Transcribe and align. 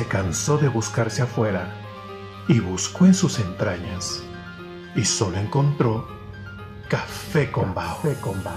se 0.00 0.08
cansó 0.08 0.56
de 0.56 0.68
buscarse 0.68 1.20
afuera 1.20 1.74
y 2.48 2.58
buscó 2.58 3.04
en 3.04 3.12
sus 3.12 3.38
entrañas 3.38 4.22
y 4.96 5.04
solo 5.04 5.36
encontró 5.36 6.08
café 6.88 7.52
con 7.52 7.74
bao. 7.74 7.96
Café 7.96 8.14
con 8.22 8.42
bao. 8.42 8.56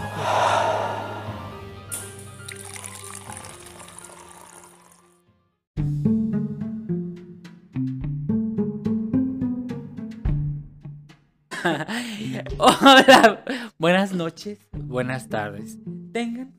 Hola, 12.58 13.44
buenas 13.78 14.14
noches, 14.14 14.60
buenas 14.72 15.28
tardes. 15.28 15.78
Tengan 16.14 16.54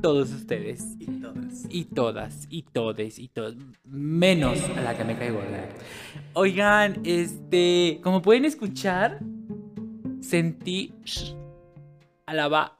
todos 0.00 0.32
ustedes 0.32 0.82
Y 0.98 1.06
todas. 1.06 1.66
y 1.68 1.84
todas 1.84 2.46
y 2.50 2.62
todes 2.62 3.18
y 3.18 3.28
todos, 3.28 3.56
menos 3.84 4.58
a 4.76 4.80
la 4.80 4.96
que 4.96 5.04
me 5.04 5.16
caigo 5.16 5.40
Oigan, 6.34 7.00
este, 7.04 8.00
como 8.02 8.22
pueden 8.22 8.44
escuchar, 8.44 9.18
sentí 10.20 10.94
alaba. 12.30 12.78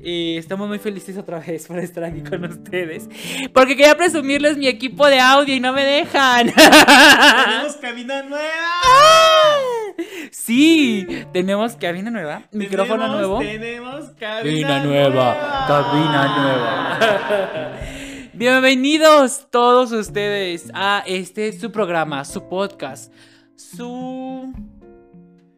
Eh, 0.00 0.36
estamos 0.36 0.68
muy 0.68 0.78
felices 0.78 1.16
otra 1.16 1.40
vez 1.40 1.66
por 1.66 1.78
estar 1.78 2.04
aquí 2.04 2.20
con 2.22 2.44
ustedes, 2.44 3.08
porque 3.52 3.76
quería 3.76 3.96
presumirles 3.96 4.58
mi 4.58 4.68
equipo 4.68 5.06
de 5.06 5.18
audio 5.18 5.54
y 5.54 5.60
no 5.60 5.72
me 5.72 5.84
dejan. 5.84 6.52
¡Tenemos 6.52 7.76
cabina 7.80 8.22
nueva! 8.22 8.42
Sí, 10.30 11.06
tenemos 11.32 11.76
cabina 11.76 12.10
nueva, 12.10 12.42
micrófono 12.52 13.04
Tenemos- 13.04 13.16
nuevo. 13.18 13.38
Tenemos 13.40 14.04
cabina, 14.18 14.68
Cabina 14.68 14.84
nueva, 14.84 15.64
cabina 15.66 16.98
nueva. 16.98 17.72
Bienvenidos 18.34 19.46
todos 19.50 19.92
ustedes 19.92 20.70
a 20.74 21.02
este 21.06 21.52
su 21.58 21.72
programa, 21.72 22.24
su 22.24 22.48
podcast, 22.48 23.12
su 23.54 24.52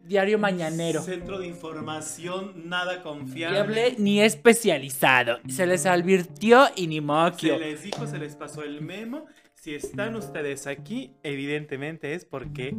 diario 0.03 0.39
mañanero. 0.39 1.01
Centro 1.01 1.39
de 1.39 1.47
información 1.47 2.69
nada 2.69 3.01
confiable. 3.03 3.57
Fiable 3.57 3.95
ni 3.97 4.21
especializado. 4.21 5.39
Se 5.49 5.65
les 5.67 5.85
advirtió 5.85 6.67
y 6.75 6.87
ni 6.87 6.95
Se 6.95 7.01
moquio. 7.01 7.59
les 7.59 7.83
dijo, 7.83 8.07
se 8.07 8.17
les 8.17 8.35
pasó 8.35 8.63
el 8.63 8.81
memo. 8.81 9.25
Si 9.61 9.75
están 9.75 10.15
ustedes 10.15 10.67
aquí, 10.67 11.11
evidentemente 11.21 12.13
es 12.13 12.23
porque 12.23 12.77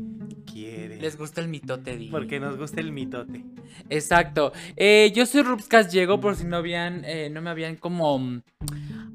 quieren. 0.50 1.02
Les 1.02 1.18
gusta 1.18 1.42
el 1.42 1.48
mitote, 1.48 1.94
di. 1.98 2.08
Porque 2.08 2.40
nos 2.40 2.56
gusta 2.56 2.80
el 2.80 2.90
mitote. 2.90 3.44
Exacto. 3.90 4.52
Eh, 4.76 5.12
yo 5.14 5.26
soy 5.26 5.42
Rupscas 5.42 5.92
Llego, 5.92 6.20
por 6.20 6.36
si 6.36 6.44
no 6.44 6.56
habían, 6.56 7.04
eh, 7.04 7.28
no 7.30 7.42
me 7.42 7.50
habían 7.50 7.76
como, 7.76 8.16
um, 8.16 8.40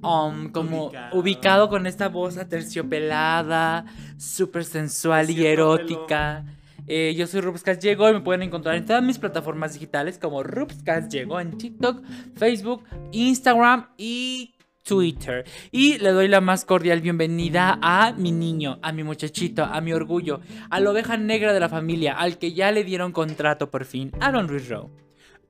um, 0.03 0.52
como 0.52 0.85
Ubicado. 0.85 1.17
ubicado. 1.17 1.69
con 1.69 1.88
esta 1.88 2.07
voz 2.07 2.38
aterciopelada, 2.38 3.85
súper 4.17 4.63
sensual 4.63 5.31
y 5.31 5.47
erótica. 5.47 6.45
Eh, 6.85 7.16
yo 7.17 7.25
soy 7.25 7.41
Rupscas 7.41 7.79
Llego 7.79 8.07
y 8.11 8.13
me 8.13 8.22
pueden 8.22 8.44
encontrar 8.44 8.75
en 8.75 8.85
todas 8.85 9.02
mis 9.02 9.17
plataformas 9.17 9.73
digitales 9.73 10.19
como 10.19 10.44
Rupscas 10.44 11.09
Llego 11.09 11.39
en 11.39 11.57
TikTok, 11.57 12.03
Facebook, 12.35 12.83
Instagram 13.11 13.88
y 13.97 14.55
Twitter. 14.86 15.44
Y 15.72 15.97
le 15.97 16.11
doy 16.11 16.28
la 16.30 16.39
más 16.39 16.64
cordial 16.64 17.02
bienvenida 17.02 17.78
a 17.81 18.14
mi 18.14 18.31
niño, 18.31 18.80
a 18.81 18.91
mi 18.91 19.03
muchachito, 19.03 19.66
a 19.66 19.81
mi 19.81 19.91
orgullo, 19.91 20.39
a 20.69 20.80
la 20.80 20.91
oveja 20.91 21.17
negra 21.17 21.52
de 21.52 21.59
la 21.59 21.67
familia, 21.67 22.14
al 22.14 22.38
que 22.38 22.53
ya 22.53 22.72
le 22.72 22.83
dieron 22.83 23.11
contrato 23.11 23.69
por 23.72 23.83
fin, 23.86 24.11
Aaron 24.22 24.47
Ruiz 24.47 24.69
Rowe. 24.69 24.91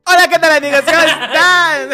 Hola, 0.08 0.28
¿qué 0.32 0.40
tal 0.40 0.58
amigos? 0.58 0.82
¿Cómo 0.82 0.98
están? 1.02 1.90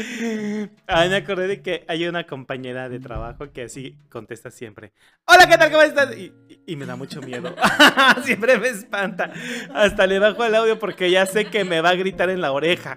Ay, 0.86 1.08
me 1.08 1.16
acordé 1.16 1.46
de 1.46 1.62
que 1.62 1.84
hay 1.88 2.06
una 2.06 2.24
compañera 2.24 2.88
de 2.88 3.00
trabajo 3.00 3.52
que 3.52 3.62
así 3.62 3.96
contesta 4.08 4.50
siempre. 4.50 4.92
Hola, 5.26 5.46
¿qué 5.46 5.58
tal? 5.58 5.70
¿Cómo 5.70 5.82
estás? 5.82 6.16
Y, 6.16 6.76
me 6.76 6.86
da 6.86 6.96
mucho 6.96 7.20
miedo. 7.20 7.54
siempre 8.24 8.58
me 8.58 8.68
espanta. 8.68 9.32
Hasta 9.74 10.06
le 10.06 10.18
bajo 10.18 10.44
el 10.44 10.54
audio 10.54 10.78
porque 10.78 11.10
ya 11.10 11.26
sé 11.26 11.46
que 11.46 11.64
me 11.64 11.80
va 11.80 11.90
a 11.90 11.94
gritar 11.94 12.30
en 12.30 12.40
la 12.40 12.52
oreja. 12.52 12.96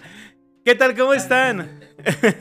¿Qué 0.65 0.75
tal? 0.75 0.95
¿Cómo 0.95 1.13
están? 1.13 1.81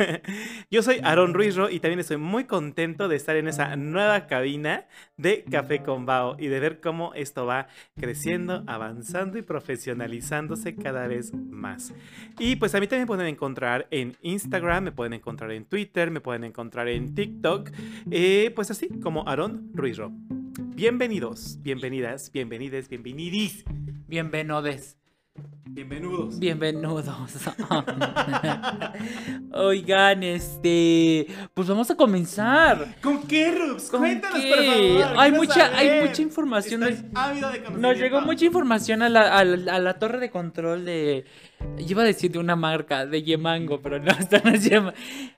Yo 0.70 0.84
soy 0.84 1.00
Aaron 1.02 1.34
Ruizro 1.34 1.68
y 1.68 1.80
también 1.80 1.98
estoy 1.98 2.18
muy 2.18 2.44
contento 2.44 3.08
de 3.08 3.16
estar 3.16 3.34
en 3.34 3.48
esa 3.48 3.74
nueva 3.74 4.28
cabina 4.28 4.86
de 5.16 5.42
Café 5.42 5.82
con 5.82 6.06
Bao 6.06 6.36
y 6.38 6.46
de 6.46 6.60
ver 6.60 6.80
cómo 6.80 7.14
esto 7.14 7.46
va 7.46 7.66
creciendo, 7.96 8.62
avanzando 8.68 9.38
y 9.38 9.42
profesionalizándose 9.42 10.76
cada 10.76 11.08
vez 11.08 11.34
más. 11.34 11.92
Y 12.38 12.54
pues 12.54 12.76
a 12.76 12.80
mí 12.80 12.86
también 12.86 13.02
me 13.02 13.06
pueden 13.08 13.26
encontrar 13.26 13.88
en 13.90 14.16
Instagram, 14.22 14.84
me 14.84 14.92
pueden 14.92 15.14
encontrar 15.14 15.50
en 15.50 15.64
Twitter, 15.64 16.12
me 16.12 16.20
pueden 16.20 16.44
encontrar 16.44 16.86
en 16.86 17.16
TikTok, 17.16 17.70
eh, 18.12 18.52
pues 18.54 18.70
así 18.70 18.88
como 19.00 19.28
Aaron 19.28 19.72
Ruizro. 19.74 20.12
Bienvenidos, 20.76 21.58
bienvenidas, 21.60 22.30
bienvenides, 22.30 22.88
bienvenidis, 22.88 23.64
Bienvenodes. 24.06 25.01
Bienvenidos. 25.74 26.38
Bienvenidos. 26.38 27.06
Oigan, 29.52 30.22
este. 30.22 31.26
Pues 31.54 31.68
vamos 31.68 31.90
a 31.90 31.96
comenzar. 31.96 32.96
¿Con 33.02 33.22
qué, 33.26 33.50
Rubs? 33.52 33.88
¿Con 33.90 34.00
Cuéntanos, 34.00 34.38
qué? 34.40 34.48
por 34.48 34.64
favor. 34.64 35.20
Hay 35.20 35.32
mucha- 35.32 35.76
hay 35.76 36.06
mucha 36.06 36.22
información. 36.22 36.80
De 36.82 37.02
Nos 37.76 37.96
llegó 37.98 38.20
mucha 38.20 38.44
información 38.44 39.02
a 39.02 39.08
la, 39.08 39.36
a 39.38 39.44
la- 39.44 39.74
a 39.74 39.78
la 39.78 39.98
torre 39.98 40.20
de 40.20 40.30
control 40.30 40.84
de. 40.84 41.24
Iba 41.78 42.02
a 42.02 42.06
decir 42.06 42.30
de 42.32 42.38
una 42.38 42.56
marca, 42.56 43.06
de 43.06 43.22
Yemango, 43.22 43.80
pero 43.80 43.98
no, 43.98 44.10
esto 44.18 44.38
no 44.44 44.50
es 44.50 44.64
Yemango. 44.64 44.96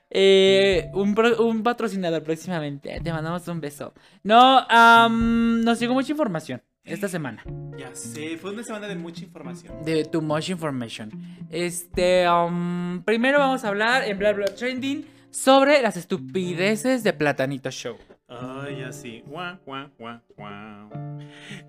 Eh, 0.09 0.89
un, 0.93 1.63
patrocinador 1.63 2.23
próximamente. 2.23 2.99
Te 3.01 3.11
mandamos 3.11 3.47
un 3.47 3.61
beso. 3.61 3.93
No, 4.23 4.65
nos 5.09 5.79
llegó 5.79 5.93
mucha 5.93 6.11
información 6.11 6.61
esta 6.85 7.07
semana. 7.07 7.43
Ya 7.77 7.93
sé, 7.93 8.37
fue 8.37 8.51
una 8.51 8.63
semana 8.63 8.87
de 8.87 8.95
mucha 8.95 9.23
información. 9.23 9.83
De 9.83 10.05
Too 10.05 10.21
Much 10.21 10.49
Information. 10.49 11.11
Este, 11.49 12.29
um, 12.29 13.03
primero 13.03 13.39
vamos 13.39 13.63
a 13.65 13.69
hablar 13.69 14.03
en 14.07 14.17
Bla 14.17 14.33
Bla 14.33 14.45
Trending 14.45 15.05
sobre 15.31 15.81
las 15.81 15.97
estupideces 15.97 17.03
de 17.03 17.13
Platanito 17.13 17.69
Show. 17.71 17.97
Ay, 18.27 18.81
así. 18.81 19.21
Guau, 19.27 19.59
guau, 19.65 19.89
guau, 19.99 20.19
guau. 20.35 20.89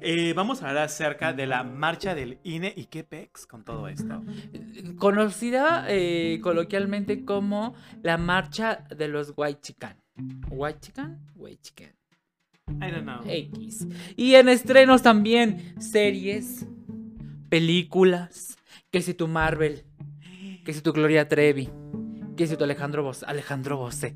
Eh, 0.01 0.33
vamos 0.35 0.63
a 0.63 0.69
hablar 0.69 0.85
acerca 0.85 1.33
de 1.33 1.47
la 1.47 1.63
marcha 1.65 2.15
del 2.15 2.39
INE 2.45 2.73
y 2.75 2.87
qué 2.87 3.05
pex 3.05 3.47
con 3.47 3.65
todo 3.65 3.89
esto. 3.89 4.23
Conocida 4.99 5.85
eh, 5.89 6.41
coloquialmente 6.43 7.25
como 7.25 7.75
la 8.03 8.17
marcha 8.17 8.87
de 8.97 9.09
los 9.09 9.35
White 9.37 9.61
Chican. 9.61 9.97
White 10.49 10.81
Chican? 10.81 11.21
White 11.35 11.61
Chican. 11.63 11.96
I 12.69 12.91
don't 12.91 13.05
know. 13.05 13.21
X. 13.25 13.87
Y 14.17 14.35
en 14.35 14.49
estrenos 14.49 15.03
también 15.03 15.75
series, 15.79 16.67
películas, 17.49 18.59
que 18.91 19.03
si 19.03 19.15
tu 19.15 19.29
Marvel, 19.29 19.85
que 20.65 20.73
si 20.73 20.81
tu 20.81 20.93
Gloria 20.93 21.29
Trevi, 21.29 21.69
que 22.37 22.47
si 22.47 22.57
tu 22.57 22.65
Alejandro 22.65 23.05
Bosé, 23.05 23.25
Alejandro 23.27 23.77
Bosé, 23.77 24.15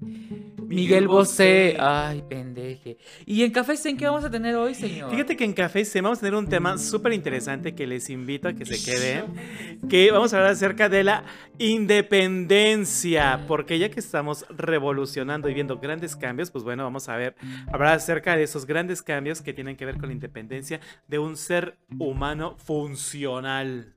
Miguel 0.71 1.09
Bosé, 1.09 1.77
ay 1.81 2.23
pendeje. 2.29 2.97
Y 3.27 3.43
en 3.43 3.51
Café 3.51 3.75
en 3.85 3.97
qué 3.97 4.07
vamos 4.07 4.25
a 4.25 4.31
tener 4.31 4.55
hoy, 4.55 4.75
señor? 4.75 5.11
Fíjate 5.11 5.37
que 5.37 5.45
en 5.45 5.53
Café 5.53 5.85
Se 5.85 6.01
vamos 6.01 6.19
a 6.19 6.21
tener 6.21 6.37
un 6.37 6.49
tema 6.49 6.79
súper 6.79 7.13
interesante 7.13 7.75
que 7.75 7.89
les 7.89 8.09
invito 8.09 8.47
a 8.49 8.53
que 8.53 8.65
se 8.65 8.83
queden. 8.83 9.25
Que 9.89 10.13
vamos 10.13 10.33
a 10.33 10.37
hablar 10.37 10.53
acerca 10.53 10.89
de 10.89 11.03
la 11.03 11.25
independencia. 11.59 13.45
Porque 13.49 13.79
ya 13.79 13.91
que 13.91 13.99
estamos 13.99 14.47
revolucionando 14.49 15.49
y 15.49 15.55
viendo 15.55 15.79
grandes 15.79 16.15
cambios, 16.15 16.51
pues 16.53 16.63
bueno, 16.63 16.85
vamos 16.85 17.09
a 17.09 17.17
ver, 17.17 17.35
hablar 17.73 17.95
acerca 17.95 18.37
de 18.37 18.45
esos 18.45 18.67
grandes 18.67 19.03
cambios 19.03 19.43
que 19.43 19.53
tienen 19.53 19.77
que 19.77 19.87
ver 19.87 19.97
con 19.97 20.09
la 20.09 20.13
independencia 20.13 20.81
de 21.09 21.19
un 21.19 21.37
ser 21.37 21.79
humano 21.99 22.57
funcional. 22.59 23.97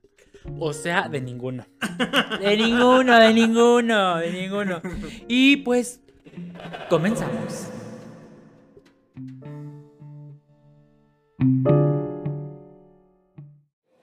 O 0.58 0.72
sea, 0.72 1.08
de 1.08 1.20
ninguno. 1.20 1.66
De 2.40 2.56
ninguno, 2.56 3.18
de 3.18 3.32
ninguno, 3.32 4.16
de 4.16 4.30
ninguno. 4.32 4.82
Y 5.28 5.58
pues, 5.58 6.03
comenzamos. 6.88 7.70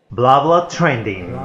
Bla 0.10 0.40
bla 0.44 0.68
trending. 0.68 1.36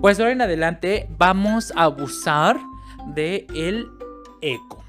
Pues 0.00 0.20
ahora 0.20 0.32
en 0.32 0.42
adelante 0.42 1.08
vamos 1.16 1.72
a 1.76 1.84
abusar 1.84 2.60
de 3.14 3.46
el 3.54 3.88
eco. 4.42 4.84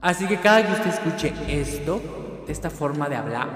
Así 0.00 0.26
que 0.26 0.38
cada 0.38 0.64
que 0.64 0.72
usted 0.72 0.90
escuche 0.90 1.34
esto, 1.48 2.00
de 2.46 2.52
esta 2.52 2.70
forma 2.70 3.08
de 3.08 3.16
hablar, 3.16 3.48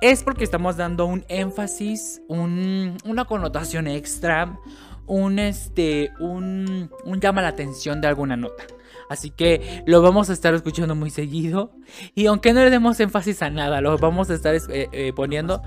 es 0.00 0.22
porque 0.22 0.44
estamos 0.44 0.76
dando 0.76 1.06
un 1.06 1.24
énfasis, 1.28 2.20
un- 2.28 2.96
una 3.04 3.24
connotación 3.24 3.86
extra, 3.86 4.58
un 5.06 5.38
este, 5.38 6.12
un, 6.20 6.90
un 7.04 7.20
llama 7.20 7.42
la 7.42 7.48
atención 7.48 8.00
de 8.00 8.08
alguna 8.08 8.36
nota. 8.36 8.64
Así 9.10 9.30
que 9.30 9.82
lo 9.86 10.00
vamos 10.00 10.30
a 10.30 10.32
estar 10.32 10.54
escuchando 10.54 10.94
muy 10.94 11.10
seguido. 11.10 11.72
Y 12.14 12.24
aunque 12.26 12.54
no 12.54 12.60
le 12.60 12.70
demos 12.70 12.98
énfasis 13.00 13.42
a 13.42 13.50
nada, 13.50 13.82
lo 13.82 13.96
vamos 13.98 14.30
a 14.30 14.34
estar 14.34 14.54
eh, 14.54 14.60
eh, 14.70 15.12
poniendo 15.14 15.62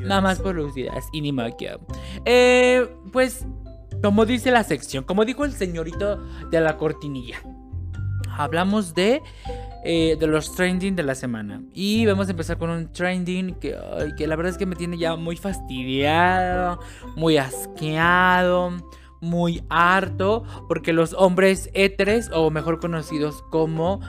nada 0.00 0.20
más 0.20 0.40
por 0.40 0.54
lucidez 0.54 1.04
y 1.10 1.22
ni 1.22 1.32
magia. 1.32 1.78
Eh, 2.26 2.86
pues, 3.10 3.46
como 4.02 4.26
dice 4.26 4.50
la 4.50 4.62
sección, 4.62 5.04
como 5.04 5.24
dijo 5.24 5.44
el 5.46 5.52
señorito 5.52 6.18
de 6.50 6.60
la 6.60 6.76
cortinilla, 6.76 7.38
hablamos 8.36 8.94
de 8.94 9.22
eh, 9.84 10.16
de 10.18 10.26
los 10.26 10.54
trending 10.54 10.94
de 10.96 11.02
la 11.02 11.14
semana. 11.14 11.62
Y 11.74 12.06
vamos 12.06 12.28
a 12.28 12.30
empezar 12.30 12.58
con 12.58 12.70
un 12.70 12.92
trending 12.92 13.54
que, 13.54 13.76
que 14.16 14.26
la 14.26 14.36
verdad 14.36 14.52
es 14.52 14.58
que 14.58 14.66
me 14.66 14.76
tiene 14.76 14.98
ya 14.98 15.16
muy 15.16 15.36
fastidiado, 15.36 16.78
muy 17.16 17.36
asqueado, 17.36 18.72
muy 19.22 19.62
harto, 19.68 20.44
porque 20.68 20.92
los 20.92 21.14
hombres 21.14 21.70
éteres, 21.74 22.28
o 22.32 22.50
mejor 22.50 22.80
conocidos 22.80 23.42
como 23.50 24.00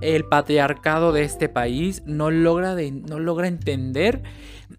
el 0.00 0.24
patriarcado 0.24 1.12
de 1.12 1.22
este 1.22 1.48
país, 1.48 2.02
no 2.06 2.30
logra, 2.30 2.74
de, 2.74 2.90
no 2.90 3.18
logra 3.18 3.48
entender 3.48 4.22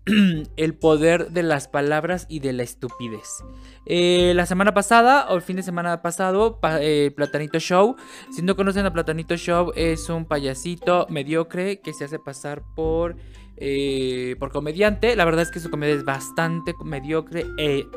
el 0.57 0.75
poder 0.75 1.31
de 1.31 1.44
las 1.44 1.67
palabras 1.67 2.25
y 2.29 2.39
de 2.39 2.51
la 2.51 2.63
estupidez. 2.63 3.44
Eh, 3.85 4.33
la 4.35 4.45
semana 4.45 4.73
pasada, 4.73 5.27
o 5.29 5.35
el 5.35 5.41
fin 5.41 5.55
de 5.55 5.63
semana 5.63 6.01
pasado, 6.01 6.59
eh, 6.81 7.11
Platanito 7.15 7.59
Show. 7.59 7.95
Si 8.31 8.41
no 8.41 8.55
conocen 8.55 8.85
a 8.85 8.94
Platanito 8.94 9.38
Show, 9.38 9.71
es 9.75 10.09
un 10.09 10.25
payasito 10.25 11.07
mediocre 11.09 11.79
que 11.79 11.94
se 11.94 12.03
hace 12.03 12.19
pasar 12.19 12.63
por, 12.75 13.15
eh, 13.55 14.35
por 14.39 14.51
comediante. 14.51 15.15
La 15.15 15.23
verdad 15.23 15.44
es 15.44 15.51
que 15.51 15.61
su 15.61 15.69
comedia 15.69 15.95
es 15.95 16.03
bastante 16.03 16.73
mediocre 16.83 17.45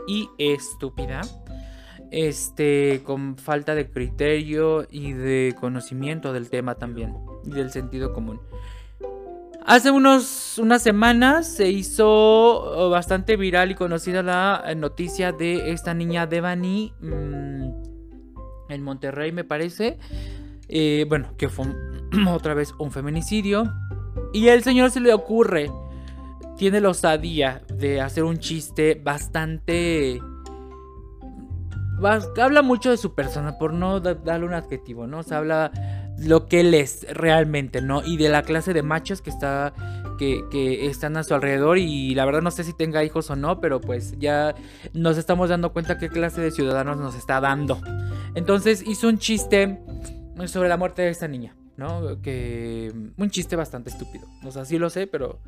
y 0.07 0.29
estúpida. 0.39 1.23
Este, 2.13 3.03
con 3.05 3.37
falta 3.37 3.75
de 3.75 3.91
criterio 3.91 4.87
y 4.89 5.13
de 5.13 5.57
conocimiento 5.59 6.33
del 6.33 6.51
tema 6.51 6.77
también. 6.77 7.17
Y 7.45 7.51
del 7.51 7.71
sentido 7.73 8.13
común. 8.13 8.41
Hace 9.67 9.91
unos, 9.91 10.59
unas 10.59 10.81
semanas 10.81 11.49
se 11.49 11.69
hizo 11.69 12.07
oh, 12.07 12.89
bastante 12.89 13.37
viral 13.37 13.73
y 13.73 13.75
conocida 13.75 14.23
la 14.23 14.63
eh, 14.65 14.77
noticia 14.77 15.33
de 15.33 15.73
esta 15.73 15.93
niña 15.93 16.29
Devani 16.29 16.93
mmm, 17.01 17.73
en 18.69 18.83
Monterrey, 18.85 19.33
me 19.33 19.43
parece. 19.43 19.99
Eh, 20.69 21.05
bueno, 21.09 21.37
que 21.37 21.49
fue 21.49 21.67
otra 22.31 22.55
vez 22.55 22.75
un 22.79 22.93
feminicidio. 22.93 23.65
Y 24.33 24.47
el 24.49 24.63
señor 24.63 24.93
se 24.93 25.01
le 25.01 25.13
ocurre, 25.13 25.69
tiene 26.57 26.81
la 26.81 26.91
osadía 26.91 27.63
de 27.67 28.01
hacer 28.01 28.23
un 28.23 28.39
chiste 28.39 28.95
bastante... 29.03 30.23
Habla 32.41 32.63
mucho 32.63 32.91
de 32.91 32.99
su 32.99 33.17
persona, 33.17 33.59
por 33.59 33.73
no 33.73 33.99
darle 33.99 34.47
un 34.47 34.55
adjetivo, 34.55 35.09
¿no? 35.09 35.21
O 35.21 35.35
habla 35.35 35.73
lo 36.19 36.47
que 36.47 36.61
él 36.61 36.75
es 36.75 37.07
realmente, 37.13 37.81
¿no? 37.83 38.05
Y 38.05 38.17
de 38.17 38.29
la 38.29 38.43
clase 38.43 38.73
de 38.73 38.83
machos 38.83 39.21
que 39.21 39.31
está 39.31 39.73
que, 40.17 40.87
están 40.87 41.17
a 41.17 41.23
su 41.23 41.35
alrededor 41.35 41.79
y 41.79 42.15
la 42.15 42.25
verdad 42.25 42.43
no 42.43 42.51
sé 42.51 42.65
si 42.65 42.73
tenga 42.73 43.05
hijos 43.05 43.31
o 43.31 43.37
no, 43.37 43.61
pero 43.61 43.81
pues 43.81 44.15
ya 44.19 44.55
nos 44.93 45.19
estamos 45.19 45.51
dando 45.51 45.73
cuenta 45.73 45.99
qué 45.99 46.09
clase 46.09 46.41
de 46.41 46.51
ciudadanos 46.51 46.97
nos 46.97 47.15
está 47.15 47.41
dando. 47.41 47.81
Entonces 48.35 48.83
hizo 48.87 49.09
un 49.09 49.19
chiste 49.19 49.79
sobre 50.47 50.69
la 50.69 50.77
muerte 50.77 51.03
de 51.03 51.11
esta 51.11 51.29
niña, 51.29 51.57
¿no? 51.77 52.21
Que 52.23 52.93
un 53.17 53.31
chiste 53.31 53.57
bastante 53.57 53.91
estúpido. 53.91 54.27
O 54.45 54.51
sea, 54.51 54.65
sí 54.65 54.79
lo 54.79 54.91
sé, 54.91 55.07
pero 55.07 55.41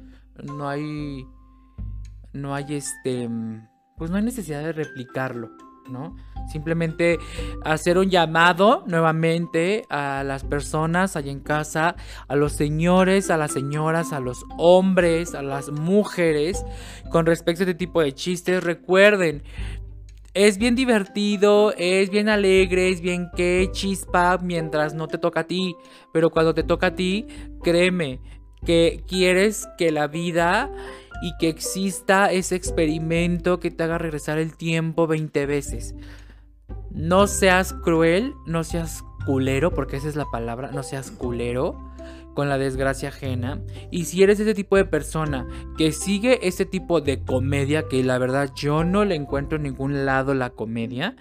no 0.43 0.69
hay 0.69 1.27
no 2.33 2.55
hay 2.55 2.75
este 2.75 3.29
pues 3.97 4.11
no 4.11 4.17
hay 4.17 4.23
necesidad 4.23 4.63
de 4.63 4.73
replicarlo. 4.73 5.51
¿No? 5.89 6.17
Simplemente 6.51 7.19
hacer 7.65 7.99
un 7.99 8.11
llamado 8.11 8.85
nuevamente 8.87 9.85
a 9.91 10.23
las 10.25 10.45
personas 10.45 11.17
allá 11.17 11.31
en 11.31 11.41
casa, 11.41 11.97
a 12.27 12.37
los 12.37 12.53
señores, 12.53 13.31
a 13.31 13.37
las 13.37 13.53
señoras, 13.53 14.13
a 14.13 14.21
los 14.21 14.45
hombres, 14.57 15.35
a 15.35 15.43
las 15.43 15.71
mujeres, 15.71 16.65
con 17.11 17.27
respecto 17.27 17.63
a 17.63 17.65
este 17.65 17.75
tipo 17.75 18.01
de 18.01 18.13
chistes. 18.13 18.65
Recuerden, 18.65 19.43
es 20.35 20.59
bien 20.59 20.75
divertido, 20.75 21.75
es 21.77 22.11
bien 22.11 22.29
alegre, 22.29 22.91
es 22.91 23.01
bien 23.01 23.29
que 23.37 23.69
chispa 23.73 24.39
mientras 24.39 24.95
no 24.95 25.09
te 25.09 25.19
toca 25.19 25.41
a 25.41 25.47
ti. 25.47 25.75
Pero 26.13 26.31
cuando 26.31 26.55
te 26.55 26.63
toca 26.63 26.89
a 26.89 26.95
ti, 26.95 27.27
créeme 27.63 28.21
que 28.65 29.03
quieres 29.07 29.69
que 29.77 29.91
la 29.93 30.07
vida 30.07 30.71
y 31.23 31.37
que 31.39 31.49
exista 31.49 32.31
ese 32.31 32.55
experimento 32.55 33.61
que 33.61 33.71
te 33.71 33.85
haga 33.85 33.99
regresar 33.99 34.39
el 34.39 34.57
tiempo 34.57 35.07
20 35.07 35.47
veces. 35.47 35.95
No 36.91 37.27
seas 37.27 37.73
cruel, 37.73 38.35
no 38.47 38.65
seas 38.65 39.05
culero, 39.27 39.73
porque 39.73 39.97
esa 39.97 40.09
es 40.09 40.17
la 40.17 40.27
palabra, 40.31 40.71
no 40.73 40.83
seas 40.83 41.11
culero 41.11 41.79
con 42.35 42.49
la 42.49 42.57
desgracia 42.57 43.09
ajena. 43.09 43.61
Y 43.91 44.05
si 44.05 44.23
eres 44.23 44.39
ese 44.41 44.55
tipo 44.55 44.77
de 44.77 44.85
persona 44.85 45.47
que 45.77 45.93
sigue 45.93 46.47
ese 46.47 46.65
tipo 46.65 47.01
de 47.01 47.21
comedia, 47.25 47.89
que 47.89 48.05
la 48.05 48.19
verdad 48.19 48.51
yo 48.55 48.85
no 48.85 49.05
le 49.05 49.17
encuentro 49.17 49.57
en 49.57 49.65
ningún 49.65 50.07
lado 50.07 50.35
la 50.35 50.51
comedia, 50.51 51.17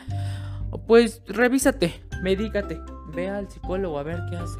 pues 0.85 1.23
revísate, 1.27 2.01
medícate, 2.21 2.79
ve 3.15 3.29
al 3.29 3.49
psicólogo 3.49 3.97
a 3.97 4.03
ver 4.03 4.21
qué 4.29 4.37
hace. 4.37 4.59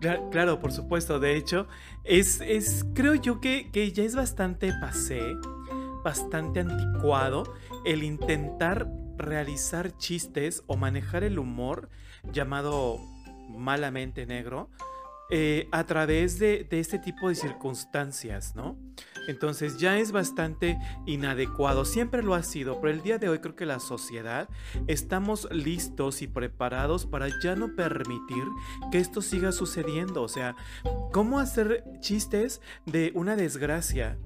Claro, 0.00 0.58
por 0.60 0.72
supuesto. 0.72 1.18
De 1.18 1.36
hecho, 1.36 1.66
es, 2.04 2.40
es 2.40 2.84
creo 2.94 3.14
yo 3.14 3.40
que, 3.40 3.70
que, 3.72 3.92
ya 3.92 4.04
es 4.04 4.14
bastante 4.14 4.72
pasé, 4.80 5.34
bastante 6.04 6.60
anticuado 6.60 7.54
el 7.84 8.02
intentar 8.02 8.88
realizar 9.16 9.96
chistes 9.96 10.62
o 10.66 10.76
manejar 10.76 11.24
el 11.24 11.38
humor 11.38 11.88
llamado 12.32 12.98
malamente 13.48 14.26
negro 14.26 14.70
eh, 15.30 15.68
a 15.72 15.84
través 15.84 16.38
de, 16.38 16.64
de, 16.64 16.80
este 16.80 16.98
tipo 16.98 17.28
de 17.28 17.34
circunstancias, 17.34 18.54
¿no? 18.54 18.76
Entonces 19.28 19.78
ya 19.78 19.98
es 19.98 20.12
bastante 20.12 20.78
inadecuado, 21.04 21.84
siempre 21.84 22.22
lo 22.22 22.34
ha 22.34 22.42
sido, 22.42 22.80
pero 22.80 22.92
el 22.92 23.02
día 23.02 23.18
de 23.18 23.28
hoy 23.28 23.40
creo 23.40 23.56
que 23.56 23.66
la 23.66 23.80
sociedad 23.80 24.48
estamos 24.86 25.48
listos 25.50 26.22
y 26.22 26.28
preparados 26.28 27.06
para 27.06 27.28
ya 27.42 27.56
no 27.56 27.74
permitir 27.74 28.44
que 28.92 28.98
esto 28.98 29.22
siga 29.22 29.52
sucediendo, 29.52 30.22
o 30.22 30.28
sea, 30.28 30.54
¿cómo 31.12 31.40
hacer 31.40 31.84
chistes 32.00 32.60
de 32.84 33.10
una 33.14 33.36
desgracia? 33.36 34.16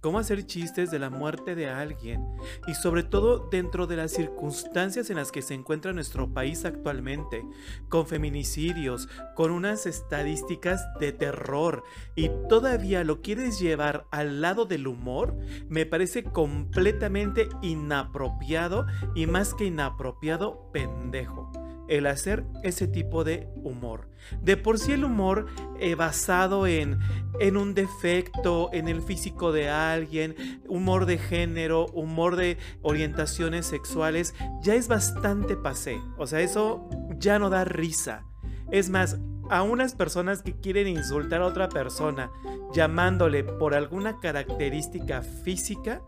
Cómo 0.00 0.18
hacer 0.18 0.46
chistes 0.46 0.90
de 0.90 0.98
la 0.98 1.10
muerte 1.10 1.54
de 1.54 1.68
alguien 1.68 2.26
y 2.66 2.74
sobre 2.74 3.02
todo 3.02 3.48
dentro 3.50 3.86
de 3.86 3.96
las 3.96 4.12
circunstancias 4.12 5.10
en 5.10 5.16
las 5.16 5.32
que 5.32 5.42
se 5.42 5.54
encuentra 5.54 5.92
nuestro 5.92 6.32
país 6.32 6.64
actualmente, 6.64 7.44
con 7.88 8.06
feminicidios, 8.06 9.08
con 9.34 9.50
unas 9.50 9.86
estadísticas 9.86 10.86
de 10.98 11.12
terror 11.12 11.84
y 12.16 12.30
todavía 12.48 13.04
lo 13.04 13.20
quieres 13.20 13.60
llevar 13.60 14.06
al 14.10 14.40
lado 14.40 14.64
del 14.64 14.86
humor, 14.86 15.36
me 15.68 15.86
parece 15.86 16.24
completamente 16.24 17.48
inapropiado 17.62 18.86
y 19.14 19.26
más 19.26 19.54
que 19.54 19.66
inapropiado, 19.66 20.70
pendejo 20.72 21.59
el 21.90 22.06
hacer 22.06 22.44
ese 22.62 22.86
tipo 22.86 23.24
de 23.24 23.48
humor. 23.56 24.08
De 24.40 24.56
por 24.56 24.78
sí 24.78 24.92
el 24.92 25.04
humor 25.04 25.46
eh, 25.78 25.96
basado 25.96 26.66
en, 26.66 26.98
en 27.40 27.56
un 27.56 27.74
defecto, 27.74 28.70
en 28.72 28.88
el 28.88 29.02
físico 29.02 29.52
de 29.52 29.68
alguien, 29.68 30.62
humor 30.68 31.04
de 31.04 31.18
género, 31.18 31.86
humor 31.86 32.36
de 32.36 32.56
orientaciones 32.80 33.66
sexuales, 33.66 34.34
ya 34.62 34.74
es 34.74 34.88
bastante 34.88 35.56
pasé. 35.56 36.00
O 36.16 36.26
sea, 36.26 36.40
eso 36.40 36.88
ya 37.18 37.38
no 37.38 37.50
da 37.50 37.64
risa. 37.64 38.24
Es 38.70 38.88
más, 38.88 39.18
a 39.50 39.62
unas 39.62 39.94
personas 39.96 40.42
que 40.42 40.54
quieren 40.54 40.86
insultar 40.86 41.42
a 41.42 41.46
otra 41.46 41.68
persona 41.68 42.30
llamándole 42.72 43.42
por 43.42 43.74
alguna 43.74 44.20
característica 44.20 45.22
física, 45.22 46.02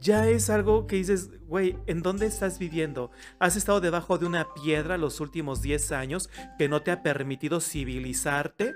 ya 0.00 0.28
es 0.28 0.50
algo 0.50 0.86
que 0.86 0.96
dices, 0.96 1.30
güey, 1.46 1.76
¿en 1.86 2.02
dónde 2.02 2.26
estás 2.26 2.58
viviendo? 2.58 3.10
¿Has 3.38 3.56
estado 3.56 3.80
debajo 3.80 4.18
de 4.18 4.26
una 4.26 4.52
piedra 4.54 4.98
los 4.98 5.20
últimos 5.20 5.62
10 5.62 5.92
años 5.92 6.30
que 6.58 6.68
no 6.68 6.82
te 6.82 6.90
ha 6.90 7.02
permitido 7.02 7.60
civilizarte? 7.60 8.74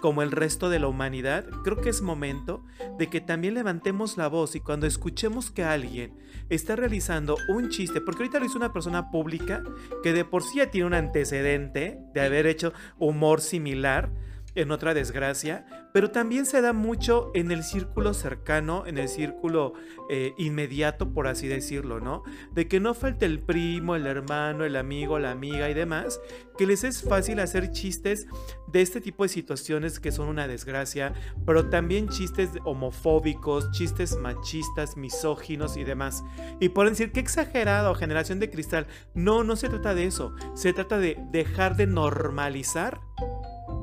como 0.00 0.22
el 0.22 0.32
resto 0.32 0.68
de 0.70 0.78
la 0.78 0.88
humanidad, 0.88 1.44
creo 1.62 1.80
que 1.80 1.90
es 1.90 2.02
momento 2.02 2.64
de 2.98 3.08
que 3.08 3.20
también 3.20 3.54
levantemos 3.54 4.16
la 4.16 4.28
voz 4.28 4.56
y 4.56 4.60
cuando 4.60 4.86
escuchemos 4.86 5.50
que 5.50 5.62
alguien 5.62 6.16
está 6.48 6.74
realizando 6.74 7.36
un 7.48 7.68
chiste, 7.68 8.00
porque 8.00 8.22
ahorita 8.22 8.40
lo 8.40 8.46
hizo 8.46 8.56
una 8.56 8.72
persona 8.72 9.10
pública 9.10 9.62
que 10.02 10.12
de 10.12 10.24
por 10.24 10.42
sí 10.42 10.58
ya 10.58 10.70
tiene 10.70 10.86
un 10.86 10.94
antecedente 10.94 11.98
de 12.12 12.20
haber 12.20 12.46
hecho 12.46 12.72
humor 12.98 13.40
similar, 13.40 14.10
en 14.54 14.70
otra 14.70 14.94
desgracia, 14.94 15.66
pero 15.92 16.10
también 16.10 16.46
se 16.46 16.60
da 16.60 16.72
mucho 16.72 17.30
en 17.34 17.50
el 17.50 17.64
círculo 17.64 18.14
cercano, 18.14 18.86
en 18.86 18.98
el 18.98 19.08
círculo 19.08 19.74
eh, 20.08 20.34
inmediato, 20.38 21.12
por 21.12 21.26
así 21.26 21.48
decirlo, 21.48 22.00
¿no? 22.00 22.22
De 22.52 22.68
que 22.68 22.80
no 22.80 22.94
falte 22.94 23.26
el 23.26 23.40
primo, 23.40 23.96
el 23.96 24.06
hermano, 24.06 24.64
el 24.64 24.76
amigo, 24.76 25.18
la 25.18 25.30
amiga 25.30 25.70
y 25.70 25.74
demás, 25.74 26.20
que 26.56 26.66
les 26.66 26.84
es 26.84 27.02
fácil 27.02 27.40
hacer 27.40 27.70
chistes 27.72 28.26
de 28.68 28.82
este 28.82 29.00
tipo 29.00 29.22
de 29.24 29.28
situaciones 29.28 29.98
que 29.98 30.12
son 30.12 30.28
una 30.28 30.46
desgracia, 30.46 31.12
pero 31.46 31.68
también 31.70 32.08
chistes 32.08 32.50
homofóbicos, 32.64 33.70
chistes 33.72 34.16
machistas, 34.16 34.96
misóginos 34.96 35.76
y 35.76 35.84
demás. 35.84 36.22
Y 36.60 36.68
pueden 36.68 36.92
decir, 36.92 37.12
qué 37.12 37.20
exagerado, 37.20 37.94
generación 37.94 38.38
de 38.38 38.50
cristal. 38.50 38.86
No, 39.14 39.42
no 39.42 39.56
se 39.56 39.68
trata 39.68 39.94
de 39.94 40.06
eso, 40.06 40.34
se 40.54 40.72
trata 40.72 40.98
de 40.98 41.16
dejar 41.30 41.76
de 41.76 41.86
normalizar 41.86 43.00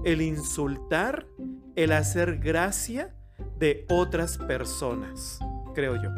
el 0.08 0.22
insultar, 0.22 1.28
el 1.76 1.92
hacer 1.92 2.38
gracia 2.38 3.14
de 3.60 3.86
otras 3.90 4.38
personas, 4.38 5.38
creo 5.76 6.02
yo. 6.02 6.12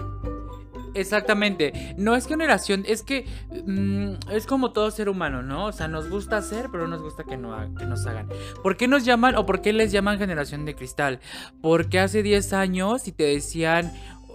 Exactamente. 0.93 1.95
No 1.97 2.15
es 2.15 2.27
generación, 2.27 2.83
es 2.85 3.01
que 3.01 3.25
mm, 3.65 4.31
es 4.31 4.45
como 4.45 4.73
todo 4.73 4.91
ser 4.91 5.09
humano, 5.09 5.41
¿no? 5.41 5.65
O 5.65 5.71
sea, 5.71 5.87
nos 5.87 6.07
gusta 6.07 6.37
hacer, 6.37 6.67
pero 6.71 6.83
no 6.83 6.97
nos 6.97 7.01
gusta 7.01 7.23
que, 7.23 7.35
no, 7.35 7.73
que 7.75 7.85
nos 7.85 8.05
hagan. 8.05 8.29
¿Por 8.61 8.77
qué 8.77 8.87
nos 8.87 9.05
llaman 9.05 9.35
o 9.35 9.47
por 9.47 9.61
qué 9.61 9.73
les 9.73 9.91
llaman 9.91 10.19
generación 10.19 10.65
de 10.65 10.75
cristal? 10.75 11.19
Porque 11.59 11.99
hace 11.99 12.21
10 12.21 12.53
años, 12.53 13.01
si 13.01 13.11
te 13.11 13.23
decían, 13.23 13.91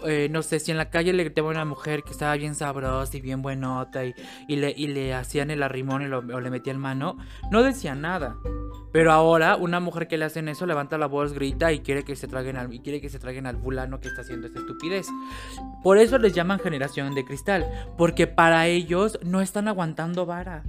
eh, 0.07 0.29
no 0.31 0.43
sé, 0.43 0.61
si 0.61 0.71
en 0.71 0.77
la 0.77 0.91
calle 0.91 1.13
le 1.13 1.25
gritaban 1.25 1.57
a 1.57 1.63
una 1.63 1.65
mujer 1.65 2.03
que 2.03 2.11
estaba 2.11 2.35
bien 2.37 2.55
sabrosa 2.55 3.17
y 3.17 3.21
bien 3.21 3.43
buenota 3.43 4.05
y, 4.05 4.15
y, 4.49 4.57
le, 4.57 4.75
y 4.77 4.89
le, 4.89 5.15
hacían 5.15 5.51
el 5.51 5.63
arrimón 5.63 6.03
y 6.03 6.07
o 6.07 6.41
le 6.41 6.51
metían 6.51 6.79
mano, 6.79 7.17
no 7.51 7.63
decía 7.63 7.95
nada. 7.95 8.37
Pero 8.93 9.13
ahora 9.13 9.57
una 9.57 9.81
mujer 9.81 10.07
que 10.07 10.19
le 10.19 10.25
hacen 10.25 10.49
eso 10.49 10.67
levanta 10.67 10.99
la 10.99 11.07
voz, 11.07 11.33
grita 11.33 11.73
y 11.73 11.81
quiere 11.81 12.05
que 12.05 12.17
se 12.17 12.29
traguen 12.29 12.57
al, 12.57 12.73
y 12.73 12.81
quiere 12.81 13.01
que 13.01 13.09
se 13.09 13.19
traguen 13.19 13.47
al 13.47 13.57
fulano 13.57 14.01
que 14.01 14.09
está 14.09 14.23
haciendo 14.23 14.47
esta 14.47 14.61
estupidez. 14.61 15.07
Por 15.83 15.99
eso 15.99 16.19
les 16.19 16.33
llaman 16.33 16.61
generación 16.61 17.15
de 17.15 17.25
cristal, 17.25 17.67
porque 17.97 18.27
para 18.27 18.67
ellos 18.67 19.19
no 19.23 19.41
están 19.41 19.69
aguantando 19.69 20.27
vara. 20.27 20.63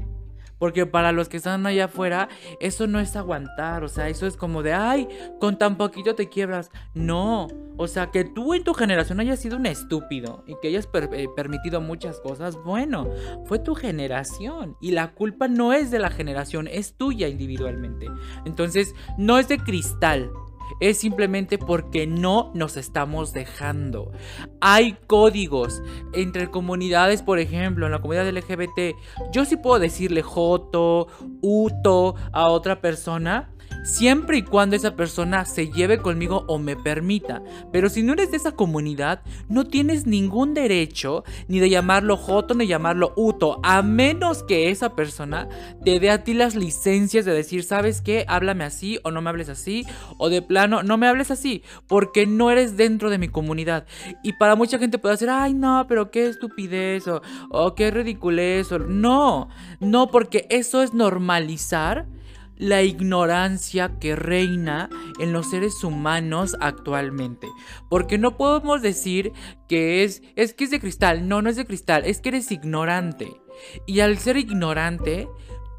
Porque 0.60 0.86
para 0.86 1.12
los 1.12 1.30
que 1.30 1.38
están 1.38 1.66
allá 1.66 1.86
afuera, 1.86 2.30
eso 2.60 2.88
no 2.88 3.00
es 3.00 3.16
aguantar. 3.16 3.84
O 3.84 3.88
sea, 3.88 4.10
eso 4.10 4.28
es 4.28 4.38
como 4.38 4.64
de, 4.64 4.74
ay, 4.74 5.08
con 5.40 5.58
tan 5.58 5.78
poquito 5.78 6.16
te 6.16 6.30
quiebras. 6.30 6.72
No. 6.94 7.48
O 7.78 7.88
sea, 7.88 8.10
que 8.12 8.24
tú 8.24 8.54
en 8.54 8.64
tu 8.64 8.74
generación 8.74 9.20
hayas 9.20 9.40
sido 9.40 9.58
un 9.58 9.66
estúpido 9.66 10.44
y 10.48 10.56
que 10.62 10.70
hayas 10.70 10.88
eh, 10.94 11.28
permitido 11.36 11.82
muchas 11.82 12.22
cosas, 12.22 12.56
bueno, 12.64 13.10
fue 13.46 13.60
tu 13.60 13.76
generación. 13.76 14.78
Y 14.80 14.92
la 14.92 15.14
culpa 15.14 15.48
no 15.48 15.74
es 15.74 15.92
de 15.92 16.00
la 16.00 16.10
generación, 16.10 16.68
es 16.68 16.96
tuya 16.96 17.28
individualmente. 17.28 18.08
Entonces, 18.46 18.94
no 19.18 19.40
es 19.40 19.50
de 19.50 19.58
cristal 19.58 20.32
es 20.80 20.98
simplemente 20.98 21.58
porque 21.58 22.08
no 22.08 22.52
nos 22.54 22.78
estamos 22.78 23.34
dejando. 23.34 24.12
Hay 24.62 24.98
códigos 25.08 25.82
entre 26.14 26.50
comunidades, 26.50 27.22
por 27.22 27.40
ejemplo, 27.40 27.86
en 27.86 27.92
la 27.92 28.00
comunidad 28.00 28.30
LGBT. 28.30 28.96
Yo 29.32 29.46
sí 29.46 29.58
puedo 29.58 29.80
decirle 29.80 30.22
Joto, 30.22 31.08
Uto 31.42 32.16
a 32.32 32.50
otra 32.50 32.82
persona 32.82 33.55
siempre 33.86 34.40
y 34.40 34.42
cuando 34.42 34.76
esa 34.76 34.96
persona 34.96 35.46
se 35.46 35.70
lleve 35.70 36.00
conmigo 36.00 36.44
o 36.48 36.58
me 36.58 36.76
permita. 36.76 37.42
Pero 37.72 37.88
si 37.90 38.04
no 38.04 38.14
eres 38.14 38.32
de 38.32 38.38
esa 38.38 38.52
comunidad, 38.52 39.22
no 39.48 39.64
tienes 39.64 40.06
ningún 40.08 40.54
derecho 40.54 41.24
ni 41.48 41.60
de 41.60 41.70
llamarlo 41.70 42.18
Joto 42.18 42.56
ni 42.56 42.68
llamarlo 42.68 43.14
Uto, 43.16 43.60
a 43.64 43.82
menos 43.82 44.44
que 44.44 44.70
esa 44.70 44.96
persona 44.96 45.48
te 45.84 46.00
dé 46.00 46.10
a 46.10 46.24
ti 46.24 46.34
las 46.34 46.56
licencias 46.56 47.26
de 47.26 47.34
decir, 47.34 47.64
¿sabes 47.64 48.02
qué? 48.02 48.26
Háblame 48.28 48.64
así 48.64 49.00
o 49.04 49.12
no 49.12 49.22
me 49.22 49.30
hables 49.30 49.50
así, 49.50 49.86
o 50.18 50.30
de 50.30 50.42
plano, 50.42 50.84
no 50.84 50.98
me 50.98 51.08
hables 51.08 51.32
así, 51.32 51.64
porque 51.88 52.26
no 52.26 52.52
eres 52.52 52.78
dentro 52.78 53.10
de 53.10 53.20
mi 53.20 53.28
comunidad. 53.28 53.86
Y 54.24 54.34
para 54.34 54.56
mucha 54.56 54.80
gente 54.80 54.98
puede 54.98 55.14
decir, 55.14 55.30
ay, 55.30 55.54
no, 55.54 55.86
pero 55.88 56.12
qué 56.12 56.28
estupidez 56.28 57.08
o, 57.08 57.22
o 57.52 57.76
qué 57.76 57.92
ridiculez. 57.92 58.72
O... 58.72 58.80
No, 58.80 59.50
no, 59.80 60.10
porque 60.10 60.48
eso 60.50 60.82
es 60.82 60.94
normalizar 60.94 62.08
la 62.58 62.84
ignorancia 62.84 63.98
que 64.00 64.16
reina 64.16 64.90
en 65.20 65.34
los 65.34 65.50
seres 65.50 65.84
humanos 65.84 66.56
actualmente. 66.60 67.48
Porque 67.90 68.18
no 68.18 68.38
podemos 68.38 68.82
decir 68.82 69.34
que 69.68 70.04
es, 70.04 70.22
es 70.36 70.54
que 70.54 70.66
es 70.66 70.72
de 70.72 70.80
cristal. 70.80 71.28
No, 71.28 71.42
no 71.42 71.50
es 71.50 71.56
de 71.56 71.66
cristal. 71.66 72.04
Es 72.06 72.22
que 72.22 72.30
eres 72.30 72.52
ignorante. 72.52 73.42
Y 73.86 74.02
al 74.02 74.18
ser 74.18 74.38
ignorante, 74.38 75.28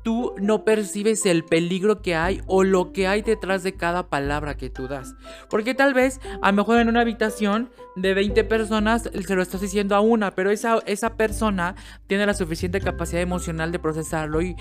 tú 0.06 0.34
no 0.38 0.64
percibes 0.64 1.26
el 1.26 1.44
peligro 1.44 2.00
que 2.00 2.14
hay 2.14 2.40
o 2.46 2.62
lo 2.62 2.92
que 2.92 3.08
hay 3.08 3.22
detrás 3.22 3.64
de 3.64 3.74
cada 3.74 4.08
palabra 4.08 4.56
que 4.56 4.70
tú 4.70 4.86
das. 4.86 5.16
Porque 5.50 5.74
tal 5.74 5.94
vez, 5.94 6.20
a 6.42 6.52
lo 6.52 6.58
mejor 6.58 6.78
en 6.78 6.88
una 6.88 7.00
habitación 7.00 7.70
de 7.96 8.14
20 8.14 8.44
personas, 8.44 9.02
se 9.02 9.34
lo 9.34 9.42
estás 9.42 9.62
diciendo 9.62 9.96
a 9.96 10.00
una, 10.00 10.30
pero 10.36 10.52
esa, 10.52 10.78
esa 10.86 11.16
persona 11.16 11.74
tiene 12.06 12.24
la 12.24 12.34
suficiente 12.34 12.80
capacidad 12.80 13.20
emocional 13.20 13.72
de 13.72 13.80
procesarlo 13.80 14.42
y, 14.42 14.54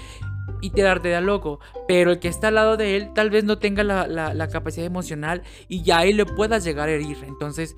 y 0.66 0.72
tirarte 0.72 1.10
de 1.10 1.22
loco. 1.22 1.60
Pero 1.88 2.12
el 2.12 2.20
que 2.20 2.28
está 2.28 2.48
al 2.48 2.56
lado 2.56 2.78
de 2.78 2.96
él 2.96 3.12
tal 3.14 3.30
vez 3.30 3.44
no 3.44 3.60
tenga 3.60 3.84
la, 3.84 4.48
capacidad 4.48 4.86
emocional 4.86 5.44
y 5.68 5.84
ya 5.84 6.00
ahí 6.00 6.14
le 6.14 6.26
puedas 6.26 6.64
llegar 6.64 6.90
a 6.90 6.94
herir. 6.94 7.18
Entonces, 7.28 7.76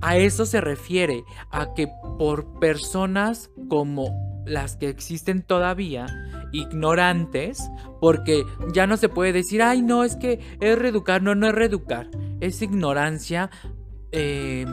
a 0.00 0.16
eso 0.16 0.46
se 0.46 0.60
refiere, 0.60 1.24
a 1.50 1.74
que 1.74 1.88
por 2.18 2.58
personas 2.60 3.50
como 3.68 4.44
las 4.46 4.76
que 4.76 4.88
existen 4.88 5.42
todavía, 5.42 6.06
ignorantes, 6.52 7.68
porque 8.00 8.44
ya 8.72 8.86
no 8.86 8.96
se 8.96 9.08
puede 9.08 9.32
decir, 9.32 9.62
ay, 9.62 9.82
no, 9.82 10.04
es 10.04 10.16
que 10.16 10.38
es 10.60 10.78
reeducar, 10.78 11.22
no, 11.22 11.34
no 11.34 11.48
es 11.48 11.54
reeducar, 11.54 12.08
es 12.40 12.62
ignorancia. 12.62 13.50
Eh, 14.12 14.64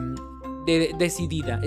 decidida. 0.66 1.62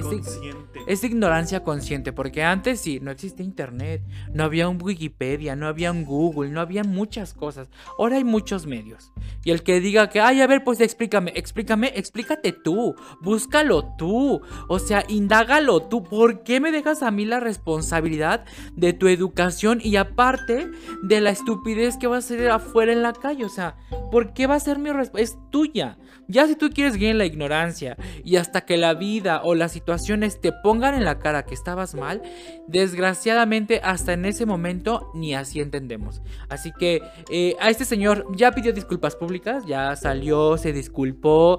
Es, 0.87 1.05
ignorancia 1.05 1.62
consciente, 1.62 2.12
porque 2.12 2.43
antes 2.43 2.81
sí, 2.81 2.99
no 3.00 3.11
existía 3.11 3.45
internet, 3.45 4.02
no 4.33 4.45
había 4.45 4.69
un 4.69 4.81
Wikipedia, 4.81 5.55
no 5.57 5.67
había 5.67 5.93
un 5.93 6.05
Google, 6.05 6.50
no 6.50 6.61
había 6.61 6.85
muchas 6.85 7.35
cosas. 7.35 7.69
Ahora 7.99 8.17
hay 8.17 8.25
muchos 8.25 8.67
medios. 8.67 9.12
Y 9.45 9.50
el 9.50 9.62
que 9.62 9.81
diga 9.81 10.09
que, 10.09 10.21
ay, 10.21 10.40
a 10.40 10.47
ver, 10.47 10.64
pues 10.64 10.81
explícame, 10.81 11.33
explícame, 11.35 11.93
explícate 11.95 12.52
tú, 12.52 12.95
búscalo 13.21 13.95
tú, 13.97 14.40
o 14.69 14.78
sea, 14.78 15.05
indágalo 15.09 15.83
tú. 15.83 16.02
¿Por 16.02 16.43
qué 16.43 16.61
me 16.61 16.73
dejas 16.73 17.02
a 17.02 17.11
mí 17.11 17.25
la 17.25 17.40
responsabilidad 17.40 18.45
de 18.75 18.93
tu 18.93 19.09
educación 19.09 19.81
y 19.83 19.97
aparte 19.97 20.71
de 21.02 21.21
la 21.21 21.31
estupidez 21.31 21.97
que 21.97 22.07
va 22.07 22.19
a 22.19 22.23
ser 22.23 22.50
afuera 22.50 22.93
en 22.93 23.02
la 23.02 23.12
calle? 23.12 23.45
O 23.45 23.49
sea, 23.49 23.76
¿por 24.11 24.33
qué 24.33 24.47
va 24.47 24.57
a 24.57 24.61
ser 24.61 24.78
mi 24.78 24.90
responsabilidad? 24.90 25.09
Es 25.19 25.50
tuya. 25.50 25.99
Ya 26.31 26.47
si 26.47 26.57
tú 26.57 26.69
quieres 26.69 26.97
guiar 26.97 27.12
en 27.12 27.19
la 27.19 27.25
ignorancia 27.25 27.97
y 28.23 28.37
hasta 28.37 28.61
que 28.62 28.76
la 28.76 28.88
vida 28.95 29.40
o 29.45 29.54
las 29.54 29.73
situaciones 29.73 30.40
te 30.40 30.52
pongan 30.52 30.95
en 30.95 31.04
la 31.04 31.18
cara 31.18 31.45
que 31.45 31.54
estabas 31.54 31.95
mal, 31.95 32.23
desgraciadamente 32.66 33.80
hasta 33.83 34.12
en 34.12 34.25
ese 34.25 34.47
momento 34.47 35.11
ni 35.14 35.35
así 35.35 35.61
entendemos. 35.61 36.23
Así 36.49 36.73
que 36.78 37.02
eh, 37.30 37.57
a 37.61 37.71
este 37.71 37.85
señor 37.85 38.26
ya 38.35 38.52
pidió 38.52 38.73
disculpas 38.73 39.16
públicas, 39.16 39.64
ya 39.66 39.95
salió, 39.97 40.57
se 40.59 40.73
disculpó. 40.73 41.59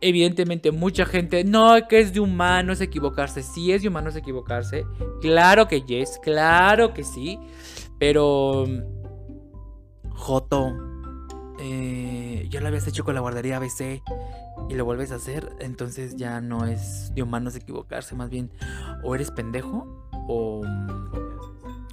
Evidentemente 0.00 0.70
mucha 0.70 1.04
gente, 1.06 1.42
no, 1.42 1.74
que 1.88 1.98
es 1.98 2.12
de 2.12 2.20
humanos 2.20 2.80
equivocarse. 2.80 3.42
Sí 3.42 3.72
es 3.72 3.82
de 3.82 3.88
humanos 3.88 4.14
equivocarse. 4.14 4.84
Claro 5.20 5.66
que 5.66 5.82
yes, 5.82 6.20
claro 6.22 6.94
que 6.94 7.04
sí. 7.04 7.38
Pero... 7.98 8.64
Joto, 10.10 10.74
eh, 11.60 12.46
ya 12.50 12.60
lo 12.60 12.68
habías 12.68 12.86
hecho 12.88 13.04
con 13.04 13.14
la 13.14 13.20
guardería 13.20 13.56
ABC 13.56 14.02
y 14.68 14.74
lo 14.74 14.84
vuelves 14.84 15.12
a 15.12 15.16
hacer, 15.16 15.50
entonces 15.60 16.16
ya 16.16 16.40
no 16.40 16.66
es 16.66 17.14
de 17.14 17.22
humanos 17.22 17.56
equivocarse, 17.56 18.14
más 18.14 18.30
bien 18.30 18.50
o 19.02 19.14
eres 19.14 19.30
pendejo 19.30 20.08
o, 20.28 20.62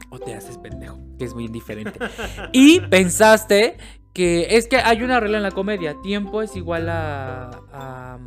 o 0.09 0.19
te 0.19 0.35
haces 0.35 0.57
pendejo, 0.57 0.99
que 1.17 1.25
es 1.25 1.33
muy 1.33 1.47
diferente. 1.47 1.99
y 2.53 2.81
pensaste 2.81 3.77
que 4.13 4.57
es 4.57 4.67
que 4.67 4.77
hay 4.77 5.03
una 5.03 5.19
regla 5.19 5.37
en 5.37 5.43
la 5.43 5.51
comedia, 5.51 5.95
tiempo 6.01 6.41
es 6.41 6.55
igual 6.55 6.87
a... 6.89 8.19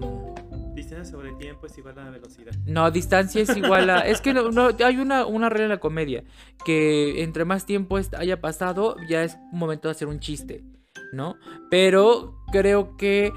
distancia 0.75 1.05
sobre 1.05 1.33
tiempo 1.33 1.67
es 1.67 1.76
igual 1.76 1.99
a 1.99 2.11
velocidad. 2.11 2.52
No, 2.67 2.90
distancia 2.90 3.43
es 3.43 3.57
igual 3.57 3.90
a... 3.90 4.00
Es 4.00 4.21
que 4.21 4.33
no, 4.33 4.71
hay 4.85 4.97
una, 4.97 5.26
una 5.26 5.49
regla 5.49 5.64
en 5.64 5.71
la 5.71 5.81
comedia, 5.81 6.25
que 6.64 7.23
entre 7.23 7.45
más 7.45 7.67
tiempo 7.67 7.99
haya 8.17 8.40
pasado, 8.40 8.97
ya 9.09 9.25
es 9.25 9.38
momento 9.52 9.88
de 9.88 9.93
hacer 9.93 10.09
un 10.09 10.21
chiste. 10.21 10.64
¿no? 11.12 11.37
Pero 11.71 12.38
creo 12.50 12.97
que 12.97 13.33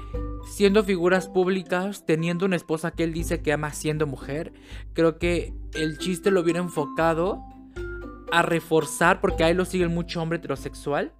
siendo 0.46 0.84
figuras 0.84 1.28
públicas, 1.28 2.04
teniendo 2.06 2.46
una 2.46 2.56
esposa 2.56 2.90
que 2.90 3.04
él 3.04 3.12
dice 3.12 3.42
que 3.42 3.52
ama 3.52 3.72
siendo 3.72 4.06
mujer, 4.06 4.52
creo 4.92 5.18
que 5.18 5.54
el 5.74 5.98
chiste 5.98 6.30
lo 6.30 6.42
viene 6.42 6.60
enfocado 6.60 7.42
a 8.30 8.42
reforzar, 8.42 9.20
porque 9.20 9.44
ahí 9.44 9.54
lo 9.54 9.64
sigue 9.64 9.88
mucho 9.88 10.22
hombre 10.22 10.38
heterosexual, 10.38 11.12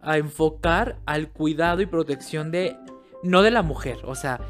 a 0.00 0.18
enfocar 0.18 1.00
al 1.06 1.30
cuidado 1.30 1.80
y 1.82 1.86
protección 1.86 2.50
de, 2.50 2.76
no 3.22 3.42
de 3.42 3.50
la 3.50 3.62
mujer, 3.62 3.98
o 4.04 4.14
sea, 4.14 4.40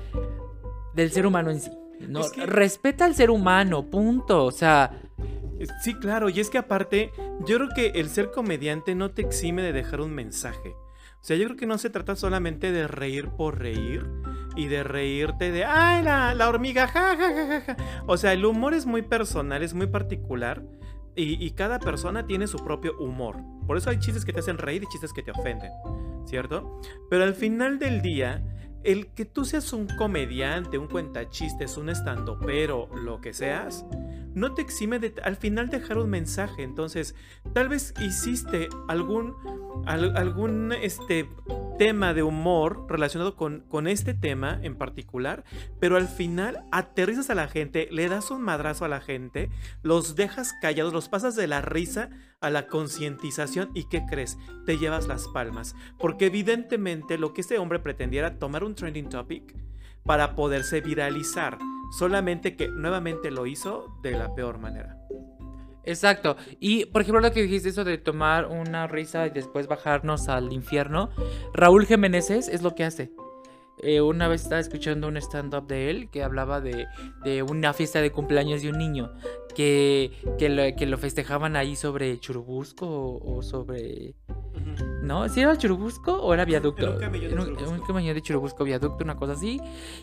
del 0.94 1.10
ser 1.10 1.26
humano 1.26 1.50
en 1.50 1.60
sí. 1.60 1.70
No, 2.00 2.22
Respeta 2.46 3.04
al 3.04 3.14
ser 3.14 3.30
humano, 3.30 3.88
punto. 3.88 4.44
O 4.44 4.50
sea, 4.50 4.90
Sí, 5.80 5.94
claro, 5.94 6.28
y 6.28 6.40
es 6.40 6.50
que 6.50 6.58
aparte, 6.58 7.12
yo 7.46 7.56
creo 7.56 7.68
que 7.74 8.00
el 8.00 8.08
ser 8.08 8.30
comediante 8.30 8.94
no 8.94 9.10
te 9.10 9.22
exime 9.22 9.62
de 9.62 9.72
dejar 9.72 10.00
un 10.00 10.12
mensaje. 10.12 10.74
O 11.22 11.24
sea, 11.24 11.36
yo 11.36 11.44
creo 11.44 11.56
que 11.56 11.66
no 11.66 11.78
se 11.78 11.88
trata 11.88 12.16
solamente 12.16 12.72
de 12.72 12.88
reír 12.88 13.28
por 13.28 13.60
reír 13.60 14.04
y 14.56 14.66
de 14.66 14.82
reírte 14.82 15.52
de, 15.52 15.64
ay, 15.64 16.02
la, 16.02 16.34
la 16.34 16.48
hormiga, 16.48 16.88
ja, 16.88 17.16
ja, 17.16 17.28
ja, 17.32 17.46
ja, 17.46 17.60
ja. 17.60 17.76
O 18.08 18.16
sea, 18.16 18.32
el 18.32 18.44
humor 18.44 18.74
es 18.74 18.86
muy 18.86 19.02
personal, 19.02 19.62
es 19.62 19.72
muy 19.72 19.86
particular 19.86 20.64
y, 21.14 21.44
y 21.44 21.52
cada 21.52 21.78
persona 21.78 22.26
tiene 22.26 22.48
su 22.48 22.58
propio 22.58 22.98
humor. 22.98 23.36
Por 23.68 23.76
eso 23.76 23.90
hay 23.90 24.00
chistes 24.00 24.24
que 24.24 24.32
te 24.32 24.40
hacen 24.40 24.58
reír 24.58 24.82
y 24.82 24.86
chistes 24.88 25.12
que 25.12 25.22
te 25.22 25.30
ofenden, 25.30 25.70
¿cierto? 26.26 26.80
Pero 27.08 27.22
al 27.22 27.34
final 27.34 27.78
del 27.78 28.02
día, 28.02 28.42
el 28.82 29.06
que 29.12 29.24
tú 29.24 29.44
seas 29.44 29.72
un 29.72 29.86
comediante, 29.96 30.76
un 30.76 30.88
cuentachistes, 30.88 31.76
un 31.76 31.88
estandopero, 31.88 32.88
lo 32.96 33.20
que 33.20 33.32
seas, 33.32 33.86
no 34.34 34.54
te 34.54 34.62
exime 34.62 34.98
de 34.98 35.14
al 35.22 35.36
final 35.36 35.68
dejar 35.68 35.98
un 35.98 36.10
mensaje. 36.10 36.62
Entonces, 36.62 37.14
tal 37.52 37.68
vez 37.68 37.94
hiciste 38.00 38.68
algún, 38.88 39.34
al- 39.86 40.16
algún 40.16 40.72
este, 40.72 41.28
tema 41.78 42.14
de 42.14 42.22
humor 42.22 42.86
relacionado 42.88 43.36
con, 43.36 43.60
con 43.68 43.86
este 43.86 44.14
tema 44.14 44.58
en 44.62 44.76
particular, 44.76 45.44
pero 45.80 45.96
al 45.96 46.08
final 46.08 46.64
aterrizas 46.70 47.30
a 47.30 47.34
la 47.34 47.48
gente, 47.48 47.88
le 47.90 48.08
das 48.08 48.30
un 48.30 48.42
madrazo 48.42 48.84
a 48.84 48.88
la 48.88 49.00
gente, 49.00 49.50
los 49.82 50.14
dejas 50.16 50.52
callados, 50.60 50.92
los 50.92 51.08
pasas 51.08 51.34
de 51.36 51.46
la 51.46 51.60
risa 51.60 52.10
a 52.40 52.50
la 52.50 52.66
concientización 52.66 53.70
y 53.74 53.88
¿qué 53.88 54.02
crees? 54.08 54.38
Te 54.66 54.78
llevas 54.78 55.06
las 55.08 55.28
palmas. 55.28 55.74
Porque 55.98 56.26
evidentemente 56.26 57.18
lo 57.18 57.32
que 57.32 57.40
este 57.40 57.58
hombre 57.58 57.78
pretendía 57.78 58.20
era 58.20 58.38
tomar 58.38 58.64
un 58.64 58.74
trending 58.74 59.08
topic 59.08 59.54
para 60.04 60.34
poderse 60.34 60.80
viralizar. 60.80 61.58
Solamente 61.98 62.56
que 62.56 62.68
nuevamente 62.68 63.30
lo 63.30 63.46
hizo 63.46 63.98
de 64.02 64.12
la 64.12 64.34
peor 64.34 64.58
manera. 64.58 64.98
Exacto. 65.84 66.36
Y 66.60 66.86
por 66.86 67.02
ejemplo, 67.02 67.20
lo 67.20 67.32
que 67.32 67.42
dijiste, 67.42 67.68
eso 67.68 67.84
de 67.84 67.98
tomar 67.98 68.46
una 68.46 68.86
risa 68.86 69.26
y 69.26 69.30
después 69.30 69.66
bajarnos 69.66 70.28
al 70.28 70.52
infierno, 70.52 71.10
Raúl 71.52 71.86
Jiménez 71.86 72.30
es 72.30 72.62
lo 72.62 72.74
que 72.74 72.84
hace. 72.84 73.12
Eh, 73.78 74.00
una 74.00 74.28
vez 74.28 74.42
estaba 74.42 74.60
escuchando 74.60 75.08
un 75.08 75.16
stand-up 75.16 75.66
de 75.66 75.90
él 75.90 76.08
que 76.10 76.22
hablaba 76.22 76.60
de, 76.60 76.86
de 77.24 77.42
una 77.42 77.72
fiesta 77.72 78.00
de 78.00 78.12
cumpleaños 78.12 78.62
de 78.62 78.70
un 78.70 78.78
niño 78.78 79.12
que, 79.56 80.12
que, 80.38 80.48
lo, 80.48 80.62
que 80.76 80.86
lo 80.86 80.98
festejaban 80.98 81.56
ahí 81.56 81.74
sobre 81.74 82.18
Churubusco 82.20 82.86
o, 82.86 83.38
o 83.38 83.42
sobre... 83.42 84.14
¿No? 85.02 85.28
¿Si 85.28 85.40
era 85.40 85.56
Churubusco 85.58 86.12
o 86.14 86.32
era 86.32 86.44
viaducto? 86.44 86.82
Era 86.86 86.92
un 86.94 87.00
camellón 87.00 87.28
de 87.28 87.32
Era 87.34 87.42
un- 87.42 87.48
Churubusco. 87.56 87.92
de 88.14 88.22
Churubusco, 88.22 88.64
viaducto, 88.64 89.02
una 89.04 89.16
cosa 89.16 89.32
así. 89.32 89.60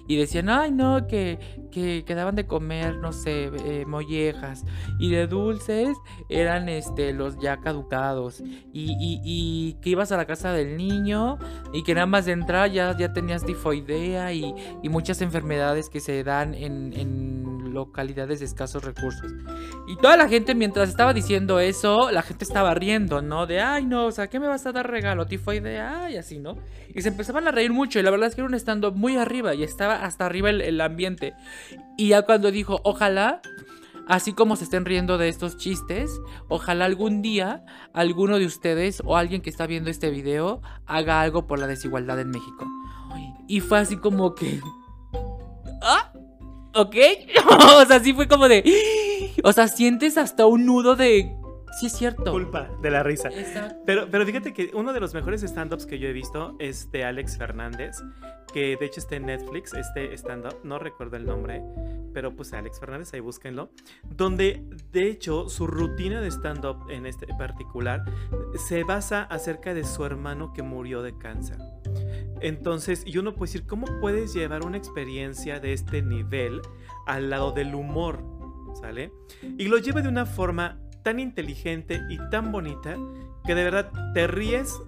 Y 0.07 0.17
decían, 0.17 0.49
ay, 0.49 0.71
no, 0.71 1.07
que, 1.07 1.39
que, 1.71 2.03
que 2.05 2.15
daban 2.15 2.35
de 2.35 2.45
comer, 2.45 2.97
no 2.97 3.13
sé, 3.13 3.49
eh, 3.65 3.85
mollejas. 3.87 4.65
Y 4.99 5.09
de 5.11 5.25
dulces 5.27 5.95
eran 6.27 6.67
este, 6.67 7.13
los 7.13 7.39
ya 7.39 7.61
caducados. 7.61 8.41
Y, 8.41 8.91
y, 8.99 9.21
y 9.23 9.73
que 9.81 9.91
ibas 9.91 10.11
a 10.11 10.17
la 10.17 10.25
casa 10.25 10.51
del 10.51 10.75
niño 10.75 11.37
y 11.71 11.83
que 11.83 11.93
nada 11.93 12.05
más 12.05 12.25
de 12.25 12.33
entrar 12.33 12.69
ya, 12.69 12.95
ya 12.97 13.13
tenías 13.13 13.45
tifoidea 13.45 14.33
y, 14.33 14.53
y 14.83 14.89
muchas 14.89 15.21
enfermedades 15.21 15.89
que 15.89 16.01
se 16.01 16.23
dan 16.25 16.53
en, 16.53 16.91
en 16.93 17.38
localidades 17.79 18.39
de 18.39 18.45
escasos 18.45 18.83
recursos. 18.83 19.31
Y 19.87 19.95
toda 19.97 20.17
la 20.17 20.27
gente, 20.27 20.55
mientras 20.55 20.89
estaba 20.89 21.13
diciendo 21.13 21.59
eso, 21.59 22.11
la 22.11 22.21
gente 22.21 22.43
estaba 22.43 22.73
riendo, 22.73 23.21
¿no? 23.21 23.47
De, 23.47 23.61
ay, 23.61 23.85
no, 23.85 24.05
o 24.05 24.11
sea, 24.11 24.27
¿qué 24.27 24.39
me 24.39 24.47
vas 24.47 24.65
a 24.65 24.71
dar 24.71 24.89
regalo? 24.89 25.25
Tifoidea, 25.25 26.05
ay, 26.05 26.17
así, 26.17 26.39
¿no? 26.39 26.55
Y 26.93 27.01
se 27.01 27.09
empezaban 27.09 27.47
a 27.47 27.51
reír 27.51 27.71
mucho. 27.71 27.99
Y 27.99 28.03
la 28.03 28.11
verdad 28.11 28.27
es 28.27 28.35
que 28.35 28.41
era 28.41 28.47
un 28.47 28.55
stand 28.55 28.85
muy 28.93 29.17
arriba 29.17 29.55
y 29.55 29.63
estaba 29.63 30.03
hasta 30.03 30.25
arriba 30.25 30.49
el, 30.49 30.61
el 30.61 30.81
ambiente. 30.81 31.33
Y 31.97 32.09
ya 32.09 32.23
cuando 32.23 32.51
dijo, 32.51 32.79
ojalá, 32.83 33.41
así 34.07 34.33
como 34.33 34.55
se 34.55 34.65
estén 34.65 34.85
riendo 34.85 35.17
de 35.17 35.29
estos 35.29 35.57
chistes, 35.57 36.11
ojalá 36.49 36.85
algún 36.85 37.21
día 37.21 37.63
alguno 37.93 38.39
de 38.39 38.45
ustedes 38.45 39.01
o 39.05 39.15
alguien 39.15 39.41
que 39.41 39.49
está 39.49 39.67
viendo 39.67 39.89
este 39.89 40.09
video 40.09 40.61
haga 40.85 41.21
algo 41.21 41.47
por 41.47 41.59
la 41.59 41.67
desigualdad 41.67 42.19
en 42.19 42.29
México. 42.29 42.67
Y 43.47 43.61
fue 43.61 43.79
así 43.79 43.97
como 43.97 44.35
que... 44.35 44.59
¿Ah? 45.81 46.08
¿Ok? 46.73 46.95
o 47.77 47.85
sea, 47.85 47.99
sí 47.99 48.13
fue 48.13 48.27
como 48.27 48.47
de... 48.47 48.63
O 49.43 49.53
sea, 49.53 49.69
sientes 49.69 50.17
hasta 50.17 50.45
un 50.45 50.65
nudo 50.65 50.97
de... 50.97 51.33
Sí 51.79 51.85
es 51.87 51.93
cierto. 51.93 52.31
Culpa 52.31 52.69
de 52.81 52.89
la 52.91 53.03
risa. 53.03 53.29
Exacto. 53.29 53.81
Pero, 53.85 54.09
pero 54.09 54.25
fíjate 54.25 54.53
que 54.53 54.71
uno 54.73 54.93
de 54.93 54.99
los 54.99 55.13
mejores 55.13 55.43
stand-ups 55.43 55.85
que 55.85 55.99
yo 55.99 56.07
he 56.07 56.13
visto 56.13 56.55
es 56.59 56.91
de 56.91 57.03
Alex 57.03 57.37
Fernández, 57.37 57.97
que 58.53 58.75
de 58.77 58.85
hecho 58.85 58.99
está 58.99 59.15
en 59.15 59.27
Netflix, 59.27 59.73
este 59.73 60.13
stand-up, 60.17 60.57
no 60.63 60.79
recuerdo 60.79 61.17
el 61.17 61.25
nombre, 61.25 61.63
pero 62.13 62.35
pues 62.35 62.53
Alex 62.53 62.79
Fernández, 62.79 63.13
ahí 63.13 63.19
búsquenlo, 63.19 63.71
donde 64.09 64.63
de 64.91 65.09
hecho 65.09 65.49
su 65.49 65.67
rutina 65.67 66.21
de 66.21 66.31
stand-up 66.31 66.89
en 66.89 67.05
este 67.05 67.27
particular 67.37 68.03
se 68.57 68.83
basa 68.83 69.23
acerca 69.23 69.73
de 69.73 69.83
su 69.83 70.03
hermano 70.05 70.53
que 70.53 70.63
murió 70.63 71.01
de 71.01 71.17
cáncer. 71.17 71.57
Entonces, 72.41 73.03
y 73.05 73.17
uno 73.17 73.35
puede 73.35 73.51
decir, 73.51 73.67
¿cómo 73.67 73.85
puedes 73.99 74.33
llevar 74.33 74.65
una 74.65 74.77
experiencia 74.77 75.59
de 75.59 75.73
este 75.73 76.01
nivel 76.01 76.61
al 77.05 77.29
lado 77.29 77.51
del 77.51 77.75
humor? 77.75 78.23
¿Sale? 78.79 79.11
Y 79.57 79.67
lo 79.67 79.77
lleva 79.77 80.01
de 80.01 80.09
una 80.09 80.25
forma 80.25 80.79
tan 81.03 81.19
inteligente 81.19 82.01
y 82.09 82.17
tan 82.29 82.51
bonita 82.51 82.97
que 83.45 83.55
de 83.55 83.63
verdad 83.63 83.91
te 84.13 84.27
ríes, 84.27 84.79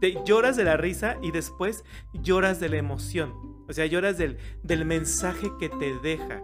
te 0.00 0.16
lloras 0.24 0.56
de 0.56 0.64
la 0.64 0.76
risa 0.76 1.16
y 1.22 1.30
después 1.30 1.84
lloras 2.12 2.60
de 2.60 2.68
la 2.68 2.76
emoción. 2.76 3.32
O 3.68 3.72
sea, 3.72 3.86
lloras 3.86 4.16
del, 4.16 4.38
del 4.62 4.84
mensaje 4.84 5.50
que 5.60 5.68
te 5.68 5.98
deja, 6.00 6.40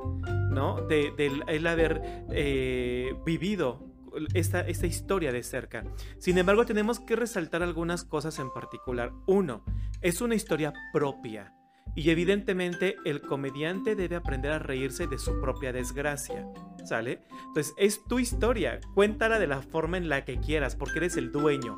¿no? 0.51 0.83
De, 0.83 1.13
del 1.17 1.43
el 1.49 1.67
haber 1.67 2.03
eh, 2.31 3.15
vivido 3.25 3.95
esta, 4.35 4.61
esta 4.61 4.87
historia 4.87 5.33
de 5.33 5.43
cerca. 5.43 5.85
Sin 6.19 6.39
embargo, 6.39 6.67
tenemos 6.67 7.01
que 7.01 7.17
resaltar 7.17 7.63
algunas 7.63 8.05
cosas 8.05 8.39
en 8.39 8.53
particular. 8.53 9.13
Uno, 9.27 9.65
es 10.03 10.21
una 10.21 10.35
historia 10.35 10.73
propia. 10.93 11.55
Y 11.95 12.11
evidentemente 12.11 12.97
el 13.05 13.21
comediante 13.21 13.95
debe 13.95 14.17
aprender 14.17 14.53
a 14.53 14.59
reírse 14.59 15.07
de 15.07 15.19
su 15.19 15.41
propia 15.41 15.73
desgracia. 15.73 16.47
¿Sale? 16.85 17.23
Entonces 17.47 17.75
es 17.79 18.05
tu 18.05 18.19
historia. 18.19 18.81
Cuéntala 18.95 19.39
de 19.39 19.47
la 19.47 19.63
forma 19.63 19.97
en 19.97 20.09
la 20.09 20.25
que 20.25 20.39
quieras, 20.39 20.77
porque 20.77 20.99
eres 20.99 21.17
el 21.17 21.33
dueño. 21.33 21.77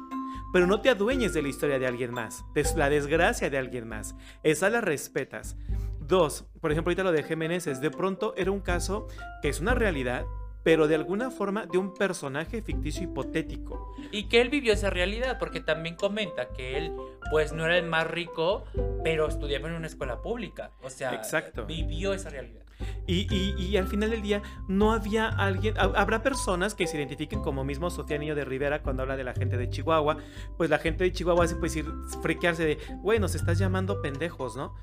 Pero 0.53 0.67
no 0.67 0.81
te 0.81 0.91
adueñes 0.91 1.35
de 1.35 1.43
la 1.43 1.49
historia 1.49 1.79
de 1.79 1.87
alguien 1.87 2.13
más, 2.13 2.45
de 2.55 2.65
la 2.77 2.89
desgracia 2.89 3.51
de 3.51 3.59
alguien 3.59 3.87
más. 3.87 4.17
Esa 4.43 4.71
la 4.71 4.81
respetas. 4.81 5.57
Dos, 6.01 6.47
por 6.61 6.71
ejemplo, 6.71 6.91
ahorita 6.91 7.03
lo 7.03 7.13
de 7.13 7.25
Jiménez, 7.25 7.65
de 7.65 7.91
pronto 7.91 8.33
era 8.37 8.53
un 8.53 8.61
caso 8.61 9.09
que 9.43 9.49
es 9.49 9.61
una 9.61 9.75
realidad, 9.75 10.25
pero 10.67 10.89
de 10.89 10.97
alguna 10.97 11.31
forma 11.31 11.65
de 11.67 11.79
un 11.79 11.95
personaje 11.95 12.61
ficticio 12.61 13.05
hipotético. 13.05 13.95
Y 14.11 14.25
que 14.25 14.41
él 14.41 14.49
vivió 14.49 14.73
esa 14.73 14.91
realidad, 14.91 15.39
porque 15.39 15.61
también 15.61 15.95
comenta 15.95 16.49
que 16.49 16.77
él, 16.77 16.93
pues 17.31 17.53
no 17.53 17.65
era 17.67 17.79
el 17.79 17.87
más 17.87 18.05
rico, 18.11 18.65
pero 19.05 19.29
estudiaba 19.29 19.69
en 19.69 19.75
una 19.77 19.87
escuela 19.87 20.21
pública. 20.23 20.73
O 20.83 20.91
sea, 20.91 21.15
Exacto. 21.15 21.67
vivió 21.67 22.13
esa 22.15 22.31
realidad. 22.31 22.65
Y, 23.07 23.33
y- 23.33 23.55
y 23.65 23.77
al 23.77 23.87
final 23.87 24.11
del 24.11 24.23
día 24.23 24.43
no 24.67 24.93
había 24.93 25.29
alguien, 25.29 25.79
ha- 25.79 25.93
habrá 26.01 26.25
personas 26.25 26.75
que 26.75 26.89
se 26.89 26.97
identifiquen 26.97 27.43
como 27.43 27.63
mismo 27.63 27.89
Sofía 27.89 28.19
Niño 28.19 28.35
de 28.35 28.45
Rivera 28.45 28.83
cuando 28.83 29.03
habla 29.03 29.17
de 29.17 29.23
la 29.23 29.35
gente 29.35 29.57
de 29.57 29.71
Chihuahua, 29.71 30.17
pues 30.57 30.69
la 30.69 30.79
gente 30.79 31.05
de 31.05 31.13
Chihuahua 31.13 31.47
se 31.47 31.55
puede 31.55 31.69
decir, 31.75 31.87
friquearse 32.23 32.65
de, 32.65 32.79
güey, 33.03 33.21
nos 33.21 33.37
estás 33.37 33.59
llamando 33.61 34.03
pendejos, 34.03 34.57
¿no? 34.57 34.75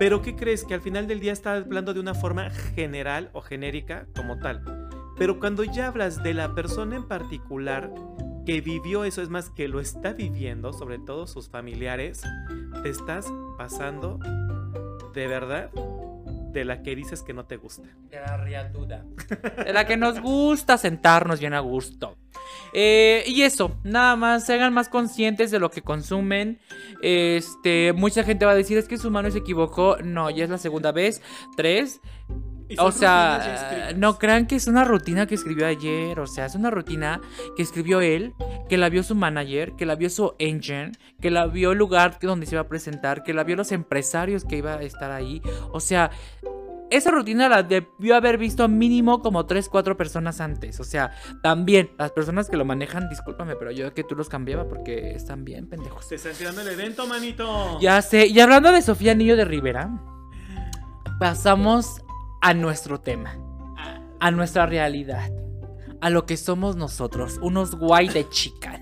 Pero 0.00 0.20
¿qué 0.20 0.34
crees? 0.34 0.64
Que 0.64 0.74
al 0.74 0.80
final 0.80 1.06
del 1.06 1.20
día 1.20 1.32
está 1.32 1.54
hablando 1.54 1.94
de 1.94 2.00
una 2.00 2.12
forma 2.14 2.50
general 2.50 3.30
o 3.34 3.40
genérica 3.40 4.08
como 4.16 4.36
tal. 4.40 4.62
Pero 5.18 5.40
cuando 5.40 5.64
ya 5.64 5.88
hablas 5.88 6.22
de 6.22 6.32
la 6.32 6.54
persona 6.54 6.96
en 6.96 7.08
particular 7.08 7.92
que 8.46 8.60
vivió 8.60 9.04
eso, 9.04 9.20
es 9.20 9.28
más, 9.28 9.50
que 9.50 9.68
lo 9.68 9.80
está 9.80 10.12
viviendo, 10.14 10.72
sobre 10.72 10.98
todo 10.98 11.26
sus 11.26 11.50
familiares, 11.50 12.22
te 12.82 12.88
estás 12.88 13.26
pasando 13.58 14.18
de 15.12 15.26
verdad 15.26 15.70
de 16.52 16.64
la 16.64 16.82
que 16.82 16.96
dices 16.96 17.22
que 17.22 17.34
no 17.34 17.44
te 17.44 17.56
gusta. 17.56 17.88
De 18.10 18.20
la 18.20 18.36
riatuda. 18.38 19.04
De 19.64 19.72
la 19.72 19.86
que 19.86 19.96
nos 19.96 20.20
gusta 20.20 20.78
sentarnos 20.78 21.40
bien 21.40 21.54
a 21.54 21.60
gusto. 21.60 22.16
Eh, 22.72 23.24
y 23.26 23.42
eso, 23.42 23.76
nada 23.84 24.16
más, 24.16 24.46
se 24.46 24.54
hagan 24.54 24.72
más 24.72 24.88
conscientes 24.88 25.50
de 25.50 25.58
lo 25.58 25.70
que 25.70 25.82
consumen. 25.82 26.58
Este, 27.02 27.92
mucha 27.92 28.24
gente 28.24 28.46
va 28.46 28.52
a 28.52 28.56
decir, 28.56 28.78
es 28.78 28.88
que 28.88 28.98
su 28.98 29.10
mano 29.10 29.30
se 29.30 29.38
equivocó. 29.38 29.98
No, 30.02 30.30
ya 30.30 30.44
es 30.44 30.50
la 30.50 30.58
segunda 30.58 30.92
vez. 30.92 31.22
Tres. 31.56 32.00
O 32.78 32.92
sea, 32.92 33.92
no 33.96 34.18
crean 34.18 34.46
que 34.46 34.56
es 34.56 34.66
una 34.66 34.84
rutina 34.84 35.26
que 35.26 35.34
escribió 35.34 35.66
ayer. 35.66 36.20
O 36.20 36.26
sea, 36.26 36.46
es 36.46 36.54
una 36.54 36.70
rutina 36.70 37.20
que 37.56 37.62
escribió 37.62 38.00
él, 38.00 38.34
que 38.68 38.76
la 38.76 38.88
vio 38.88 39.02
su 39.02 39.14
manager, 39.14 39.72
que 39.76 39.86
la 39.86 39.94
vio 39.94 40.10
su 40.10 40.34
engine, 40.38 40.92
que 41.20 41.30
la 41.30 41.46
vio 41.46 41.72
el 41.72 41.78
lugar 41.78 42.18
donde 42.20 42.46
se 42.46 42.54
iba 42.54 42.62
a 42.62 42.68
presentar, 42.68 43.22
que 43.22 43.32
la 43.32 43.44
vio 43.44 43.56
los 43.56 43.72
empresarios 43.72 44.44
que 44.44 44.58
iba 44.58 44.74
a 44.74 44.82
estar 44.82 45.10
ahí. 45.10 45.40
O 45.72 45.80
sea, 45.80 46.10
esa 46.90 47.10
rutina 47.10 47.48
la 47.48 47.62
debió 47.62 48.16
haber 48.16 48.38
visto 48.38 48.66
mínimo 48.66 49.20
como 49.20 49.44
3, 49.46 49.68
4 49.68 49.96
personas 49.96 50.40
antes. 50.40 50.80
O 50.80 50.84
sea, 50.84 51.12
también 51.42 51.90
las 51.98 52.12
personas 52.12 52.48
que 52.48 52.56
lo 52.56 52.64
manejan, 52.64 53.08
discúlpame, 53.08 53.56
pero 53.56 53.70
yo 53.70 53.92
que 53.92 54.04
tú 54.04 54.14
los 54.14 54.28
cambiaba 54.28 54.68
porque 54.68 55.12
están 55.12 55.44
bien 55.44 55.68
pendejos. 55.68 56.06
Se 56.06 56.14
está 56.14 56.30
tirando 56.30 56.62
el 56.62 56.68
evento, 56.68 57.06
manito. 57.06 57.78
Ya 57.80 58.00
sé. 58.02 58.26
Y 58.26 58.40
hablando 58.40 58.72
de 58.72 58.82
Sofía 58.82 59.14
Niño 59.14 59.36
de 59.36 59.44
Rivera, 59.44 59.90
pasamos 61.18 62.02
a 62.40 62.54
nuestro 62.54 63.00
tema, 63.00 63.36
a 64.20 64.30
nuestra 64.30 64.66
realidad, 64.66 65.30
a 66.00 66.10
lo 66.10 66.26
que 66.26 66.36
somos 66.36 66.76
nosotros, 66.76 67.38
unos 67.42 67.74
guay 67.74 68.08
de 68.08 68.28
chica. 68.28 68.80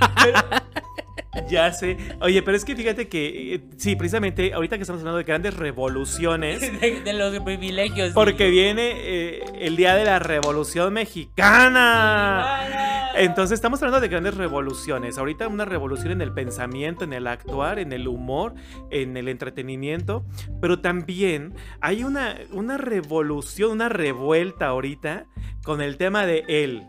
Ya 1.48 1.72
sé. 1.72 1.96
Oye, 2.20 2.42
pero 2.42 2.56
es 2.56 2.64
que 2.64 2.76
fíjate 2.76 3.08
que, 3.08 3.54
eh, 3.54 3.60
sí, 3.76 3.96
precisamente 3.96 4.52
ahorita 4.54 4.76
que 4.76 4.82
estamos 4.82 5.00
hablando 5.00 5.18
de 5.18 5.24
grandes 5.24 5.54
revoluciones, 5.54 6.60
De, 6.80 7.00
de 7.02 7.12
los 7.12 7.38
privilegios. 7.40 8.12
porque 8.12 8.50
viene 8.50 8.92
eh, 8.94 9.40
el 9.60 9.76
día 9.76 9.94
de 9.94 10.04
la 10.04 10.18
Revolución 10.18 10.92
Mexicana. 10.92 13.12
Entonces 13.16 13.56
estamos 13.56 13.82
hablando 13.82 14.00
de 14.00 14.08
grandes 14.08 14.36
revoluciones. 14.36 15.16
Ahorita 15.18 15.48
una 15.48 15.64
revolución 15.64 16.12
en 16.12 16.20
el 16.20 16.32
pensamiento, 16.32 17.04
en 17.04 17.12
el 17.14 17.26
actuar, 17.26 17.78
en 17.78 17.92
el 17.92 18.08
humor, 18.08 18.54
en 18.90 19.16
el 19.16 19.28
entretenimiento. 19.28 20.24
Pero 20.60 20.80
también 20.80 21.54
hay 21.80 22.04
una, 22.04 22.36
una 22.52 22.76
revolución, 22.76 23.72
una 23.72 23.88
revuelta 23.88 24.66
ahorita 24.66 25.26
con 25.64 25.80
el 25.80 25.96
tema 25.96 26.26
de 26.26 26.44
él. 26.48 26.84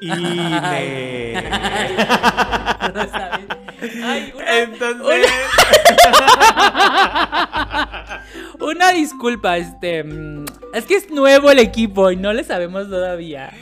No 0.00 0.14
sabes. 3.10 3.46
Ay, 4.04 4.32
una, 4.34 4.58
Entonces. 4.62 5.26
una 8.60 8.92
disculpa, 8.92 9.56
este. 9.56 10.04
mm, 10.04 10.44
Es 10.74 10.84
que 10.84 10.96
es 10.96 11.10
nuevo 11.10 11.50
el 11.50 11.58
equipo 11.58 12.10
y 12.10 12.16
no 12.16 12.32
le 12.32 12.44
sabemos 12.44 12.88
todavía. 12.88 13.52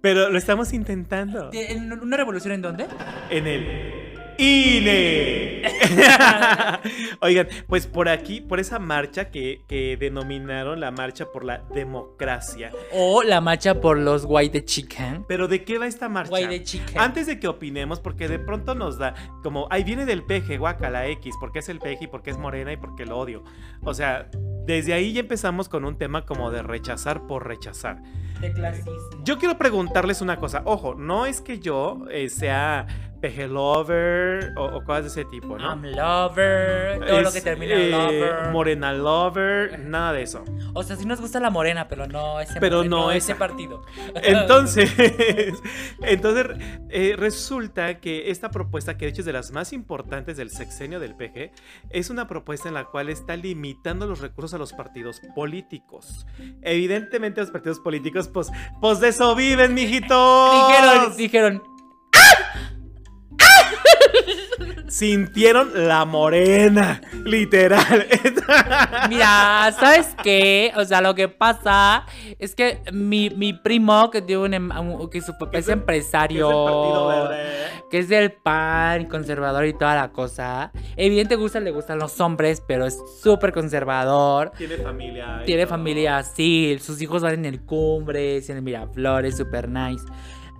Pero 0.00 0.30
lo 0.30 0.38
estamos 0.38 0.72
intentando. 0.72 1.50
¿En 1.52 1.92
¿Una 1.92 2.16
revolución 2.16 2.54
en 2.54 2.62
dónde? 2.62 2.86
En 3.30 3.46
el 3.46 4.05
INE. 4.38 5.62
Oigan, 7.20 7.48
pues 7.66 7.86
por 7.86 8.08
aquí, 8.08 8.40
por 8.40 8.60
esa 8.60 8.78
marcha 8.78 9.30
que, 9.30 9.62
que 9.66 9.96
denominaron 9.96 10.80
la 10.80 10.90
marcha 10.90 11.26
por 11.32 11.44
la 11.44 11.58
democracia. 11.74 12.72
O 12.92 13.22
la 13.22 13.40
marcha 13.40 13.80
por 13.80 13.98
los 13.98 14.24
white 14.26 14.64
chicken. 14.64 15.24
Pero 15.28 15.48
¿de 15.48 15.64
qué 15.64 15.78
va 15.78 15.86
esta 15.86 16.08
marcha? 16.08 16.32
White 16.32 16.64
chicken. 16.64 16.98
Antes 16.98 17.26
de 17.26 17.40
que 17.40 17.48
opinemos, 17.48 18.00
porque 18.00 18.28
de 18.28 18.38
pronto 18.38 18.74
nos 18.74 18.98
da 18.98 19.14
como, 19.42 19.66
ahí 19.70 19.84
viene 19.84 20.06
del 20.06 20.22
peje, 20.22 20.58
guacala 20.58 21.06
X, 21.08 21.34
porque 21.40 21.60
es 21.60 21.68
el 21.68 21.78
peje 21.78 22.04
y 22.04 22.06
porque 22.06 22.30
es 22.30 22.38
morena 22.38 22.72
y 22.72 22.76
porque 22.76 23.06
lo 23.06 23.18
odio. 23.18 23.44
O 23.82 23.94
sea, 23.94 24.28
desde 24.66 24.94
ahí 24.94 25.12
ya 25.12 25.20
empezamos 25.20 25.68
con 25.68 25.84
un 25.84 25.96
tema 25.96 26.26
como 26.26 26.50
de 26.50 26.62
rechazar 26.62 27.26
por 27.26 27.46
rechazar. 27.46 28.02
De 28.40 28.52
clasismo. 28.52 28.92
Yo 29.24 29.38
quiero 29.38 29.56
preguntarles 29.56 30.20
una 30.20 30.38
cosa. 30.38 30.62
Ojo, 30.64 30.94
no 30.94 31.24
es 31.24 31.40
que 31.40 31.58
yo 31.58 32.04
eh, 32.10 32.28
sea 32.28 32.86
peje 33.20 33.48
lover 33.48 34.52
o, 34.56 34.64
o 34.64 34.84
cosas 34.84 35.04
de 35.04 35.08
ese 35.08 35.24
tipo, 35.24 35.58
¿no? 35.58 35.64
I'm 35.64 35.82
lover. 35.82 37.04
Todo 37.06 37.20
lo 37.22 37.32
que 37.32 37.40
termina 37.40 37.74
en 37.74 37.80
eh, 37.80 37.90
lover. 37.90 38.52
Morena 38.52 38.92
lover, 38.92 39.78
nada 39.80 40.12
de 40.12 40.22
eso. 40.22 40.44
O 40.74 40.82
sea, 40.82 40.96
sí 40.96 41.06
nos 41.06 41.20
gusta 41.20 41.40
la 41.40 41.50
morena, 41.50 41.88
pero 41.88 42.06
no 42.06 42.40
ese, 42.40 42.60
Pero 42.60 42.84
no 42.84 43.10
ese 43.10 43.34
partido. 43.34 43.82
Entonces, 44.14 44.92
entonces 46.02 46.46
eh, 46.90 47.14
resulta 47.16 48.00
que 48.00 48.30
esta 48.30 48.50
propuesta, 48.50 48.96
que 48.96 49.06
de 49.06 49.10
hecho 49.10 49.22
es 49.22 49.26
de 49.26 49.32
las 49.32 49.52
más 49.52 49.72
importantes 49.72 50.36
del 50.36 50.50
sexenio 50.50 51.00
del 51.00 51.14
PG, 51.14 51.52
es 51.90 52.10
una 52.10 52.26
propuesta 52.28 52.68
en 52.68 52.74
la 52.74 52.84
cual 52.84 53.08
está 53.08 53.36
limitando 53.36 54.06
los 54.06 54.20
recursos 54.20 54.54
a 54.54 54.58
los 54.58 54.72
partidos 54.72 55.20
políticos. 55.34 56.26
Evidentemente 56.62 57.40
los 57.40 57.50
partidos 57.50 57.80
políticos, 57.80 58.28
pues, 58.28 58.50
pues 58.80 59.00
de 59.00 59.08
eso 59.08 59.34
viven, 59.34 59.74
mijitos. 59.74 60.68
Dijeron, 60.68 61.16
dijeron, 61.16 61.75
Sintieron 64.88 65.88
la 65.88 66.04
morena, 66.04 67.00
literal. 67.24 68.06
Mira, 69.08 69.74
¿sabes 69.78 70.14
qué? 70.22 70.72
O 70.76 70.84
sea, 70.84 71.00
lo 71.00 71.14
que 71.14 71.28
pasa 71.28 72.06
es 72.38 72.54
que 72.54 72.80
mi, 72.92 73.30
mi 73.30 73.52
primo, 73.52 74.10
que 74.10 74.22
tiene 74.22 74.42
un 74.42 74.54
em- 74.54 75.08
que 75.10 75.20
su 75.20 75.36
papá 75.36 75.58
es, 75.58 75.68
empresario, 75.68 77.30
Es 77.32 77.82
que 77.90 77.98
es 77.98 78.08
del 78.08 78.32
PAN, 78.32 79.06
conservador 79.06 79.66
y 79.66 79.72
toda 79.72 79.96
la 79.96 80.12
cosa. 80.12 80.70
Evidente 80.96 81.34
gusta, 81.34 81.58
le 81.60 81.72
gustan 81.72 81.98
los 81.98 82.20
hombres, 82.20 82.62
pero 82.66 82.86
es 82.86 82.96
súper 83.20 83.52
conservador. 83.52 84.52
Tiene 84.56 84.76
familia. 84.76 85.42
Tiene 85.44 85.64
todo. 85.64 85.70
familia 85.70 86.18
así, 86.18 86.78
sus 86.80 87.02
hijos 87.02 87.22
van 87.22 87.34
en 87.34 87.44
el 87.44 87.60
Cumbres, 87.60 88.48
en 88.50 88.58
el 88.58 88.62
Miraflores, 88.62 89.36
super 89.36 89.68
nice. 89.68 90.04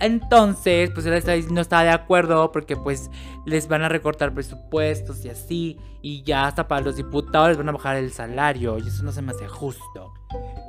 Entonces, 0.01 0.91
pues 0.91 1.07
él 1.07 1.55
no 1.55 1.61
estaba 1.61 1.85
de 1.85 1.91
acuerdo 1.91 2.53
porque 2.53 2.77
pues 2.77 3.11
les 3.45 3.69
van 3.69 3.83
a 3.83 3.89
recortar 3.89 4.35
presupuestos 4.35 5.25
y 5.25 5.29
así. 5.29 5.79
Y 6.03 6.23
ya 6.23 6.47
hasta 6.47 6.69
para 6.69 6.83
los 6.83 6.97
diputados 6.97 7.49
les 7.49 7.57
van 7.57 7.69
a 7.69 7.73
bajar 7.73 7.97
el 7.97 8.13
salario. 8.13 8.79
Y 8.79 8.89
eso 8.89 9.03
no 9.03 9.13
se 9.13 9.23
me 9.23 9.33
hace 9.33 9.49
justo. 9.49 10.13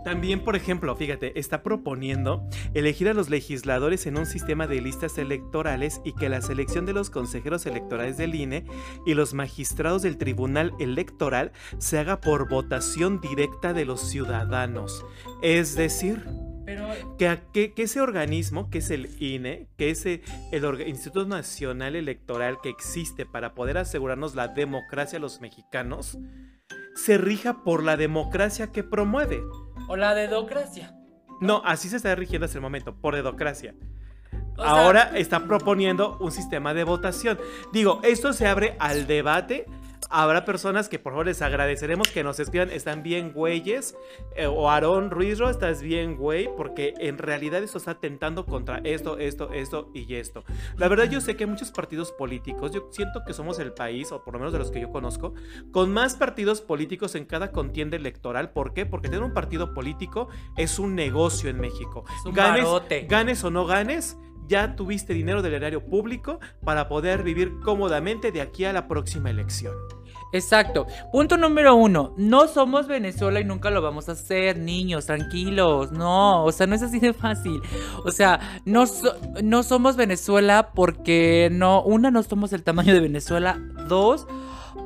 También, 0.04 0.40
por 0.40 0.56
ejemplo, 0.56 0.96
fíjate, 0.96 1.38
está 1.38 1.64
proponiendo 1.64 2.48
elegir 2.74 3.10
a 3.10 3.14
los 3.14 3.30
legisladores 3.30 4.08
en 4.08 4.18
un 4.18 4.26
sistema 4.26 4.66
de 4.66 4.80
listas 4.80 5.18
electorales 5.18 6.00
y 6.06 6.14
que 6.14 6.30
la 6.30 6.42
selección 6.42 6.86
de 6.86 6.94
los 6.94 7.10
consejeros 7.10 7.66
electorales 7.66 8.16
del 8.16 8.34
INE 8.34 8.66
y 9.06 9.16
los 9.16 9.34
magistrados 9.34 10.04
del 10.04 10.18
Tribunal 10.18 10.74
Electoral 10.80 11.52
se 11.78 12.00
haga 12.00 12.22
por 12.22 12.48
votación 12.48 13.20
directa 13.20 13.74
de 13.74 13.84
los 13.84 14.00
ciudadanos. 14.00 15.06
Es 15.42 15.76
decir, 15.76 16.24
Pero 16.68 16.86
que, 17.18 17.30
a- 17.30 17.42
que- 17.54 17.74
que 17.74 17.84
ese 17.84 18.02
organismo, 18.02 18.70
que 18.70 18.80
es 18.80 18.90
el 18.92 19.10
INE, 19.24 19.70
que 19.78 19.90
es 19.90 20.06
el 20.06 20.22
Instituto 20.86 21.26
Nacional 21.26 21.96
Electoral 21.96 22.58
que 22.62 22.68
existe 22.70 23.26
para 23.26 23.56
poder 23.56 23.78
asegurarnos 23.78 24.36
la 24.36 24.50
democracia 24.50 25.18
a 25.18 25.22
los 25.22 25.40
mexicanos, 25.40 26.18
se 26.94 27.18
rija 27.18 27.64
por 27.64 27.84
la 27.84 27.96
democracia 27.96 28.68
que 28.74 28.84
promueve. 28.84 29.42
o 29.88 29.96
la 29.96 30.14
dedocracia. 30.14 30.94
No, 31.40 31.62
así 31.64 31.88
se 31.88 31.96
está 31.96 32.14
rigiendo 32.16 32.44
hasta 32.46 32.58
el 32.58 32.62
momento, 32.62 32.94
por 33.00 33.16
dedocracia. 33.16 33.74
O 34.58 34.62
sea- 34.62 34.72
Ahora 34.72 35.12
está 35.18 35.46
proponiendo 35.46 36.18
un 36.20 36.34
sistema 36.34 36.74
de 36.74 36.84
votación. 36.84 37.40
Digo, 37.72 38.02
esto 38.04 38.34
se 38.34 38.46
abre 38.48 38.76
al 38.80 39.08
debate. 39.08 39.66
Habrá 40.10 40.46
personas 40.46 40.90
que 40.90 41.00
por 41.00 41.14
favor 41.14 41.26
les 41.26 41.42
agradeceremos 41.42 42.10
que 42.10 42.24
nos 42.24 42.40
escriban, 42.40 42.72
están 42.72 43.04
bien 43.04 43.34
güeyes, 43.34 43.96
eh, 44.36 44.48
o 44.48 44.70
Aarón 44.70 45.12
Ruizro, 45.12 45.50
estás 45.50 45.82
bien 45.82 46.16
güey, 46.16 46.50
porque 46.56 46.94
en 47.00 47.18
realidad 47.18 47.62
esto 47.64 47.78
está 47.78 47.96
tentando 47.96 48.46
contra 48.46 48.78
esto, 48.84 49.18
esto, 49.18 49.52
esto 49.52 49.92
y 49.94 50.16
esto. 50.16 50.44
La 50.78 50.88
verdad 50.88 51.10
yo 51.10 51.20
sé 51.22 51.36
que 51.36 51.44
hay 51.44 51.50
muchos 51.50 51.72
partidos 51.72 52.12
políticos, 52.12 52.72
yo 52.72 52.88
siento 52.92 53.24
que 53.26 53.34
somos 53.34 53.60
el 53.60 53.74
país, 53.74 54.12
o 54.12 54.24
por 54.24 54.34
lo 54.34 54.40
menos 54.40 54.54
de 54.54 54.60
los 54.60 54.72
que 54.72 54.80
yo 54.80 54.90
conozco, 54.90 55.34
con 55.72 55.92
más 55.92 56.16
partidos 56.16 56.62
políticos 56.62 57.16
en 57.16 57.26
cada 57.26 57.52
contienda 57.52 57.98
electoral. 57.98 58.52
¿Por 58.52 58.74
qué? 58.74 58.86
Porque 58.86 59.10
tener 59.10 59.24
un 59.24 59.34
partido 59.34 59.74
político 59.74 60.30
es 60.56 60.80
un 60.80 60.96
negocio 60.96 61.50
en 61.50 61.60
México. 61.60 62.06
Es 62.20 62.26
un 62.26 62.34
ganes, 62.34 62.64
barote. 62.64 63.06
ganes 63.10 63.44
o 63.44 63.52
no 63.52 63.66
ganes, 63.66 64.18
ya 64.48 64.76
tuviste 64.76 65.14
dinero 65.14 65.42
del 65.42 65.54
erario 65.54 65.84
público 65.86 66.40
para 66.64 66.88
poder 66.88 67.24
vivir 67.24 67.60
cómodamente 67.64 68.32
de 68.32 68.42
aquí 68.42 68.66
a 68.66 68.74
la 68.74 68.88
próxima 68.88 69.30
elección. 69.30 69.74
Exacto. 70.34 70.88
Punto 71.12 71.38
número 71.38 71.74
uno. 71.76 72.14
No 72.18 72.48
somos 72.50 72.88
Venezuela 72.88 73.40
y 73.40 73.46
nunca 73.46 73.70
lo 73.70 73.82
vamos 73.82 74.10
a 74.10 74.12
hacer, 74.12 74.58
niños, 74.58 75.06
tranquilos. 75.06 75.94
No, 75.94 76.44
o 76.44 76.52
sea, 76.52 76.68
no 76.68 76.76
es 76.76 76.82
así 76.84 77.00
de 77.00 77.14
fácil. 77.14 77.62
O 78.04 78.12
sea, 78.12 78.62
no, 78.66 78.84
no 79.42 79.64
somos 79.64 79.96
Venezuela 79.96 80.72
porque 80.76 81.48
no, 81.52 81.82
una, 81.82 82.12
no 82.12 82.24
somos 82.24 82.52
el 82.52 82.64
tamaño 82.64 82.94
de 82.94 83.00
Venezuela. 83.00 83.58
Dos, 83.88 84.28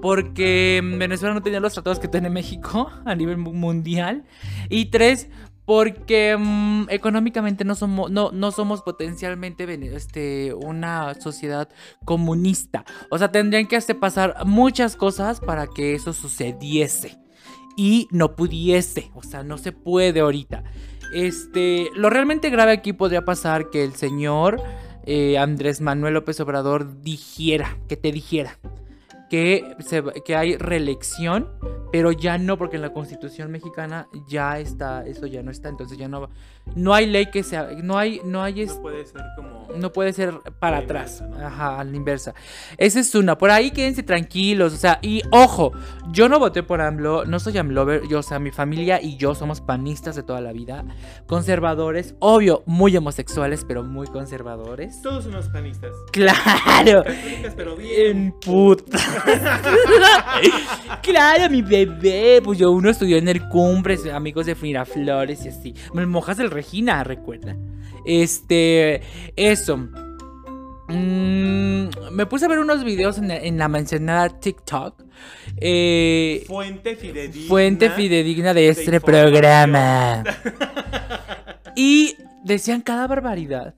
porque 0.02 0.80
mm, 0.84 1.00
Venezuela 1.00 1.34
no 1.34 1.41
tenía 1.41 1.60
los 1.60 1.74
tratados 1.74 2.00
que 2.00 2.08
tiene 2.08 2.30
México 2.30 2.91
a 3.06 3.15
nivel 3.15 3.38
mu- 3.38 3.54
mundial. 3.54 4.24
Y 4.69 4.86
tres, 4.86 5.28
porque 5.65 6.36
mm, 6.38 6.86
económicamente 6.89 7.63
no 7.63 7.76
somos, 7.76 8.12
no, 8.12 8.32
no 8.32 8.52
somos 8.52 8.82
potencialmente 8.82 9.63
este, 9.95 10.54
una 10.54 11.13
sociedad 11.15 11.69
comunista. 12.06 12.84
O 13.10 13.17
sea, 13.17 13.32
tendrían 13.32 13.67
que 13.67 13.76
hacer 13.76 14.00
pasar 14.00 14.45
muchas 14.45 14.95
cosas 14.95 15.39
para 15.39 15.67
que 15.67 15.93
eso 15.95 16.13
sucediese. 16.13 17.17
Y 17.78 18.08
no 18.12 18.36
pudiese. 18.36 19.12
O 19.13 19.24
sea, 19.24 19.43
no 19.43 19.58
se 19.58 19.71
puede 19.71 20.19
ahorita. 20.19 20.63
Este, 21.13 21.89
lo 21.95 22.10
realmente 22.10 22.50
grave 22.50 22.71
aquí 22.71 22.93
podría 22.93 23.24
pasar 23.24 23.69
que 23.69 23.84
el 23.84 23.95
señor 23.95 24.62
eh, 25.06 25.38
Andrés 25.38 25.82
Manuel 25.82 26.13
López 26.13 26.39
Obrador 26.39 27.02
dijera, 27.02 27.78
que 27.88 27.97
te 27.97 28.12
dijera, 28.12 28.60
que, 29.30 29.76
se 29.80 30.04
que 30.26 30.36
hay 30.36 30.58
reelección, 30.58 31.50
pero 31.91 32.12
ya 32.12 32.38
no, 32.38 32.58
porque 32.58 32.77
en 32.77 32.82
la 32.82 32.93
constitución 32.93 33.51
mexicana 33.51 34.08
ya 34.27 34.60
está, 34.60 35.06
eso 35.06 35.27
ya 35.27 35.43
no 35.43 35.51
está, 35.51 35.69
entonces 35.69 35.97
ya 35.97 36.08
no 36.08 36.21
va- 36.21 36.30
no 36.75 36.93
hay 36.93 37.08
ley 37.08 37.25
que 37.27 37.43
sea, 37.43 37.69
no 37.84 37.97
hay, 37.97 38.21
no 38.23 38.43
hay 38.43 38.62
es- 38.62 38.75
No 38.75 38.82
puede 38.82 39.06
ser 39.06 39.21
como... 39.36 39.67
no 39.75 39.91
puede 39.91 40.13
ser 40.13 40.34
para 40.60 40.77
atrás. 40.77 41.21
inversa, 41.21 41.27
¿no? 41.41 41.47
Ajá, 41.47 41.80
a 41.80 41.84
la 41.84 41.95
inversa. 41.95 42.34
Esa 42.77 42.99
es 42.99 43.13
una. 43.15 43.38
Por 43.38 43.49
ahí 43.51 43.71
quédense 43.71 44.04
tranquilos. 44.04 44.73
O 44.73 44.77
sea, 44.77 44.99
y 45.01 45.21
ojo, 45.32 45.71
yo 46.12 46.30
no 46.30 46.39
voté 46.39 46.63
por 46.63 46.82
AMLO, 46.82 47.25
no 47.25 47.39
soy 47.39 47.58
AMLover. 47.58 48.08
Yo, 48.08 48.19
o 48.19 48.23
sea, 48.23 48.39
mi 48.39 48.51
familia 48.51 49.01
y 49.01 49.17
yo 49.17 49.34
somos 49.36 49.60
panistas 49.60 50.15
de 50.15 50.23
toda 50.23 50.39
la 50.41 50.54
vida. 50.54 50.86
Conservadores, 51.27 52.15
obvio, 52.19 52.63
muy 52.67 52.95
homosexuales, 52.95 53.65
pero 53.67 53.84
muy 53.84 54.08
conservadores. 54.08 55.01
Todos 55.01 55.25
unos 55.25 55.49
panistas. 55.49 55.91
¡Claro! 56.12 57.04
Católicas, 57.04 57.54
pero 57.56 57.75
bien. 57.75 58.17
En 58.17 58.32
puta. 58.39 58.97
claro, 61.01 61.49
mi 61.49 61.62
bebé. 61.62 61.81
Pues 62.44 62.60
yo 62.60 62.72
uno 62.72 62.89
estudió 62.89 63.17
en 63.17 63.28
el 63.28 63.48
Cumbres, 63.50 64.06
amigos 64.08 64.46
de 64.46 64.56
Miraflores 64.56 65.46
y 65.46 65.50
así. 65.50 65.74
Me 65.94 66.06
mojas 66.06 66.39
el 66.39 66.52
Regina, 66.52 67.04
recuerda. 67.04 67.56
Este, 68.06 69.02
eso. 69.36 69.78
mm, 69.78 69.89
me 72.12 72.26
puse 72.26 72.46
a 72.46 72.48
ver 72.48 72.60
unos 72.60 72.84
videos 72.84 73.17
en, 73.17 73.32
en 73.32 73.58
la 73.58 73.67
mencionada 73.67 74.30
TikTok. 74.30 75.04
eh, 75.58 76.44
Fuente 76.48 76.96
fidedigna. 76.96 77.48
fuente 77.48 77.89
fidedigna 77.91 78.54
de 78.54 78.70
este 78.70 79.00
programa. 79.02 80.24
Y 81.76 82.15
decían 82.44 82.82
cada 82.82 83.08
barbaridad. 83.08 83.76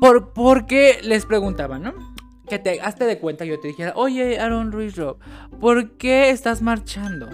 Por, 0.00 0.32
porque 0.32 0.98
les 1.02 1.26
preguntaban, 1.26 1.82
¿no? 1.82 2.09
Que 2.50 2.58
te 2.58 2.80
hazte 2.80 3.04
de 3.06 3.18
cuenta, 3.18 3.44
yo 3.46 3.58
te 3.60 3.68
dijera, 3.68 3.92
oye, 3.94 4.38
Aaron 4.40 4.72
Ruiz 4.72 4.96
Rob, 4.96 5.18
¿por 5.60 5.92
qué 5.92 6.30
estás 6.30 6.60
marchando? 6.62 7.30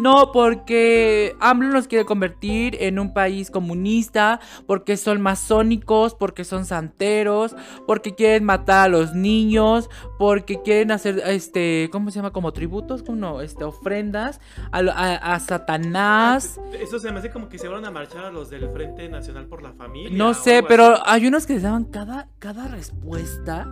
No, 0.00 0.30
porque 0.32 1.34
AMLO 1.40 1.70
nos 1.72 1.88
quiere 1.88 2.04
convertir 2.04 2.76
en 2.80 3.00
un 3.00 3.12
país 3.12 3.50
comunista, 3.50 4.38
porque 4.64 4.96
son 4.96 5.20
masónicos, 5.20 6.14
porque 6.14 6.44
son 6.44 6.66
santeros, 6.66 7.56
porque 7.84 8.14
quieren 8.14 8.44
matar 8.44 8.84
a 8.84 8.88
los 8.88 9.12
niños, 9.16 9.90
porque 10.16 10.62
quieren 10.62 10.92
hacer, 10.92 11.20
este, 11.26 11.88
¿cómo 11.90 12.12
se 12.12 12.20
llama? 12.20 12.30
Como 12.30 12.52
tributos, 12.52 13.02
como 13.02 13.16
no, 13.18 13.40
este, 13.40 13.64
ofrendas 13.64 14.40
a, 14.70 14.82
lo- 14.82 14.92
a- 14.92 15.16
a 15.16 15.40
Satanás. 15.40 16.60
Eso 16.80 17.00
se 17.00 17.10
me 17.10 17.18
hace 17.18 17.30
como 17.32 17.48
que 17.48 17.58
se 17.58 17.66
van 17.66 17.84
a 17.84 17.90
marchar 17.90 18.26
a 18.26 18.30
los 18.30 18.50
del 18.50 18.68
Frente 18.70 19.08
Nacional 19.08 19.46
por 19.46 19.64
la 19.64 19.72
Familia. 19.72 20.16
No 20.16 20.32
sé, 20.32 20.62
pero 20.62 20.92
así. 20.94 21.02
hay 21.06 21.26
unos 21.26 21.44
que 21.44 21.54
les 21.54 21.64
daban 21.64 21.82
cada, 21.86 22.28
cada 22.38 22.68
respuesta 22.68 23.68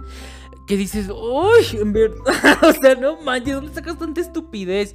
que 0.67 0.77
dices, 0.77 1.09
uy, 1.09 1.79
en 1.81 1.93
verdad, 1.93 2.19
o 2.63 2.73
sea, 2.73 2.95
no 2.97 3.21
manches, 3.23 3.55
¿dónde 3.55 3.73
sacas 3.73 3.99
tanta 3.99 4.21
estupidez? 4.21 4.95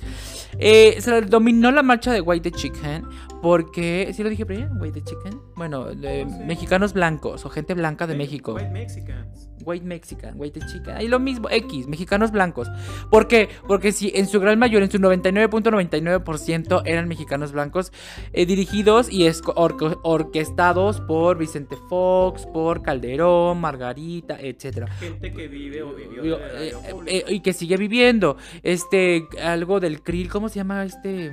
Eh, 0.59 0.97
se 0.99 1.21
dominó 1.21 1.71
la 1.71 1.81
marcha 1.83 2.11
de 2.11 2.21
White 2.21 2.51
the 2.51 2.57
Chicken 2.57 3.05
porque, 3.41 4.11
¿sí 4.13 4.21
lo 4.23 4.29
dije 4.29 4.43
bien? 4.43 4.69
White 4.79 5.01
the 5.01 5.05
Chicken. 5.09 5.39
Bueno, 5.55 5.85
de 5.85 6.25
No 6.25 6.31
sé. 6.37 6.45
mexicanos 6.45 6.93
blancos 6.93 7.45
o 7.45 7.49
gente 7.49 7.73
blanca 7.73 8.05
de 8.07 8.15
México. 8.15 8.53
White 8.53 8.69
Mexicans. 8.71 9.50
White 9.65 9.85
Mexican, 9.85 10.33
White 10.37 10.59
Chicken. 10.71 10.95
Ahí 10.95 11.07
lo 11.07 11.19
mismo, 11.19 11.49
X, 11.49 11.87
mexicanos 11.87 12.31
blancos. 12.31 12.67
¿Por 13.09 13.27
qué? 13.27 13.49
Porque 13.67 13.91
si 13.91 14.11
en 14.15 14.27
su 14.27 14.39
gran 14.39 14.57
mayoría, 14.59 14.85
en 14.85 14.91
su 14.91 14.99
99.99% 14.99 16.81
eran 16.85 17.07
mexicanos 17.07 17.51
blancos, 17.51 17.91
eh, 18.33 18.45
dirigidos 18.45 19.11
y 19.11 19.25
orco- 19.27 19.99
orquestados 20.03 21.01
por 21.01 21.37
Vicente 21.37 21.75
Fox, 21.89 22.45
por 22.47 22.81
Calderón, 22.81 23.59
Margarita, 23.59 24.37
etc. 24.39 24.87
Gente 24.99 25.33
que 25.33 25.47
vive 25.47 25.83
o 25.83 25.93
vivió 25.93 26.21
Digo, 26.23 26.37
eh, 26.37 26.73
eh, 26.85 26.93
eh, 27.07 27.25
y 27.29 27.39
que 27.41 27.53
sigue 27.53 27.77
viviendo. 27.77 28.37
Este, 28.63 29.27
algo 29.43 29.79
del 29.79 30.01
Krill, 30.01 30.29
¿cómo 30.29 30.49
se 30.49 30.55
llama 30.55 30.83
este? 30.85 31.31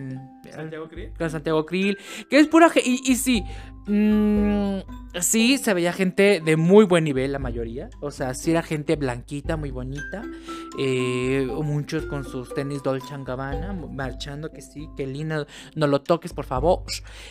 Santiago 0.50 0.88
Krill. 0.88 1.12
Santiago 1.30 1.66
Krill, 1.66 1.98
que 2.30 2.38
es 2.38 2.46
pura 2.48 2.70
y, 2.84 3.02
y 3.10 3.16
sí, 3.16 3.44
mm, 3.88 4.79
sí 5.20 5.59
se 5.59 5.74
veía 5.74 5.92
gente 5.92 6.40
de 6.44 6.57
muy 6.57 6.85
buen 6.85 7.05
nivel 7.05 7.33
la 7.33 7.38
mayoría, 7.38 7.88
o 8.01 8.11
sea, 8.11 8.35
sí 8.35 8.51
era 8.51 8.62
gente 8.62 8.96
blanquita, 8.96 9.57
muy 9.57 9.70
bonita, 9.70 10.22
eh, 10.79 11.48
muchos 11.62 12.05
con 12.05 12.24
sus 12.24 12.53
tenis 12.55 12.83
Dolce 12.83 13.14
Gabbana, 13.24 13.72
marchando 13.72 14.51
que 14.51 14.62
sí, 14.62 14.88
que 14.96 15.07
Lina, 15.07 15.46
no 15.74 15.87
lo 15.87 16.03
toques 16.03 16.33
por 16.33 16.44
favor, 16.44 16.83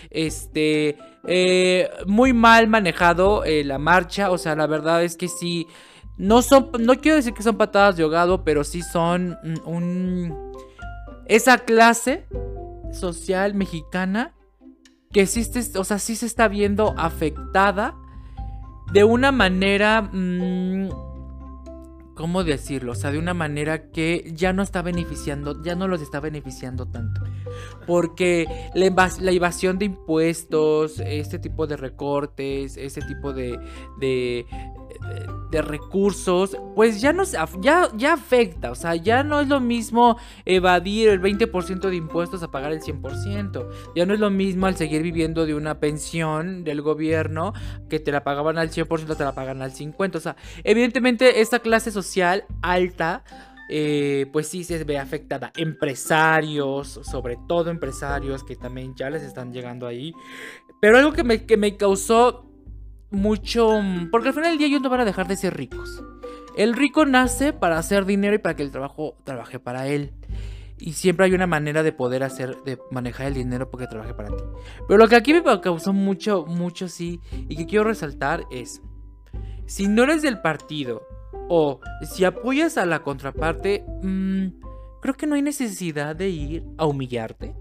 este, 0.10 0.98
eh, 1.26 1.90
muy 2.06 2.34
mal 2.34 2.68
manejado 2.68 3.44
eh, 3.46 3.64
la 3.64 3.78
marcha, 3.78 4.32
o 4.32 4.38
sea, 4.38 4.56
la 4.56 4.68
verdad 4.68 5.04
es 5.04 5.16
que 5.16 5.28
sí, 5.28 5.68
no 6.18 6.42
son, 6.42 6.72
no 6.80 6.96
quiero 6.96 7.18
decir 7.18 7.34
que 7.34 7.44
son 7.44 7.58
patadas 7.58 7.96
de 7.96 8.04
ahogado, 8.04 8.44
pero 8.44 8.64
sí 8.64 8.82
son 8.82 9.38
mm, 9.44 9.68
un, 9.68 10.54
esa 11.28 11.60
clase 11.60 12.26
social 12.92 13.54
mexicana 13.54 14.34
que 15.12 15.26
sí, 15.26 15.42
este- 15.42 15.78
o 15.80 15.84
sea, 15.84 16.00
sí 16.00 16.16
se 16.16 16.26
está 16.26 16.48
viendo 16.48 16.94
afectada 16.98 17.96
de 18.92 19.04
una 19.04 19.32
manera, 19.32 20.02
mm, 20.02 20.90
¿cómo 22.16 22.44
decirlo? 22.44 22.94
O 22.94 22.96
sea, 22.96 23.12
de 23.12 23.20
una 23.20 23.34
manera 23.34 23.92
que 23.92 24.32
ya 24.36 24.54
no 24.54 24.64
está 24.64 24.82
beneficiando, 24.82 25.62
ya 25.62 25.76
no 25.76 25.88
los 25.88 26.02
está 26.02 26.20
beneficiando 26.20 26.86
tanto. 26.88 27.22
Porque 27.86 28.48
la, 28.74 29.10
la 29.20 29.32
evasión 29.32 29.78
de 29.78 29.86
impuestos, 29.86 31.00
este 31.00 31.38
tipo 31.40 31.68
de 31.68 31.78
recortes, 31.78 32.78
ese 32.78 33.02
tipo 33.02 33.34
de, 33.34 33.60
de, 34.00 34.46
de 35.50 35.62
recursos, 35.62 36.58
pues 36.76 37.00
ya, 37.00 37.14
no, 37.14 37.24
se 37.26 37.38
af- 37.40 37.58
ya, 37.62 37.90
ya 37.96 38.14
afecta. 38.14 38.70
O 38.72 38.76
sea, 38.76 38.96
ya 38.96 39.24
no 39.24 39.40
es 39.40 39.48
lo 39.48 39.60
mismo 39.62 40.18
evadir 40.46 41.10
el 41.10 41.22
20% 41.22 41.90
de 41.90 41.96
impuestos 41.96 42.44
a 42.44 42.52
pagar 42.52 42.74
el 42.74 42.82
100%. 42.82 43.68
Ya 43.96 44.06
no 44.06 44.14
es 44.14 44.20
lo 44.20 44.30
mismo 44.30 44.66
al 44.66 44.76
seguir 44.76 45.02
viviendo 45.02 45.46
de 45.46 45.56
una 45.56 45.80
pensión 45.80 46.64
del 46.66 46.82
gobierno 46.82 47.54
que 47.90 48.00
te 48.00 48.12
la 48.12 48.24
pagaban 48.24 48.58
al 48.58 48.70
100%, 48.72 49.16
te 49.16 49.24
la 49.24 49.34
pagan 49.36 49.62
al 49.62 49.72
50%. 49.72 50.16
O 50.18 50.20
sea, 50.20 50.36
evidentemente 50.64 51.40
esta 51.42 51.60
clase 51.60 51.92
social 51.92 52.44
alta, 52.62 53.24
eh, 53.70 54.28
pues 54.34 54.48
sí 54.50 54.64
se 54.66 54.84
ve 54.84 54.98
afectada. 54.98 55.52
Empresarios, 55.56 57.00
sobre 57.04 57.38
todo 57.48 57.70
empresarios 57.70 58.44
que 58.44 58.56
también 58.56 58.96
ya 58.96 59.10
les 59.10 59.24
están 59.24 59.52
llegando 59.54 59.88
ahí. 59.88 60.14
Pero 60.82 60.98
algo 60.98 61.12
que 61.14 61.24
me, 61.24 61.46
que 61.46 61.58
me 61.58 61.76
causó 61.78 62.47
mucho... 63.10 63.82
mm, 63.82 64.10
Porque 64.12 64.30
al 64.30 64.34
final 64.34 64.52
del 64.52 64.58
día 64.58 64.68
ellos 64.68 64.82
no 64.82 64.90
van 64.90 65.02
a 65.02 65.06
dejar 65.06 65.28
de 65.28 65.38
ser 65.38 65.56
ricos. 65.56 66.04
El 66.56 66.74
rico 66.74 67.06
nace 67.06 67.54
para 67.54 67.78
hacer 67.78 68.06
dinero 68.06 68.36
y 68.36 68.40
para 68.40 68.56
que 68.56 68.64
el 68.64 68.72
trabajo 68.72 69.16
trabaje 69.24 69.60
para 69.60 69.88
él. 69.88 70.14
Y 70.80 70.94
siempre 70.94 71.26
hay 71.26 71.34
una 71.34 71.48
manera 71.48 71.84
de 71.84 71.92
poder 71.92 72.24
hacer, 72.24 72.64
de 72.64 72.80
manejar 72.92 73.28
el 73.28 73.34
dinero 73.36 73.70
porque 73.70 73.88
trabaje 73.88 74.14
para 74.14 74.30
ti. 74.30 74.44
Pero 74.88 74.98
lo 74.98 75.08
que 75.08 75.16
aquí 75.16 75.34
me 75.34 75.44
causó 75.62 75.94
mucho, 75.94 76.46
mucho 76.46 76.88
sí, 76.88 77.20
y 77.48 77.56
que 77.56 77.66
quiero 77.66 77.84
resaltar 77.84 78.46
es, 78.52 78.82
si 79.66 79.88
no 79.88 80.04
eres 80.04 80.22
del 80.22 80.42
partido 80.42 81.04
o 81.50 81.80
si 82.04 82.26
apoyas 82.26 82.78
a 82.78 82.86
la 82.86 83.00
contraparte, 83.04 83.86
mm, 84.02 84.48
creo 85.02 85.16
que 85.16 85.28
no 85.28 85.36
hay 85.36 85.42
necesidad 85.42 86.16
de 86.16 86.30
ir 86.30 86.64
a 86.78 86.86
humillarte. 86.86 87.56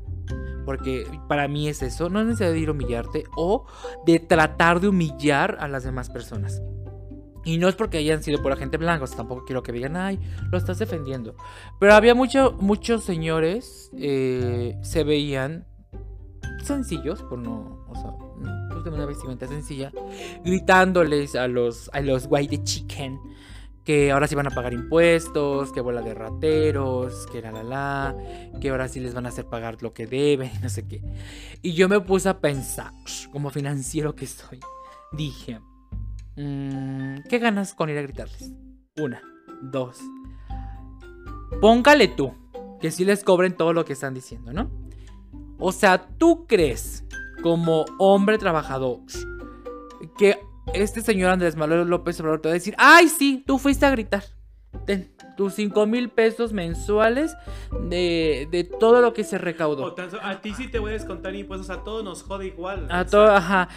Porque 0.66 1.06
para 1.28 1.48
mí 1.48 1.68
es 1.68 1.80
eso, 1.80 2.10
no 2.10 2.22
necesidad 2.22 2.52
de 2.52 2.58
ir 2.58 2.68
a 2.68 2.72
humillarte 2.72 3.24
o 3.36 3.64
de 4.04 4.18
tratar 4.18 4.80
de 4.80 4.88
humillar 4.88 5.56
a 5.60 5.68
las 5.68 5.84
demás 5.84 6.10
personas. 6.10 6.60
Y 7.46 7.58
no 7.58 7.68
es 7.68 7.76
porque 7.76 7.98
hayan 7.98 8.24
sido 8.24 8.42
por 8.42 8.52
o 8.52 8.56
sea, 9.06 9.16
tampoco 9.16 9.44
quiero 9.44 9.62
que 9.62 9.70
digan, 9.70 9.96
ay, 9.96 10.18
lo 10.50 10.58
estás 10.58 10.80
defendiendo. 10.80 11.36
Pero 11.78 11.94
había 11.94 12.14
mucho, 12.14 12.56
muchos 12.60 13.04
señores, 13.04 13.90
eh, 13.96 14.76
se 14.82 15.04
veían 15.04 15.64
sencillos, 16.64 17.22
por 17.22 17.38
no, 17.38 17.86
o 17.88 17.94
sea, 17.94 18.10
pues 18.72 18.82
de 18.82 18.90
una 18.90 19.06
vestimenta 19.06 19.46
sencilla, 19.46 19.92
gritándoles 20.44 21.36
a 21.36 21.46
los, 21.46 21.88
a 21.92 22.00
los 22.00 22.26
white 22.28 22.64
chicken 22.64 23.16
que 23.86 24.10
ahora 24.10 24.26
sí 24.26 24.34
van 24.34 24.48
a 24.48 24.50
pagar 24.50 24.72
impuestos, 24.72 25.70
que 25.72 25.80
bola 25.80 26.02
de 26.02 26.12
rateros, 26.12 27.28
que 27.28 27.40
la 27.40 27.52
la 27.52 27.62
la, 27.62 28.16
que 28.60 28.70
ahora 28.70 28.88
sí 28.88 28.98
les 28.98 29.14
van 29.14 29.26
a 29.26 29.28
hacer 29.28 29.46
pagar 29.46 29.80
lo 29.80 29.94
que 29.94 30.08
deben, 30.08 30.50
no 30.62 30.68
sé 30.68 30.86
qué. 30.86 31.00
Y 31.62 31.74
yo 31.74 31.88
me 31.88 32.00
puse 32.00 32.28
a 32.28 32.40
pensar, 32.40 32.92
como 33.30 33.50
financiero 33.50 34.16
que 34.16 34.26
soy, 34.26 34.58
dije, 35.12 35.60
mm, 36.36 37.28
¿qué 37.28 37.38
ganas 37.38 37.74
con 37.74 37.88
ir 37.88 37.96
a 37.96 38.02
gritarles? 38.02 38.50
Una, 38.96 39.22
dos. 39.62 39.98
Póngale 41.60 42.08
tú, 42.08 42.34
que 42.80 42.90
sí 42.90 43.04
les 43.04 43.22
cobren 43.22 43.56
todo 43.56 43.72
lo 43.72 43.84
que 43.84 43.92
están 43.92 44.14
diciendo, 44.14 44.52
¿no? 44.52 44.68
O 45.60 45.70
sea, 45.70 46.08
¿tú 46.18 46.46
crees, 46.48 47.04
como 47.40 47.84
hombre 47.98 48.36
trabajador, 48.36 48.98
que 50.18 50.40
este 50.74 51.00
señor 51.00 51.30
Andrés 51.30 51.56
Manuel 51.56 51.88
López 51.88 52.18
Obrador 52.20 52.40
te 52.40 52.48
va 52.48 52.52
a 52.52 52.54
decir, 52.54 52.74
ay, 52.78 53.08
sí, 53.08 53.42
tú 53.46 53.58
fuiste 53.58 53.86
a 53.86 53.90
gritar? 53.90 54.24
Ten 54.84 55.10
tus 55.36 55.54
5 55.54 55.86
mil 55.86 56.10
pesos 56.10 56.52
mensuales 56.52 57.34
de, 57.88 58.46
de 58.50 58.64
todo 58.64 59.00
lo 59.00 59.12
que 59.14 59.24
se 59.24 59.38
recaudó. 59.38 59.94
a 60.22 60.40
ti 60.40 60.52
sí 60.54 60.68
te 60.68 60.78
voy 60.78 60.90
a 60.90 60.94
descontar 60.94 61.34
impuestos, 61.34 61.70
a 61.70 61.82
todos 61.82 62.04
nos 62.04 62.22
jode 62.22 62.46
igual. 62.48 62.80
A 62.84 62.84
o 62.84 62.88
sea, 62.88 63.04
todo, 63.06 63.30
ajá. 63.30 63.68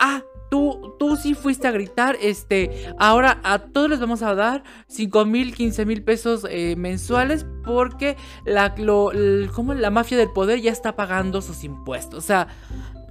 Ah, 0.00 0.22
tú, 0.50 0.94
tú 0.98 1.16
sí 1.16 1.34
fuiste 1.34 1.68
a 1.68 1.70
gritar, 1.70 2.16
este, 2.20 2.92
ahora 2.98 3.40
a 3.44 3.58
todos 3.60 3.88
les 3.90 4.00
vamos 4.00 4.22
a 4.22 4.34
dar 4.34 4.64
5 4.88 5.24
mil, 5.26 5.54
15 5.54 5.84
mil 5.86 6.02
pesos 6.02 6.44
eh, 6.50 6.74
mensuales 6.76 7.46
porque 7.64 8.16
la, 8.44 8.74
lo, 8.78 9.12
el- 9.12 9.50
¿cómo? 9.54 9.74
la 9.74 9.90
mafia 9.90 10.16
del 10.18 10.30
poder 10.32 10.60
ya 10.60 10.72
está 10.72 10.96
pagando 10.96 11.40
sus 11.40 11.62
impuestos. 11.62 12.18
O 12.18 12.26
sea, 12.26 12.48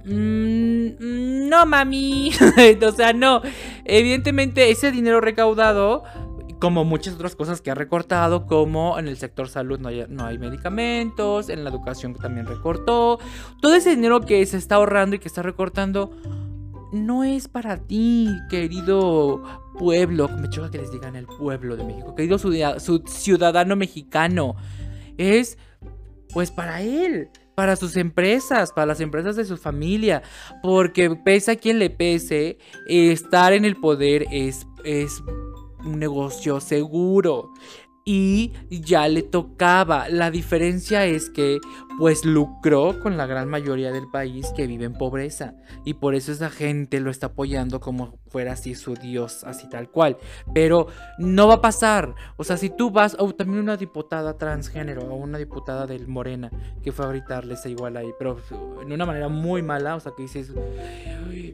mm, 0.08 1.48
no 1.48 1.66
mami, 1.66 2.30
o 2.86 2.92
sea, 2.92 3.12
no. 3.12 3.42
Evidentemente 3.84 4.70
ese 4.70 4.90
dinero 4.90 5.20
recaudado 5.20 6.02
como 6.60 6.84
muchas 6.84 7.14
otras 7.14 7.36
cosas 7.36 7.60
que 7.60 7.70
ha 7.70 7.74
recortado, 7.74 8.44
como 8.46 8.98
en 8.98 9.06
el 9.06 9.16
sector 9.16 9.48
salud 9.48 9.78
no 9.78 10.24
hay, 10.26 10.38
medicamentos, 10.38 11.48
en 11.50 11.62
la 11.62 11.70
educación 11.70 12.14
también 12.14 12.46
recortó. 12.46 13.18
Todo 13.62 13.74
ese 13.76 13.90
dinero 13.90 14.20
que 14.22 14.44
se 14.44 14.56
está 14.56 14.74
ahorrando 14.76 15.14
y 15.14 15.18
que 15.20 15.28
está 15.28 15.42
recortando 15.42 16.10
no 16.92 17.22
es 17.22 17.46
para 17.46 17.76
ti, 17.76 18.28
querido 18.50 19.42
pueblo. 19.78 20.28
Me 20.28 20.48
choca 20.50 20.70
que 20.70 20.78
les 20.78 20.90
digan 20.90 21.14
el 21.14 21.26
pueblo 21.26 21.76
de 21.76 21.84
México, 21.84 22.14
querido 22.16 22.38
su- 22.38 23.02
ciudadano 23.06 23.76
mexicano. 23.76 24.56
Es 25.16 25.58
pues 26.32 26.50
para 26.50 26.82
él, 26.82 27.28
para 27.58 27.74
sus 27.74 27.96
empresas, 27.96 28.70
para 28.70 28.86
las 28.86 29.00
empresas 29.00 29.34
de 29.34 29.44
su 29.44 29.56
familia. 29.56 30.22
Porque 30.62 31.10
pese 31.10 31.50
a 31.50 31.56
quien 31.56 31.80
le 31.80 31.90
pese, 31.90 32.56
estar 32.86 33.52
en 33.52 33.64
el 33.64 33.74
poder 33.74 34.26
es, 34.30 34.68
es 34.84 35.24
un 35.84 35.98
negocio 35.98 36.60
seguro 36.60 37.52
y 38.04 38.52
ya 38.70 39.08
le 39.08 39.24
tocaba. 39.24 40.08
La 40.08 40.30
diferencia 40.30 41.04
es 41.04 41.30
que 41.30 41.58
pues 41.98 42.24
lucró 42.24 43.00
con 43.00 43.16
la 43.16 43.26
gran 43.26 43.48
mayoría 43.48 43.90
del 43.90 44.08
país 44.08 44.52
que 44.56 44.68
vive 44.68 44.84
en 44.84 44.94
pobreza 44.94 45.54
y 45.84 45.94
por 45.94 46.14
eso 46.14 46.30
esa 46.30 46.48
gente 46.48 47.00
lo 47.00 47.10
está 47.10 47.26
apoyando 47.26 47.80
como 47.80 48.18
fuera 48.28 48.52
así 48.52 48.76
su 48.76 48.94
dios, 48.94 49.42
así 49.42 49.68
tal 49.68 49.90
cual. 49.90 50.16
Pero 50.54 50.86
no 51.18 51.48
va 51.48 51.54
a 51.54 51.60
pasar. 51.60 52.14
O 52.36 52.44
sea, 52.44 52.56
si 52.56 52.70
tú 52.70 52.90
vas, 52.90 53.16
o 53.18 53.34
también 53.34 53.58
una 53.58 53.76
diputada 53.76 54.38
transgénero 54.38 55.02
o 55.02 55.16
una 55.16 55.38
diputada 55.38 55.86
del 55.86 56.06
Morena 56.06 56.50
que 56.84 56.92
fue 56.92 57.04
a 57.04 57.08
gritarles 57.08 57.66
igual 57.66 57.96
ahí, 57.96 58.10
pero 58.16 58.38
en 58.80 58.92
una 58.92 59.04
manera 59.04 59.28
muy 59.28 59.62
mala, 59.62 59.96
o 59.96 60.00
sea, 60.00 60.12
que 60.16 60.22
dices, 60.22 60.52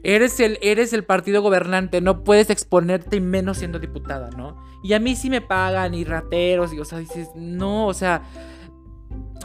eres 0.03 0.39
el, 0.39 0.59
eres 0.61 0.93
el 0.93 1.03
partido 1.05 1.41
gobernante, 1.41 2.01
no 2.01 2.23
puedes 2.23 2.51
exponerte 2.51 3.17
y 3.17 3.21
menos 3.21 3.57
siendo 3.57 3.79
diputada, 3.79 4.29
¿no? 4.29 4.63
Y 4.83 4.93
a 4.93 4.99
mí 4.99 5.15
sí 5.15 5.31
me 5.31 5.41
pagan 5.41 5.95
y 5.95 6.03
rateros, 6.03 6.71
y 6.71 6.79
o 6.79 6.85
sea, 6.85 6.99
dices, 6.99 7.29
no, 7.35 7.87
o 7.87 7.93
sea, 7.95 8.21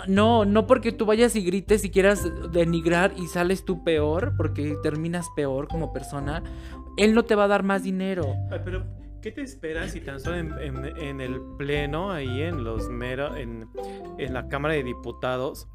no, 0.07 0.45
no 0.45 0.67
porque 0.67 0.93
tú 0.93 1.07
vayas 1.07 1.37
y 1.37 1.43
grites 1.43 1.85
y 1.85 1.91
quieras 1.91 2.27
denigrar 2.53 3.13
y 3.17 3.27
sales 3.27 3.65
tú 3.65 3.85
peor, 3.85 4.35
porque 4.37 4.77
terminas 4.83 5.27
peor 5.35 5.69
como 5.69 5.93
persona, 5.93 6.43
él 6.97 7.15
no 7.15 7.25
te 7.25 7.35
va 7.35 7.45
a 7.45 7.49
dar 7.49 7.63
más 7.63 7.83
dinero. 7.83 8.35
pero, 8.65 8.85
¿qué 9.21 9.33
te 9.33 9.43
esperas 9.43 9.93
si 9.93 10.01
tan 10.01 10.21
solo 10.21 10.37
en, 10.37 11.21
el 11.21 11.41
pleno, 11.59 12.11
ahí 12.11 12.43
en 12.43 12.65
los 12.65 12.89
mero, 12.89 13.37
en, 13.37 13.69
en 14.19 14.35
la 14.35 14.49
Cámara 14.49 14.75
de 14.75 14.83
Diputados, 14.83 15.69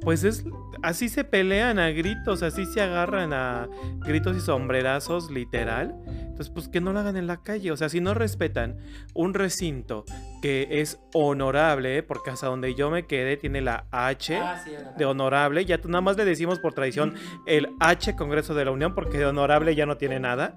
pues 0.00 0.24
es 0.24 0.44
así 0.82 1.08
se 1.08 1.24
pelean 1.24 1.78
a 1.78 1.90
gritos, 1.90 2.42
así 2.42 2.66
se 2.66 2.80
agarran 2.80 3.32
a 3.32 3.68
gritos 4.00 4.36
y 4.36 4.40
sombrerazos, 4.40 5.30
literal. 5.30 5.94
Entonces, 6.06 6.50
pues 6.50 6.68
que 6.68 6.80
no 6.80 6.92
lo 6.92 7.00
hagan 7.00 7.16
en 7.16 7.26
la 7.26 7.42
calle. 7.42 7.70
O 7.72 7.76
sea, 7.76 7.88
si 7.88 8.00
no 8.00 8.14
respetan 8.14 8.78
un 9.14 9.34
recinto 9.34 10.04
que 10.40 10.66
es 10.80 10.98
honorable, 11.14 11.98
¿eh? 11.98 12.02
porque 12.02 12.30
hasta 12.30 12.46
donde 12.46 12.74
yo 12.74 12.90
me 12.90 13.06
quedé 13.06 13.36
tiene 13.36 13.60
la 13.60 13.86
H 13.92 14.36
ah, 14.36 14.64
de 14.96 15.04
honorable. 15.04 15.64
Ya 15.64 15.78
nada 15.84 16.00
más 16.00 16.16
le 16.16 16.24
decimos 16.24 16.58
por 16.58 16.72
tradición 16.72 17.14
el 17.46 17.68
H 17.80 18.16
Congreso 18.16 18.54
de 18.54 18.64
la 18.64 18.70
Unión, 18.70 18.94
porque 18.94 19.18
de 19.18 19.26
honorable 19.26 19.74
ya 19.74 19.86
no 19.86 19.98
tiene 19.98 20.20
nada. 20.20 20.54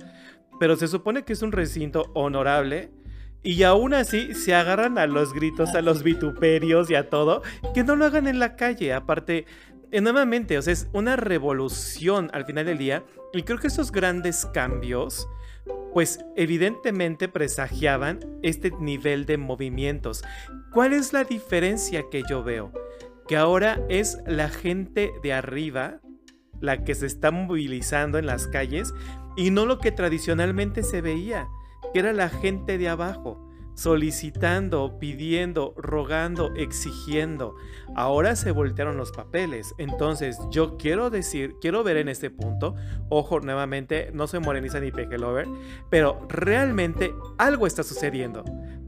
Pero 0.59 0.75
se 0.75 0.87
supone 0.87 1.23
que 1.23 1.33
es 1.33 1.41
un 1.41 1.51
recinto 1.51 2.11
honorable 2.13 2.91
y 3.45 3.61
aún 3.61 3.93
así 3.93 4.33
se 4.33 4.55
agarran 4.55 4.97
a 4.97 5.05
los 5.05 5.31
gritos, 5.31 5.75
a 5.75 5.81
los 5.81 6.01
vituperios 6.01 6.89
y 6.89 6.95
a 6.95 7.09
todo. 7.09 7.43
Que 7.75 7.83
no 7.83 7.95
lo 7.95 8.05
hagan 8.05 8.27
en 8.27 8.39
la 8.39 8.55
calle. 8.55 8.91
Aparte, 8.91 9.45
eh, 9.91 10.01
nuevamente, 10.01 10.57
o 10.57 10.61
sea, 10.63 10.73
es 10.73 10.87
una 10.93 11.15
revolución 11.15 12.31
al 12.33 12.45
final 12.45 12.65
del 12.65 12.79
día. 12.79 13.03
Y 13.33 13.43
creo 13.43 13.59
que 13.59 13.67
esos 13.67 13.91
grandes 13.91 14.47
cambios, 14.47 15.27
pues 15.93 16.25
evidentemente 16.35 17.27
presagiaban 17.27 18.19
este 18.41 18.71
nivel 18.79 19.27
de 19.27 19.37
movimientos. 19.37 20.23
¿Cuál 20.73 20.93
es 20.93 21.13
la 21.13 21.23
diferencia 21.23 22.05
que 22.09 22.23
yo 22.27 22.43
veo? 22.43 22.71
Que 23.27 23.37
ahora 23.37 23.79
es 23.89 24.17
la 24.25 24.49
gente 24.49 25.11
de 25.21 25.33
arriba 25.33 26.01
la 26.61 26.83
que 26.83 26.95
se 26.95 27.05
está 27.05 27.29
movilizando 27.31 28.17
en 28.17 28.25
las 28.25 28.47
calles 28.47 28.93
y 29.35 29.51
no 29.51 29.65
lo 29.65 29.79
que 29.79 29.91
tradicionalmente 29.91 30.83
se 30.83 31.01
veía 31.01 31.47
que 31.93 31.99
era 31.99 32.11
la 32.11 32.27
gente 32.27 32.77
de 32.77 32.89
abajo, 32.89 33.39
solicitando, 33.73 34.97
pidiendo, 34.99 35.73
rogando, 35.77 36.53
exigiendo. 36.55 37.55
Ahora 37.95 38.35
se 38.35 38.51
voltearon 38.51 38.97
los 38.97 39.11
papeles. 39.11 39.73
Entonces, 39.77 40.37
yo 40.51 40.77
quiero 40.77 41.09
decir, 41.09 41.55
quiero 41.61 41.83
ver 41.83 41.97
en 41.97 42.09
este 42.09 42.29
punto, 42.29 42.75
ojo, 43.09 43.39
nuevamente, 43.39 44.09
no 44.13 44.27
soy 44.27 44.41
moreniza 44.41 44.79
ni 44.79 44.91
pejelover, 44.91 45.47
pero 45.89 46.25
realmente 46.27 47.13
algo 47.37 47.67
está 47.67 47.83
sucediendo 47.83 48.43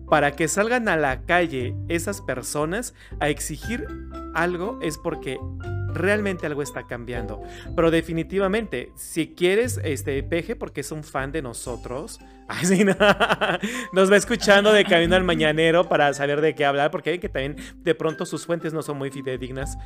para 0.10 0.32
que 0.32 0.48
salgan 0.48 0.88
a 0.88 0.96
la 0.96 1.24
calle 1.24 1.76
esas 1.90 2.22
personas 2.22 2.94
a 3.20 3.30
exigir 3.30 3.88
algo 4.34 4.80
es 4.82 4.98
porque 4.98 5.38
realmente 5.98 6.46
algo 6.46 6.62
está 6.62 6.84
cambiando. 6.84 7.42
Pero 7.76 7.92
definitivamente, 7.92 8.92
si 8.96 9.34
quieres, 9.34 9.80
este, 9.84 10.22
Peje, 10.24 10.56
porque 10.56 10.82
es 10.82 10.92
un 10.92 11.04
fan 11.04 11.32
de 11.32 11.42
nosotros, 11.42 12.20
así 12.48 12.84
nos 12.84 14.12
va 14.12 14.16
escuchando 14.16 14.72
de 14.72 14.86
camino 14.86 15.16
al 15.16 15.24
mañanero 15.24 15.90
para 15.90 16.14
saber 16.14 16.42
de 16.42 16.56
qué 16.56 16.66
hablar, 16.66 16.92
porque 16.92 17.12
hay 17.12 17.20
que 17.20 17.30
también 17.30 17.58
de 17.84 17.96
pronto 17.96 18.26
sus 18.26 18.46
fuentes 18.46 18.74
no 18.74 18.82
son 18.82 18.98
muy 18.98 19.12
fidedignas. 19.12 19.78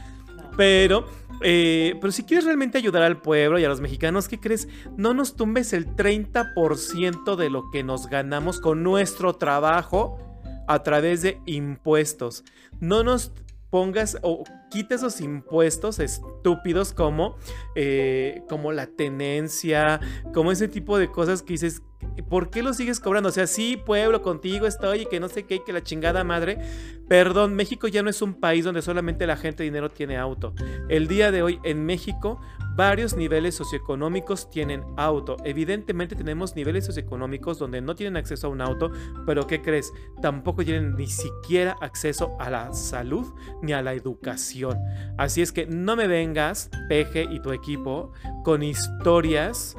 Pero, 0.58 1.06
eh, 1.41 1.95
pero 2.00 2.12
si 2.12 2.24
quieres 2.24 2.45
realmente 2.45 2.78
ayudar 2.78 3.04
al 3.04 3.21
pueblo 3.21 3.58
y 3.58 3.63
a 3.63 3.69
los 3.69 3.82
mexicanos, 3.82 4.28
¿qué 4.28 4.39
crees? 4.39 4.67
No 4.97 5.13
nos 5.13 5.36
tumbes 5.36 5.74
el 5.74 5.88
30% 5.95 7.36
de 7.36 7.50
lo 7.50 7.71
que 7.71 7.84
nos 7.84 8.08
ganamos 8.08 8.60
con 8.60 8.84
nuestro 8.84 9.34
trabajo 9.34 10.19
a 10.67 10.84
través 10.84 11.21
de 11.21 11.39
impuestos. 11.45 12.43
No 12.80 13.04
nos 13.04 13.32
pongas 13.69 14.17
o 14.21 14.43
quites 14.71 15.01
esos 15.01 15.21
impuestos 15.21 15.99
estúpidos 15.99 16.93
como, 16.93 17.36
eh, 17.75 18.41
como 18.49 18.71
la 18.71 18.88
tenencia, 18.88 19.99
como 20.34 20.51
ese 20.51 20.67
tipo 20.67 20.97
de 20.97 21.12
cosas 21.12 21.43
que 21.43 21.53
dices, 21.53 21.84
¿por 22.29 22.49
qué 22.49 22.63
lo 22.63 22.73
sigues 22.73 22.99
cobrando? 22.99 23.29
O 23.29 23.31
sea, 23.31 23.47
sí, 23.47 23.77
pueblo, 23.77 24.21
contigo 24.21 24.67
estoy 24.67 25.01
y 25.01 25.05
que 25.05 25.19
no 25.19 25.29
sé 25.29 25.43
qué, 25.43 25.63
que 25.63 25.73
la 25.73 25.83
chingada 25.83 26.23
madre. 26.23 26.59
Perdón, 27.07 27.55
México 27.55 27.87
ya 27.87 28.03
no 28.03 28.09
es 28.09 28.21
un 28.21 28.35
país 28.35 28.65
donde 28.65 28.81
solamente 28.81 29.27
la 29.27 29.37
gente 29.37 29.63
de 29.63 29.69
dinero 29.69 29.89
tiene 29.89 30.17
auto. 30.17 30.53
El 30.89 31.07
día 31.07 31.31
de 31.31 31.41
hoy 31.41 31.59
en 31.63 31.85
México 31.85 32.39
varios 32.75 33.15
niveles 33.15 33.55
socioeconómicos 33.55 34.49
tienen 34.49 34.83
auto. 34.97 35.37
Evidentemente 35.43 36.15
tenemos 36.15 36.55
niveles 36.55 36.85
socioeconómicos 36.85 37.59
donde 37.59 37.81
no 37.81 37.95
tienen 37.95 38.17
acceso 38.17 38.47
a 38.47 38.49
un 38.49 38.61
auto, 38.61 38.91
pero 39.25 39.45
¿qué 39.47 39.61
crees? 39.61 39.91
Tampoco 40.21 40.63
tienen 40.63 40.95
ni 40.95 41.07
siquiera 41.07 41.75
acceso 41.81 42.35
a 42.39 42.49
la 42.49 42.73
salud 42.73 43.27
ni 43.61 43.73
a 43.73 43.81
la 43.81 43.93
educación. 43.93 44.77
Así 45.17 45.41
es 45.41 45.51
que 45.51 45.65
no 45.65 45.95
me 45.95 46.07
vengas, 46.07 46.69
Peje 46.87 47.27
y 47.29 47.41
tu 47.41 47.51
equipo, 47.51 48.13
con 48.43 48.63
historias 48.63 49.75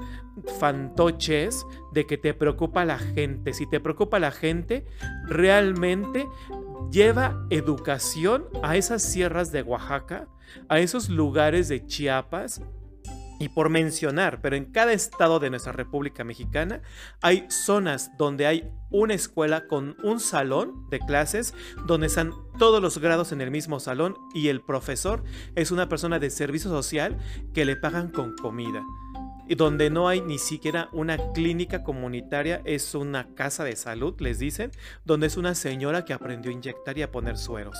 fantoches 0.58 1.66
de 1.92 2.06
que 2.06 2.18
te 2.18 2.34
preocupa 2.34 2.84
la 2.84 2.98
gente. 2.98 3.52
Si 3.52 3.68
te 3.68 3.80
preocupa 3.80 4.18
la 4.18 4.30
gente, 4.30 4.84
realmente 5.24 6.26
lleva 6.90 7.46
educación 7.50 8.46
a 8.62 8.76
esas 8.76 9.02
sierras 9.02 9.52
de 9.52 9.62
Oaxaca, 9.62 10.28
a 10.68 10.78
esos 10.78 11.08
lugares 11.08 11.68
de 11.68 11.86
Chiapas, 11.86 12.62
y 13.42 13.48
por 13.48 13.70
mencionar, 13.70 14.40
pero 14.40 14.54
en 14.54 14.66
cada 14.66 14.92
estado 14.92 15.40
de 15.40 15.50
nuestra 15.50 15.72
República 15.72 16.22
Mexicana 16.22 16.80
hay 17.22 17.46
zonas 17.48 18.16
donde 18.16 18.46
hay 18.46 18.70
una 18.88 19.14
escuela 19.14 19.66
con 19.66 19.96
un 20.04 20.20
salón 20.20 20.88
de 20.90 21.00
clases 21.00 21.52
donde 21.86 22.06
están 22.06 22.30
todos 22.56 22.80
los 22.80 22.98
grados 22.98 23.32
en 23.32 23.40
el 23.40 23.50
mismo 23.50 23.80
salón 23.80 24.14
y 24.32 24.46
el 24.46 24.60
profesor 24.60 25.24
es 25.56 25.72
una 25.72 25.88
persona 25.88 26.20
de 26.20 26.30
servicio 26.30 26.70
social 26.70 27.18
que 27.52 27.64
le 27.64 27.74
pagan 27.74 28.12
con 28.12 28.36
comida 28.36 28.84
y 29.48 29.54
donde 29.54 29.90
no 29.90 30.08
hay 30.08 30.20
ni 30.20 30.38
siquiera 30.38 30.88
una 30.92 31.32
clínica 31.32 31.82
comunitaria, 31.82 32.62
es 32.64 32.94
una 32.94 33.34
casa 33.34 33.64
de 33.64 33.76
salud, 33.76 34.14
les 34.20 34.38
dicen, 34.38 34.70
donde 35.04 35.26
es 35.26 35.36
una 35.36 35.54
señora 35.54 36.04
que 36.04 36.12
aprendió 36.12 36.50
a 36.50 36.54
inyectar 36.54 36.96
y 36.98 37.02
a 37.02 37.10
poner 37.10 37.36
sueros. 37.36 37.76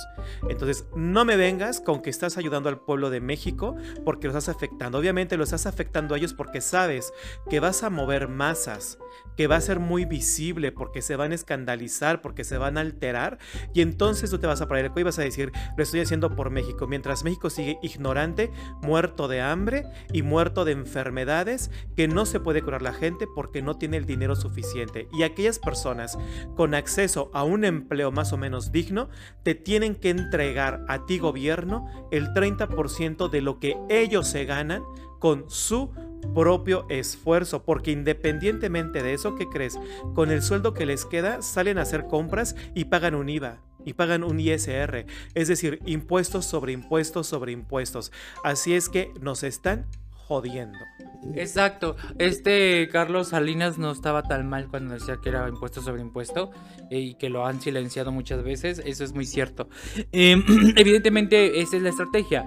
Entonces, 0.49 0.87
no 0.95 1.25
me 1.25 1.37
vengas 1.37 1.81
con 1.81 2.03
que 2.03 2.11
estás 2.11 2.37
ayudando 2.37 2.69
al 2.69 2.81
pueblo 2.81 3.11
de 3.11 3.21
México 3.21 3.77
porque 4.05 4.27
lo 4.27 4.37
estás 4.37 4.55
afectando. 4.55 4.99
Obviamente 4.99 5.37
lo 5.37 5.45
estás 5.45 5.67
afectando 5.67 6.15
a 6.15 6.19
ellos 6.19 6.35
porque 6.35 6.61
sabes 6.61 7.13
que 7.49 7.61
vas 7.61 7.83
a 7.83 7.91
mover 7.91 8.29
masas, 8.29 8.99
que 9.37 9.47
va 9.47 9.57
a 9.57 9.61
ser 9.61 9.81
muy 9.81 10.05
visible 10.05 10.73
porque 10.73 11.03
se 11.03 11.17
van 11.17 11.33
a 11.33 11.35
escandalizar, 11.35 12.21
porque 12.23 12.45
se 12.45 12.59
van 12.59 12.79
a 12.79 12.81
alterar 12.81 13.39
y 13.75 13.81
entonces 13.81 14.31
tú 14.31 14.39
te 14.39 14.47
vas 14.47 14.61
a 14.61 14.69
parar 14.69 14.85
el 14.85 14.91
cuello 14.93 15.07
y 15.07 15.11
vas 15.11 15.19
a 15.19 15.23
decir, 15.23 15.53
lo 15.77 15.83
estoy 15.83 16.01
haciendo 16.01 16.35
por 16.35 16.51
México, 16.51 16.87
mientras 16.87 17.25
México 17.25 17.51
sigue 17.51 17.79
ignorante, 17.83 18.51
muerto 18.83 19.29
de 19.29 19.41
hambre 19.41 19.85
y 20.13 20.23
muerto 20.23 20.65
de 20.65 20.73
enfermedades 20.73 21.71
que 21.97 22.09
no 22.09 22.27
se 22.27 22.41
puede 22.41 22.63
curar 22.63 22.83
la 22.83 22.93
gente 22.93 23.27
porque 23.35 23.63
no 23.63 23.77
tiene 23.77 23.97
el 23.97 24.07
dinero 24.07 24.37
suficiente. 24.37 25.09
Y 25.13 25.23
aquellas 25.23 25.59
personas 25.59 26.19
con 26.57 26.75
acceso 26.75 27.31
a 27.33 27.45
un 27.45 27.65
empleo 27.65 28.11
más 28.11 28.33
o 28.33 28.37
menos 28.37 28.73
digno 28.73 29.09
te 29.43 29.55
tienen 29.55 29.95
que 29.95 30.11
entregar 30.11 30.85
a 30.89 31.07
ti 31.07 31.19
gobierno 31.19 31.87
el 32.11 32.29
30% 32.29 33.31
de 33.31 33.41
lo 33.41 33.59
que 33.59 33.77
ellos 33.89 34.29
se 34.29 34.45
ganan 34.45 34.83
con 35.23 35.49
su 35.49 35.89
propio 36.35 36.85
esfuerzo, 36.89 37.63
porque 37.63 37.93
independientemente 37.93 39.05
de 39.05 39.15
eso, 39.15 39.37
¿qué 39.37 39.47
crees? 39.47 39.79
Con 40.17 40.33
el 40.33 40.43
sueldo 40.43 40.75
que 40.75 40.85
les 40.85 41.05
queda, 41.05 41.43
salen 41.43 41.79
a 41.79 41.83
hacer 41.83 42.07
compras 42.09 42.57
y 42.75 42.87
pagan 42.87 43.15
un 43.15 43.29
IVA 43.29 43.61
y 43.85 43.93
pagan 43.93 44.25
un 44.25 44.41
ISR, 44.41 45.07
es 45.35 45.47
decir, 45.47 45.79
impuestos 45.87 46.45
sobre 46.45 46.73
impuestos 46.73 47.29
sobre 47.29 47.53
impuestos. 47.53 48.11
Así 48.43 48.75
es 48.75 48.89
que 48.89 49.13
nos 49.21 49.45
están 49.45 49.87
Exacto. 51.35 51.97
Este 52.19 52.89
Carlos 52.91 53.29
Salinas 53.29 53.79
no 53.79 53.91
estaba 53.93 54.23
tan 54.23 54.49
mal 54.49 54.69
cuando 54.69 54.95
decía 54.95 55.19
que 55.23 55.29
era 55.29 55.49
impuesto 55.49 55.81
sobre 55.81 56.03
impuesto 56.03 56.51
eh, 56.91 56.99
y 56.99 57.15
que 57.15 57.29
lo 57.29 57.47
han 57.47 57.61
silenciado 57.61 58.13
muchas 58.13 58.43
veces. 58.43 58.83
Eso 58.85 59.05
es 59.05 59.15
muy 59.15 59.27
cierto. 59.27 59.69
Em, 60.13 60.43
evidentemente, 60.77 61.61
esa 61.61 61.77
es 61.77 61.83
la 61.83 61.91
estrategia. 61.91 62.45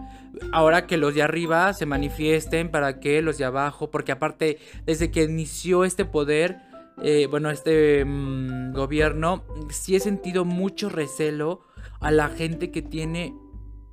Ahora 0.51 0.88
que 0.88 0.97
los 0.97 1.15
de 1.15 1.23
arriba 1.23 1.71
se 1.73 1.86
manifiesten 1.86 2.69
para 2.69 2.99
que 2.99 3.21
los 3.21 3.38
de 3.38 3.45
abajo, 3.45 3.89
porque 3.89 4.11
aparte, 4.11 4.59
desde 4.86 5.11
que 5.11 5.23
inició 5.23 5.86
este 5.86 6.03
poder, 6.03 6.57
eh, 7.01 7.27
bueno, 7.29 7.49
este 7.49 8.03
mm, 8.03 8.73
gobierno, 8.73 9.43
sí 9.69 9.95
he 9.95 9.99
sentido 9.99 10.45
mucho 10.45 10.89
recelo 10.89 11.61
a 11.99 12.11
la 12.11 12.29
gente 12.29 12.71
que 12.71 12.81
tiene 12.81 13.33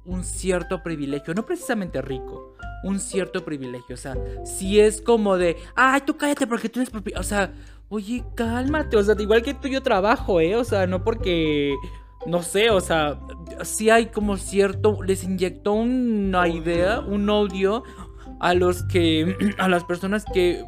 un 0.04 0.24
cierto 0.24 0.82
privilegio, 0.82 1.34
no 1.34 1.46
precisamente 1.46 2.02
rico, 2.02 2.54
un 2.82 2.98
cierto 2.98 3.44
privilegio. 3.44 3.94
O 3.94 3.98
sea, 3.98 4.16
si 4.44 4.80
es 4.80 5.00
como 5.00 5.36
de, 5.36 5.56
ay, 5.74 6.02
tú 6.06 6.16
cállate 6.16 6.46
porque 6.46 6.68
tú 6.68 6.80
eres 6.80 6.92
propi-". 6.92 7.18
O 7.18 7.22
sea, 7.22 7.52
oye, 7.88 8.24
cálmate. 8.34 8.96
O 8.96 9.04
sea, 9.04 9.14
igual 9.18 9.42
que 9.42 9.54
tú 9.54 9.68
yo 9.68 9.82
trabajo, 9.82 10.40
¿eh? 10.40 10.56
O 10.56 10.64
sea, 10.64 10.86
no 10.86 11.04
porque, 11.04 11.74
no 12.26 12.42
sé, 12.42 12.70
o 12.70 12.80
sea, 12.80 13.20
sí 13.62 13.90
hay 13.90 14.06
como 14.06 14.36
cierto, 14.36 15.02
les 15.02 15.24
inyectó 15.24 15.74
una 15.74 16.48
idea, 16.48 17.00
un 17.00 17.28
odio 17.28 17.84
a 18.40 18.54
los 18.54 18.82
que, 18.84 19.36
a 19.58 19.68
las 19.68 19.84
personas 19.84 20.24
que 20.32 20.64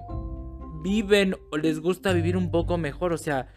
viven 0.83 1.35
o 1.51 1.57
les 1.57 1.81
gusta 1.81 2.13
vivir 2.13 2.37
un 2.37 2.51
poco 2.51 2.77
mejor. 2.79 3.13
O 3.13 3.19
sea, 3.19 3.49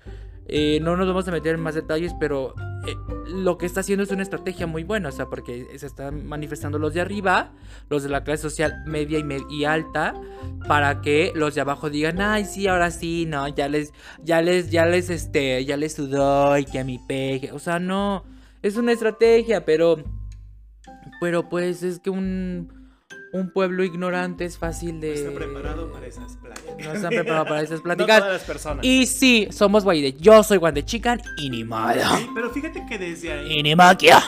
eh, 0.48 0.80
no 0.82 0.96
nos 0.98 1.08
vamos 1.08 1.28
a 1.28 1.32
meter 1.32 1.56
en 1.56 1.62
más 1.62 1.76
detalles, 1.76 2.14
pero 2.20 2.54
eh, 2.88 2.96
lo 3.28 3.58
que 3.58 3.66
está 3.66 3.82
haciendo 3.82 4.04
es 4.04 4.12
una 4.12 4.24
estrategia 4.24 4.66
muy 4.68 4.84
buena, 4.84 5.10
o 5.10 5.12
sea, 5.12 5.26
porque 5.28 5.68
se 5.78 5.86
están 5.86 6.26
manifestando 6.26 6.80
los 6.80 6.94
de 6.94 7.02
arriba, 7.02 7.52
los 7.90 8.04
de 8.04 8.10
la 8.10 8.24
clase 8.24 8.44
social 8.44 8.74
media 8.86 9.20
y, 9.20 9.24
me- 9.24 9.42
y 9.50 9.66
alta, 9.66 10.14
para 10.68 11.02
que 11.02 11.32
los 11.36 11.56
de 11.56 11.62
abajo 11.62 11.90
digan, 11.90 12.22
ay, 12.22 12.46
sí, 12.46 12.68
ahora 12.68 12.92
sí, 12.92 13.26
no, 13.28 13.48
ya 13.50 13.68
les, 13.68 13.92
ya 14.24 14.42
les, 14.42 14.70
ya 14.70 14.86
les, 14.86 15.10
este, 15.10 15.64
ya 15.66 15.76
les 15.78 15.94
sudó 15.96 16.58
y 16.58 16.66
que 16.66 16.80
a 16.80 16.84
mi 16.84 16.98
peje, 17.00 17.52
o 17.52 17.60
sea, 17.60 17.80
no, 17.80 18.24
es 18.62 18.78
una 18.78 18.92
estrategia, 18.94 19.66
pero, 19.66 19.98
pero 21.20 21.50
pues 21.50 21.84
es 21.84 22.00
que 22.00 22.10
un, 22.10 22.77
un 23.34 23.52
pueblo 23.52 23.84
ignorante 23.84 24.46
es 24.46 24.58
fácil 24.58 25.00
de... 25.00 25.10
No 25.10 25.16
está 25.16 25.32
preparado 25.32 25.92
para 25.92 26.08
esas 26.08 26.38
pláticas. 26.38 26.78
No 26.86 26.94
están 26.94 27.10
preparados 27.10 27.48
para 27.48 27.62
esas 27.62 27.78
No 27.80 27.84
pláticas. 27.84 28.18
todas 28.20 28.34
las 28.34 28.44
personas. 28.44 28.86
Y 28.86 29.06
sí, 29.06 29.48
somos 29.52 29.84
Guayde. 29.84 30.14
Yo 30.14 30.44
soy 30.44 30.58
Juan 30.60 30.74
de 30.74 30.84
Chican 30.86 31.22
y 31.38 31.50
ni. 31.50 31.64
Sí, 31.64 32.30
pero 32.34 32.50
fíjate 32.52 32.86
que 32.88 32.98
desde 32.98 33.34
ahí. 33.34 33.60
Y 33.60 33.64
ni 33.64 33.76
maquia. 33.76 34.24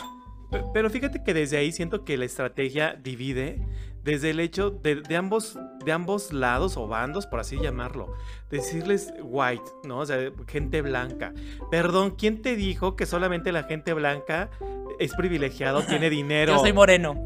Pe- 0.52 0.64
Pero 0.74 0.90
fíjate 0.90 1.24
que 1.24 1.34
desde 1.34 1.58
ahí 1.58 1.72
siento 1.72 2.04
que 2.04 2.18
la 2.18 2.26
estrategia 2.26 2.94
divide 3.02 3.62
desde 4.04 4.32
el 4.32 4.40
hecho 4.40 4.70
de, 4.72 4.96
de 4.96 5.16
ambos, 5.16 5.58
de 5.86 5.92
ambos 5.92 6.34
lados 6.34 6.78
o 6.78 6.88
bandos, 6.88 7.28
por 7.28 7.40
así 7.40 7.58
llamarlo. 7.58 8.14
Decirles 8.50 9.14
white, 9.22 9.64
¿no? 9.84 10.00
O 10.00 10.06
sea, 10.06 10.32
gente 10.48 10.82
blanca. 10.82 11.34
Perdón, 11.70 12.16
¿quién 12.18 12.42
te 12.42 12.56
dijo 12.56 12.96
que 12.96 13.06
solamente 13.06 13.52
la 13.52 13.64
gente 13.64 13.94
blanca 13.94 14.50
es 15.00 15.14
privilegiado, 15.14 15.84
tiene 15.84 16.10
dinero? 16.10 16.54
Yo 16.54 16.60
soy 16.60 16.74
moreno. 16.74 17.24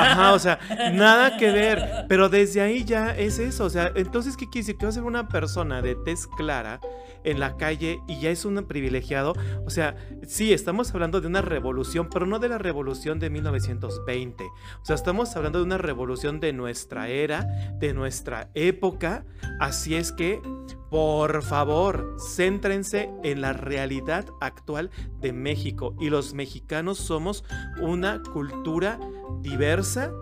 Ajá, 0.00 0.32
o 0.32 0.38
sea, 0.38 0.58
nada 0.92 1.36
que 1.36 1.50
ver. 1.50 2.04
Pero 2.08 2.28
desde 2.28 2.60
ahí 2.60 2.84
ya 2.84 3.16
es 3.16 3.38
eso. 3.38 3.64
O 3.64 3.70
sea, 3.70 3.92
entonces, 3.94 4.36
¿qué 4.36 4.46
quiere 4.46 4.66
decir? 4.66 4.76
Que 4.76 4.86
va 4.86 4.90
a 4.90 4.92
ser 4.92 5.02
una 5.04 5.28
persona 5.28 5.80
de 5.82 5.94
tez 5.94 6.26
clara 6.26 6.80
en 7.24 7.38
la 7.40 7.56
calle 7.56 8.00
y 8.06 8.20
ya 8.20 8.30
es 8.30 8.44
un 8.44 8.64
privilegiado. 8.66 9.34
O 9.66 9.70
sea, 9.70 9.96
sí, 10.26 10.52
estamos 10.52 10.92
hablando 10.94 11.20
de 11.20 11.26
una 11.26 11.42
revolución, 11.42 12.08
pero 12.10 12.26
no 12.26 12.38
de 12.38 12.48
la 12.48 12.58
revolución 12.58 13.18
de 13.18 13.30
1920. 13.30 14.44
O 14.44 14.84
sea, 14.84 14.96
estamos 14.96 15.34
hablando 15.36 15.58
de 15.58 15.64
una 15.64 15.78
revolución 15.78 15.99
de 16.06 16.52
nuestra 16.52 17.08
era, 17.08 17.46
de 17.78 17.92
nuestra 17.92 18.50
época. 18.54 19.24
Así 19.58 19.94
es 19.94 20.12
que, 20.12 20.40
por 20.88 21.42
favor, 21.42 22.16
céntrense 22.18 23.10
en 23.22 23.40
la 23.40 23.52
realidad 23.52 24.26
actual 24.40 24.90
de 25.20 25.32
México. 25.32 25.94
Y 26.00 26.10
los 26.10 26.34
mexicanos 26.34 26.98
somos 26.98 27.44
una 27.80 28.22
cultura 28.32 28.98
diversa, 29.40 30.12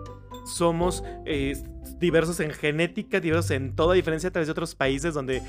somos 0.45 1.03
eh, 1.25 1.61
diversos 1.99 2.39
en 2.39 2.51
genética, 2.51 3.19
diversos 3.19 3.51
en 3.51 3.75
toda 3.75 3.93
diferencia 3.93 4.29
a 4.29 4.31
través 4.31 4.47
de 4.47 4.51
otros 4.51 4.75
países 4.75 5.13
donde, 5.13 5.41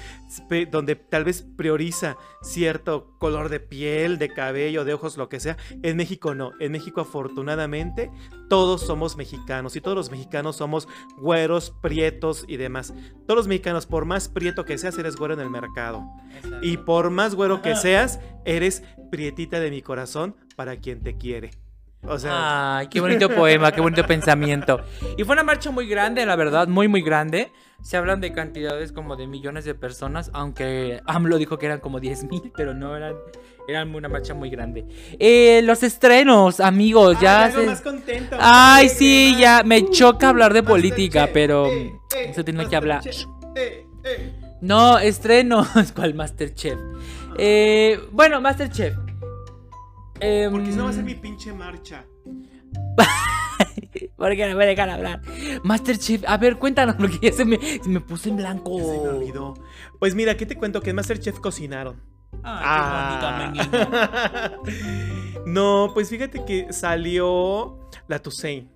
donde 0.71 0.97
tal 0.97 1.25
vez 1.25 1.43
prioriza 1.57 2.17
cierto 2.43 3.15
color 3.19 3.49
de 3.49 3.61
piel, 3.61 4.19
de 4.19 4.29
cabello, 4.29 4.85
de 4.85 4.95
ojos, 4.95 5.17
lo 5.17 5.29
que 5.29 5.41
sea. 5.41 5.57
En 5.83 5.97
México 5.97 6.35
no. 6.35 6.53
En 6.61 6.73
México 6.73 7.01
afortunadamente 7.01 8.11
todos 8.49 8.83
somos 8.83 9.17
mexicanos 9.17 9.77
y 9.77 9.81
todos 9.81 9.97
los 9.97 10.11
mexicanos 10.11 10.57
somos 10.57 10.89
güeros, 11.19 11.73
prietos 11.83 12.45
y 12.49 12.57
demás. 12.57 12.93
Todos 13.27 13.37
los 13.37 13.49
mexicanos, 13.49 13.87
por 13.87 14.05
más 14.05 14.29
prieto 14.29 14.65
que 14.65 14.79
seas, 14.79 14.99
eres 14.99 15.17
güero 15.17 15.35
en 15.35 15.41
el 15.41 15.51
mercado. 15.51 16.05
Y 16.63 16.79
por 16.79 17.11
más 17.11 17.35
güero 17.35 17.63
que 17.63 17.77
seas, 17.77 18.21
eres 18.45 18.83
prietita 19.11 19.61
de 19.61 19.71
mi 19.71 19.83
corazón 19.83 20.37
para 20.57 20.77
quien 20.77 21.03
te 21.03 21.17
quiere. 21.17 21.51
O 22.03 22.19
sea, 22.19 22.79
Ay, 22.79 22.87
qué 22.89 23.01
bonito 23.01 23.29
poema, 23.29 23.73
qué 23.73 23.81
bonito 23.81 24.07
pensamiento. 24.07 24.81
Y 25.19 25.25
fue 25.25 25.35
una 25.35 25.43
marcha 25.43 25.71
muy 25.71 25.87
grande, 25.87 26.25
la 26.25 26.35
verdad, 26.35 26.67
muy, 26.67 26.89
muy 26.89 27.03
grande. 27.03 27.53
Se 27.83 27.97
hablan 27.97 28.21
de 28.21 28.33
cantidades 28.33 28.93
como 28.93 29.17
de 29.17 29.27
millones 29.27 29.65
de 29.65 29.75
personas, 29.75 30.31
aunque 30.35 31.01
AMLO 31.07 31.37
dijo 31.39 31.59
que 31.59 31.67
eran 31.67 31.81
como 31.81 32.01
10 32.01 32.25
mil, 32.25 32.53
pero 32.57 32.75
no 32.75 32.97
eran, 32.97 33.15
eran 33.69 33.95
una 33.95 34.09
marcha 34.09 34.33
muy 34.35 34.49
grande. 34.51 34.87
Eh, 35.19 35.61
los 35.65 35.83
estrenos, 35.83 36.61
amigos, 36.61 37.19
ya 37.21 37.45
Ay, 37.45 37.51
algo 37.51 37.61
se- 37.61 37.67
más 37.67 37.81
contento, 37.83 38.37
Ay, 38.41 38.87
más 38.87 38.93
sí, 38.97 39.37
ya 39.39 39.63
me 39.65 39.89
choca 39.91 40.29
hablar 40.31 40.53
de 40.55 40.63
política, 40.63 41.29
pero 41.33 41.67
eh, 41.67 41.93
eh, 42.17 42.33
se 42.35 42.45
tiene 42.45 42.67
que 42.67 42.77
hablar. 42.77 43.03
Eh. 43.55 43.87
No, 44.63 44.99
estrenos. 44.99 45.69
¿Cuál 45.95 46.15
Masterchef? 46.15 46.79
Eh, 47.39 47.99
bueno, 48.13 48.41
Masterchef. 48.41 48.95
Em, 50.21 50.51
Porque 50.53 50.71
si 50.71 50.77
no 50.77 50.85
va 50.85 50.91
a 50.91 50.93
ser 50.93 51.05
mi 51.05 51.15
pinche 51.15 51.53
marcha. 51.53 52.05
Porque 54.17 54.49
no 54.49 54.57
me 54.57 54.67
dejan 54.67 54.91
hablar. 54.91 55.21
Masterchef, 55.65 56.23
a 56.27 56.37
ver, 56.37 56.57
cuéntanos, 56.57 56.97
porque 56.97 57.19
ya 57.23 57.33
se 57.33 57.45
me, 57.45 57.59
se 57.59 57.89
me 57.89 58.01
puso 58.01 58.29
en 58.29 58.37
blanco. 58.37 58.79
Ya 58.79 58.85
se 58.85 59.01
me 59.01 59.09
olvidó. 59.09 59.55
Pues 59.99 60.15
mira, 60.15 60.37
¿qué 60.37 60.47
te 60.47 60.57
cuento? 60.57 60.81
Que 60.81 60.91
en 60.91 60.97
Masterchef 60.97 61.41
cocinaron. 61.41 62.01
Ay, 62.43 63.53
qué 63.55 63.69
Ah. 63.73 64.53
no, 65.47 65.91
pues 65.95 66.09
fíjate 66.11 66.45
que 66.45 66.73
salió 66.73 67.89
la 68.09 68.19
Toussaint. 68.21 68.71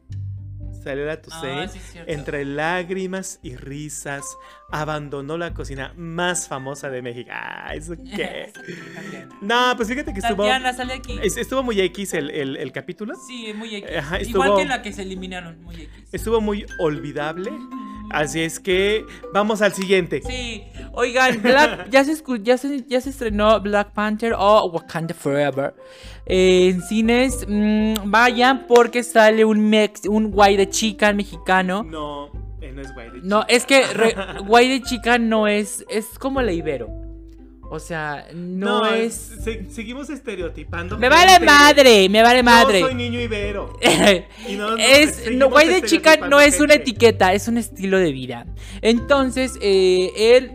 Salió 0.83 1.07
la 1.07 1.21
Toussaint. 1.21 1.69
Ah, 1.69 1.69
sí, 1.69 1.79
cierto. 1.79 2.11
Entre 2.13 2.45
lágrimas 2.45 3.39
y 3.43 3.57
risas, 3.57 4.25
abandonó 4.71 5.37
la 5.39 5.55
cocina 5.55 5.93
más 5.97 6.49
famosa 6.49 6.91
de 6.91 7.03
México. 7.03 7.31
Ah, 7.33 7.75
¿eso 7.75 7.95
qué? 8.17 8.53
No, 9.41 9.75
pues 9.77 9.89
fíjate 9.89 10.13
que 10.15 10.21
estuvo, 10.21 10.43
Tatiana, 10.45 10.73
sale 10.73 10.95
aquí. 10.95 11.19
es- 11.23 11.37
estuvo 11.37 11.63
muy 11.63 11.79
X 11.81 12.15
el, 12.15 12.31
el- 12.31 12.57
el 12.57 12.73
capítulo. 12.73 13.15
Sí, 13.27 13.53
muy 13.55 13.75
X. 13.77 13.91
Ajá, 13.99 14.21
Igual 14.23 14.57
que 14.57 14.65
la 14.65 14.81
que 14.83 14.93
se 14.93 15.03
eliminaron, 15.03 15.63
muy 15.63 15.75
X. 15.75 15.89
Estuvo 16.13 16.41
muy 16.41 16.65
olvidable. 16.79 17.53
Así 18.11 18.41
es 18.41 18.61
que 18.61 19.05
vamos 19.33 19.61
al 19.63 19.73
siguiente. 19.75 20.23
Sí, 20.27 20.63
oigan, 20.93 21.43
Black- 21.43 21.89
ya, 21.91 22.05
se, 22.05 22.15
ya, 22.43 22.57
se, 22.59 22.83
ya 22.87 23.01
se 23.01 23.11
estrenó 23.11 23.61
Black 23.61 23.93
Panther 23.93 24.35
o 24.39 24.67
Wakanda 24.71 25.15
Forever 25.15 25.75
eh, 26.27 26.69
en 26.71 26.83
cines. 26.83 27.45
mm, 27.49 27.95
vayan 28.11 28.67
porque 28.67 29.03
sale 29.03 29.45
un, 29.45 29.69
mex, 29.69 30.03
un 30.07 30.31
guay 30.31 30.57
de 30.57 30.69
chica 30.69 31.13
mexicano. 31.13 31.83
No, 31.83 32.31
eh, 32.65 32.73
no 32.73 32.83
es 32.83 32.93
guay 32.95 33.11
de 33.11 33.21
No, 33.23 33.43
chica. 33.43 33.55
es 33.55 33.65
que 33.67 33.87
re- 33.87 34.15
guay 34.47 34.69
de 34.69 34.83
chica 34.83 35.19
no 35.19 35.47
es. 35.49 35.85
Es 35.89 36.19
como 36.19 36.41
la 36.43 36.53
Ibero. 36.53 36.89
O 37.71 37.79
sea, 37.81 38.27
no, 38.35 38.87
es. 38.87 39.15
se- 39.43 39.69
seguimos 39.71 40.09
estereotipando. 40.11 40.97
Me 40.99 41.09
vale 41.09 41.33
gente. 41.33 41.47
madre, 41.47 42.09
me 42.09 42.23
vale 42.23 42.43
madre. 42.43 42.81
Yo 42.81 42.87
soy 42.87 42.95
niño 42.95 43.21
ibero. 43.21 43.73
Y 44.49 44.55
no- 44.57 44.73
no, 44.73 44.77
es, 44.77 45.33
no, 45.33 45.49
guay 45.49 45.69
de 45.69 45.83
chica 45.83 46.17
no 46.29 46.41
es 46.41 46.61
una 46.61 46.75
etiqueta, 46.75 47.33
es 47.33 47.49
un 47.49 47.57
estilo 47.59 47.99
de 47.99 48.13
vida. 48.13 48.47
Entonces, 48.83 49.59
eh, 49.61 50.13
él 50.17 50.53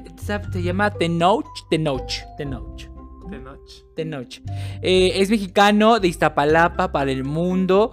se 0.54 0.62
llama 0.62 0.92
Tenoch, 0.92 1.46
Tenoch, 1.70 2.12
Tenoch, 2.38 2.84
De 3.30 3.40
noche. 3.40 3.84
Tenoch. 3.96 4.42
Eh, 4.82 5.12
es 5.16 5.30
mexicano 5.30 6.00
de 6.00 6.08
Iztapalapa 6.08 6.92
para 6.92 7.12
el 7.12 7.24
mundo. 7.24 7.92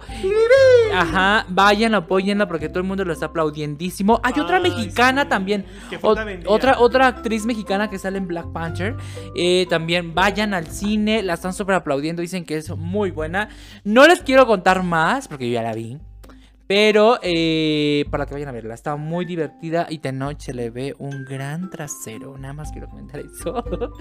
Ajá, 0.93 1.45
vayan, 1.49 1.93
apóyenla 1.95 2.47
porque 2.47 2.69
todo 2.69 2.79
el 2.79 2.85
mundo 2.85 3.05
lo 3.05 3.13
está 3.13 3.27
aplaudiendísimo. 3.27 4.19
Hay 4.23 4.39
otra 4.39 4.57
Ay, 4.57 4.63
mexicana 4.63 5.23
sí. 5.23 5.29
también. 5.29 5.65
Otra, 6.45 6.79
otra 6.79 7.07
actriz 7.07 7.45
mexicana 7.45 7.89
que 7.89 7.99
sale 7.99 8.17
en 8.17 8.27
Black 8.27 8.51
Panther. 8.51 8.95
Eh, 9.35 9.67
también 9.69 10.15
vayan 10.15 10.53
al 10.53 10.67
cine. 10.67 11.21
La 11.23 11.33
están 11.33 11.53
súper 11.53 11.75
aplaudiendo. 11.75 12.21
Dicen 12.21 12.45
que 12.45 12.57
es 12.57 12.69
muy 12.75 13.11
buena. 13.11 13.49
No 13.83 14.07
les 14.07 14.21
quiero 14.21 14.47
contar 14.47 14.83
más 14.83 15.27
porque 15.27 15.47
yo 15.49 15.53
ya 15.53 15.63
la 15.63 15.73
vi. 15.73 15.97
Pero 16.67 17.17
eh, 17.21 18.05
para 18.11 18.25
que 18.25 18.33
vayan 18.33 18.49
a 18.49 18.51
verla. 18.51 18.73
Está 18.73 18.95
muy 18.97 19.25
divertida 19.25 19.87
y 19.89 19.99
de 19.99 20.11
noche 20.11 20.53
le 20.53 20.69
ve 20.69 20.93
un 20.99 21.23
gran 21.23 21.69
trasero. 21.69 22.37
Nada 22.37 22.53
más 22.53 22.71
quiero 22.71 22.89
comentar 22.89 23.21
eso. 23.21 23.63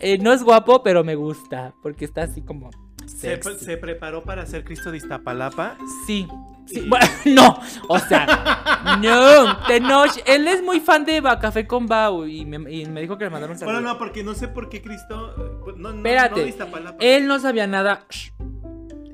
Eh, 0.00 0.18
no 0.18 0.32
es 0.32 0.42
guapo, 0.42 0.82
pero 0.82 1.04
me 1.04 1.14
gusta. 1.14 1.74
Porque 1.82 2.04
está 2.04 2.22
así 2.22 2.42
como... 2.42 2.70
Se, 3.06 3.38
preparó 3.78 4.22
para 4.22 4.44
ser 4.46 4.64
Cristo 4.64 4.90
de 4.90 4.98
Iztapalapa. 4.98 5.76
Sí. 6.06 6.26
sí, 6.66 6.80
Y- 6.80 6.88
Bueno, 6.88 7.06
no, 7.24 7.58
o 7.88 7.98
sea, 7.98 8.98
no, 9.02 9.66
Tenoch, 9.66 10.10
él 10.26 10.46
es 10.46 10.62
muy 10.62 10.80
fan 10.80 11.04
de 11.04 11.22
Café 11.40 11.66
con 11.66 11.86
Bau 11.86 12.26
y 12.26 12.44
me, 12.44 12.70
y 12.70 12.86
me 12.86 13.00
dijo 13.00 13.16
que 13.16 13.24
le 13.24 13.30
mandaron 13.30 13.54
un 13.54 13.58
saludo. 13.58 13.74
Bueno, 13.76 13.88
no, 13.92 13.98
porque 13.98 14.22
no 14.22 14.34
sé 14.34 14.48
por 14.48 14.68
qué 14.68 14.82
Cristo. 14.82 15.34
No, 15.76 15.90
no, 15.92 15.96
Espérate. 15.96 16.36
no 16.36 16.42
de 16.42 16.48
Iztapalapa. 16.48 16.96
Él 17.00 17.26
no 17.26 17.40
sabía 17.40 17.66
nada 17.66 18.06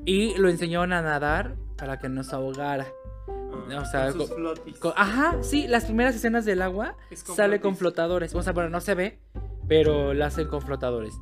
y 0.05 0.37
lo 0.37 0.49
enseñó 0.49 0.81
a 0.81 0.87
nadar 0.87 1.55
para 1.77 1.99
que 1.99 2.09
no 2.09 2.23
se 2.23 2.35
ahogara. 2.35 2.87
Ah, 3.27 3.81
o 3.81 3.85
sea, 3.85 4.11
con 4.11 4.27
sus 4.27 4.93
Ajá, 4.95 5.37
sí, 5.41 5.67
las 5.67 5.85
primeras 5.85 6.15
escenas 6.15 6.45
del 6.45 6.61
agua 6.61 6.95
con 7.25 7.35
sale 7.35 7.59
con 7.59 7.75
flotadores. 7.75 8.35
O 8.35 8.41
sea, 8.41 8.53
bueno, 8.53 8.69
no 8.69 8.81
se 8.81 8.93
ve, 8.93 9.19
pero 9.67 10.13
la 10.13 10.27
hacen 10.27 10.47
con 10.47 10.61
flotadores. 10.61 11.13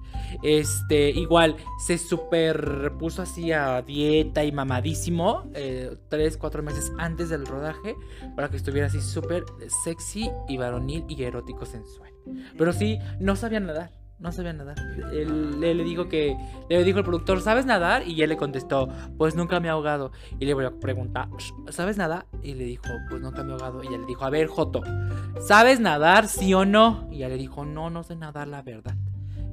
Este, 0.41 1.09
igual, 1.11 1.55
se 1.85 1.97
super 1.97 2.91
puso 2.99 3.21
así 3.21 3.51
a 3.51 3.81
dieta 3.81 4.43
y 4.43 4.51
mamadísimo, 4.51 5.49
eh, 5.53 5.95
tres, 6.09 6.37
cuatro 6.37 6.63
meses 6.63 6.91
antes 6.97 7.29
del 7.29 7.45
rodaje, 7.45 7.95
para 8.35 8.49
que 8.49 8.57
estuviera 8.57 8.87
así 8.87 9.01
súper 9.01 9.45
sexy 9.83 10.29
y 10.47 10.57
varonil 10.57 11.05
y 11.07 11.23
erótico 11.23 11.65
sensual. 11.65 12.11
Pero 12.57 12.73
sí, 12.73 12.99
no 13.19 13.35
sabía 13.35 13.59
nadar. 13.59 14.02
No 14.23 14.31
sabía 14.31 14.53
nadar. 14.53 14.77
Él, 15.11 15.59
le, 15.59 15.83
dijo 15.83 16.07
que. 16.07 16.37
Le 16.69 16.81
dijo 16.85 16.99
el 16.99 17.03
productor, 17.03 17.41
¿sabes 17.41 17.65
nadar? 17.65 18.07
Y 18.07 18.21
él 18.21 18.29
le 18.29 18.37
contestó, 18.37 18.87
pues 19.17 19.35
nunca 19.35 19.59
me 19.59 19.67
he 19.67 19.69
ahogado. 19.69 20.13
Y 20.39 20.45
le 20.45 20.53
voy 20.53 20.63
a 20.63 20.71
preguntar, 20.71 21.27
¿sabes 21.69 21.97
nadar? 21.97 22.25
Y 22.41 22.53
le 22.53 22.63
dijo, 22.63 22.87
pues 23.09 23.21
nunca 23.21 23.43
me 23.43 23.49
he 23.49 23.51
ahogado. 23.51 23.83
Y 23.83 23.87
ella 23.87 23.97
le 23.97 24.05
dijo, 24.05 24.23
a 24.23 24.29
ver, 24.29 24.47
Joto, 24.47 24.81
¿sabes 25.45 25.81
nadar, 25.81 26.29
sí 26.29 26.53
o 26.53 26.63
no? 26.63 27.05
Y 27.11 27.17
ella 27.17 27.27
le 27.29 27.37
dijo, 27.37 27.65
no, 27.65 27.89
no 27.89 28.03
sé 28.03 28.15
nadar, 28.15 28.47
la 28.47 28.61
verdad. 28.61 28.95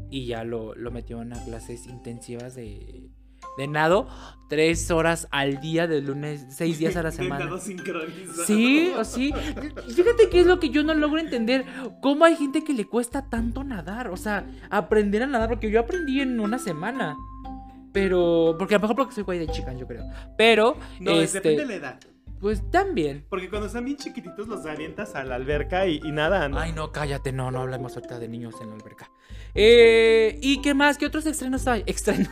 Y 0.08 0.26
ya 0.26 0.44
lo, 0.44 0.76
lo 0.76 0.92
metió 0.92 1.20
en 1.20 1.32
a 1.32 1.44
clases 1.44 1.88
intensivas 1.88 2.54
de, 2.54 3.10
de 3.58 3.66
nado, 3.68 4.08
tres 4.48 4.90
horas 4.90 5.28
al 5.30 5.60
día, 5.60 5.86
de 5.86 6.00
lunes, 6.00 6.46
seis 6.50 6.78
días 6.78 6.96
a 6.96 7.02
la 7.02 7.10
semana. 7.12 7.44
Nado 7.44 7.58
sincronizado. 7.58 8.44
Sí, 8.46 8.92
o 8.96 9.04
sí. 9.04 9.32
Fíjate 9.94 10.28
que 10.30 10.40
es 10.40 10.46
lo 10.46 10.58
que 10.60 10.70
yo 10.70 10.82
no 10.82 10.94
logro 10.94 11.18
entender. 11.20 11.64
¿Cómo 12.02 12.24
hay 12.24 12.36
gente 12.36 12.64
que 12.64 12.72
le 12.72 12.84
cuesta 12.86 13.28
tanto 13.28 13.62
nadar? 13.64 14.08
O 14.08 14.16
sea, 14.16 14.46
aprender 14.70 15.22
a 15.22 15.26
nadar, 15.26 15.48
porque 15.48 15.70
yo 15.70 15.80
aprendí 15.80 16.20
en 16.20 16.40
una 16.40 16.58
semana. 16.58 17.16
Pero, 17.92 18.54
porque 18.58 18.76
a 18.76 18.78
lo 18.78 18.82
mejor 18.82 18.96
porque 18.96 19.14
soy 19.14 19.24
guay 19.24 19.38
de 19.40 19.48
chica, 19.48 19.72
yo 19.72 19.86
creo. 19.86 20.04
Pero, 20.38 20.76
No, 21.00 21.12
este, 21.20 21.38
depende 21.40 21.62
de 21.62 21.68
la 21.68 21.74
edad. 21.74 22.00
pues 22.40 22.62
también. 22.70 23.26
Porque 23.28 23.48
cuando 23.50 23.66
están 23.66 23.84
bien 23.84 23.96
chiquititos 23.96 24.46
los 24.46 24.64
avientas 24.64 25.16
a 25.16 25.24
la 25.24 25.34
alberca 25.34 25.86
y, 25.88 26.00
y 26.04 26.12
nadan. 26.12 26.56
Ay, 26.56 26.72
no, 26.72 26.92
cállate, 26.92 27.32
no, 27.32 27.50
no 27.50 27.60
hablemos 27.62 27.96
ahorita 27.96 28.20
de 28.20 28.28
niños 28.28 28.54
en 28.60 28.68
la 28.70 28.76
alberca. 28.76 29.10
Eh, 29.56 30.38
¿Y 30.40 30.62
qué 30.62 30.72
más? 30.72 30.98
¿Qué 30.98 31.06
otros 31.06 31.26
estrenos 31.26 31.66
hay? 31.66 31.82
Estrenos. 31.86 32.28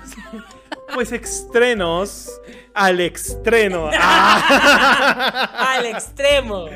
Pues 0.94 1.12
estrenos 1.12 2.30
al 2.74 3.00
estreno. 3.00 3.90
Ah. 4.00 5.74
Al 5.76 5.86
extremo. 5.86 6.66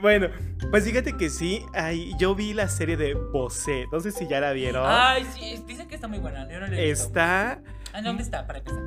Bueno, 0.00 0.28
pues 0.70 0.84
fíjate 0.84 1.16
que 1.16 1.30
sí, 1.30 1.64
ay, 1.74 2.12
yo 2.18 2.34
vi 2.34 2.54
la 2.54 2.68
serie 2.68 2.96
de 2.96 3.14
Bosé. 3.14 3.86
No 3.92 4.00
sé 4.00 4.10
si 4.10 4.26
ya 4.26 4.40
la 4.40 4.52
vieron. 4.52 4.84
Ay, 4.86 5.26
sí, 5.34 5.62
dicen 5.66 5.88
que 5.88 5.94
está 5.94 6.08
muy 6.08 6.18
buena. 6.18 6.48
Yo 6.50 6.60
no 6.60 6.66
la 6.66 6.76
he 6.78 6.90
visto. 6.90 7.06
Está 7.06 7.60
¿En 7.94 8.04
dónde 8.04 8.22
está, 8.22 8.46
para 8.46 8.60
empezar? 8.60 8.80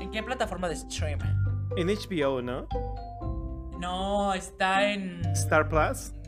¿En 0.00 0.10
qué 0.10 0.22
plataforma 0.22 0.68
de 0.68 0.76
stream? 0.76 1.18
en 1.76 1.88
HBO, 1.88 2.42
¿no? 2.42 2.66
No, 3.78 4.34
está 4.34 4.90
en. 4.92 5.24
Star 5.32 5.68
Plus. 5.68 6.12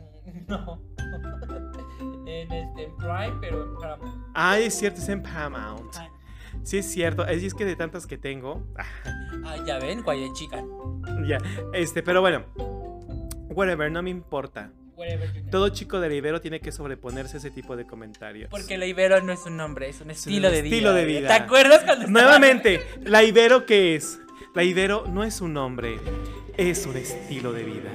No. 0.47 0.81
en, 2.25 2.51
este, 2.51 2.83
en 2.83 2.97
Prime, 2.97 3.37
pero 3.41 3.63
en 3.63 3.77
Paramount. 3.77 4.25
Ah, 4.33 4.57
es 4.59 4.77
cierto, 4.77 4.99
es 4.99 5.09
en 5.09 5.21
Paramount. 5.21 5.95
Ay, 5.97 6.09
Sí, 6.63 6.77
es 6.79 6.91
cierto. 6.91 7.25
Es 7.25 7.43
es 7.43 7.53
que 7.53 7.65
de 7.65 7.75
tantas 7.75 8.05
que 8.07 8.17
tengo. 8.17 8.67
ah, 9.45 9.57
ya 9.65 9.79
ven, 9.79 10.03
guay 10.03 10.31
chica. 10.33 10.63
ya. 11.27 11.37
Este, 11.73 12.03
pero 12.03 12.21
bueno. 12.21 12.45
Whatever, 13.49 13.91
no 13.91 14.01
me 14.01 14.09
importa. 14.09 14.71
Todo 15.49 15.69
chico 15.69 15.99
de 15.99 16.15
Ibero 16.15 16.41
tiene 16.41 16.59
que 16.59 16.71
sobreponerse 16.71 17.37
a 17.37 17.39
ese 17.39 17.51
tipo 17.51 17.75
de 17.75 17.85
comentarios. 17.85 18.49
Porque 18.49 18.77
la 18.77 18.85
Ibero 18.85 19.21
no 19.21 19.31
es 19.33 19.45
un 19.45 19.57
nombre, 19.57 19.89
es 19.89 19.99
un 20.01 20.11
estilo 20.11 20.47
un 20.47 20.53
de 20.53 20.61
vida. 20.61 20.75
estilo 20.75 20.93
de 20.93 21.05
vida. 21.05 21.27
¿Te 21.27 21.33
acuerdas 21.33 21.83
cuando 21.83 22.05
estaba- 22.05 22.11
Nuevamente, 22.21 22.81
la 23.01 23.23
Ibero, 23.23 23.65
¿qué 23.65 23.95
es? 23.95 24.19
La 24.53 24.63
Ibero 24.63 25.05
no 25.07 25.23
es 25.23 25.41
un 25.41 25.53
nombre, 25.53 25.97
es 26.57 26.85
un 26.85 26.97
estilo 26.97 27.51
de 27.51 27.63
vida. 27.63 27.89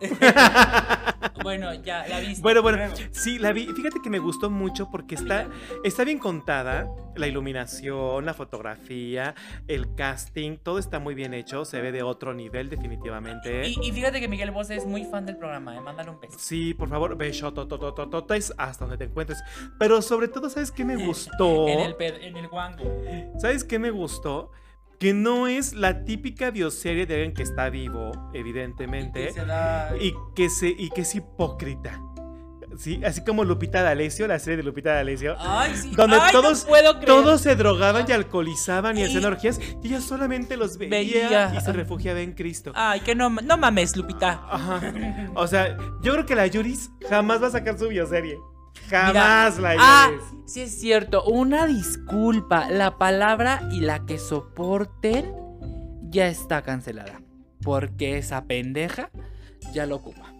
Bueno, 1.42 1.72
ya, 1.74 2.06
la 2.06 2.20
viste. 2.20 2.42
Bueno, 2.42 2.62
bueno, 2.62 2.94
sí, 3.12 3.38
la 3.38 3.52
vi. 3.52 3.66
Fíjate 3.66 4.00
que 4.02 4.10
me 4.10 4.18
gustó 4.18 4.50
mucho 4.50 4.90
porque 4.90 5.14
está, 5.14 5.48
está 5.84 6.04
bien 6.04 6.18
contada. 6.18 6.88
La 7.16 7.26
iluminación, 7.26 8.24
la 8.24 8.34
fotografía, 8.34 9.34
el 9.66 9.94
casting, 9.94 10.58
todo 10.58 10.78
está 10.78 10.98
muy 10.98 11.14
bien 11.14 11.34
hecho. 11.34 11.64
Se 11.64 11.80
ve 11.80 11.92
de 11.92 12.02
otro 12.02 12.34
nivel, 12.34 12.70
definitivamente. 12.70 13.68
Y, 13.68 13.78
y 13.82 13.92
fíjate 13.92 14.20
que 14.20 14.28
Miguel 14.28 14.50
Bosé 14.50 14.76
es 14.76 14.86
muy 14.86 15.04
fan 15.04 15.26
del 15.26 15.36
programa, 15.36 15.76
¿eh? 15.76 15.80
Mándale 15.80 16.10
un 16.10 16.20
beso. 16.20 16.38
Sí, 16.38 16.74
por 16.74 16.88
favor, 16.88 17.16
beso, 17.16 17.52
totototototes, 17.52 18.54
hasta 18.56 18.84
donde 18.84 18.98
te 18.98 19.04
encuentres. 19.10 19.42
Pero 19.78 20.00
sobre 20.02 20.28
todo, 20.28 20.48
¿sabes 20.50 20.70
qué 20.70 20.84
me 20.84 20.96
gustó? 21.06 21.68
En 21.68 21.80
el, 21.80 21.96
en 22.00 22.36
el 22.36 22.48
guango. 22.48 22.84
¿Sabes 23.38 23.64
qué 23.64 23.78
me 23.78 23.90
gustó? 23.90 24.52
Que 25.00 25.12
no 25.14 25.46
es 25.48 25.72
la 25.72 26.04
típica 26.04 26.50
bioserie 26.50 27.06
de 27.06 27.14
alguien 27.14 27.32
que 27.34 27.42
está 27.42 27.70
vivo, 27.70 28.12
evidentemente, 28.34 29.26
Que 29.28 29.32
se 29.32 29.44
da- 29.46 29.94
y 29.98 30.14
que, 30.36 30.48
se, 30.50 30.68
y 30.68 30.90
que 30.90 31.00
es 31.00 31.14
hipócrita. 31.14 32.00
Sí, 32.76 33.00
así 33.04 33.24
como 33.24 33.42
Lupita 33.44 33.82
D'Alessio, 33.82 34.28
la 34.28 34.38
serie 34.38 34.58
de 34.58 34.62
Lupita 34.62 34.92
D'Alessio. 34.94 35.34
Ay, 35.38 35.74
sí. 35.74 35.90
Donde 35.96 36.16
Ay, 36.16 36.30
no 36.32 36.40
todos, 36.40 36.64
puedo 36.66 36.92
creer. 37.00 37.06
todos 37.06 37.40
se 37.40 37.56
drogaban 37.56 38.04
y 38.08 38.12
alcoholizaban 38.12 38.96
y 38.96 39.00
Y- 39.00 39.04
hacían 39.06 39.24
orgías 39.24 39.58
y 39.82 39.88
ella 39.88 40.00
solamente 40.00 40.56
los 40.56 40.78
veía, 40.78 40.90
Veía. 40.98 41.52
y 41.56 41.60
se 41.62 41.72
refugiaba 41.72 42.20
en 42.20 42.32
Cristo. 42.34 42.70
Ay, 42.76 43.00
que 43.00 43.14
no, 43.14 43.28
no 43.30 43.56
mames, 43.56 43.96
Lupita. 43.96 44.42
Ajá. 44.50 44.80
O 45.34 45.46
sea, 45.48 45.76
yo 46.02 46.12
creo 46.12 46.26
que 46.26 46.36
la 46.36 46.46
Yuris 46.46 46.90
jamás 47.08 47.42
va 47.42 47.48
a 47.48 47.50
sacar 47.50 47.76
su 47.78 47.88
bioserie. 47.88 48.38
Jamás 48.88 49.58
la 49.58 49.74
Yuris. 49.74 49.86
Ah, 49.86 50.10
sí 50.46 50.60
es 50.62 50.80
cierto. 50.80 51.22
Una 51.24 51.66
disculpa. 51.66 52.68
La 52.70 52.98
palabra 52.98 53.68
y 53.70 53.80
la 53.80 54.04
que 54.06 54.18
soporten 54.18 55.32
ya 56.10 56.26
está 56.28 56.62
cancelada. 56.62 57.20
Porque 57.62 58.18
esa 58.18 58.44
pendeja 58.44 59.10
ya 59.72 59.86
lo 59.86 59.96
ocupa. 59.96 60.32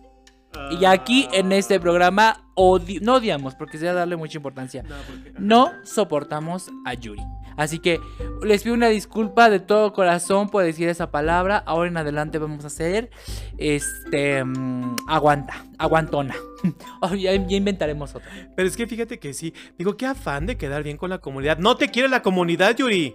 Y 0.72 0.84
aquí 0.84 1.28
en 1.32 1.52
este 1.52 1.78
programa 1.78 2.50
odi- 2.56 3.00
no 3.00 3.14
odiamos, 3.16 3.54
porque 3.54 3.78
sería 3.78 3.92
darle 3.94 4.16
mucha 4.16 4.36
importancia. 4.36 4.82
No, 4.82 4.96
porque- 5.06 5.32
No 5.38 5.70
soportamos 5.84 6.70
a 6.84 6.94
Yuri. 6.94 7.22
Así 7.60 7.78
que 7.78 8.00
les 8.42 8.62
pido 8.62 8.74
una 8.74 8.88
disculpa 8.88 9.50
de 9.50 9.60
todo 9.60 9.92
corazón 9.92 10.48
por 10.48 10.64
decir 10.64 10.88
esa 10.88 11.10
palabra. 11.10 11.58
Ahora 11.66 11.90
en 11.90 11.96
adelante 11.98 12.38
vamos 12.38 12.64
a 12.64 12.68
hacer 12.68 13.10
este 13.58 14.42
mm, 14.42 14.96
aguanta, 15.06 15.66
aguantona. 15.78 16.34
Oh, 17.00 17.14
ya, 17.14 17.34
ya 17.34 17.56
inventaremos 17.56 18.14
otra. 18.14 18.30
Pero 18.54 18.68
es 18.68 18.76
que 18.76 18.86
fíjate 18.86 19.18
que 19.18 19.32
sí. 19.32 19.54
Digo, 19.78 19.96
qué 19.96 20.04
afán 20.04 20.44
de 20.44 20.58
quedar 20.58 20.82
bien 20.82 20.98
con 20.98 21.08
la 21.08 21.16
comunidad. 21.18 21.56
No 21.56 21.76
te 21.76 21.88
quiere 21.88 22.06
la 22.08 22.20
comunidad, 22.20 22.76
Yuri. 22.76 23.14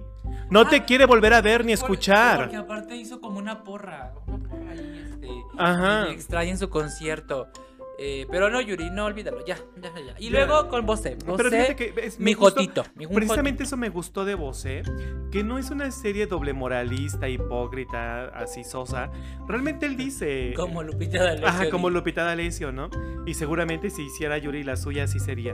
No 0.50 0.68
te 0.68 0.78
Ah, 0.78 0.86
quiere 0.86 1.06
volver 1.06 1.32
a 1.34 1.42
ver 1.42 1.64
ni 1.64 1.72
escuchar. 1.72 2.40
Porque 2.40 2.56
aparte 2.56 2.96
hizo 2.96 3.22
como 3.22 3.38
una 3.38 3.64
porra. 3.64 4.14
Una 4.26 4.50
porra 4.50 4.72
ahí, 4.72 5.02
este. 5.12 5.30
Ajá. 5.60 6.10
extraña 6.10 6.50
en 6.52 6.58
su 6.58 6.70
concierto. 6.70 7.48
Eh, 7.98 8.28
pero 8.30 8.50
no, 8.50 8.60
Yuri, 8.60 8.90
no 8.90 9.06
olvídalo. 9.06 9.46
Ya, 9.46 9.58
ya, 9.82 9.92
ya. 10.06 10.16
Y 10.20 10.26
Ya. 10.26 10.32
luego 10.32 10.68
con 10.68 10.86
Bosé. 10.86 11.18
Que 11.78 11.94
es- 12.04 12.20
mi 12.20 12.34
gustó- 12.34 12.56
jotito. 12.62 12.84
mi- 12.96 13.08
Precisamente 13.08 13.60
jotito. 13.60 13.64
eso 13.64 13.78
me 13.78 13.90
gustó 13.90 14.26
de 14.26 14.36
Bosé, 14.36 14.84
que 15.32 15.44
no 15.44 15.58
es 15.58 15.70
una 15.72 15.90
serie 15.92 16.28
doble 16.28 16.54
moralista, 16.54 17.30
hipócrita, 17.30 18.26
así 18.38 18.64
sosa. 18.64 19.10
Realmente 19.48 19.86
él 19.86 19.96
dice... 19.96 20.54
Como 20.56 20.84
Lupita 20.84 21.24
D'Alessio. 21.24 21.48
Ajá, 21.48 21.70
como. 21.70 21.90
Lupita 21.90 22.24
D'Alessio, 22.26 22.72
¿no? 22.72 22.90
Y 23.26 23.34
seguramente 23.36 23.90
si 23.90 24.04
hiciera 24.04 24.38
Yuri 24.38 24.64
la 24.64 24.76
suya, 24.76 25.04
así 25.06 25.20
sería. 25.20 25.54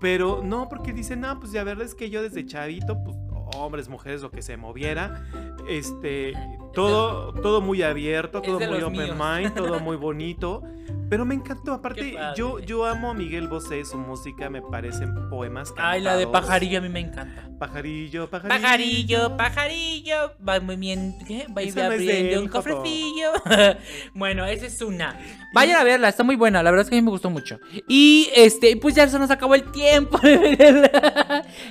Pero 0.00 0.42
no, 0.44 0.68
porque 0.68 0.92
dice, 0.92 1.16
no, 1.16 1.38
pues 1.40 1.52
la 1.52 1.64
verdad 1.64 1.84
es 1.84 1.94
que 1.94 2.10
yo 2.10 2.22
desde 2.22 2.44
chavito, 2.46 2.96
pues 3.04 3.16
hombres, 3.56 3.88
mujeres, 3.88 4.20
lo 4.22 4.30
que 4.30 4.42
se 4.42 4.56
moviera, 4.56 5.24
este, 5.68 6.32
todo, 6.72 7.32
todo 7.34 7.60
muy 7.60 7.82
abierto, 7.82 8.42
todo 8.42 8.58
muy 8.60 8.82
open 8.82 8.92
míos. 8.92 9.16
mind, 9.18 9.54
todo 9.54 9.80
muy 9.80 9.96
bonito. 9.96 10.62
Pero 11.10 11.24
me 11.24 11.34
encantó, 11.34 11.72
aparte, 11.72 12.16
yo, 12.36 12.58
yo 12.58 12.84
amo 12.84 13.10
a 13.10 13.14
Miguel 13.14 13.48
Bosé, 13.48 13.82
su 13.86 13.96
música 13.96 14.50
me 14.50 14.60
parecen 14.60 15.30
poemas 15.30 15.70
cantados. 15.70 15.92
Ay, 15.92 16.02
la 16.02 16.16
de 16.16 16.26
pajarillo 16.26 16.78
a 16.78 16.80
mí 16.82 16.90
me 16.90 17.00
encanta. 17.00 17.48
Pajarillo, 17.58 18.28
pajarillo. 18.28 18.62
Pajarillo, 18.62 19.36
pajarillo, 19.36 20.16
va 20.46 20.60
muy 20.60 20.76
bien, 20.76 21.14
¿qué? 21.26 21.46
Va 21.48 21.62
no 21.62 21.82
abriendo 21.82 22.36
él, 22.36 22.38
un 22.38 22.48
cofrecillo. 22.48 23.32
bueno, 24.14 24.44
esa 24.44 24.66
es 24.66 24.82
una. 24.82 25.18
Vayan 25.54 25.80
a 25.80 25.84
verla, 25.84 26.10
está 26.10 26.24
muy 26.24 26.36
buena, 26.36 26.62
la 26.62 26.70
verdad 26.70 26.84
es 26.84 26.90
que 26.90 26.96
a 26.96 27.00
mí 27.00 27.04
me 27.04 27.10
gustó 27.10 27.30
mucho. 27.30 27.58
Y 27.88 28.28
este, 28.36 28.76
pues 28.76 28.94
ya 28.94 29.08
se 29.08 29.18
nos 29.18 29.30
acabó 29.30 29.54
el 29.54 29.70
tiempo. 29.70 30.18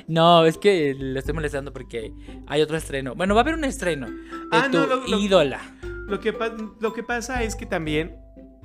No, 0.08 0.46
es 0.46 0.58
que 0.58 0.96
lo 0.98 1.20
estoy 1.20 1.34
molestando 1.34 1.74
porque 1.74 2.14
hay 2.48 2.62
otro 2.62 2.78
estreno. 2.78 3.16
Bueno, 3.16 3.36
va 3.36 3.42
a 3.42 3.44
haber 3.44 3.56
un 3.56 3.66
estreno 3.66 4.08
Ah, 4.52 4.70
no, 4.72 4.87
lo- 4.88 5.08
lo- 5.08 5.20
ídola. 5.20 5.60
Lo 6.08 6.20
que, 6.20 6.34
pa- 6.34 6.54
lo 6.80 6.94
que 6.94 7.04
pasa 7.04 7.44
es 7.44 7.56
que 7.56 7.66
también, 7.66 8.16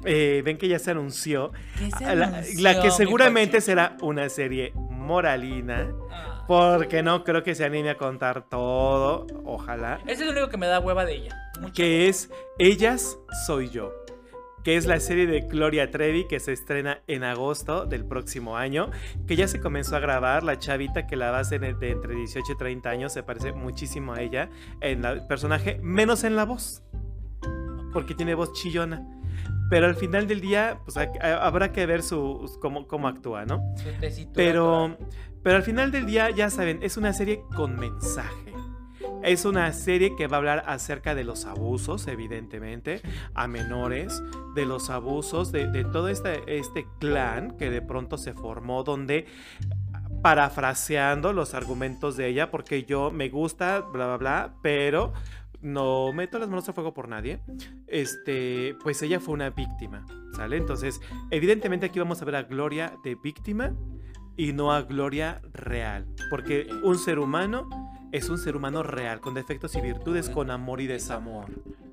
eh, 0.04 0.42
ven 0.44 0.58
que 0.58 0.68
ya 0.68 0.78
se 0.78 0.90
anunció, 0.92 1.52
¿Qué 1.78 1.90
se 1.90 2.04
a 2.04 2.14
la, 2.14 2.42
que 2.80 2.90
seguramente 2.90 3.60
será 3.60 3.96
una 4.00 4.28
serie 4.28 4.72
moralina. 4.76 5.92
Ah. 6.10 6.44
Porque 6.46 7.02
no 7.02 7.22
creo 7.24 7.42
que 7.42 7.54
se 7.54 7.64
anime 7.64 7.90
a 7.90 7.96
contar 7.96 8.48
todo. 8.48 9.26
Ojalá. 9.44 10.00
Ese 10.06 10.22
es 10.22 10.26
lo 10.26 10.32
único 10.32 10.48
que 10.48 10.56
me 10.56 10.66
da 10.66 10.80
hueva 10.80 11.04
de 11.04 11.14
ella. 11.16 11.36
Mucha 11.60 11.72
Que 11.74 12.08
es 12.08 12.30
Ellas 12.58 13.16
Soy 13.46 13.70
Yo. 13.70 13.92
Que 14.64 14.76
es 14.76 14.86
la 14.86 15.00
serie 15.00 15.26
de 15.26 15.40
Gloria 15.40 15.90
Trevi 15.90 16.26
que 16.28 16.38
se 16.38 16.52
estrena 16.52 17.00
en 17.08 17.24
agosto 17.24 17.84
del 17.86 18.04
próximo 18.04 18.56
año. 18.56 18.90
Que 19.26 19.34
ya 19.36 19.48
se 19.48 19.60
comenzó 19.60 19.96
a 19.96 20.00
grabar. 20.00 20.42
La 20.44 20.58
chavita 20.58 21.06
que 21.06 21.16
la 21.16 21.30
va 21.30 21.38
a 21.38 21.40
hacer 21.40 21.78
de 21.78 21.90
entre 21.90 22.14
18 22.14 22.52
y 22.52 22.56
30 22.56 22.88
años 22.90 23.12
se 23.12 23.22
parece 23.22 23.52
muchísimo 23.52 24.12
a 24.14 24.20
ella 24.22 24.48
en 24.80 25.04
el 25.04 25.26
personaje, 25.26 25.78
menos 25.82 26.22
en 26.24 26.36
la 26.36 26.44
voz. 26.44 26.82
Porque 27.92 28.14
tiene 28.14 28.34
voz 28.34 28.52
chillona. 28.52 29.06
Pero 29.68 29.86
al 29.86 29.94
final 29.96 30.26
del 30.28 30.40
día, 30.40 30.78
pues 30.84 30.96
ha- 30.96 31.10
ha- 31.20 31.46
habrá 31.46 31.72
que 31.72 31.84
ver 31.86 32.02
su, 32.02 32.58
cómo, 32.60 32.86
cómo 32.86 33.08
actúa, 33.08 33.44
¿no? 33.46 33.74
Pero, 34.34 34.96
pero 35.42 35.56
al 35.56 35.62
final 35.62 35.90
del 35.90 36.06
día, 36.06 36.30
ya 36.30 36.50
saben, 36.50 36.80
es 36.82 36.96
una 36.98 37.12
serie 37.14 37.40
con 37.56 37.78
mensaje. 37.80 38.52
Es 39.22 39.44
una 39.44 39.72
serie 39.72 40.16
que 40.16 40.26
va 40.26 40.36
a 40.36 40.38
hablar 40.38 40.64
acerca 40.66 41.14
de 41.14 41.22
los 41.22 41.44
abusos, 41.44 42.08
evidentemente, 42.08 43.02
a 43.34 43.46
menores, 43.46 44.20
de 44.54 44.66
los 44.66 44.90
abusos, 44.90 45.52
de, 45.52 45.84
todo 45.84 46.08
este, 46.08 46.58
este 46.58 46.86
clan 46.98 47.56
que 47.56 47.70
de 47.70 47.82
pronto 47.82 48.18
se 48.18 48.34
formó, 48.34 48.82
donde, 48.82 49.26
parafraseando 50.22 51.32
los 51.32 51.54
argumentos 51.54 52.16
de 52.16 52.28
ella, 52.28 52.50
porque 52.50 52.84
yo 52.84 53.10
me 53.12 53.28
gusta, 53.28 53.80
bla, 53.80 54.06
bla, 54.06 54.16
bla, 54.16 54.54
pero 54.60 55.12
no 55.60 56.12
meto 56.12 56.40
las 56.40 56.48
manos 56.48 56.68
al 56.68 56.74
fuego 56.74 56.92
por 56.92 57.08
nadie, 57.08 57.40
este, 57.86 58.76
pues 58.82 59.00
ella 59.02 59.20
fue 59.20 59.34
una 59.34 59.50
víctima, 59.50 60.04
¿sale? 60.34 60.56
Entonces, 60.56 61.00
evidentemente 61.30 61.86
aquí 61.86 62.00
vamos 62.00 62.20
a 62.20 62.24
ver 62.24 62.34
a 62.36 62.42
Gloria 62.42 62.96
de 63.04 63.14
víctima 63.14 63.72
y 64.36 64.52
no 64.52 64.72
a 64.72 64.82
Gloria 64.82 65.40
real, 65.52 66.06
porque 66.30 66.66
un 66.82 66.98
ser 66.98 67.20
humano 67.20 67.68
es 68.12 68.28
un 68.28 68.38
ser 68.38 68.56
humano 68.56 68.82
real, 68.82 69.20
con 69.20 69.34
defectos 69.34 69.74
y 69.74 69.80
virtudes, 69.80 70.28
con 70.28 70.50
amor 70.50 70.80
y 70.80 70.86
desamor. 70.86 71.46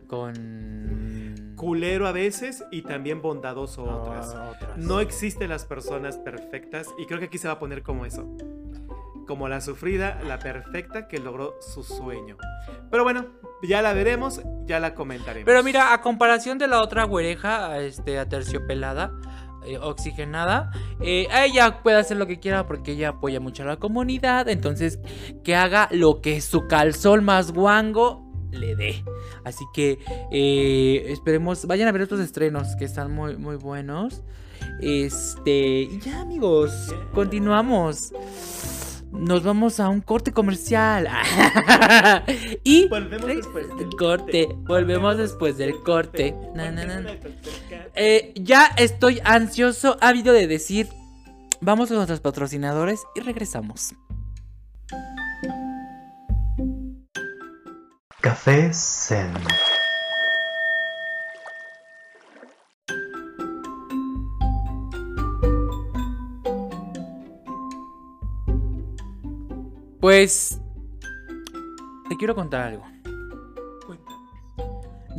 Con. 0.07 1.53
Culero 1.55 2.07
a 2.07 2.11
veces 2.11 2.63
y 2.71 2.83
también 2.83 3.21
bondadoso 3.21 3.83
otras. 3.83 4.33
Ah, 4.35 4.51
otras. 4.55 4.77
No 4.77 4.99
existen 4.99 5.49
las 5.49 5.65
personas 5.65 6.17
perfectas 6.17 6.87
y 6.97 7.05
creo 7.05 7.19
que 7.19 7.25
aquí 7.25 7.37
se 7.37 7.47
va 7.47 7.55
a 7.55 7.59
poner 7.59 7.83
como 7.83 8.05
eso. 8.05 8.25
Como 9.27 9.47
la 9.47 9.61
sufrida, 9.61 10.19
la 10.23 10.39
perfecta 10.39 11.07
que 11.07 11.19
logró 11.19 11.55
su 11.61 11.83
sueño. 11.83 12.37
Pero 12.89 13.03
bueno, 13.03 13.27
ya 13.61 13.81
la 13.81 13.93
veremos, 13.93 14.41
ya 14.65 14.79
la 14.79 14.95
comentaremos. 14.95 15.45
Pero 15.45 15.63
mira, 15.63 15.93
a 15.93 16.01
comparación 16.01 16.57
de 16.57 16.67
la 16.67 16.81
otra 16.81 17.03
güereja, 17.03 17.77
este, 17.79 18.17
aterciopelada, 18.19 19.11
eh, 19.65 19.77
oxigenada, 19.77 20.71
eh, 21.01 21.27
ella 21.45 21.81
puede 21.83 21.97
hacer 21.97 22.17
lo 22.17 22.27
que 22.27 22.39
quiera 22.39 22.65
porque 22.67 22.93
ella 22.93 23.09
apoya 23.09 23.39
mucho 23.39 23.63
a 23.63 23.65
la 23.65 23.77
comunidad. 23.77 24.49
Entonces, 24.49 24.99
que 25.43 25.55
haga 25.55 25.87
lo 25.91 26.21
que 26.21 26.41
su 26.41 26.67
calzón 26.67 27.23
más 27.23 27.51
guango 27.51 28.29
le 28.51 28.75
dé. 28.75 29.03
Así 29.43 29.65
que 29.73 29.99
eh, 30.31 31.05
esperemos, 31.07 31.65
vayan 31.65 31.87
a 31.87 31.91
ver 31.91 32.01
estos 32.01 32.19
estrenos 32.19 32.75
que 32.77 32.85
están 32.85 33.11
muy, 33.11 33.37
muy 33.37 33.55
buenos. 33.55 34.23
Este, 34.81 35.89
ya 35.99 36.21
amigos, 36.21 36.93
continuamos. 37.13 38.13
Nos 39.11 39.43
vamos 39.43 39.79
a 39.79 39.89
un 39.89 40.01
corte 40.01 40.31
comercial. 40.31 41.07
y 42.63 42.87
Volvemos 42.87 43.27
después 43.27 43.67
del 43.67 43.89
corte. 43.97 43.97
corte. 43.97 44.47
Volvemos 44.67 45.17
después 45.17 45.57
del 45.57 45.81
corte. 45.83 46.35
Na, 46.55 46.71
na, 46.71 46.85
na. 46.85 47.17
Eh, 47.95 48.33
ya 48.35 48.67
estoy 48.77 49.19
ansioso, 49.23 49.97
ávido 50.01 50.33
de 50.33 50.47
decir. 50.47 50.89
Vamos 51.61 51.91
a 51.91 51.95
nuestros 51.95 52.21
patrocinadores 52.21 53.01
y 53.15 53.21
regresamos. 53.21 53.93
Café 58.21 58.71
Zen. 58.73 59.33
Pues. 70.09 70.59
Te 72.09 72.17
quiero 72.17 72.33
contar 72.33 72.61
algo. 72.61 72.83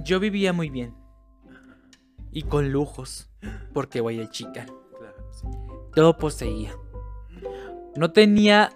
Yo 0.04 0.18
vivía 0.18 0.52
muy 0.52 0.68
bien. 0.68 0.96
Y 2.32 2.42
con 2.42 2.72
lujos. 2.72 3.30
Porque 3.72 4.00
voy 4.00 4.16
de 4.16 4.28
chica. 4.30 4.66
Claro, 4.98 5.30
sí. 5.30 5.46
Todo 5.94 6.18
poseía. 6.18 6.74
No 7.94 8.10
tenía 8.10 8.70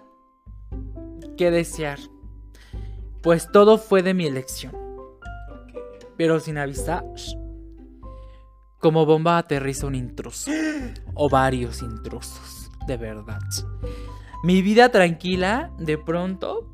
que 1.35 1.51
desear. 1.51 1.99
Pues 3.21 3.51
todo 3.51 3.77
fue 3.77 4.01
de 4.01 4.13
mi 4.13 4.25
elección. 4.25 4.71
Pero 6.15 6.39
sin 6.39 6.57
avisar. 6.57 7.03
Como 8.79 9.05
bomba 9.05 9.37
aterriza 9.37 9.85
un 9.85 9.95
intruso. 9.95 10.49
O 11.13 11.27
varios 11.27 11.81
intrusos. 11.81 12.71
De 12.87 12.95
verdad. 12.95 13.41
Mi 14.45 14.61
vida 14.61 14.89
tranquila, 14.89 15.71
de 15.79 15.97
pronto, 15.97 16.69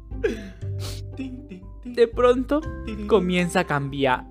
de 1.85 2.05
pronto, 2.05 2.59
comienza 3.07 3.61
a 3.61 3.63
cambiar. 3.63 4.25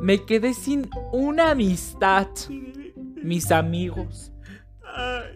Me 0.00 0.24
quedé 0.24 0.54
sin 0.54 0.88
una 1.12 1.50
amistad. 1.50 2.28
Mis 3.22 3.52
amigos 3.52 4.32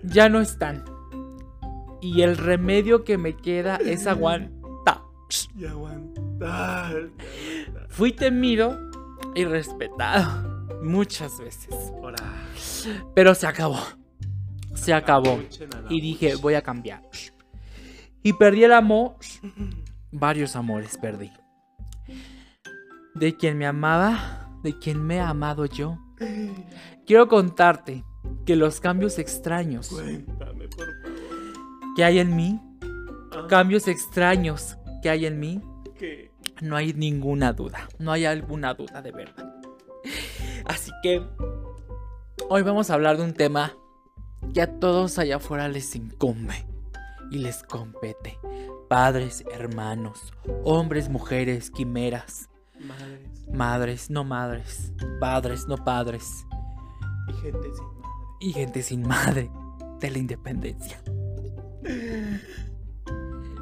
ya 0.03 0.31
no 0.31 0.41
están. 0.41 0.87
Y 2.01 2.23
el 2.23 2.39
remedio 2.39 3.05
que 3.05 3.19
me 3.19 3.37
queda 3.37 3.77
es 3.77 4.07
aguantar. 4.07 5.03
y 5.55 5.67
aguantar. 5.67 7.11
Fui 7.91 8.13
temido 8.13 8.79
y 9.35 9.45
respetado 9.45 10.71
muchas 10.83 11.39
veces. 11.39 11.93
Pero 13.15 13.35
se 13.35 13.47
acabó. 13.47 14.02
Se 14.75 14.93
acabó. 14.93 15.41
Y 15.89 16.01
dije, 16.01 16.35
voy 16.37 16.55
a 16.55 16.63
cambiar. 16.63 17.03
Y 18.23 18.33
perdí 18.35 18.65
el 18.65 18.73
amor. 18.73 19.17
Varios 20.11 20.57
amores 20.57 20.99
perdí. 20.99 21.31
De 23.15 23.37
quien 23.37 23.59
me 23.59 23.67
amaba, 23.67 24.49
de 24.63 24.79
quien 24.79 25.03
me 25.05 25.17
he 25.17 25.21
amado 25.21 25.67
yo. 25.67 25.99
Quiero 27.07 27.29
contarte 27.29 28.05
que 28.47 28.55
los 28.57 28.81
cambios 28.81 29.19
extraños 29.19 29.89
Cuéntame, 29.89 30.69
por 30.69 30.87
favor. 30.87 31.95
que 31.97 32.05
hay 32.05 32.19
en 32.21 32.37
mí, 32.37 32.61
Ah, 33.35 33.47
cambios 33.49 33.89
extraños 33.89 34.77
que 35.03 35.09
hay 35.11 35.27
en 35.27 35.41
mí, 35.41 35.61
¿qué? 35.99 36.31
no 36.61 36.77
hay 36.77 36.93
ninguna 36.93 37.53
duda. 37.53 37.89
No 37.99 38.13
hay 38.13 38.25
alguna 38.27 38.75
duda 38.75 39.01
de 39.03 39.11
verdad. 39.11 39.55
Así 40.67 40.91
que 41.03 41.23
hoy 42.49 42.63
vamos 42.63 42.91
a 42.91 42.95
hablar 42.95 43.17
de 43.17 43.25
un 43.25 43.33
tema 43.33 43.73
que 44.53 44.63
a 44.63 44.79
todos 44.79 45.19
allá 45.19 45.37
afuera 45.37 45.69
les 45.69 45.95
incumbe 45.95 46.67
y 47.31 47.39
les 47.39 47.63
compete. 47.63 48.39
Padres, 48.89 49.45
hermanos, 49.53 50.33
hombres, 50.65 51.09
mujeres, 51.09 51.71
quimeras, 51.71 52.49
Madres 52.79 53.33
madres, 53.53 54.11
no 54.11 54.25
madres, 54.25 54.93
padres, 55.21 55.67
no 55.69 55.77
padres 55.77 56.45
y 57.29 57.33
gente 57.35 57.69
sin 57.73 57.85
madre. 57.85 58.09
y 58.41 58.53
gente 58.53 58.83
sin 58.83 59.03
madre 59.03 59.51
de 60.01 60.11
la 60.11 60.19
independencia. 60.19 61.01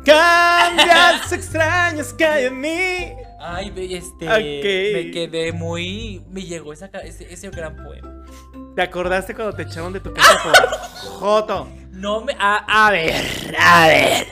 Cambios 0.04 1.32
extraños 1.32 2.14
que 2.14 2.24
hay 2.24 2.46
en 2.46 2.60
mí. 2.60 3.14
Ay, 3.38 3.70
ve, 3.70 3.96
este, 3.96 4.26
me 4.26 5.10
quedé 5.10 5.52
muy, 5.52 6.24
me 6.30 6.42
llegó 6.42 6.72
esa 6.72 6.86
ese, 6.86 7.30
ese 7.32 7.50
gran 7.50 7.76
poema. 7.76 8.19
¿Te 8.80 8.84
acordaste 8.84 9.34
cuando 9.34 9.54
te 9.54 9.64
echaron 9.64 9.92
de 9.92 10.00
tu 10.00 10.10
casa 10.10 10.38
por 10.42 10.54
Joto? 11.18 11.68
No 11.92 12.24
me. 12.24 12.34
A, 12.38 12.86
a 12.86 12.90
ver, 12.90 13.14
a 13.58 13.88
ver. 13.88 14.26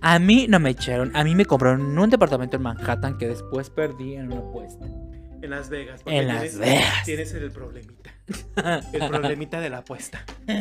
A 0.00 0.20
mí 0.20 0.46
no 0.48 0.60
me 0.60 0.70
echaron. 0.70 1.10
A 1.16 1.24
mí 1.24 1.34
me 1.34 1.44
compraron 1.44 1.98
un 1.98 2.08
departamento 2.08 2.54
en 2.54 2.62
Manhattan 2.62 3.18
que 3.18 3.26
después 3.26 3.70
perdí 3.70 4.14
en 4.14 4.30
una 4.30 4.38
apuesta. 4.38 4.86
En 5.42 5.50
Las 5.50 5.68
Vegas. 5.68 6.02
En 6.06 6.28
Las 6.28 6.42
tienes, 6.42 6.58
Vegas. 6.60 7.04
Tienes 7.06 7.34
el 7.34 7.50
problemita. 7.50 8.10
El 8.92 9.08
problemita 9.08 9.60
de 9.60 9.68
la 9.68 9.78
apuesta. 9.78 10.24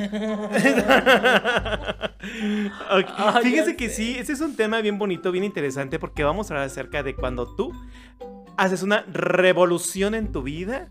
Ok, 2.90 3.06
Ay, 3.18 3.44
Fíjese 3.44 3.72
ya 3.72 3.78
que 3.78 3.90
sé. 3.90 3.96
sí, 3.96 4.16
ese 4.18 4.34
es 4.34 4.42
un 4.42 4.56
tema 4.56 4.82
bien 4.82 4.98
bonito, 4.98 5.32
bien 5.32 5.44
interesante, 5.44 6.00
porque 6.00 6.24
vamos 6.24 6.50
a 6.50 6.56
hablar 6.56 6.68
acerca 6.68 7.04
de 7.04 7.16
cuando 7.16 7.56
tú 7.56 7.72
haces 8.58 8.82
una 8.82 9.06
revolución 9.14 10.16
en 10.16 10.32
tu 10.32 10.42
vida 10.42 10.90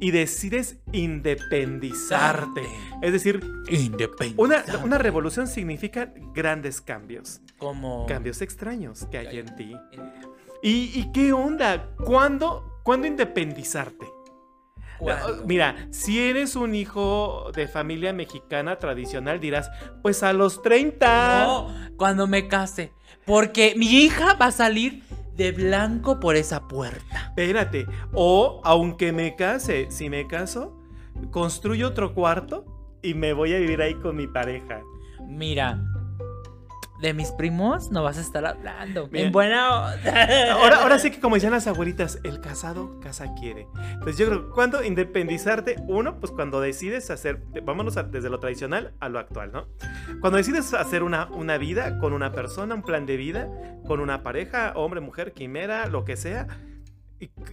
y 0.00 0.10
decides 0.10 0.78
independizarte. 0.92 2.62
Es 3.02 3.12
decir, 3.12 3.40
Independiente. 3.68 4.40
una, 4.42 4.64
una 4.84 4.98
revolución 4.98 5.46
significa 5.46 6.12
grandes 6.34 6.80
cambios, 6.80 7.40
Como. 7.58 8.06
cambios 8.06 8.40
extraños 8.42 9.06
que 9.10 9.18
hay 9.18 9.38
en 9.38 9.56
ti. 9.56 9.76
¿Y, 10.62 10.98
y 10.98 11.12
qué 11.12 11.32
onda? 11.32 11.90
¿Cuándo, 12.04 12.80
¿Cuándo 12.82 13.06
independizarte? 13.06 14.06
¿Cuándo? 14.98 15.44
Mira, 15.46 15.88
si 15.90 16.20
eres 16.20 16.56
un 16.56 16.74
hijo 16.74 17.52
de 17.54 17.68
familia 17.68 18.12
mexicana 18.12 18.78
tradicional, 18.78 19.38
dirás, 19.38 19.70
pues 20.02 20.22
a 20.24 20.32
los 20.32 20.60
30. 20.62 21.44
No, 21.46 21.68
cuando 21.96 22.26
me 22.26 22.48
case. 22.48 22.92
Porque 23.24 23.74
mi 23.76 23.86
hija 23.86 24.34
va 24.34 24.46
a 24.46 24.50
salir 24.52 25.02
de 25.38 25.52
blanco 25.52 26.18
por 26.18 26.36
esa 26.36 26.66
puerta. 26.66 27.28
Espérate. 27.28 27.86
O, 28.12 28.60
aunque 28.64 29.12
me 29.12 29.36
case, 29.36 29.86
si 29.88 30.10
me 30.10 30.26
caso, 30.26 30.76
construyo 31.30 31.88
otro 31.88 32.12
cuarto 32.12 32.66
y 33.02 33.14
me 33.14 33.32
voy 33.32 33.54
a 33.54 33.58
vivir 33.58 33.80
ahí 33.80 33.94
con 33.94 34.16
mi 34.16 34.26
pareja. 34.26 34.82
Mira, 35.26 35.80
de 37.00 37.14
mis 37.14 37.30
primos 37.32 37.90
no 37.90 38.02
vas 38.02 38.18
a 38.18 38.20
estar 38.20 38.44
hablando. 38.44 39.06
Bien. 39.08 39.26
En 39.26 39.32
buena 39.32 39.92
Ahora, 40.52 40.82
ahora 40.82 40.98
sí 40.98 41.10
que 41.10 41.20
como 41.20 41.36
decían 41.36 41.52
las 41.52 41.66
abuelitas, 41.66 42.18
el 42.24 42.40
casado 42.40 42.98
casa 43.00 43.32
quiere. 43.38 43.68
Entonces 43.92 44.18
yo 44.18 44.26
creo, 44.26 44.50
¿cuándo 44.50 44.82
independizarte? 44.82 45.76
Uno, 45.86 46.18
pues 46.18 46.32
cuando 46.32 46.60
decides 46.60 47.10
hacer, 47.10 47.42
vámonos 47.62 47.96
a- 47.96 48.02
desde 48.02 48.30
lo 48.30 48.40
tradicional 48.40 48.94
a 49.00 49.08
lo 49.08 49.18
actual, 49.18 49.52
¿no? 49.52 49.68
Cuando 50.20 50.38
decides 50.38 50.74
hacer 50.74 51.02
una, 51.02 51.26
una 51.26 51.56
vida 51.58 51.98
con 51.98 52.12
una 52.12 52.32
persona, 52.32 52.74
un 52.74 52.82
plan 52.82 53.06
de 53.06 53.16
vida, 53.16 53.48
con 53.86 54.00
una 54.00 54.22
pareja, 54.22 54.72
hombre, 54.74 55.00
mujer, 55.00 55.32
quimera, 55.32 55.86
lo 55.86 56.04
que 56.04 56.16
sea, 56.16 56.46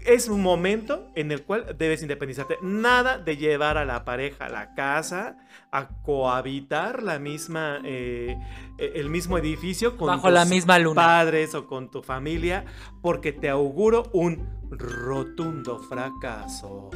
es 0.05 0.27
un 0.27 0.41
momento 0.41 1.11
en 1.15 1.31
el 1.31 1.43
cual 1.43 1.75
debes 1.77 2.01
independizarte. 2.01 2.57
Nada 2.61 3.17
de 3.17 3.37
llevar 3.37 3.77
a 3.77 3.85
la 3.85 4.05
pareja 4.05 4.45
a 4.45 4.49
la 4.49 4.75
casa, 4.75 5.37
a 5.71 5.87
cohabitar 6.03 7.01
la 7.01 7.19
misma, 7.19 7.79
eh, 7.83 8.37
eh, 8.77 8.93
el 8.95 9.09
mismo 9.09 9.37
edificio 9.37 9.97
con 9.97 10.07
bajo 10.07 10.29
la 10.29 10.41
tus 10.43 10.51
misma 10.51 10.77
luna. 10.79 11.01
padres 11.01 11.55
o 11.55 11.67
con 11.67 11.89
tu 11.89 12.03
familia, 12.03 12.65
porque 13.01 13.31
te 13.31 13.49
auguro 13.49 14.09
un 14.13 14.47
rotundo 14.69 15.79
fracaso. 15.79 16.89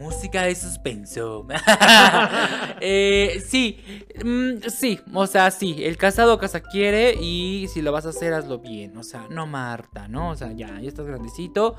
Música 0.00 0.42
de 0.42 0.54
suspenso. 0.54 1.46
Eh, 2.82 3.42
sí, 3.46 3.78
mm, 4.24 4.68
sí, 4.68 4.98
o 5.12 5.26
sea, 5.26 5.50
sí, 5.50 5.84
el 5.84 5.98
casado 5.98 6.38
casa 6.38 6.60
quiere 6.60 7.14
y 7.20 7.68
si 7.68 7.82
lo 7.82 7.92
vas 7.92 8.06
a 8.06 8.08
hacer, 8.08 8.32
hazlo 8.32 8.60
bien. 8.60 8.96
O 8.96 9.02
sea, 9.02 9.26
no 9.28 9.46
Marta, 9.46 10.08
¿no? 10.08 10.30
O 10.30 10.34
sea, 10.34 10.52
ya, 10.52 10.80
ya 10.80 10.88
estás 10.88 11.06
grandecito. 11.06 11.76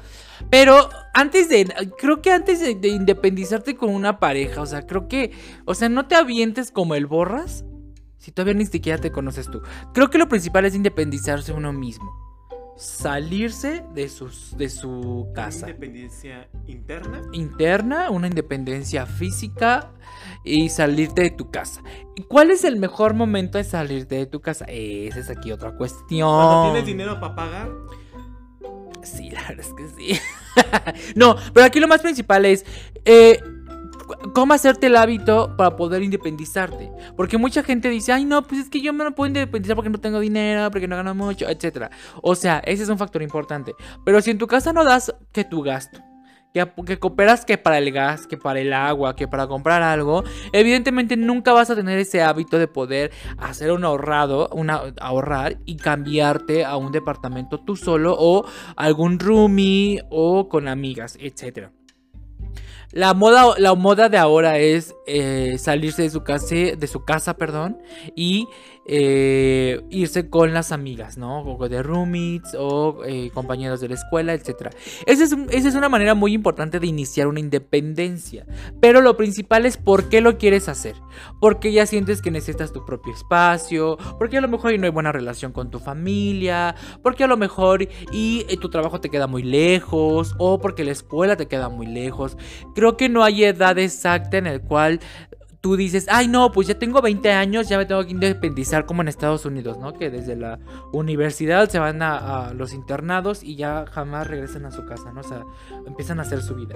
Pero 0.51 0.89
antes 1.15 1.49
de, 1.49 1.65
creo 1.97 2.21
que 2.21 2.31
antes 2.31 2.59
de, 2.59 2.75
de 2.75 2.89
independizarte 2.89 3.75
con 3.75 3.89
una 3.89 4.19
pareja, 4.19 4.61
o 4.61 4.67
sea, 4.67 4.85
creo 4.85 5.07
que, 5.07 5.31
o 5.65 5.73
sea, 5.73 5.89
no 5.89 6.07
te 6.07 6.13
avientes 6.13 6.71
como 6.71 6.93
el 6.93 7.07
borras 7.07 7.65
si 8.19 8.31
todavía 8.31 8.53
ni 8.53 8.67
siquiera 8.67 8.99
te 8.99 9.11
conoces 9.11 9.49
tú. 9.49 9.63
Creo 9.95 10.11
que 10.11 10.19
lo 10.19 10.29
principal 10.29 10.65
es 10.65 10.75
independizarse 10.75 11.53
uno 11.53 11.73
mismo. 11.73 12.30
Salirse 12.81 13.83
de, 13.93 14.09
sus, 14.09 14.57
de 14.57 14.67
su 14.67 15.29
casa 15.35 15.67
Independencia 15.69 16.49
interna. 16.65 17.21
interna, 17.31 18.09
una 18.09 18.25
independencia 18.25 19.05
física 19.05 19.91
y 20.43 20.69
salirte 20.69 21.21
de 21.21 21.29
tu 21.29 21.51
casa. 21.51 21.83
¿Y 22.15 22.23
¿Cuál 22.23 22.49
es 22.49 22.63
el 22.63 22.77
mejor 22.77 23.13
momento 23.13 23.59
de 23.59 23.65
salirte 23.65 24.15
de 24.15 24.25
tu 24.25 24.41
casa? 24.41 24.65
Esa 24.67 25.19
es 25.19 25.29
aquí 25.29 25.51
otra 25.51 25.75
cuestión. 25.75 26.27
Cuando 26.27 26.71
tienes 26.71 26.85
dinero 26.87 27.19
para 27.19 27.35
pagar. 27.35 27.69
Sí, 29.03 29.29
la 29.29 29.41
verdad 29.47 29.65
es 29.65 29.73
que 29.73 29.87
sí. 29.87 30.19
no, 31.15 31.35
pero 31.53 31.67
aquí 31.67 31.79
lo 31.79 31.87
más 31.87 32.01
principal 32.01 32.45
es 32.45 32.65
eh, 33.05 33.39
cómo 34.33 34.53
hacerte 34.53 34.87
el 34.87 34.95
hábito 34.95 35.55
para 35.57 35.75
poder 35.75 36.03
independizarte. 36.03 36.91
Porque 37.15 37.37
mucha 37.37 37.63
gente 37.63 37.89
dice, 37.89 38.11
ay, 38.11 38.25
no, 38.25 38.43
pues 38.43 38.61
es 38.61 38.69
que 38.69 38.81
yo 38.81 38.93
me 38.93 39.11
puedo 39.11 39.27
independizar 39.27 39.75
porque 39.75 39.89
no 39.89 39.99
tengo 39.99 40.19
dinero, 40.19 40.69
porque 40.71 40.87
no 40.87 40.95
gano 40.95 41.15
mucho, 41.15 41.47
etc. 41.49 41.91
O 42.21 42.35
sea, 42.35 42.59
ese 42.65 42.83
es 42.83 42.89
un 42.89 42.97
factor 42.97 43.21
importante. 43.21 43.73
Pero 44.05 44.21
si 44.21 44.31
en 44.31 44.37
tu 44.37 44.47
casa 44.47 44.73
no 44.73 44.83
das 44.83 45.13
que 45.31 45.43
tu 45.43 45.61
gasto, 45.61 46.01
que, 46.53 46.99
cooperas 46.99 47.45
que 47.45 47.57
para 47.57 47.77
el 47.77 47.91
gas, 47.91 48.27
que 48.27 48.37
para 48.37 48.59
el 48.59 48.73
agua, 48.73 49.15
que 49.15 49.27
para 49.27 49.47
comprar 49.47 49.81
algo, 49.81 50.23
evidentemente 50.51 51.15
nunca 51.17 51.53
vas 51.53 51.69
a 51.69 51.75
tener 51.75 51.97
ese 51.97 52.21
hábito 52.21 52.59
de 52.59 52.67
poder 52.67 53.11
hacer 53.37 53.71
un 53.71 53.83
ahorrado, 53.85 54.49
una, 54.51 54.81
ahorrar 54.99 55.57
y 55.65 55.77
cambiarte 55.77 56.65
a 56.65 56.75
un 56.77 56.91
departamento 56.91 57.59
tú 57.59 57.75
solo 57.75 58.15
o 58.17 58.45
algún 58.75 59.19
roomie 59.19 60.03
o 60.09 60.49
con 60.49 60.67
amigas, 60.67 61.17
etc. 61.19 61.69
La 62.91 63.13
moda, 63.13 63.55
la 63.57 63.73
moda 63.75 64.09
de 64.09 64.17
ahora 64.17 64.57
es 64.57 64.95
eh, 65.07 65.55
salirse 65.57 66.01
de 66.01 66.09
su 66.09 66.23
casa, 66.23 66.55
de 66.77 66.87
su 66.87 67.05
casa, 67.05 67.35
perdón, 67.35 67.81
y 68.15 68.47
eh, 68.85 69.81
irse 69.91 70.29
con 70.29 70.53
las 70.53 70.71
amigas, 70.71 71.17
¿no? 71.17 71.43
O 71.43 71.69
de 71.69 71.83
roommates 71.83 72.55
o 72.57 73.03
eh, 73.05 73.29
compañeros 73.31 73.79
de 73.79 73.89
la 73.89 73.95
escuela, 73.95 74.33
etc. 74.33 74.69
Esa 75.05 75.23
es, 75.23 75.75
una 75.75 75.89
manera 75.89 76.15
muy 76.15 76.33
importante 76.33 76.79
de 76.79 76.87
iniciar 76.87 77.27
una 77.27 77.39
independencia. 77.39 78.45
Pero 78.79 79.01
lo 79.01 79.17
principal 79.17 79.65
es 79.65 79.77
por 79.77 80.09
qué 80.09 80.21
lo 80.21 80.37
quieres 80.37 80.67
hacer. 80.67 80.95
Porque 81.39 81.71
ya 81.71 81.85
sientes 81.85 82.21
que 82.21 82.31
necesitas 82.31 82.73
tu 82.73 82.83
propio 82.85 83.13
espacio, 83.13 83.97
porque 84.17 84.37
a 84.37 84.41
lo 84.41 84.47
mejor 84.47 84.77
no 84.79 84.85
hay 84.85 84.91
buena 84.91 85.11
relación 85.11 85.51
con 85.51 85.69
tu 85.69 85.79
familia, 85.79 86.75
porque 87.03 87.23
a 87.23 87.27
lo 87.27 87.37
mejor 87.37 87.87
y 88.11 88.45
eh, 88.49 88.57
tu 88.57 88.69
trabajo 88.69 88.99
te 88.99 89.09
queda 89.09 89.27
muy 89.27 89.43
lejos, 89.43 90.33
o 90.39 90.59
porque 90.59 90.83
la 90.83 90.91
escuela 90.91 91.35
te 91.35 91.47
queda 91.47 91.69
muy 91.69 91.85
lejos. 91.85 92.37
Creo 92.73 92.97
que 92.97 93.09
no 93.09 93.23
hay 93.23 93.43
edad 93.43 93.77
exacta 93.77 94.37
en 94.37 94.47
el 94.47 94.61
cual 94.61 94.99
tú 95.61 95.75
dices, 95.75 96.07
ay 96.09 96.27
no, 96.27 96.51
pues 96.51 96.67
ya 96.67 96.77
tengo 96.77 97.01
20 97.01 97.31
años, 97.31 97.69
ya 97.69 97.77
me 97.77 97.85
tengo 97.85 98.03
que 98.03 98.11
independizar 98.11 98.85
como 98.85 99.03
en 99.03 99.07
Estados 99.07 99.45
Unidos, 99.45 99.77
¿no? 99.77 99.93
Que 99.93 100.09
desde 100.09 100.35
la 100.35 100.59
universidad 100.91 101.69
se 101.69 101.79
van 101.79 102.01
a, 102.01 102.51
los 102.53 102.73
internados 102.73 103.43
y 103.43 103.55
ya 103.55 103.85
jamás 103.89 104.27
regresan 104.27 104.65
a 104.65 104.71
su 104.71 104.85
casa, 104.85 105.13
¿no? 105.13 105.21
O 105.21 105.23
sea, 105.23 105.45
empiezan 105.85 106.19
a 106.19 106.23
hacer 106.23 106.41
su 106.41 106.55
vida. 106.55 106.75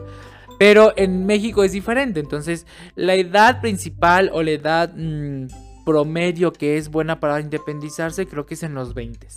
Pero 0.60 0.94
en 0.96 1.26
México 1.26 1.64
es 1.64 1.72
diferente, 1.72 2.20
entonces 2.20 2.66
la 2.96 3.16
edad 3.16 3.60
principal 3.60 4.30
o 4.32 4.44
la 4.44 4.52
edad 4.52 4.94
mm, 4.96 5.48
promedio 5.84 6.54
que 6.54 6.78
es 6.78 6.90
buena 6.90 7.20
para 7.20 7.42
independizarse 7.42 8.28
creo 8.28 8.46
que 8.46 8.54
es 8.54 8.64
en 8.64 8.76
los 8.76 8.94
20, 8.94 9.28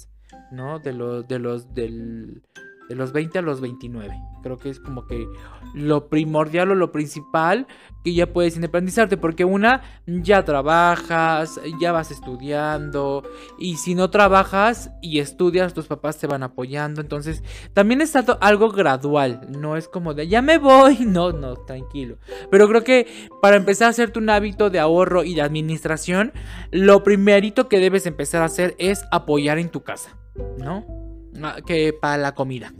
¿no? 0.52 0.78
De 0.78 0.92
los, 0.92 1.26
de 1.26 1.38
los, 1.38 1.74
del, 1.74 2.42
de 2.88 2.94
los 2.94 3.12
20 3.12 3.38
a 3.38 3.42
los 3.42 3.60
29. 3.60 4.14
Creo 4.42 4.56
que 4.56 4.70
es 4.70 4.80
como 4.80 5.06
que 5.06 5.26
lo 5.74 6.08
primordial 6.08 6.70
o 6.70 6.74
lo 6.74 6.92
principal 6.92 7.66
que 8.04 8.14
ya 8.14 8.32
puedes 8.32 8.56
independizarte. 8.56 9.16
Porque 9.16 9.44
una, 9.44 9.82
ya 10.06 10.44
trabajas, 10.44 11.60
ya 11.80 11.92
vas 11.92 12.10
estudiando. 12.10 13.24
Y 13.58 13.76
si 13.76 13.94
no 13.94 14.10
trabajas 14.10 14.90
y 15.02 15.18
estudias, 15.18 15.74
tus 15.74 15.86
papás 15.86 16.18
te 16.18 16.26
van 16.26 16.42
apoyando. 16.42 17.00
Entonces, 17.00 17.42
también 17.74 18.00
es 18.00 18.14
algo- 18.16 18.70
gradual. 18.70 19.46
No 19.50 19.76
es 19.76 19.88
como 19.88 20.14
de, 20.14 20.28
ya 20.28 20.42
me 20.42 20.58
voy. 20.58 20.98
No, 21.08 21.32
no, 21.32 21.56
tranquilo. 21.56 22.18
Pero 22.50 22.68
creo 22.68 22.84
que 22.84 23.06
para 23.42 23.56
empezar 23.56 23.86
a 23.88 23.90
hacerte 23.90 24.18
un 24.18 24.30
hábito 24.30 24.70
de 24.70 24.78
ahorro 24.78 25.24
y 25.24 25.34
de 25.34 25.42
administración, 25.42 26.32
lo 26.70 27.02
primerito 27.02 27.68
que 27.68 27.80
debes 27.80 28.06
empezar 28.06 28.42
a 28.42 28.46
hacer 28.46 28.76
es 28.78 29.04
apoyar 29.10 29.58
en 29.58 29.68
tu 29.70 29.82
casa. 29.82 30.16
¿No? 30.58 30.84
Que 31.66 31.92
para 31.92 32.16
la 32.18 32.34
comida. 32.34 32.72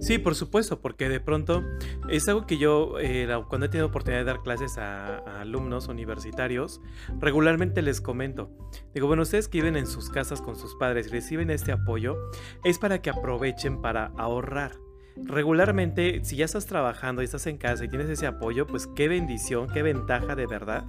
Sí, 0.00 0.16
por 0.16 0.34
supuesto, 0.34 0.80
porque 0.80 1.10
de 1.10 1.20
pronto 1.20 1.62
es 2.08 2.26
algo 2.26 2.46
que 2.46 2.56
yo, 2.56 2.98
eh, 2.98 3.28
cuando 3.48 3.66
he 3.66 3.68
tenido 3.68 3.88
oportunidad 3.88 4.20
de 4.20 4.24
dar 4.24 4.42
clases 4.42 4.78
a, 4.78 5.18
a 5.18 5.40
alumnos 5.42 5.88
universitarios, 5.88 6.80
regularmente 7.18 7.82
les 7.82 8.00
comento. 8.00 8.50
Digo, 8.94 9.08
bueno, 9.08 9.24
ustedes 9.24 9.46
que 9.46 9.58
viven 9.58 9.76
en 9.76 9.86
sus 9.86 10.08
casas 10.08 10.40
con 10.40 10.56
sus 10.56 10.74
padres 10.76 11.08
y 11.08 11.10
reciben 11.10 11.50
este 11.50 11.72
apoyo, 11.72 12.16
es 12.64 12.78
para 12.78 13.02
que 13.02 13.10
aprovechen 13.10 13.82
para 13.82 14.06
ahorrar. 14.16 14.72
Regularmente, 15.16 16.20
si 16.24 16.36
ya 16.36 16.44
estás 16.44 16.66
trabajando 16.66 17.22
y 17.22 17.24
estás 17.24 17.46
en 17.46 17.58
casa 17.58 17.84
y 17.84 17.88
tienes 17.88 18.08
ese 18.08 18.26
apoyo, 18.26 18.66
pues 18.66 18.86
qué 18.86 19.08
bendición, 19.08 19.68
qué 19.72 19.82
ventaja 19.82 20.34
de 20.34 20.46
verdad 20.46 20.84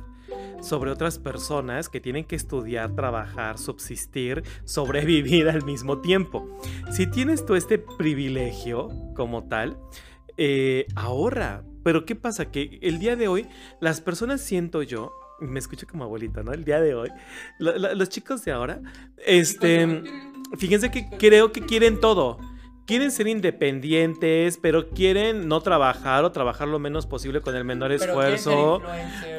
sobre 0.62 0.92
otras 0.92 1.18
personas 1.20 1.90
que 1.90 2.00
tienen 2.00 2.24
que 2.24 2.36
estudiar, 2.36 2.96
trabajar, 2.96 3.58
subsistir, 3.58 4.44
sobrevivir 4.64 5.50
al 5.50 5.64
mismo 5.66 6.00
tiempo. 6.02 6.48
Si 6.92 7.08
tienes 7.08 7.46
tú 7.46 7.56
este 7.56 7.80
privilegio 7.80 8.90
como 9.16 9.44
tal, 9.48 9.78
eh, 10.38 10.86
ahorra. 10.96 11.64
Pero 11.84 12.06
¿qué 12.06 12.16
pasa? 12.16 12.52
Que 12.52 12.78
el 12.84 13.00
día 13.00 13.16
de 13.16 13.28
hoy 13.28 13.48
las 13.80 14.02
personas 14.02 14.40
siento 14.42 14.84
yo, 14.84 15.12
me 15.40 15.58
escucho 15.60 15.88
como 15.88 16.04
abuelita, 16.04 16.44
¿no? 16.44 16.54
El 16.54 16.64
día 16.64 16.80
de 16.80 16.94
hoy, 16.94 17.10
lo- 17.58 17.78
lo- 17.78 17.96
los 17.96 18.10
chicos 18.10 18.46
de 18.46 18.52
ahora, 18.52 18.82
este, 19.26 20.04
fíjense 20.58 20.92
que 20.92 21.08
creo 21.18 21.52
que 21.52 21.62
quieren 21.62 22.00
todo. 22.00 22.38
Quieren 22.92 23.12
ser 23.12 23.30
independientes, 23.30 24.58
pero 24.62 24.89
quieren 24.89 25.48
no 25.48 25.62
trabajar 25.62 26.26
o 26.26 26.34
trabajar 26.34 26.68
lo 26.68 26.78
menos 26.78 27.08
posible 27.08 27.39
con 27.39 27.56
el 27.56 27.64
menor 27.64 27.94
esfuerzo. 27.94 28.82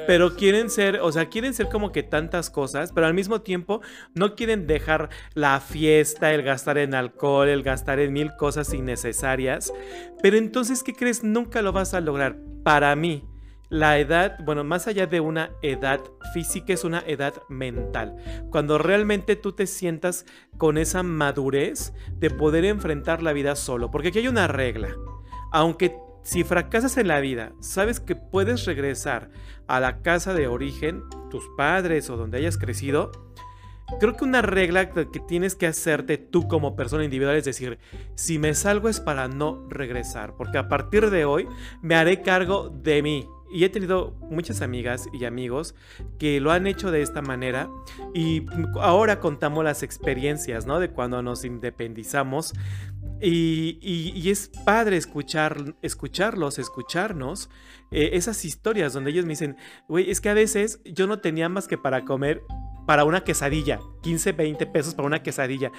Pero 0.07 0.36
quieren 0.36 0.70
ser, 0.70 1.00
o 1.03 1.12
sea, 1.12 1.28
quieren 1.28 1.53
ser 1.53 1.68
como 1.68 1.92
que 1.92 2.03
tantas 2.03 2.48
cosas, 2.48 2.92
pero 2.94 3.07
al 3.07 3.12
mismo 3.12 3.42
tiempo 3.42 3.82
no 4.14 4.36
quieren 4.36 4.66
dejar 4.66 5.11
la 5.34 5.61
fiesta, 5.61 6.32
el 6.32 6.40
gastar 6.40 6.78
en 6.78 6.94
alcohol, 6.94 7.46
el 7.46 7.62
gastar 7.62 8.00
en 8.00 8.14
mil 8.14 8.30
cosas 8.38 8.72
innecesarias. 8.72 9.70
Pero 10.22 10.38
entonces, 10.38 10.82
¿qué 10.82 10.94
crees? 10.94 11.22
Nunca 11.22 11.61
lo 11.61 11.72
vas 11.72 11.92
a 11.92 12.00
lograr. 12.00 12.38
Para 12.64 12.96
mí, 12.96 13.22
la 13.72 13.98
edad, 13.98 14.36
bueno, 14.44 14.64
más 14.64 14.86
allá 14.86 15.06
de 15.06 15.20
una 15.20 15.52
edad 15.62 16.02
física, 16.34 16.74
es 16.74 16.84
una 16.84 17.02
edad 17.06 17.32
mental. 17.48 18.16
Cuando 18.50 18.76
realmente 18.76 19.34
tú 19.34 19.52
te 19.52 19.66
sientas 19.66 20.26
con 20.58 20.76
esa 20.76 21.02
madurez 21.02 21.94
de 22.18 22.28
poder 22.28 22.66
enfrentar 22.66 23.22
la 23.22 23.32
vida 23.32 23.56
solo. 23.56 23.90
Porque 23.90 24.08
aquí 24.08 24.18
hay 24.18 24.28
una 24.28 24.46
regla. 24.46 24.90
Aunque 25.52 25.96
si 26.22 26.44
fracasas 26.44 26.98
en 26.98 27.08
la 27.08 27.20
vida, 27.20 27.54
sabes 27.60 27.98
que 27.98 28.14
puedes 28.14 28.66
regresar 28.66 29.30
a 29.66 29.80
la 29.80 30.02
casa 30.02 30.34
de 30.34 30.48
origen, 30.48 31.04
tus 31.30 31.42
padres 31.56 32.10
o 32.10 32.18
donde 32.18 32.36
hayas 32.36 32.58
crecido. 32.58 33.10
Creo 33.98 34.18
que 34.18 34.24
una 34.24 34.42
regla 34.42 34.90
que 34.90 35.06
tienes 35.06 35.54
que 35.54 35.66
hacerte 35.66 36.18
tú 36.18 36.46
como 36.46 36.76
persona 36.76 37.04
individual 37.04 37.36
es 37.36 37.46
decir, 37.46 37.78
si 38.16 38.38
me 38.38 38.52
salgo 38.52 38.90
es 38.90 39.00
para 39.00 39.28
no 39.28 39.66
regresar, 39.70 40.34
porque 40.36 40.58
a 40.58 40.68
partir 40.68 41.08
de 41.08 41.24
hoy 41.24 41.48
me 41.80 41.94
haré 41.94 42.20
cargo 42.20 42.68
de 42.68 43.00
mí 43.02 43.26
y 43.53 43.64
he 43.64 43.68
tenido 43.68 44.16
muchas 44.30 44.62
amigas 44.62 45.09
y 45.12 45.24
amigos 45.24 45.74
que 46.18 46.40
lo 46.40 46.50
han 46.50 46.66
hecho 46.66 46.90
de 46.90 47.03
esta 47.03 47.22
manera 47.22 47.68
y 48.14 48.46
ahora 48.80 49.20
contamos 49.20 49.62
las 49.64 49.82
experiencias, 49.82 50.66
¿no? 50.66 50.80
De 50.80 50.90
cuando 50.90 51.22
nos 51.22 51.44
independizamos 51.44 52.55
y, 53.20 53.78
y, 53.80 54.30
es 54.30 54.50
padre 54.64 54.96
escuchar, 54.96 55.76
escucharlos, 55.80 56.59
escucharnos 56.59 57.50
eh, 57.92 58.11
esas 58.14 58.44
historias 58.44 58.92
donde 58.94 59.11
ellos 59.11 59.24
me 59.24 59.30
dicen, 59.30 59.57
güey, 59.86 60.11
es 60.11 60.20
que 60.20 60.28
a 60.28 60.34
veces 60.34 60.80
yo 60.84 61.07
no 61.07 61.20
tenía 61.20 61.48
más 61.48 61.68
que 61.68 61.78
para 61.78 62.05
comer 62.05 62.42
para 62.86 63.05
una 63.05 63.22
quesadilla, 63.22 63.78
15, 64.03 64.32
20 64.32 64.66
pesos 64.66 64.94
para 64.94 65.07
una 65.07 65.22
quesadilla, 65.22 65.70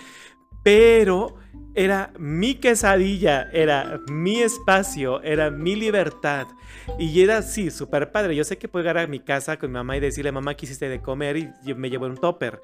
pero 0.63 1.37
era 1.75 2.13
mi 2.19 2.55
quesadilla, 2.55 3.49
era 3.51 3.99
mi 4.07 4.41
espacio, 4.41 5.21
era 5.23 5.49
mi 5.49 5.75
libertad. 5.75 6.47
Y 6.99 7.21
era 7.21 7.37
así, 7.37 7.71
súper 7.71 8.11
padre. 8.11 8.35
Yo 8.35 8.43
sé 8.43 8.57
que 8.57 8.67
puedo 8.67 8.83
llegar 8.83 8.97
a 8.97 9.07
mi 9.07 9.19
casa 9.19 9.57
con 9.57 9.71
mi 9.71 9.75
mamá 9.75 9.97
y 9.97 9.99
decirle, 9.99 10.31
mamá, 10.31 10.55
¿qué 10.55 10.65
hiciste 10.65 10.89
de 10.89 11.01
comer? 11.01 11.37
Y 11.37 11.49
yo 11.63 11.75
me 11.75 11.89
llevo 11.89 12.05
un 12.05 12.17
topper, 12.17 12.61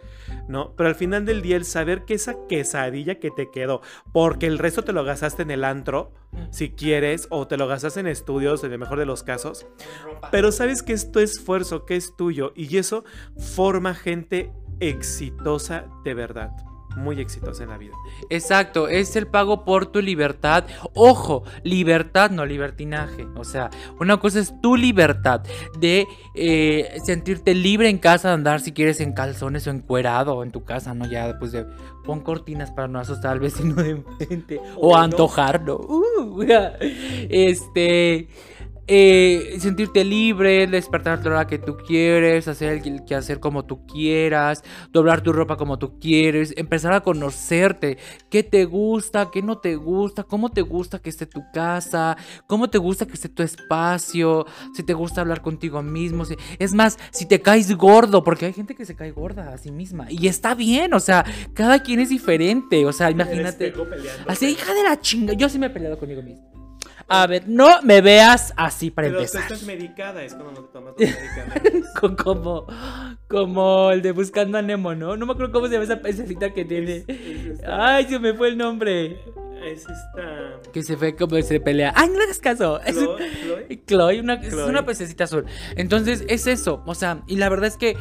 ¿no? 0.47 0.75
Pero 0.75 0.89
al 0.89 0.95
final 0.95 1.25
del 1.25 1.41
día, 1.41 1.55
el 1.55 1.65
saber 1.65 2.05
que 2.05 2.15
esa 2.15 2.35
quesadilla 2.47 3.15
que 3.15 3.31
te 3.31 3.49
quedó, 3.49 3.81
porque 4.11 4.45
el 4.45 4.59
resto 4.59 4.83
te 4.83 4.93
lo 4.93 5.03
gastaste 5.03 5.41
en 5.41 5.51
el 5.51 5.63
antro, 5.63 6.13
si 6.51 6.69
quieres, 6.69 7.27
o 7.31 7.47
te 7.47 7.57
lo 7.57 7.67
gastaste 7.67 8.01
en 8.01 8.07
estudios, 8.07 8.63
en 8.63 8.73
el 8.73 8.79
mejor 8.79 8.99
de 8.99 9.05
los 9.05 9.23
casos. 9.23 9.65
Pero 10.31 10.51
sabes 10.51 10.83
que 10.83 10.93
es 10.93 11.11
tu 11.11 11.19
esfuerzo, 11.19 11.85
que 11.85 11.95
es 11.95 12.15
tuyo, 12.15 12.51
y 12.55 12.77
eso 12.77 13.05
forma 13.37 13.95
gente 13.95 14.51
exitosa 14.79 15.87
de 16.03 16.13
verdad 16.13 16.68
muy 16.95 17.19
exitosa 17.19 17.63
en 17.63 17.69
la 17.69 17.77
vida. 17.77 17.93
Exacto, 18.29 18.87
es 18.87 19.15
el 19.15 19.27
pago 19.27 19.63
por 19.65 19.87
tu 19.87 20.01
libertad. 20.01 20.65
Ojo, 20.93 21.43
libertad, 21.63 22.31
no 22.31 22.45
libertinaje. 22.45 23.27
O 23.35 23.43
sea, 23.43 23.69
una 23.99 24.17
cosa 24.17 24.39
es 24.39 24.53
tu 24.61 24.75
libertad 24.75 25.41
de 25.79 26.07
eh, 26.35 26.99
sentirte 27.03 27.53
libre 27.53 27.89
en 27.89 27.97
casa, 27.97 28.29
de 28.29 28.33
andar 28.35 28.61
si 28.61 28.71
quieres 28.71 28.99
en 29.01 29.13
calzones 29.13 29.67
o 29.67 29.71
encuerado 29.71 30.43
en 30.43 30.51
tu 30.51 30.63
casa, 30.63 30.93
¿no? 30.93 31.09
Ya 31.09 31.37
pues 31.39 31.51
de 31.51 31.65
pon 32.03 32.21
cortinas 32.21 32.71
para 32.71 32.87
no 32.87 32.99
asustar 32.99 33.33
al 33.33 33.39
vecino 33.39 33.75
de 33.75 33.91
enfrente 33.91 34.59
o, 34.77 34.95
antojarlo. 34.95 35.77
Uh, 35.77 36.43
este 37.29 38.29
eh, 38.91 39.57
sentirte 39.59 40.03
libre, 40.03 40.65
despertarte 40.65 41.27
a 41.27 41.29
la 41.29 41.37
hora 41.37 41.47
que 41.47 41.59
tú 41.59 41.77
quieres, 41.77 42.47
hacer 42.47 42.81
el 42.83 43.05
que 43.05 43.13
hacer 43.13 43.39
como 43.39 43.63
tú 43.63 43.85
quieras, 43.85 44.63
doblar 44.91 45.21
tu 45.21 45.31
ropa 45.31 45.57
como 45.57 45.77
tú 45.77 45.99
quieres, 45.99 46.55
empezar 46.57 46.93
a 46.93 47.01
conocerte, 47.01 47.99
qué 48.31 48.41
te 48.41 48.65
gusta, 48.65 49.29
qué 49.31 49.43
no 49.43 49.59
te 49.59 49.75
gusta, 49.75 50.23
cómo 50.23 50.49
te 50.49 50.61
gusta 50.61 50.97
que 50.97 51.11
esté 51.11 51.27
tu 51.27 51.43
casa, 51.53 52.17
cómo 52.47 52.71
te 52.71 52.79
gusta 52.79 53.05
que 53.05 53.13
esté 53.13 53.29
tu 53.29 53.43
espacio, 53.43 54.47
si 54.73 54.81
te 54.81 54.95
gusta 54.95 55.21
hablar 55.21 55.43
contigo 55.43 55.83
mismo, 55.83 56.23
es 56.57 56.73
más, 56.73 56.97
si 57.11 57.27
te 57.27 57.43
caes 57.43 57.71
gordo, 57.77 58.23
porque 58.23 58.47
hay 58.47 58.53
gente 58.53 58.73
que 58.73 58.85
se 58.85 58.95
cae 58.95 59.11
gorda 59.11 59.53
a 59.53 59.59
sí 59.59 59.71
misma 59.71 60.07
y 60.09 60.27
está 60.27 60.55
bien, 60.55 60.95
o 60.95 60.99
sea, 60.99 61.23
cada 61.53 61.83
quien 61.83 61.99
es 61.99 62.09
diferente, 62.09 62.87
o 62.87 62.91
sea, 62.91 63.11
imagínate, 63.11 63.71
así 64.27 64.47
hija 64.47 64.73
de 64.73 64.81
la 64.81 64.99
chinga, 64.99 65.33
yo 65.33 65.47
sí 65.47 65.59
me 65.59 65.67
he 65.67 65.69
peleado 65.69 65.99
conmigo 65.99 66.23
mismo. 66.23 66.58
A 67.09 67.25
ver, 67.25 67.47
no 67.47 67.81
me 67.81 68.01
veas 68.01 68.53
así 68.55 68.91
para 68.91 69.07
Pero 69.07 69.19
empezar. 69.19 69.41
Pero 69.43 69.55
estás 69.55 69.67
medicada, 69.67 70.23
es 70.23 70.35
cuando 70.35 70.61
no 70.61 70.67
te 70.67 70.73
tomas 70.73 70.93
los 70.97 71.09
medicamentos. 71.09 72.23
como, 72.23 72.67
como 73.27 73.91
el 73.91 74.01
de 74.03 74.11
Buscando 74.11 74.59
a 74.59 74.61
Nemo, 74.61 74.93
¿no? 74.93 75.17
No 75.17 75.25
me 75.25 75.33
acuerdo 75.33 75.51
cómo 75.51 75.67
se 75.67 75.73
llama 75.73 75.85
esa 75.85 76.01
pececita 76.01 76.53
que 76.53 76.65
tiene. 76.65 77.05
Ay, 77.67 78.05
se 78.05 78.19
me 78.19 78.33
fue 78.35 78.49
el 78.49 78.57
nombre. 78.57 79.19
Es 79.65 79.81
esta. 79.81 80.71
Que 80.71 80.83
se 80.83 80.95
fue 80.95 81.15
como 81.15 81.41
se 81.41 81.59
pelea. 81.59 81.93
¡Ay, 81.95 82.09
no 82.09 82.17
le 82.17 82.23
hagas 82.25 82.39
caso! 82.39 82.79
Es 82.81 82.95
Chloe, 83.85 84.21
una, 84.21 84.35
es 84.35 84.53
una 84.53 84.85
pececita 84.85 85.25
azul. 85.25 85.45
Entonces, 85.75 86.23
es 86.27 86.47
eso. 86.47 86.83
O 86.85 86.95
sea, 86.95 87.23
y 87.27 87.35
la 87.37 87.49
verdad 87.49 87.67
es 87.67 87.77
que 87.77 87.97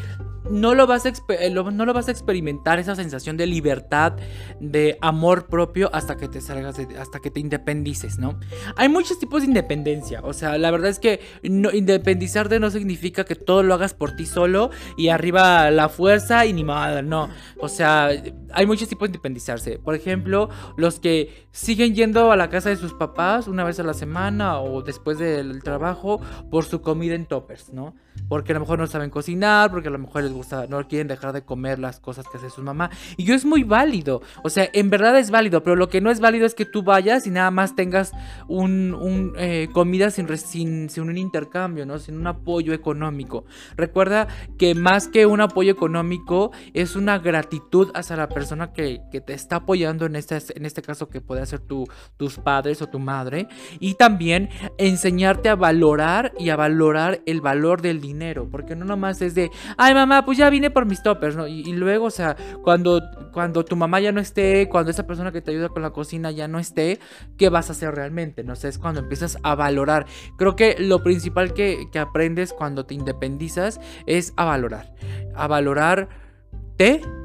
no 0.51 0.75
lo, 0.75 0.87
vas 0.87 1.07
a 1.07 1.13
eh, 1.31 1.51
no 1.51 1.85
lo 1.85 1.93
vas 1.93 2.09
a 2.09 2.11
experimentar 2.11 2.79
esa 2.79 2.95
sensación 2.95 3.37
de 3.37 3.47
libertad, 3.47 4.15
de 4.61 4.99
amor 5.01 5.47
propio 5.47 5.91
hasta 5.93 6.17
que 6.17 6.29
te 6.29 6.41
salgas, 6.41 6.79
hasta 6.99 7.21
que 7.21 7.31
te 7.31 7.41
independices, 7.41 8.19
¿no? 8.19 8.39
Hay 8.77 8.89
muchos 8.89 9.19
tipos 9.19 9.43
de 9.43 9.49
independencia, 9.49 10.21
o 10.23 10.33
sea, 10.33 10.59
la 10.59 10.71
verdad 10.71 10.91
es 10.91 10.99
que 10.99 11.21
no, 11.43 11.71
independizarte 11.71 12.61
no 12.61 12.71
significa 12.71 13.25
que 13.25 13.35
todo 13.35 13.63
lo 13.63 13.75
hagas 13.75 13.95
por 13.95 14.17
ti 14.17 14.27
solo 14.27 14.71
y 14.97 15.09
arriba 15.09 15.71
la 15.71 15.89
fuerza 15.89 16.47
y 16.47 16.53
ni 16.53 16.63
nada, 16.63 17.03
no. 17.03 17.29
O 17.59 17.69
sea, 17.69 18.11
hay 18.53 18.67
muchos 18.67 18.89
tipos 18.89 19.09
de 19.09 19.11
independizarse. 19.11 19.79
Por 19.79 19.95
ejemplo, 19.95 20.49
los 20.77 21.01
que 21.01 21.49
siguen 21.53 21.95
yendo 21.95 22.31
a 22.31 22.37
la 22.37 22.51
casa 22.51 22.71
de 22.71 22.77
sus 22.77 22.95
papás 22.95 23.49
una 23.49 23.65
vez 23.65 23.81
a 23.81 23.83
la 23.83 23.95
semana 23.95 24.61
o 24.61 24.83
después 24.83 25.19
del 25.19 25.63
trabajo 25.63 26.21
por 26.51 26.65
su 26.65 26.81
comida 26.81 27.15
en 27.15 27.27
toppers, 27.27 27.73
¿no? 27.73 27.95
Porque 28.29 28.53
a 28.53 28.55
lo 28.55 28.61
mejor 28.61 28.79
no 28.79 28.87
saben 28.87 29.11
cocinar, 29.11 29.71
porque 29.71 29.89
a 29.89 29.91
lo 29.91 29.99
mejor 29.99 30.23
les 30.23 30.33
gusta, 30.33 30.67
no 30.67 30.87
quieren 30.89 31.09
dejar 31.09 31.33
de 31.33 31.43
comer 31.43 31.79
las 31.79 32.01
cosas 32.01 32.27
que 32.29 32.39
hace 32.39 32.51
su 32.51 32.63
mamá. 32.63 32.91
Y 33.17 33.25
yo 33.25 33.35
es 33.35 33.45
muy 33.45 33.63
válido, 33.63 34.21
o 34.43 34.51
sea, 34.51 34.69
en 34.73 34.91
verdad 34.91 35.19
es 35.19 35.31
válido, 35.31 35.63
pero 35.63 35.77
lo 35.77 35.89
que 35.89 36.01
no 36.01 36.11
es 36.11 36.21
válido 36.21 36.47
es 36.47 36.55
que 36.55 36.65
tú 36.65 36.83
vayas 36.83 37.27
y 37.27 37.31
nada 37.31 37.51
más 37.51 37.75
tengas 37.75 38.13
un, 38.49 39.33
eh, 39.39 39.69
comida 39.73 40.11
sin, 40.11 40.29
sin, 40.37 40.91
sin, 40.91 41.09
un 41.09 41.17
intercambio, 41.17 41.87
¿no? 41.87 41.99
Sin 41.99 42.17
un 42.17 42.27
apoyo 42.27 42.73
económico. 42.73 43.45
Recuerda 43.77 44.29
que 44.59 44.75
más 44.75 45.09
que 45.09 45.27
un 45.27 45.41
apoyo 45.41 45.73
económico 45.73 46.53
es 46.75 46.97
una 46.97 47.19
gratitud 47.19 47.91
hacia 47.95 48.17
la 48.17 48.29
persona 48.29 48.73
que, 48.73 49.01
te 49.19 49.33
está 49.33 49.57
apoyando 49.57 50.07
en 50.07 50.17
este, 50.17 50.39
en 50.55 50.65
este 50.65 50.83
caso 50.83 51.09
que 51.09 51.21
puede 51.21 51.45
ser 51.47 51.61
tu, 51.61 51.87
tus 52.17 52.39
padres 52.39 52.83
o 52.83 52.89
tu 52.89 52.99
madre. 52.99 53.49
Y 53.81 53.95
también 53.95 54.49
enseñarte 54.77 55.49
a 55.49 55.57
valorar 55.57 56.33
y 56.39 56.51
a 56.51 56.57
valorar 56.57 57.21
el 57.27 57.41
valor 57.41 57.83
del 57.83 58.01
dinero 58.01 58.08
porque 58.51 58.77
no 58.77 58.85
nomás 58.85 59.21
es 59.23 59.35
de, 59.35 59.51
ay 59.77 59.95
mamá, 59.95 60.25
pues 60.25 60.39
ya 60.39 60.51
vine 60.51 60.71
por 60.71 60.87
mis 60.87 61.03
toppers, 61.03 61.37
¿no? 61.37 61.47
Y, 61.47 61.73
luego, 61.73 62.07
o 62.07 62.11
sea, 62.11 62.37
cuando, 62.63 63.03
cuando 63.33 63.65
tu 63.65 63.77
mamá 63.77 64.01
ya 64.01 64.13
no 64.13 64.21
esté, 64.21 64.69
cuando 64.69 64.91
esa 64.91 65.07
persona 65.07 65.33
que 65.33 65.41
te 65.41 65.51
ayuda 65.51 65.69
con 65.69 65.83
la 65.83 65.91
cocina 65.91 66.31
ya 66.31 66.49
no 66.49 66.59
esté, 66.59 66.99
¿qué 67.37 67.49
vas 67.49 67.69
a 67.69 67.73
hacer 67.73 67.95
realmente? 67.95 68.45
No 68.45 68.57
sé, 68.57 68.69
es 68.69 68.79
cuando 68.79 69.01
empiezas 69.01 69.39
a 69.43 69.55
valorar. 69.55 70.07
Creo 70.37 70.57
que 70.57 70.77
lo 70.79 71.03
principal 71.03 71.55
que, 71.55 71.89
que 71.93 71.99
aprendes 71.99 72.53
cuando 72.53 72.87
te 72.87 72.95
independizas 72.95 73.81
es 74.07 74.33
a 74.37 74.45
valorar. 74.45 74.95
A 75.35 75.47
valorar 75.47 76.09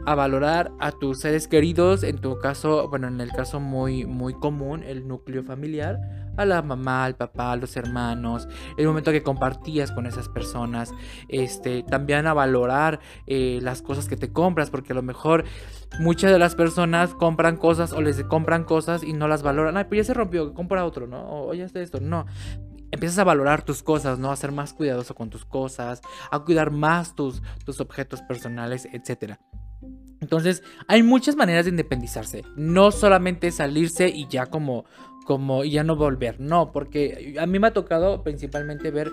a 0.07 0.15
valorar 0.15 0.71
a 0.79 0.91
tus 0.91 1.19
seres 1.19 1.47
queridos, 1.47 2.01
en 2.01 2.17
tu 2.17 2.39
caso, 2.39 2.89
bueno, 2.89 3.07
en 3.07 3.21
el 3.21 3.31
caso 3.31 3.59
muy, 3.59 4.03
muy 4.03 4.33
común, 4.33 4.81
el 4.83 5.07
núcleo 5.07 5.43
familiar, 5.43 5.99
a 6.37 6.45
la 6.45 6.61
mamá, 6.61 7.05
al 7.05 7.15
papá, 7.15 7.51
a 7.51 7.55
los 7.55 7.75
hermanos, 7.77 8.47
el 8.77 8.87
momento 8.87 9.11
que 9.11 9.23
compartías 9.23 9.91
con 9.91 10.05
esas 10.05 10.29
personas, 10.29 10.91
este, 11.27 11.83
también 11.83 12.27
a 12.27 12.33
valorar 12.33 12.99
eh, 13.27 13.59
las 13.61 13.81
cosas 13.81 14.07
que 14.07 14.17
te 14.17 14.31
compras, 14.31 14.69
porque 14.69 14.93
a 14.93 14.95
lo 14.95 15.03
mejor 15.03 15.45
muchas 15.99 16.31
de 16.31 16.39
las 16.39 16.55
personas 16.55 17.13
compran 17.13 17.57
cosas 17.57 17.93
o 17.93 18.01
les 18.01 18.23
compran 18.23 18.63
cosas 18.63 19.03
y 19.03 19.13
no 19.13 19.27
las 19.27 19.43
valoran, 19.43 19.77
ay, 19.77 19.85
pues 19.85 19.99
ya 19.99 20.03
se 20.05 20.13
rompió, 20.13 20.53
compra 20.53 20.85
otro, 20.85 21.07
¿no? 21.07 21.47
O 21.47 21.53
ya 21.53 21.65
está 21.65 21.81
esto, 21.81 21.99
no, 21.99 22.25
empiezas 22.91 23.19
a 23.19 23.23
valorar 23.23 23.63
tus 23.63 23.83
cosas, 23.83 24.19
¿no? 24.19 24.31
A 24.31 24.35
ser 24.35 24.51
más 24.51 24.73
cuidadoso 24.73 25.15
con 25.15 25.29
tus 25.29 25.45
cosas, 25.45 26.01
a 26.31 26.39
cuidar 26.39 26.71
más 26.71 27.15
tus, 27.15 27.41
tus 27.65 27.79
objetos 27.79 28.21
personales, 28.21 28.87
etc. 28.93 29.35
Entonces, 30.21 30.63
hay 30.87 31.03
muchas 31.03 31.35
maneras 31.35 31.65
de 31.65 31.71
independizarse. 31.71 32.43
No 32.55 32.91
solamente 32.91 33.51
salirse 33.51 34.07
y 34.09 34.27
ya 34.27 34.45
como, 34.45 34.85
como, 35.23 35.63
ya 35.63 35.83
no 35.83 35.95
volver. 35.95 36.39
No, 36.39 36.71
porque 36.71 37.35
a 37.39 37.45
mí 37.45 37.59
me 37.59 37.67
ha 37.67 37.73
tocado 37.73 38.23
principalmente 38.23 38.91
ver 38.91 39.11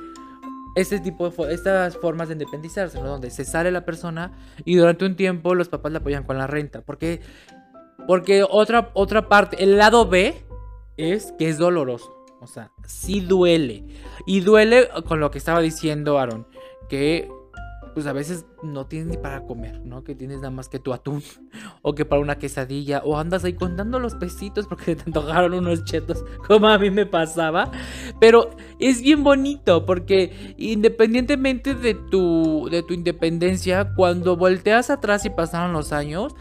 este 0.76 1.00
tipo 1.00 1.30
de 1.30 1.54
estas 1.54 1.96
formas 1.96 2.28
de 2.28 2.34
independizarse, 2.34 3.00
¿no? 3.00 3.08
Donde 3.08 3.30
se 3.30 3.44
sale 3.44 3.70
la 3.70 3.84
persona 3.84 4.32
y 4.64 4.76
durante 4.76 5.04
un 5.04 5.16
tiempo 5.16 5.54
los 5.54 5.68
papás 5.68 5.92
le 5.92 5.98
apoyan 5.98 6.24
con 6.24 6.38
la 6.38 6.46
renta. 6.46 6.82
Porque, 6.82 7.20
porque 8.06 8.44
otra, 8.48 8.90
otra 8.94 9.28
parte, 9.28 9.62
el 9.62 9.76
lado 9.76 10.08
B 10.08 10.44
es 10.96 11.32
que 11.38 11.48
es 11.48 11.58
doloroso. 11.58 12.14
O 12.40 12.46
sea, 12.46 12.70
sí 12.86 13.20
duele. 13.20 13.84
Y 14.26 14.40
duele 14.40 14.88
con 15.06 15.20
lo 15.20 15.30
que 15.30 15.38
estaba 15.38 15.60
diciendo 15.60 16.18
Aaron, 16.18 16.46
que 16.88 17.28
pues 17.94 18.06
a 18.06 18.12
veces 18.12 18.46
no 18.62 18.86
tienes 18.86 19.08
ni 19.08 19.16
para 19.16 19.42
comer, 19.42 19.80
¿no? 19.84 20.04
Que 20.04 20.14
tienes 20.14 20.38
nada 20.38 20.50
más 20.50 20.68
que 20.68 20.78
tu 20.78 20.92
atún 20.92 21.22
o 21.82 21.94
que 21.94 22.04
para 22.04 22.20
una 22.20 22.38
quesadilla 22.38 23.02
o 23.04 23.18
andas 23.18 23.44
ahí 23.44 23.54
contando 23.54 23.98
los 23.98 24.14
pesitos 24.14 24.66
porque 24.66 24.96
te 24.96 25.04
antojaron 25.06 25.54
unos 25.54 25.84
chetos 25.84 26.24
como 26.46 26.68
a 26.68 26.78
mí 26.78 26.90
me 26.90 27.06
pasaba. 27.06 27.70
Pero 28.20 28.50
es 28.78 29.02
bien 29.02 29.24
bonito 29.24 29.86
porque 29.86 30.54
independientemente 30.56 31.74
de 31.74 31.94
tu, 31.94 32.68
de 32.70 32.82
tu 32.82 32.94
independencia, 32.94 33.92
cuando 33.94 34.36
volteas 34.36 34.90
atrás 34.90 35.24
y 35.24 35.30
pasaron 35.30 35.72
los 35.72 35.92
años, 35.92 36.34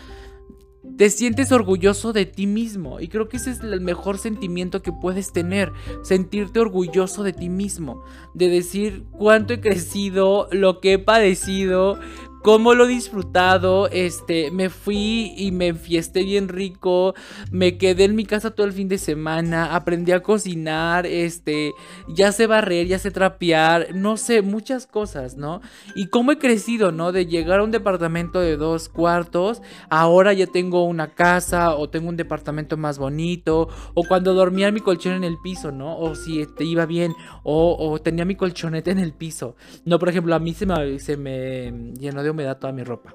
te 0.99 1.09
sientes 1.09 1.53
orgulloso 1.53 2.11
de 2.11 2.25
ti 2.25 2.45
mismo. 2.45 2.99
Y 2.99 3.07
creo 3.07 3.29
que 3.29 3.37
ese 3.37 3.51
es 3.51 3.61
el 3.61 3.79
mejor 3.79 4.17
sentimiento 4.17 4.81
que 4.81 4.91
puedes 4.91 5.31
tener. 5.31 5.71
Sentirte 6.03 6.59
orgulloso 6.59 7.23
de 7.23 7.31
ti 7.31 7.47
mismo. 7.47 8.03
De 8.33 8.49
decir 8.49 9.05
cuánto 9.11 9.53
he 9.53 9.61
crecido, 9.61 10.49
lo 10.51 10.81
que 10.81 10.91
he 10.91 10.99
padecido, 10.99 11.97
cómo 12.41 12.73
lo 12.73 12.85
he 12.85 12.89
disfrutado. 12.89 13.87
Este, 13.89 14.51
me 14.51 14.69
fui 14.69 15.33
y 15.37 15.51
me 15.51 15.67
enfiesté 15.67 16.23
bien 16.23 16.47
rico. 16.47 17.13
Me 17.51 17.77
quedé 17.77 18.05
en 18.05 18.15
mi 18.15 18.25
casa 18.25 18.51
todo 18.51 18.65
el 18.65 18.73
fin 18.73 18.87
de 18.87 18.97
semana. 18.97 19.75
Aprendí 19.75 20.11
a 20.11 20.23
cocinar. 20.23 21.05
Este, 21.05 21.73
ya 22.07 22.31
sé 22.31 22.47
barrer, 22.47 22.87
ya 22.87 22.99
sé 22.99 23.11
trapear. 23.11 23.95
No 23.95 24.17
sé, 24.17 24.41
muchas 24.41 24.87
cosas, 24.87 25.37
¿no? 25.37 25.61
Y 25.95 26.07
cómo 26.07 26.31
he 26.31 26.37
crecido, 26.37 26.91
¿no? 26.91 27.11
De 27.11 27.25
llegar 27.25 27.59
a 27.59 27.63
un 27.63 27.71
departamento 27.71 28.39
de 28.39 28.57
dos 28.57 28.89
cuartos. 28.89 29.61
Ahora 29.89 30.33
ya 30.33 30.47
tengo 30.47 30.83
una 30.83 31.13
casa 31.13 31.75
o 31.75 31.89
tengo 31.89 32.09
un 32.09 32.17
departamento 32.17 32.77
más 32.77 32.97
bonito. 32.97 33.69
O 33.93 34.03
cuando 34.03 34.33
dormía 34.33 34.71
mi 34.71 34.79
colchón 34.79 35.13
en 35.13 35.23
el 35.23 35.37
piso, 35.41 35.71
¿no? 35.71 35.97
O 35.97 36.15
si 36.15 36.45
te 36.45 36.63
iba 36.63 36.85
bien. 36.85 37.13
O, 37.43 37.99
tenía 38.03 38.25
mi 38.25 38.35
colchonete 38.35 38.91
en 38.91 38.99
el 38.99 39.13
piso. 39.13 39.55
No, 39.85 39.99
por 39.99 40.09
ejemplo, 40.09 40.35
a 40.35 40.39
mí 40.39 40.53
se 40.53 40.65
me, 40.65 40.99
se 40.99 41.17
me 41.17 41.93
llenó 41.99 42.23
de 42.23 42.28
humedad 42.31 42.57
toda 42.57 42.73
mi 42.73 42.83
ropa. 42.83 43.13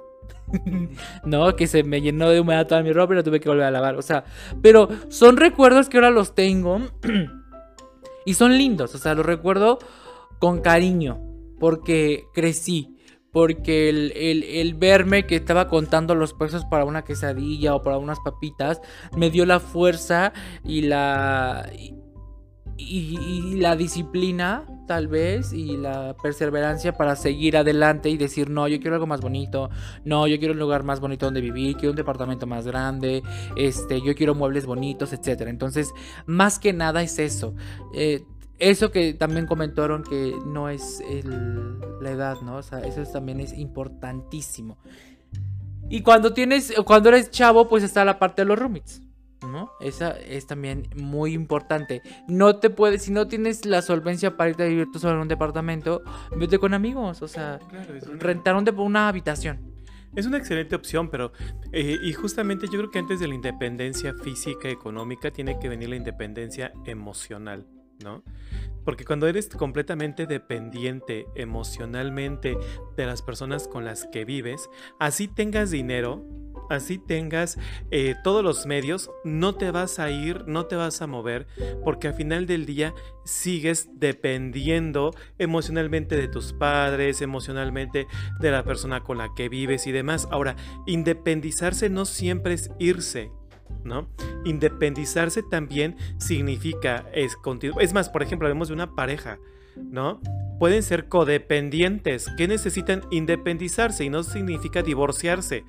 no, 1.24 1.56
que 1.56 1.66
se 1.66 1.82
me 1.82 2.00
llenó 2.00 2.28
de 2.28 2.40
humedad 2.40 2.66
toda 2.66 2.82
mi 2.82 2.92
ropa 2.92 3.14
y 3.14 3.16
la 3.16 3.22
tuve 3.22 3.40
que 3.40 3.48
volver 3.48 3.64
a 3.64 3.70
lavar. 3.70 3.96
O 3.96 4.02
sea, 4.02 4.24
pero 4.62 4.88
son 5.08 5.36
recuerdos 5.36 5.88
que 5.88 5.96
ahora 5.96 6.10
los 6.10 6.34
tengo 6.34 6.80
y 8.26 8.34
son 8.34 8.56
lindos. 8.56 8.94
O 8.94 8.98
sea, 8.98 9.14
los 9.14 9.26
recuerdo 9.26 9.78
con 10.38 10.60
cariño 10.60 11.20
porque 11.58 12.24
crecí. 12.34 12.90
Porque 13.32 13.88
el, 13.88 14.12
el, 14.14 14.74
verme 14.74 15.26
que 15.26 15.34
estaba 15.34 15.66
contando 15.66 16.14
los 16.14 16.34
pesos 16.34 16.64
para 16.66 16.84
una 16.84 17.02
quesadilla 17.02 17.74
o 17.74 17.82
para 17.82 17.98
unas 17.98 18.20
papitas 18.20 18.80
me 19.16 19.28
dio 19.28 19.44
la 19.44 19.58
fuerza 19.58 20.32
y 20.62 20.82
la, 20.82 21.68
la 22.76 23.76
disciplina, 23.76 24.64
tal 24.86 25.08
vez, 25.08 25.52
y 25.52 25.76
la 25.76 26.16
perseverancia 26.20 26.92
para 26.92 27.16
seguir 27.16 27.56
adelante 27.56 28.10
y 28.10 28.16
decir, 28.16 28.50
no, 28.50 28.66
yo 28.68 28.80
quiero 28.80 28.94
algo 28.94 29.06
más 29.06 29.20
bonito, 29.20 29.70
no, 30.04 30.26
yo 30.26 30.38
quiero 30.38 30.54
un 30.54 30.60
lugar 30.60 30.82
más 30.82 31.00
bonito 31.00 31.26
donde 31.26 31.40
vivir, 31.40 31.76
quiero 31.76 31.90
un 31.90 31.96
departamento 31.96 32.46
más 32.46 32.66
grande, 32.66 33.22
este, 33.56 34.00
yo 34.00 34.14
quiero 34.14 34.34
muebles 34.34 34.66
bonitos, 34.66 35.12
etc. 35.12 35.42
Entonces, 35.42 35.92
más 36.26 36.58
que 36.58 36.72
nada 36.72 37.02
es 37.02 37.18
eso. 37.18 37.54
Eh, 37.94 38.24
eso 38.58 38.90
que 38.90 39.14
también 39.14 39.46
comentaron 39.46 40.04
que 40.04 40.34
no 40.46 40.68
es 40.68 41.02
la 42.00 42.10
edad, 42.10 42.36
¿no? 42.42 42.56
O 42.56 42.62
sea, 42.62 42.80
eso 42.80 43.02
también 43.04 43.40
es 43.40 43.52
importantísimo. 43.52 44.78
Y 45.88 46.02
cuando 46.02 46.32
tienes, 46.32 46.72
cuando 46.84 47.10
eres 47.10 47.30
chavo, 47.30 47.68
pues 47.68 47.82
está 47.82 48.04
la 48.04 48.18
parte 48.18 48.42
de 48.42 48.46
los 48.46 48.58
roommates. 48.58 49.02
¿No? 49.46 49.72
Esa 49.80 50.18
es 50.18 50.46
también 50.46 50.88
muy 50.96 51.32
importante. 51.32 52.02
No 52.28 52.56
te 52.56 52.70
puedes, 52.70 53.02
si 53.02 53.12
no 53.12 53.28
tienes 53.28 53.64
la 53.66 53.82
solvencia 53.82 54.36
para 54.36 54.50
irte 54.50 54.64
a 54.64 54.66
vivir 54.66 54.88
tú 54.92 54.98
solo 54.98 55.14
en 55.14 55.20
un 55.20 55.28
departamento, 55.28 56.02
vete 56.36 56.58
con 56.58 56.74
amigos, 56.74 57.22
o 57.22 57.28
sea, 57.28 57.60
rentar 58.18 58.54
una 58.56 59.08
habitación. 59.08 59.74
Es 60.16 60.26
una 60.26 60.38
excelente 60.38 60.76
opción, 60.76 61.08
pero 61.10 61.32
eh, 61.72 61.98
y 62.00 62.12
justamente 62.12 62.66
yo 62.66 62.78
creo 62.78 62.90
que 62.90 63.00
antes 63.00 63.18
de 63.18 63.26
la 63.26 63.34
independencia 63.34 64.14
física, 64.14 64.68
económica, 64.68 65.32
tiene 65.32 65.58
que 65.58 65.68
venir 65.68 65.88
la 65.88 65.96
independencia 65.96 66.72
emocional, 66.86 67.66
¿no? 68.02 68.22
Porque 68.84 69.04
cuando 69.04 69.26
eres 69.26 69.48
completamente 69.48 70.26
dependiente 70.26 71.26
emocionalmente 71.34 72.56
de 72.96 73.06
las 73.06 73.22
personas 73.22 73.66
con 73.66 73.84
las 73.84 74.06
que 74.06 74.24
vives, 74.24 74.70
así 75.00 75.26
tengas 75.26 75.72
dinero, 75.72 76.24
así 76.70 76.98
tengas 76.98 77.58
eh, 77.90 78.14
todos 78.22 78.42
los 78.42 78.66
medios, 78.66 79.10
no 79.24 79.54
te 79.54 79.70
vas 79.70 79.98
a 79.98 80.10
ir, 80.10 80.46
no 80.46 80.66
te 80.66 80.76
vas 80.76 81.02
a 81.02 81.06
mover, 81.06 81.46
porque 81.84 82.08
al 82.08 82.14
final 82.14 82.46
del 82.46 82.66
día 82.66 82.94
sigues 83.24 83.88
dependiendo 83.94 85.14
emocionalmente 85.38 86.16
de 86.16 86.28
tus 86.28 86.52
padres, 86.52 87.22
emocionalmente 87.22 88.06
de 88.40 88.50
la 88.50 88.64
persona 88.64 89.02
con 89.02 89.18
la 89.18 89.30
que 89.34 89.48
vives 89.48 89.86
y 89.86 89.92
demás. 89.92 90.28
Ahora, 90.30 90.56
independizarse 90.86 91.90
no 91.90 92.04
siempre 92.04 92.54
es 92.54 92.70
irse. 92.78 93.30
¿No? 93.82 94.08
Independizarse 94.44 95.42
también 95.42 95.96
significa 96.18 97.06
es 97.12 97.36
Es 97.80 97.92
más, 97.92 98.08
por 98.08 98.22
ejemplo, 98.22 98.46
hablemos 98.46 98.68
de 98.68 98.74
una 98.74 98.94
pareja, 98.94 99.38
¿no? 99.76 100.20
Pueden 100.64 100.82
ser 100.82 101.10
codependientes 101.10 102.26
que 102.38 102.48
necesitan 102.48 103.02
independizarse 103.10 104.02
y 104.02 104.08
no 104.08 104.22
significa 104.22 104.80
divorciarse 104.80 105.62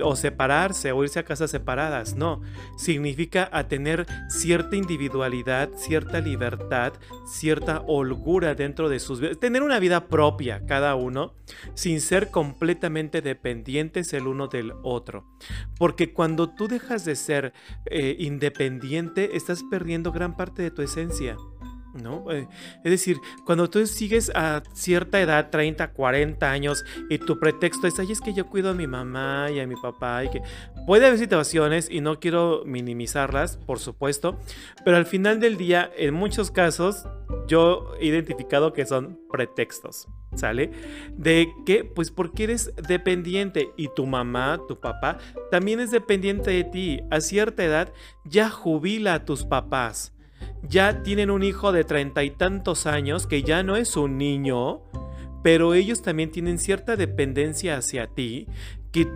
o 0.00 0.14
separarse 0.14 0.92
o 0.92 1.02
irse 1.02 1.18
a 1.18 1.24
casas 1.24 1.50
separadas, 1.50 2.14
no, 2.14 2.40
significa 2.76 3.50
a 3.52 3.66
tener 3.66 4.06
cierta 4.28 4.76
individualidad, 4.76 5.70
cierta 5.74 6.20
libertad, 6.20 6.92
cierta 7.26 7.82
holgura 7.88 8.54
dentro 8.54 8.88
de 8.88 9.00
sus 9.00 9.18
vidas, 9.18 9.40
tener 9.40 9.64
una 9.64 9.80
vida 9.80 10.06
propia 10.06 10.64
cada 10.66 10.94
uno 10.94 11.34
sin 11.74 12.00
ser 12.00 12.30
completamente 12.30 13.22
dependientes 13.22 14.12
el 14.12 14.28
uno 14.28 14.46
del 14.46 14.72
otro. 14.84 15.26
Porque 15.80 16.12
cuando 16.12 16.54
tú 16.54 16.68
dejas 16.68 17.04
de 17.04 17.16
ser 17.16 17.54
eh, 17.86 18.14
independiente, 18.20 19.36
estás 19.36 19.64
perdiendo 19.68 20.12
gran 20.12 20.36
parte 20.36 20.62
de 20.62 20.70
tu 20.70 20.82
esencia. 20.82 21.36
¿No? 21.94 22.30
Eh, 22.30 22.48
es 22.84 22.90
decir, 22.90 23.18
cuando 23.44 23.68
tú 23.68 23.86
sigues 23.86 24.30
a 24.34 24.62
cierta 24.72 25.20
edad, 25.20 25.50
30, 25.50 25.92
40 25.92 26.50
años, 26.50 26.84
y 27.08 27.18
tu 27.18 27.38
pretexto 27.38 27.86
es, 27.86 27.98
ay, 27.98 28.12
es 28.12 28.20
que 28.20 28.34
yo 28.34 28.46
cuido 28.46 28.70
a 28.70 28.74
mi 28.74 28.86
mamá 28.86 29.50
y 29.50 29.60
a 29.60 29.66
mi 29.66 29.76
papá, 29.76 30.22
que 30.30 30.42
puede 30.86 31.06
haber 31.06 31.18
situaciones, 31.18 31.88
y 31.90 32.00
no 32.00 32.20
quiero 32.20 32.62
minimizarlas, 32.64 33.56
por 33.56 33.78
supuesto, 33.78 34.38
pero 34.84 34.96
al 34.96 35.06
final 35.06 35.40
del 35.40 35.56
día, 35.56 35.90
en 35.96 36.14
muchos 36.14 36.50
casos, 36.50 37.06
yo 37.46 37.92
he 38.00 38.06
identificado 38.06 38.72
que 38.72 38.86
son 38.86 39.18
pretextos, 39.30 40.08
¿sale? 40.34 40.70
De 41.16 41.48
que, 41.66 41.84
pues 41.84 42.10
porque 42.10 42.44
eres 42.44 42.72
dependiente 42.76 43.70
y 43.76 43.88
tu 43.94 44.06
mamá, 44.06 44.60
tu 44.68 44.80
papá, 44.80 45.18
también 45.50 45.80
es 45.80 45.90
dependiente 45.90 46.50
de 46.50 46.64
ti. 46.64 47.00
A 47.10 47.20
cierta 47.20 47.64
edad 47.64 47.92
ya 48.24 48.50
jubila 48.50 49.14
a 49.14 49.24
tus 49.24 49.44
papás 49.44 50.14
ya 50.62 51.02
tienen 51.02 51.30
un 51.30 51.42
hijo 51.42 51.72
de 51.72 51.84
treinta 51.84 52.24
y 52.24 52.30
tantos 52.30 52.86
años 52.86 53.26
que 53.26 53.42
ya 53.42 53.62
no 53.62 53.76
es 53.76 53.96
un 53.96 54.18
niño, 54.18 54.82
pero 55.42 55.74
ellos 55.74 56.02
también 56.02 56.30
tienen 56.30 56.58
cierta 56.58 56.96
dependencia 56.96 57.76
hacia 57.76 58.08
ti, 58.08 58.48
que, 58.92 59.08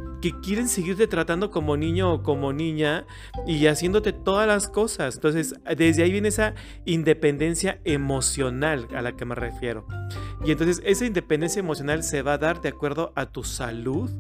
quieren 0.43 0.69
seguirte 0.69 1.09
tratando 1.09 1.51
como 1.51 1.77
niño 1.77 2.13
o 2.13 2.23
como 2.23 2.53
niña 2.53 3.07
y 3.47 3.67
haciéndote 3.67 4.13
todas 4.13 4.47
las 4.47 4.69
cosas. 4.69 5.17
Entonces, 5.17 5.55
desde 5.77 6.05
ahí 6.05 6.13
viene 6.13 6.29
esa 6.29 6.55
independencia 6.85 7.81
emocional 7.85 8.87
a 8.95 9.03
la 9.03 9.17
que 9.17 9.25
me 9.25 9.35
refiero. 9.35 9.85
Y 10.45 10.53
entonces 10.53 10.81
esa 10.85 11.07
independencia 11.07 11.61
emocional 11.61 12.05
se 12.05 12.23
va 12.23 12.35
a 12.35 12.39
dar 12.39 12.61
de 12.61 12.69
acuerdo 12.69 13.13
a 13.17 13.27
tu 13.27 13.43
salud 13.43 14.11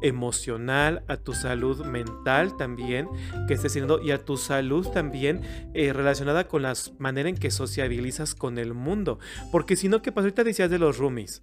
emocional, 0.00 1.02
a 1.08 1.16
tu 1.16 1.32
salud 1.34 1.84
mental 1.84 2.56
también 2.56 3.08
que 3.46 3.54
estés 3.54 3.72
teniendo 3.72 4.00
y 4.00 4.12
a 4.12 4.24
tu 4.24 4.36
salud 4.36 4.86
también 4.88 5.42
eh, 5.74 5.92
relacionada 5.92 6.46
con 6.46 6.62
la 6.62 6.74
manera 6.98 7.28
en 7.28 7.36
que 7.36 7.50
sociabilizas 7.50 8.34
con 8.34 8.58
el 8.58 8.74
mundo. 8.74 9.18
Porque 9.50 9.76
si 9.76 9.88
no, 9.88 10.02
¿qué 10.02 10.12
pasa? 10.12 10.26
Ahorita 10.26 10.44
decías 10.44 10.70
de 10.70 10.78
los 10.78 10.98
roomies. 10.98 11.40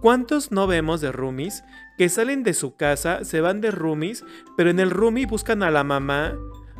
¿Cuántos 0.00 0.50
no 0.50 0.66
vemos 0.66 1.00
de 1.00 1.12
roomies 1.12 1.62
que 2.00 2.08
salen 2.08 2.44
de 2.44 2.54
su 2.54 2.76
casa, 2.76 3.24
se 3.24 3.42
van 3.42 3.60
de 3.60 3.70
roomies, 3.70 4.24
pero 4.56 4.70
en 4.70 4.80
el 4.80 4.90
roomie 4.90 5.26
buscan 5.26 5.62
a 5.62 5.70
la 5.70 5.84
mamá, 5.84 6.34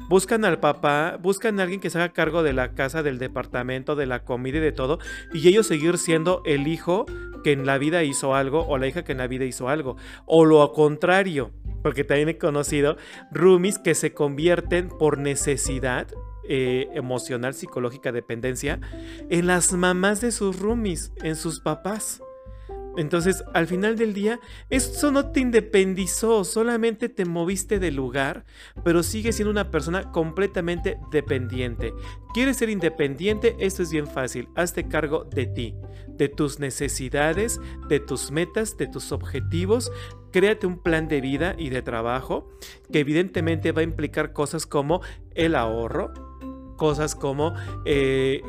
buscan 0.08 0.46
al 0.46 0.60
papá, 0.60 1.18
buscan 1.20 1.60
a 1.60 1.64
alguien 1.64 1.78
que 1.78 1.90
se 1.90 1.98
haga 1.98 2.14
cargo 2.14 2.42
de 2.42 2.54
la 2.54 2.72
casa, 2.72 3.02
del 3.02 3.18
departamento, 3.18 3.96
de 3.96 4.06
la 4.06 4.24
comida 4.24 4.56
y 4.56 4.60
de 4.62 4.72
todo, 4.72 4.98
y 5.34 5.46
ellos 5.46 5.66
seguir 5.66 5.98
siendo 5.98 6.40
el 6.46 6.66
hijo 6.66 7.04
que 7.44 7.52
en 7.52 7.66
la 7.66 7.76
vida 7.76 8.02
hizo 8.02 8.34
algo 8.34 8.66
o 8.66 8.78
la 8.78 8.86
hija 8.86 9.04
que 9.04 9.12
en 9.12 9.18
la 9.18 9.26
vida 9.26 9.44
hizo 9.44 9.68
algo, 9.68 9.98
o 10.24 10.46
lo 10.46 10.72
contrario, 10.72 11.50
porque 11.82 12.02
también 12.02 12.30
he 12.30 12.38
conocido 12.38 12.96
roomies 13.30 13.78
que 13.78 13.94
se 13.94 14.14
convierten 14.14 14.88
por 14.88 15.18
necesidad 15.18 16.06
eh, 16.48 16.88
emocional, 16.94 17.52
psicológica, 17.52 18.10
dependencia, 18.10 18.80
en 19.28 19.46
las 19.46 19.74
mamás 19.74 20.22
de 20.22 20.32
sus 20.32 20.58
roomies, 20.58 21.12
en 21.22 21.36
sus 21.36 21.60
papás. 21.60 22.22
Entonces, 22.96 23.44
al 23.54 23.66
final 23.66 23.96
del 23.96 24.14
día, 24.14 24.40
eso 24.68 25.10
no 25.10 25.30
te 25.30 25.40
independizó, 25.40 26.44
solamente 26.44 27.08
te 27.08 27.24
moviste 27.24 27.78
de 27.78 27.90
lugar, 27.90 28.44
pero 28.84 29.02
sigues 29.02 29.36
siendo 29.36 29.50
una 29.50 29.70
persona 29.70 30.10
completamente 30.10 30.98
dependiente. 31.10 31.92
¿Quieres 32.34 32.56
ser 32.56 32.68
independiente? 32.68 33.56
Esto 33.58 33.82
es 33.82 33.90
bien 33.90 34.06
fácil. 34.06 34.48
Hazte 34.56 34.88
cargo 34.88 35.24
de 35.24 35.46
ti, 35.46 35.74
de 36.08 36.28
tus 36.28 36.58
necesidades, 36.58 37.60
de 37.88 38.00
tus 38.00 38.30
metas, 38.30 38.76
de 38.76 38.86
tus 38.86 39.12
objetivos. 39.12 39.92
Créate 40.32 40.66
un 40.66 40.82
plan 40.82 41.08
de 41.08 41.20
vida 41.20 41.54
y 41.58 41.70
de 41.70 41.82
trabajo 41.82 42.48
que 42.92 43.00
evidentemente 43.00 43.72
va 43.72 43.80
a 43.80 43.84
implicar 43.84 44.32
cosas 44.32 44.66
como 44.66 45.00
el 45.34 45.54
ahorro, 45.54 46.12
cosas 46.76 47.14
como 47.14 47.54
eh, 47.84 48.40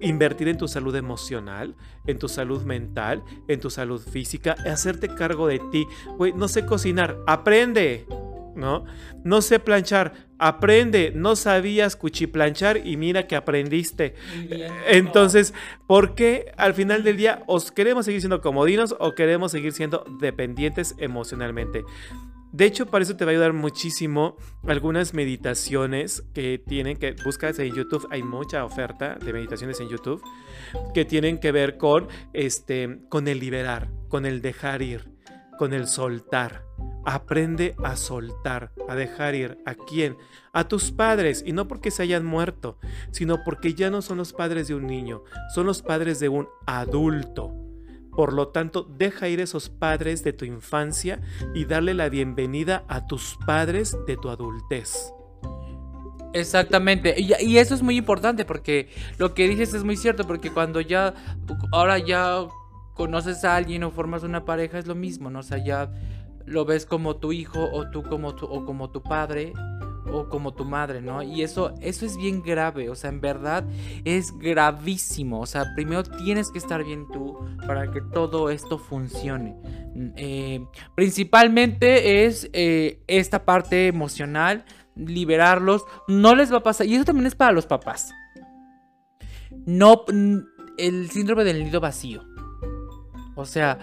invertir 0.00 0.48
en 0.48 0.58
tu 0.58 0.68
salud 0.68 0.94
emocional, 0.96 1.76
en 2.06 2.18
tu 2.18 2.28
salud 2.28 2.62
mental, 2.62 3.22
en 3.48 3.60
tu 3.60 3.70
salud 3.70 4.00
física, 4.00 4.56
hacerte 4.66 5.08
cargo 5.14 5.46
de 5.46 5.60
ti. 5.70 5.86
Güey, 6.16 6.32
no 6.32 6.48
sé 6.48 6.66
cocinar, 6.66 7.18
aprende. 7.26 8.06
¿No? 8.56 8.84
No 9.24 9.42
sé 9.42 9.60
planchar, 9.60 10.12
aprende, 10.36 11.12
no 11.14 11.36
sabías 11.36 11.94
cuchiplanchar 11.94 12.84
y 12.84 12.96
mira 12.96 13.28
que 13.28 13.36
aprendiste. 13.36 14.14
Bien. 14.48 14.72
Entonces, 14.88 15.54
¿por 15.86 16.16
qué 16.16 16.52
al 16.56 16.74
final 16.74 17.04
del 17.04 17.16
día 17.16 17.44
os 17.46 17.70
queremos 17.70 18.06
seguir 18.06 18.20
siendo 18.20 18.40
comodinos 18.40 18.96
o 18.98 19.14
queremos 19.14 19.52
seguir 19.52 19.72
siendo 19.72 20.04
dependientes 20.20 20.96
emocionalmente? 20.98 21.84
De 22.52 22.64
hecho, 22.64 22.86
para 22.86 23.04
eso 23.04 23.16
te 23.16 23.24
va 23.24 23.30
a 23.30 23.32
ayudar 23.32 23.52
muchísimo 23.52 24.36
algunas 24.66 25.14
meditaciones 25.14 26.24
que 26.34 26.58
tienen 26.58 26.96
que 26.96 27.14
buscas 27.24 27.58
en 27.60 27.74
YouTube, 27.74 28.08
hay 28.10 28.24
mucha 28.24 28.64
oferta 28.64 29.14
de 29.14 29.32
meditaciones 29.32 29.78
en 29.80 29.88
YouTube 29.88 30.22
que 30.92 31.04
tienen 31.04 31.38
que 31.38 31.52
ver 31.52 31.76
con 31.76 32.08
este 32.32 33.00
con 33.08 33.28
el 33.28 33.38
liberar, 33.38 33.88
con 34.08 34.26
el 34.26 34.42
dejar 34.42 34.82
ir, 34.82 35.12
con 35.58 35.72
el 35.72 35.86
soltar. 35.86 36.64
Aprende 37.04 37.76
a 37.82 37.96
soltar, 37.96 38.72
a 38.88 38.94
dejar 38.94 39.34
ir. 39.34 39.58
¿A 39.64 39.74
quién? 39.74 40.16
A 40.52 40.66
tus 40.66 40.90
padres. 40.90 41.42
Y 41.46 41.52
no 41.52 41.68
porque 41.68 41.90
se 41.90 42.02
hayan 42.02 42.26
muerto, 42.26 42.78
sino 43.10 43.44
porque 43.44 43.74
ya 43.74 43.90
no 43.90 44.02
son 44.02 44.18
los 44.18 44.32
padres 44.32 44.68
de 44.68 44.74
un 44.74 44.86
niño, 44.86 45.22
son 45.54 45.66
los 45.66 45.82
padres 45.82 46.18
de 46.18 46.28
un 46.28 46.48
adulto. 46.66 47.69
Por 48.14 48.32
lo 48.32 48.48
tanto, 48.48 48.82
deja 48.82 49.28
ir 49.28 49.40
esos 49.40 49.68
padres 49.68 50.24
de 50.24 50.32
tu 50.32 50.44
infancia 50.44 51.20
y 51.54 51.64
darle 51.64 51.94
la 51.94 52.08
bienvenida 52.08 52.84
a 52.88 53.06
tus 53.06 53.38
padres 53.46 53.96
de 54.06 54.16
tu 54.16 54.28
adultez. 54.28 55.12
Exactamente, 56.32 57.14
y, 57.18 57.32
y 57.40 57.58
eso 57.58 57.74
es 57.74 57.82
muy 57.82 57.96
importante 57.96 58.44
porque 58.44 58.88
lo 59.18 59.34
que 59.34 59.48
dices 59.48 59.74
es 59.74 59.82
muy 59.82 59.96
cierto, 59.96 60.26
porque 60.26 60.52
cuando 60.52 60.80
ya, 60.80 61.14
ahora 61.72 61.98
ya 61.98 62.46
conoces 62.94 63.44
a 63.44 63.56
alguien 63.56 63.82
o 63.82 63.90
formas 63.90 64.22
una 64.22 64.44
pareja 64.44 64.78
es 64.78 64.86
lo 64.86 64.94
mismo, 64.94 65.30
¿no? 65.30 65.40
O 65.40 65.42
sea, 65.42 65.58
ya 65.64 65.90
lo 66.46 66.64
ves 66.64 66.86
como 66.86 67.16
tu 67.16 67.32
hijo 67.32 67.68
o 67.72 67.90
tú 67.90 68.02
como 68.02 68.34
tu, 68.34 68.46
o 68.46 68.64
como 68.64 68.90
tu 68.90 69.02
padre 69.02 69.52
o 70.12 70.28
como 70.28 70.52
tu 70.54 70.64
madre, 70.64 71.00
¿no? 71.00 71.22
Y 71.22 71.42
eso, 71.42 71.74
eso 71.80 72.06
es 72.06 72.16
bien 72.16 72.42
grave, 72.42 72.90
o 72.90 72.94
sea, 72.94 73.10
en 73.10 73.20
verdad 73.20 73.64
es 74.04 74.36
gravísimo, 74.38 75.40
o 75.40 75.46
sea, 75.46 75.74
primero 75.74 76.02
tienes 76.02 76.50
que 76.50 76.58
estar 76.58 76.84
bien 76.84 77.06
tú 77.12 77.38
para 77.66 77.90
que 77.90 78.00
todo 78.00 78.50
esto 78.50 78.78
funcione. 78.78 79.56
Eh, 80.16 80.64
principalmente 80.94 82.24
es 82.26 82.48
eh, 82.52 83.02
esta 83.06 83.44
parte 83.44 83.86
emocional, 83.86 84.64
liberarlos, 84.94 85.84
no 86.08 86.34
les 86.34 86.52
va 86.52 86.58
a 86.58 86.62
pasar, 86.62 86.86
y 86.86 86.94
eso 86.94 87.04
también 87.04 87.26
es 87.26 87.34
para 87.34 87.52
los 87.52 87.66
papás. 87.66 88.10
No, 89.66 90.04
el 90.78 91.10
síndrome 91.10 91.44
del 91.44 91.64
nido 91.64 91.80
vacío. 91.80 92.24
O 93.34 93.44
sea, 93.44 93.78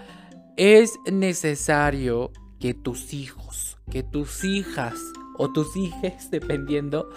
es 0.57 0.97
necesario 1.11 2.31
que 2.59 2.73
tus 2.73 3.13
hijos, 3.13 3.77
que 3.89 4.03
tus 4.03 4.43
hijas 4.43 4.95
o 5.37 5.51
tus 5.51 5.75
hijas, 5.75 6.29
dependiendo, 6.31 7.09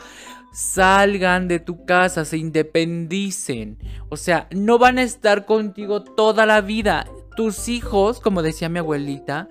salgan 0.53 1.49
de 1.49 1.61
tu 1.61 1.85
casa, 1.85 2.25
se 2.25 2.39
independicen. 2.39 3.79
O 4.09 4.17
sea, 4.17 4.49
no 4.51 4.79
van 4.79 4.99
a 4.99 5.03
estar 5.03 5.47
contigo 5.47 6.03
toda 6.03 6.47
la 6.47 6.61
vida. 6.61 7.07
Tus 7.37 7.69
hijos, 7.69 8.21
como 8.21 8.43
decía 8.43 8.69
mi 8.69 8.81
abuelita, 8.81 9.49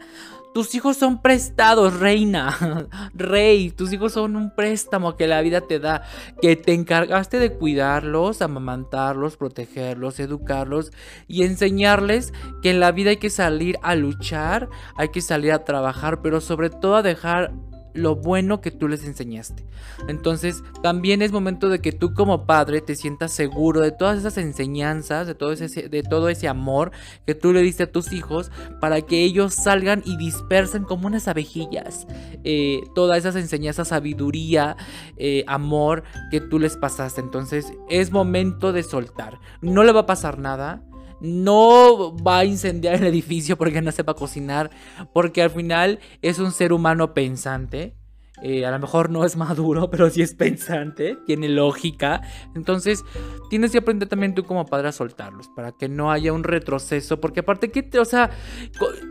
tus 0.54 0.74
hijos 0.74 0.98
son 0.98 1.22
prestados, 1.22 2.00
reina, 2.00 2.90
rey. 3.14 3.70
Tus 3.70 3.94
hijos 3.94 4.14
son 4.14 4.36
un 4.36 4.54
préstamo 4.56 5.16
que 5.16 5.28
la 5.28 5.42
vida 5.42 5.62
te 5.62 5.80
da, 5.80 6.04
que 6.42 6.56
te 6.56 6.74
encargaste 6.74 7.40
de 7.40 7.54
cuidarlos, 7.54 8.42
amamantarlos, 8.42 9.38
protegerlos, 9.38 10.20
educarlos 10.20 10.92
y 11.28 11.44
enseñarles 11.44 12.34
que 12.62 12.72
en 12.72 12.80
la 12.80 12.92
vida 12.92 13.12
hay 13.12 13.18
que 13.18 13.30
salir 13.30 13.78
a 13.84 13.96
luchar, 13.96 14.70
hay 14.96 15.10
que 15.10 15.22
salir 15.22 15.52
a 15.52 15.64
trabajar, 15.66 16.22
pero 16.22 16.42
sobre 16.42 16.70
todo 16.70 16.96
a 16.96 17.04
dejar 17.04 17.54
lo 17.94 18.16
bueno 18.16 18.62
que 18.62 18.72
tú 18.72 18.88
les 18.88 19.04
enseñaste. 19.06 19.66
Entonces, 20.08 20.64
también 20.82 21.22
es 21.22 21.32
momento 21.32 21.70
de 21.70 21.80
que 21.80 21.92
tú 21.92 22.14
como 22.14 22.46
padre 22.46 22.82
te 22.82 22.96
sientas 22.96 23.32
seguro 23.32 23.82
de 23.82 23.92
todas 23.92 24.20
esas 24.20 24.38
enseñanzas, 24.38 25.28
de 25.28 25.36
todo 25.36 25.52
ese, 25.52 25.90
de 25.90 26.04
todo 26.04 26.30
ese 26.30 26.48
amor 26.48 26.92
que 27.26 27.36
tú 27.36 27.54
le 27.54 27.62
diste 27.62 27.84
a 27.84 27.92
tus 27.92 28.14
hijos, 28.14 28.52
para 28.80 29.02
que 29.02 29.24
ellos 29.24 29.54
salgan 29.54 30.04
y 30.06 30.18
dispersen 30.18 30.84
como 30.84 31.08
unas 31.08 31.28
abejillas 31.28 32.08
eh, 32.44 32.82
todas 32.96 33.18
esas 33.20 33.36
enseñanzas, 33.36 33.90
sabiduría, 33.90 34.78
eh, 35.18 35.44
amor 35.48 36.04
que 36.32 36.42
tú 36.42 36.60
les 36.60 36.78
pasaste. 36.78 37.22
Entonces, 37.22 37.74
es 37.90 38.12
momento 38.12 38.72
de 38.72 38.84
soltar. 38.84 39.40
No 39.62 39.84
le 39.84 39.92
va 39.92 40.02
a 40.02 40.06
pasar 40.06 40.40
nada 40.40 40.84
no 41.22 42.16
va 42.16 42.40
a 42.40 42.46
incendiar 42.46 42.96
el 42.96 43.06
edificio 43.06 43.58
porque 43.58 43.82
no 43.82 43.92
sepa 43.92 44.14
cocinar, 44.14 44.70
porque 45.14 45.42
al 45.42 45.52
final 45.52 46.00
es 46.22 46.40
un 46.40 46.52
ser 46.52 46.74
humano 46.74 47.14
pensante. 47.14 47.96
Eh, 48.42 48.66
a 48.66 48.72
lo 48.72 48.80
mejor 48.80 49.10
no 49.10 49.26
es 49.26 49.36
maduro, 49.36 49.90
pero 49.90 50.10
sí 50.10 50.22
es 50.22 50.34
pensante, 50.34 51.18
tiene 51.26 51.50
lógica. 51.50 52.22
Entonces, 52.56 53.04
tienes 53.50 53.72
que 53.72 53.80
aprender 53.80 54.08
también 54.08 54.34
tú 54.34 54.46
como 54.46 54.66
padre 54.66 54.90
a 54.90 54.92
soltarlos 54.92 55.50
para 55.50 55.74
que 55.74 55.90
no 55.90 56.12
haya 56.12 56.32
un 56.32 56.44
retroceso. 56.44 57.20
Porque 57.20 57.42
aparte 57.42 57.72
que, 57.72 58.00
o 58.00 58.06
sea, 58.06 58.30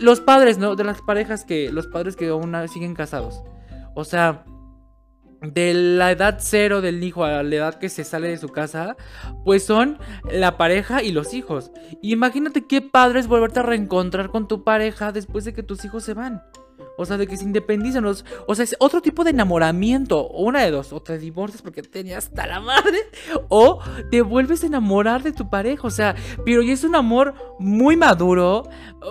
los 0.01 0.21
padres, 0.21 0.59
¿no? 0.59 0.77
De 0.77 0.85
las 0.85 1.03
parejas 1.03 1.45
que, 1.45 1.71
los 1.71 1.87
padres 1.87 2.17
que 2.17 2.29
aún 2.29 2.55
siguen 2.69 2.95
casados. 2.95 3.43
O 3.95 4.05
sea, 4.05 4.45
de 5.43 5.74
la 5.74 6.11
edad 6.11 6.39
cero 6.41 6.80
del 6.80 7.03
hijo 7.03 7.24
a 7.24 7.43
la 7.43 7.55
edad 7.55 7.74
que 7.78 7.89
se 7.89 8.05
sale 8.05 8.28
de 8.28 8.39
su 8.39 8.49
casa, 8.49 8.97
pues 9.45 9.64
son 9.64 9.99
la 10.30 10.57
pareja 10.57 11.03
y 11.03 11.12
los 11.12 11.34
hijos. 11.34 11.70
imagínate 12.03 12.66
qué 12.66 12.82
padre 12.82 13.20
es 13.20 13.28
volverte 13.28 13.61
a 13.61 13.62
reencontrar 13.62 14.30
con 14.30 14.49
tu 14.49 14.64
pareja 14.64 15.12
después 15.12 15.45
de 15.45 15.55
que 15.55 15.62
tus 15.62 15.84
hijos 15.84 16.05
se 16.05 16.14
van. 16.14 16.43
O 17.01 17.05
sea, 17.07 17.16
de 17.16 17.28
que 17.28 17.36
se 17.36 17.45
independizan. 17.45 18.05
O 18.05 18.55
sea, 18.55 18.64
es 18.64 18.74
otro 18.80 19.01
tipo 19.01 19.22
de 19.22 19.30
enamoramiento. 19.30 20.20
O 20.20 20.43
una 20.43 20.64
de 20.64 20.72
dos. 20.72 20.93
O 20.93 21.01
te 21.01 21.16
divorcias 21.16 21.62
porque 21.62 21.80
tenías 21.80 22.26
hasta 22.26 22.45
la 22.49 22.59
madre. 22.61 22.99
O 23.49 23.78
te 24.11 24.20
vuelves 24.20 24.64
a 24.64 24.66
enamorar 24.66 25.22
de 25.22 25.30
tu 25.30 25.49
pareja. 25.49 25.86
O 25.86 25.91
sea, 25.91 26.16
pero 26.45 26.61
y 26.61 26.72
es 26.72 26.82
un 26.82 26.97
amor 26.97 27.34
muy 27.61 27.97
maduro, 27.97 28.68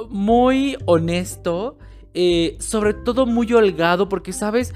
muy 0.09 0.77
honesto. 0.85 1.77
Eh, 2.13 2.57
sobre 2.59 2.93
todo 2.93 3.25
muy 3.25 3.53
holgado 3.53 4.09
porque 4.09 4.33
sabes 4.33 4.73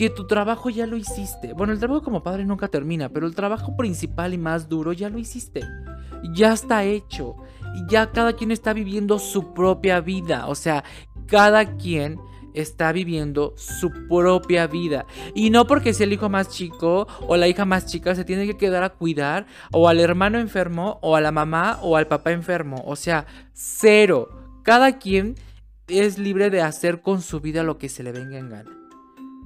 que 0.00 0.08
tu 0.08 0.26
trabajo 0.26 0.70
ya 0.70 0.86
lo 0.86 0.96
hiciste. 0.96 1.52
Bueno, 1.52 1.74
el 1.74 1.78
trabajo 1.78 2.00
como 2.00 2.22
padre 2.22 2.46
nunca 2.46 2.68
termina, 2.68 3.10
pero 3.10 3.26
el 3.26 3.34
trabajo 3.34 3.76
principal 3.76 4.32
y 4.32 4.38
más 4.38 4.66
duro 4.66 4.94
ya 4.94 5.10
lo 5.10 5.18
hiciste. 5.18 5.60
Ya 6.32 6.54
está 6.54 6.84
hecho. 6.84 7.36
Ya 7.86 8.10
cada 8.10 8.32
quien 8.32 8.50
está 8.50 8.72
viviendo 8.72 9.18
su 9.18 9.52
propia 9.52 10.00
vida. 10.00 10.46
O 10.46 10.54
sea, 10.54 10.84
cada 11.26 11.76
quien 11.76 12.18
está 12.54 12.92
viviendo 12.92 13.52
su 13.58 13.90
propia 14.08 14.66
vida. 14.66 15.04
Y 15.34 15.50
no 15.50 15.66
porque 15.66 15.92
sea 15.92 16.06
el 16.06 16.14
hijo 16.14 16.30
más 16.30 16.48
chico 16.48 17.06
o 17.28 17.36
la 17.36 17.46
hija 17.46 17.66
más 17.66 17.84
chica 17.84 18.14
se 18.14 18.24
tiene 18.24 18.46
que 18.46 18.56
quedar 18.56 18.82
a 18.82 18.94
cuidar 18.94 19.44
o 19.70 19.86
al 19.86 20.00
hermano 20.00 20.38
enfermo 20.38 20.98
o 21.02 21.14
a 21.14 21.20
la 21.20 21.30
mamá 21.30 21.78
o 21.82 21.98
al 21.98 22.06
papá 22.06 22.32
enfermo. 22.32 22.82
O 22.86 22.96
sea, 22.96 23.26
cero. 23.52 24.30
Cada 24.62 24.98
quien 24.98 25.34
es 25.88 26.16
libre 26.16 26.48
de 26.48 26.62
hacer 26.62 27.02
con 27.02 27.20
su 27.20 27.40
vida 27.40 27.62
lo 27.62 27.76
que 27.76 27.90
se 27.90 28.02
le 28.02 28.12
venga 28.12 28.38
en 28.38 28.48
gana. 28.48 28.79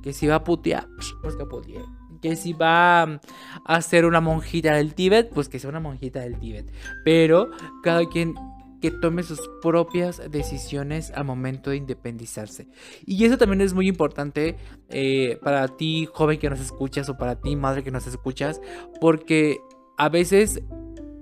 Que 0.05 0.13
si 0.13 0.27
va 0.27 0.35
a 0.35 0.45
putear, 0.45 0.87
pues 1.23 1.35
que 1.35 1.47
putee. 1.47 1.81
Que 2.21 2.37
si 2.37 2.53
va 2.53 3.03
a 3.05 3.21
hacer 3.65 4.05
una 4.05 4.21
monjita 4.21 4.75
del 4.75 4.95
Tíbet, 4.95 5.31
pues 5.33 5.49
que 5.49 5.59
sea 5.59 5.71
una 5.71 5.81
monjita 5.81 6.21
del 6.21 6.39
Tíbet. 6.39 6.71
Pero 7.07 7.51
cada 7.83 8.07
quien 8.07 8.35
que 8.83 8.91
tome 8.91 9.23
sus 9.23 9.41
propias 9.63 10.21
decisiones 10.31 11.11
al 11.13 11.25
momento 11.25 11.71
de 11.71 11.79
independizarse. 11.79 12.69
Y 13.07 13.25
eso 13.25 13.39
también 13.39 13.63
es 13.63 13.73
muy 13.73 13.89
importante 13.89 14.59
eh, 14.91 15.39
para 15.43 15.69
ti, 15.69 16.07
joven 16.13 16.39
que 16.39 16.51
nos 16.51 16.61
escuchas, 16.61 17.09
o 17.09 17.17
para 17.17 17.41
ti, 17.41 17.57
madre 17.57 17.83
que 17.83 17.91
nos 17.91 18.07
escuchas, 18.07 18.61
porque 19.01 19.57
a 19.97 20.11
veces 20.11 20.61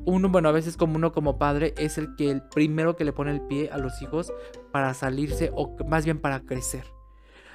uno, 0.04 0.28
bueno, 0.28 0.48
a 0.48 0.52
veces 0.52 0.76
como 0.76 0.96
uno 0.96 1.12
como 1.12 1.38
padre 1.38 1.72
es 1.78 1.98
el 1.98 2.16
que 2.16 2.32
el 2.32 2.42
primero 2.48 2.96
que 2.96 3.04
le 3.04 3.12
pone 3.12 3.30
el 3.30 3.42
pie 3.42 3.70
a 3.70 3.78
los 3.78 4.02
hijos 4.02 4.32
para 4.72 4.92
salirse 4.92 5.52
o 5.54 5.76
más 5.86 6.04
bien 6.04 6.18
para 6.18 6.40
crecer. 6.40 6.82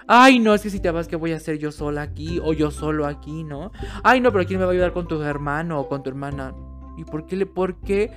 Ay, 0.07 0.39
no, 0.39 0.53
es 0.53 0.61
que 0.61 0.69
si 0.69 0.79
te 0.79 0.89
vas, 0.89 1.07
¿qué 1.07 1.17
voy 1.17 1.33
a 1.33 1.37
hacer 1.37 1.57
yo 1.57 1.71
sola 1.71 2.01
aquí? 2.01 2.39
O 2.41 2.53
yo 2.53 2.71
solo 2.71 3.05
aquí, 3.05 3.43
¿no? 3.43 3.71
Ay, 4.03 4.21
no, 4.21 4.31
pero 4.31 4.45
¿quién 4.45 4.59
me 4.59 4.65
va 4.65 4.71
a 4.71 4.73
ayudar 4.73 4.93
con 4.93 5.07
tu 5.07 5.21
hermano 5.21 5.81
o 5.81 5.89
con 5.89 6.01
tu 6.01 6.09
hermana? 6.09 6.55
¿Y 6.97 7.03
por 7.03 7.25
qué 7.25 7.35
le, 7.35 7.45
por 7.45 7.81
qué? 7.81 8.11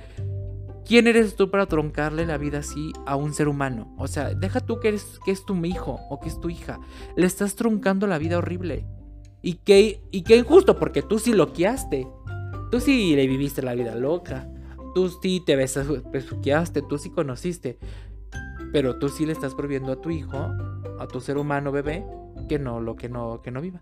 ¿Quién 0.85 1.07
eres 1.07 1.35
tú 1.35 1.51
para 1.51 1.65
troncarle 1.67 2.25
la 2.25 2.37
vida 2.37 2.59
así 2.59 2.93
a 3.05 3.15
un 3.15 3.33
ser 3.33 3.47
humano? 3.47 3.93
O 3.97 4.07
sea, 4.07 4.33
deja 4.33 4.61
tú 4.61 4.79
que, 4.79 4.89
eres, 4.89 5.19
que 5.25 5.31
es 5.31 5.45
tu 5.45 5.55
hijo 5.65 5.99
o 6.09 6.19
que 6.19 6.29
es 6.29 6.39
tu 6.39 6.49
hija. 6.49 6.79
Le 7.15 7.25
estás 7.25 7.55
truncando 7.55 8.07
la 8.07 8.17
vida 8.17 8.37
horrible. 8.37 8.85
Y 9.41 9.55
qué, 9.55 10.01
y 10.11 10.23
qué 10.23 10.37
injusto, 10.37 10.79
porque 10.79 11.01
tú 11.01 11.19
sí 11.19 11.33
loqueaste. 11.33 12.07
Tú 12.71 12.79
sí 12.79 13.15
le 13.15 13.27
viviste 13.27 13.61
la 13.61 13.75
vida 13.75 13.95
loca. 13.95 14.49
Tú 14.95 15.09
sí 15.21 15.41
te 15.45 15.55
besuqueaste, 15.55 16.81
tú 16.83 16.97
sí 16.97 17.09
conociste. 17.09 17.77
Pero 18.71 18.97
tú 18.97 19.09
sí 19.09 19.25
le 19.25 19.33
estás 19.33 19.55
prohibiendo 19.55 19.91
a 19.91 20.01
tu 20.01 20.09
hijo, 20.09 20.49
a 21.01 21.07
tu 21.07 21.19
ser 21.19 21.37
humano 21.37 21.71
bebé, 21.71 22.05
que 22.47 22.59
no, 22.59 22.79
lo 22.79 22.95
que 22.95 23.09
no, 23.09 23.41
que 23.41 23.51
no 23.51 23.61
viva. 23.61 23.81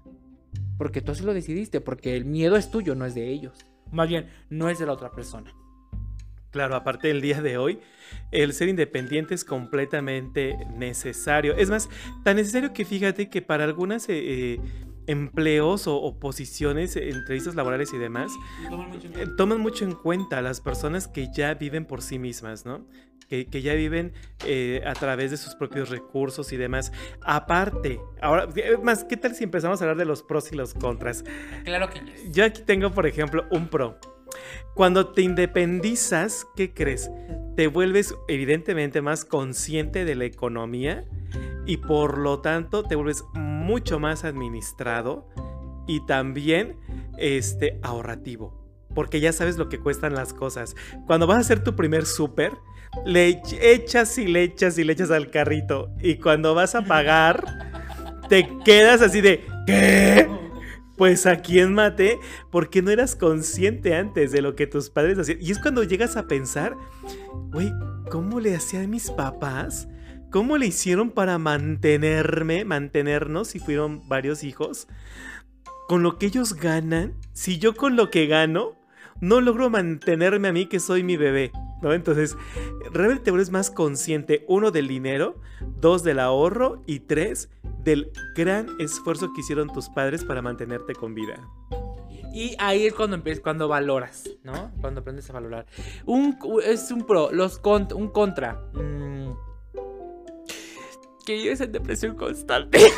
Porque 0.78 1.02
tú 1.02 1.12
así 1.12 1.24
lo 1.24 1.34
decidiste, 1.34 1.82
porque 1.82 2.16
el 2.16 2.26
miedo 2.26 2.56
es 2.56 2.72
tuyo, 2.72 2.96
no 2.96 3.06
es 3.06 3.14
de 3.16 3.30
ellos. 3.30 3.66
Más 3.91 4.08
bien, 4.08 4.28
no 4.50 4.70
es 4.70 4.80
de 4.80 4.86
la 4.86 4.94
otra 4.94 5.12
persona. 5.12 5.54
Claro, 6.52 6.76
aparte 6.76 7.10
del 7.10 7.22
día 7.22 7.41
de 7.41 7.58
hoy, 7.58 7.80
el 8.32 8.54
ser 8.54 8.70
independiente 8.70 9.36
es 9.36 9.46
completamente 9.46 10.58
necesario. 10.76 11.56
Es 11.56 11.70
más, 11.70 11.90
tan 12.24 12.38
necesario 12.38 12.74
que 12.74 12.86
fíjate 12.86 13.30
que 13.30 13.41
para 13.41 13.66
algunas 13.66 14.10
eh, 14.10 14.54
eh, 14.54 14.62
empleos 15.06 15.86
o, 15.86 15.96
o 15.98 16.20
posiciones, 16.20 16.96
entrevistas 16.96 17.54
laborales 17.54 17.94
y 17.94 17.98
demás, 17.98 18.32
eh, 19.16 19.28
toman 19.38 19.60
mucho 19.60 19.86
en 19.86 19.94
cuenta 19.94 20.40
a 20.40 20.41
las 20.41 20.60
personas 20.60 21.08
que 21.08 21.28
ya 21.32 21.54
viven 21.54 21.86
por 21.86 22.02
sí 22.02 22.18
mismas, 22.18 22.66
¿no? 22.66 22.88
Que, 23.30 23.45
que 23.45 23.61
ya 23.61 23.76
viven 23.76 24.14
eh, 24.45 24.81
a 24.85 24.93
través 24.93 25.30
de 25.30 25.38
sus 25.38 25.53
propios 25.53 25.89
recursos 25.89 26.51
y 26.51 26.57
demás. 26.57 26.91
Aparte, 27.22 27.99
ahora, 28.22 28.47
eh, 28.56 28.77
más, 28.81 29.03
¿qué 29.03 29.18
tal 29.18 29.35
si 29.35 29.43
empezamos 29.43 29.80
a 29.80 29.84
hablar 29.84 29.97
de 29.97 30.06
los 30.06 30.23
pros 30.23 30.51
y 30.51 30.56
los 30.56 30.73
contras? 30.73 31.23
Claro 31.64 31.89
que 31.89 31.99
yes. 31.99 32.31
Yo 32.31 32.43
aquí 32.43 32.64
tengo, 32.64 32.91
por 32.91 33.06
ejemplo, 33.06 33.45
un 33.51 33.68
pro. 33.68 33.99
Cuando 34.73 35.10
te 35.10 35.22
independizas, 35.22 36.47
¿qué 36.56 36.73
crees? 36.73 37.11
Te 37.56 37.68
vuelves 37.68 38.15
evidentemente 38.27 39.01
más 39.01 39.26
consciente 39.26 40.06
de 40.06 40.15
la 40.15 40.26
economía 40.26 41.06
y 41.65 41.77
por 41.77 42.18
lo 42.18 42.39
tanto 42.39 42.84
te 42.84 42.95
vuelves 42.95 43.23
mucho 43.34 43.99
más 43.99 44.23
administrado 44.23 45.27
y 45.88 46.06
también 46.06 46.77
este 47.18 47.80
ahorrativo, 47.81 48.53
porque 48.95 49.19
ya 49.19 49.34
sabes 49.34 49.57
lo 49.57 49.69
que 49.69 49.80
cuestan 49.80 50.14
las 50.14 50.34
cosas. 50.34 50.76
Cuando 51.06 51.27
vas 51.27 51.38
a 51.38 51.41
hacer 51.41 51.64
tu 51.64 51.76
primer 51.76 52.06
súper, 52.06 52.53
le 53.06 53.41
echas 53.61 54.18
y 54.18 54.28
le 54.28 54.44
echas 54.44 54.78
y 54.78 54.84
le 54.84 54.94
echas 54.94 55.11
al 55.11 55.30
carrito 55.30 55.90
y 56.02 56.16
cuando 56.16 56.56
vas 56.56 56.76
a 56.76 56.84
pagar 56.84 57.44
te 58.30 58.48
quedas 58.64 59.02
así 59.02 59.22
de 59.22 59.45
¿qué? 59.66 60.28
Pues 60.98 61.26
a 61.26 61.38
quién 61.38 61.74
maté 61.74 62.20
porque 62.52 62.82
no 62.82 62.91
eras 62.91 63.16
consciente 63.16 63.95
antes 63.95 64.32
de 64.32 64.41
lo 64.41 64.56
que 64.56 64.68
tus 64.68 64.90
padres 64.90 65.18
hacían. 65.18 65.40
Y 65.41 65.52
es 65.52 65.60
cuando 65.60 65.84
llegas 65.84 66.18
a 66.18 66.28
pensar, 66.28 66.76
güey, 67.52 67.72
¿cómo 68.11 68.41
le 68.41 68.53
hacían 68.53 68.90
mis 68.90 69.10
papás? 69.10 69.88
¿Cómo 70.30 70.57
le 70.57 70.68
hicieron 70.68 71.11
para 71.11 71.38
mantenerme, 71.38 72.66
mantenernos 72.66 73.48
si 73.48 73.60
fueron 73.60 74.07
varios 74.10 74.44
hijos? 74.44 74.88
Con 75.88 76.03
lo 76.03 76.18
que 76.18 76.26
ellos 76.26 76.53
ganan, 76.53 77.16
si 77.32 77.60
yo 77.60 77.74
con 77.74 77.95
lo 77.95 78.11
que 78.11 78.28
gano 78.28 78.76
no 79.22 79.41
logro 79.41 79.70
mantenerme 79.70 80.49
a 80.49 80.53
mí 80.53 80.66
que 80.66 80.80
soy 80.80 81.03
mi 81.03 81.18
bebé, 81.18 81.52
¿no? 81.81 81.93
Entonces, 81.93 82.38
realmente 82.91 83.26
te 83.26 83.31
vuelves 83.31 83.49
más 83.51 83.69
consciente, 83.72 84.45
uno, 84.47 84.72
del 84.72 84.88
dinero, 84.88 85.39
dos, 85.80 86.03
del 86.03 86.19
ahorro 86.19 86.81
y 86.85 86.99
tres, 87.01 87.49
del 87.84 88.11
gran 88.35 88.68
esfuerzo 88.80 89.31
que 89.34 89.41
hicieron 89.41 89.72
tus 89.72 89.89
padres 89.89 90.23
para 90.23 90.41
mantenerte 90.41 90.93
con 90.93 91.14
vida. 91.14 91.39
Y 92.34 92.56
ahí 92.60 92.85
es 92.85 92.93
cuando 92.93 93.15
empiezas, 93.15 93.41
cuando 93.41 93.68
valoras, 93.68 94.30
¿no? 94.43 94.72
Cuando 94.81 95.01
aprendes 95.01 95.30
a 95.30 95.34
valorar. 95.34 95.65
Un, 96.06 96.38
es 96.64 96.91
un 96.91 97.06
pro, 97.07 97.31
los 97.31 97.60
cont- 97.61 97.93
un 97.95 98.10
contra. 98.10 98.53
mm, 98.73 99.34
que 101.26 101.34
vives 101.35 101.61
en 101.61 101.72
depresión 101.72 102.15
constante. 102.15 102.80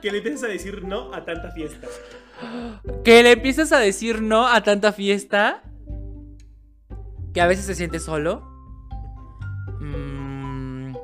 Que 0.00 0.10
le 0.10 0.18
empiezas 0.18 0.44
a 0.44 0.46
decir 0.48 0.84
no 0.84 1.12
a 1.14 1.24
tanta 1.24 1.50
fiesta. 1.52 1.86
que 3.04 3.22
le 3.22 3.32
empiezas 3.32 3.72
a 3.72 3.78
decir 3.78 4.20
no 4.22 4.46
a 4.48 4.62
tanta 4.62 4.92
fiesta. 4.92 5.62
Que 7.32 7.40
a 7.40 7.46
veces 7.46 7.64
se 7.64 7.74
siente 7.74 7.98
solo. 7.98 8.42
Mm, 9.80 10.94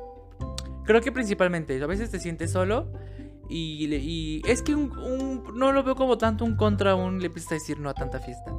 creo 0.85 1.01
que 1.01 1.11
principalmente. 1.11 1.81
A 1.81 1.87
veces 1.87 2.09
te 2.11 2.19
sientes 2.19 2.51
solo. 2.51 2.91
Y, 3.49 3.93
y 3.95 4.41
es 4.45 4.61
que 4.61 4.75
un- 4.75 5.43
no 5.55 5.71
lo 5.71 5.83
veo 5.83 5.95
como 5.95 6.17
tanto 6.19 6.45
un 6.45 6.55
contra 6.55 6.93
un 6.95 7.19
le 7.19 7.27
empiezas 7.27 7.53
a 7.53 7.55
decir 7.55 7.79
no 7.79 7.89
a 7.89 7.93
tanta 7.95 8.19
fiesta. 8.19 8.53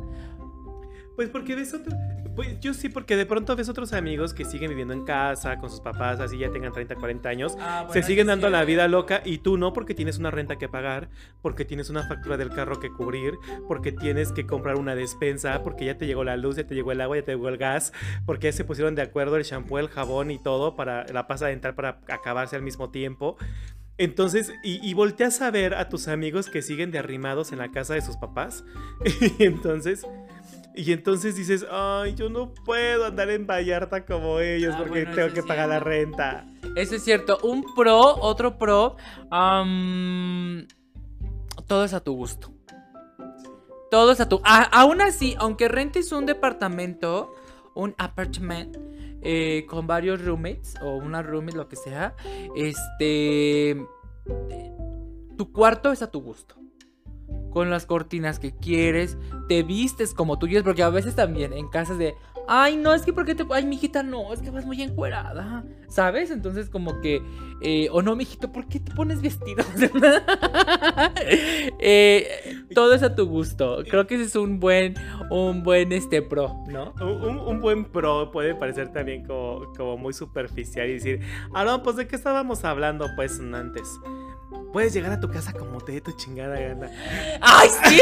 Pues 1.15 1.29
porque 1.29 1.55
ves 1.55 1.73
otro. 1.75 1.97
Pues 2.37 2.61
yo 2.61 2.75
sí, 2.75 2.89
porque 2.89 3.17
de 3.17 3.27
pronto 3.27 3.57
ves 3.57 3.69
otros 3.69 3.93
amigos 3.93 4.35
que 4.35 4.45
siguen 4.45 4.71
viviendo 4.71 4.95
en 4.95 5.05
casa 5.05 5.59
con 5.59 5.69
sus 5.69 5.81
papás, 5.81 6.21
así 6.21 6.39
ya 6.39 6.51
tengan 6.51 6.73
30, 6.73 6.95
40 6.95 7.29
años. 7.29 7.57
se 7.93 8.03
siguen 8.03 8.29
dando 8.29 8.49
la 8.51 8.65
vida 8.65 8.89
loca 8.89 9.21
y 9.25 9.39
tú 9.39 9.59
no 9.59 9.73
porque 9.73 9.95
tienes 9.95 10.19
una 10.19 10.31
renta 10.31 10.57
que 10.57 10.69
pagar, 10.69 11.09
porque 11.43 11.65
tienes 11.65 11.91
una 11.91 12.07
factura 12.07 12.37
del 12.37 12.51
carro 12.51 12.79
que 12.79 12.91
cubrir, 12.91 13.35
porque 13.67 13.93
tienes 13.93 14.33
que 14.33 14.47
comprar 14.47 14.77
una 14.77 14.95
despensa, 14.95 15.63
porque 15.63 15.87
ya 15.87 15.99
te 15.99 16.07
llegó 16.07 16.25
la 16.25 16.37
luz, 16.37 16.57
ya 16.57 16.67
te 16.67 16.75
llegó 16.75 16.93
el 16.93 17.01
agua, 17.01 17.17
ya 17.17 17.25
te 17.25 17.33
llegó 17.33 17.49
el 17.49 17.59
gas, 17.59 17.93
porque 18.27 18.47
ya 18.49 18.53
se 18.53 18.65
pusieron 18.65 18.95
de 18.95 19.03
acuerdo 19.03 19.37
el 19.37 19.43
shampoo, 19.43 19.79
el 19.79 19.89
jabón 19.89 20.31
y 20.31 20.39
todo 20.39 20.77
para 20.77 21.07
la 21.13 21.27
pasta 21.27 21.47
dental 21.47 21.75
para 21.75 22.01
acabarse 22.09 22.57
al 22.57 22.63
mismo 22.63 22.91
tiempo. 22.91 23.37
Entonces, 23.99 24.51
y, 24.63 24.81
y 24.89 24.95
volteas 24.95 25.43
a 25.43 25.51
ver 25.51 25.75
a 25.75 25.91
tus 25.91 26.09
amigos 26.09 26.49
que 26.49 26.63
siguen 26.63 26.91
de 26.91 26.99
arrimados 26.99 27.53
en 27.53 27.59
la 27.59 27.71
casa 27.71 27.93
de 27.93 28.01
sus 28.01 28.17
papás. 28.17 28.65
y 29.39 29.45
entonces, 29.45 30.07
y 30.83 30.93
entonces 30.93 31.37
dices, 31.37 31.67
ay, 31.71 32.15
yo 32.15 32.29
no 32.29 32.53
puedo 32.53 33.05
andar 33.07 33.31
en 33.31 33.47
Vallarta 33.47 34.05
como 34.07 34.41
ellos 34.41 34.75
Ah, 34.75 34.79
porque 34.79 35.05
bueno, 35.05 35.15
tengo 35.15 35.33
que 35.35 35.43
pagar 35.43 35.69
la 35.69 35.81
renta. 35.81 36.47
Eso 36.77 36.95
es 36.97 37.03
cierto. 37.05 37.39
Un 37.43 37.65
pro, 37.75 37.99
otro 38.21 38.59
pro. 38.59 38.97
todo 41.67 41.85
es 41.85 41.95
a 41.95 42.01
tu 42.01 42.15
gusto. 42.15 42.53
Todo 43.91 44.13
es 44.13 44.21
a 44.21 44.29
tu. 44.29 44.41
a- 44.45 44.63
aún 44.81 45.01
así, 45.01 45.35
aunque 45.39 45.69
rentes 45.69 46.13
un 46.13 46.25
departamento, 46.27 47.35
un 47.75 47.95
apartment 47.99 48.77
eh, 49.23 49.67
con 49.69 49.87
varios 49.87 50.25
roommates 50.25 50.77
o 50.83 50.97
una 50.97 51.23
roommate, 51.23 51.57
lo 51.57 51.69
que 51.69 51.77
sea, 51.77 52.15
este. 52.55 53.77
Tu 55.37 55.53
cuarto 55.53 55.91
es 55.91 56.03
a 56.03 56.11
tu 56.11 56.21
gusto. 56.21 56.55
Con 57.51 57.71
las 57.71 57.87
cortinas 57.87 58.39
que 58.39 58.53
quieres, 58.53 59.19
te 59.49 59.63
vistes 59.63 60.15
como 60.15 60.39
tú 60.39 60.47
quieres, 60.47 60.63
porque 60.63 60.83
a 60.83 60.91
veces 60.91 61.15
también 61.17 61.53
en 61.53 61.69
casas 61.69 61.99
de, 61.99 62.15
ay, 62.53 62.77
no, 62.77 62.93
es 62.93 63.03
que 63.03 63.13
porque 63.13 63.37
te, 63.37 63.47
ay, 63.51 63.65
mijita, 63.65 64.03
no, 64.03 64.33
es 64.33 64.43
que 64.43 64.51
vas 64.51 64.67
muy 64.67 64.83
encuerada, 64.83 65.65
¿sabes? 65.89 66.33
Entonces 66.33 66.69
como 66.69 67.01
que, 67.01 67.23
eh, 67.61 67.89
o 67.93 68.03
no, 68.03 68.17
mijito, 68.17 68.51
¿por 68.51 68.67
qué 68.67 68.81
te 68.81 68.93
pones 68.93 69.23
vestido? 69.23 69.65
Eh, 71.83 72.57
todo 72.75 72.95
es 72.95 73.03
a 73.03 73.15
tu 73.15 73.27
gusto. 73.27 73.83
Creo 73.89 74.07
que 74.07 74.17
ese 74.17 74.25
es 74.25 74.37
un 74.37 74.61
buen, 74.61 74.95
un 75.31 75.63
buen, 75.63 75.93
este, 75.93 76.23
pro, 76.23 76.65
¿no? 76.69 76.93
Un 77.01 77.61
buen 77.61 77.85
pro 77.85 78.31
puede 78.31 78.55
parecer 78.55 78.93
también 78.93 79.25
como, 79.25 79.73
como 79.77 79.97
muy 79.97 80.13
superficial 80.13 80.89
y 80.89 80.95
decir, 80.95 81.21
ah, 81.55 81.65
no, 81.65 81.83
pues 81.83 81.97
de 81.97 82.07
qué 82.07 82.17
estábamos 82.17 82.65
hablando 82.65 83.07
pues 83.17 83.41
antes. 83.41 83.89
Puedes 84.73 84.93
llegar 84.95 85.11
a 85.11 85.21
tu 85.21 85.29
casa 85.29 85.53
como 85.53 85.81
te 85.81 85.93
dé 85.93 86.01
tu 86.01 86.13
chingada 86.13 86.59
gana. 86.59 86.91
¡Ay, 87.41 87.69
sí! 87.85 88.01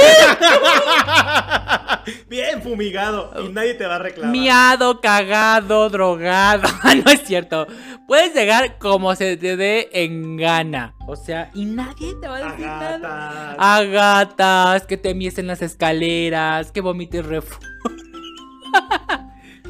Bien 2.28 2.62
fumigado 2.62 3.32
y 3.42 3.48
nadie 3.48 3.74
te 3.74 3.86
va 3.86 3.96
a 3.96 3.98
reclamar. 3.98 4.32
Miado, 4.32 5.00
cagado, 5.00 5.88
drogado. 5.88 6.68
no 7.04 7.10
es 7.10 7.22
cierto. 7.24 7.66
Puedes 8.06 8.34
llegar 8.34 8.78
como 8.78 9.14
se 9.14 9.38
te 9.38 9.56
dé 9.56 9.88
en 9.92 10.36
gana. 10.36 10.94
O 11.06 11.16
sea, 11.16 11.50
y 11.54 11.64
nadie 11.64 12.14
te 12.20 12.28
va 12.28 12.36
a 12.36 12.50
decir 12.50 12.66
nada. 12.66 13.52
Agatas. 13.52 13.56
A 13.58 13.82
gatas, 13.84 14.86
que 14.86 14.98
te 14.98 15.14
mies 15.14 15.38
en 15.38 15.46
las 15.46 15.62
escaleras, 15.62 16.70
que 16.70 16.82
vomites 16.82 17.24
refo. 17.24 17.58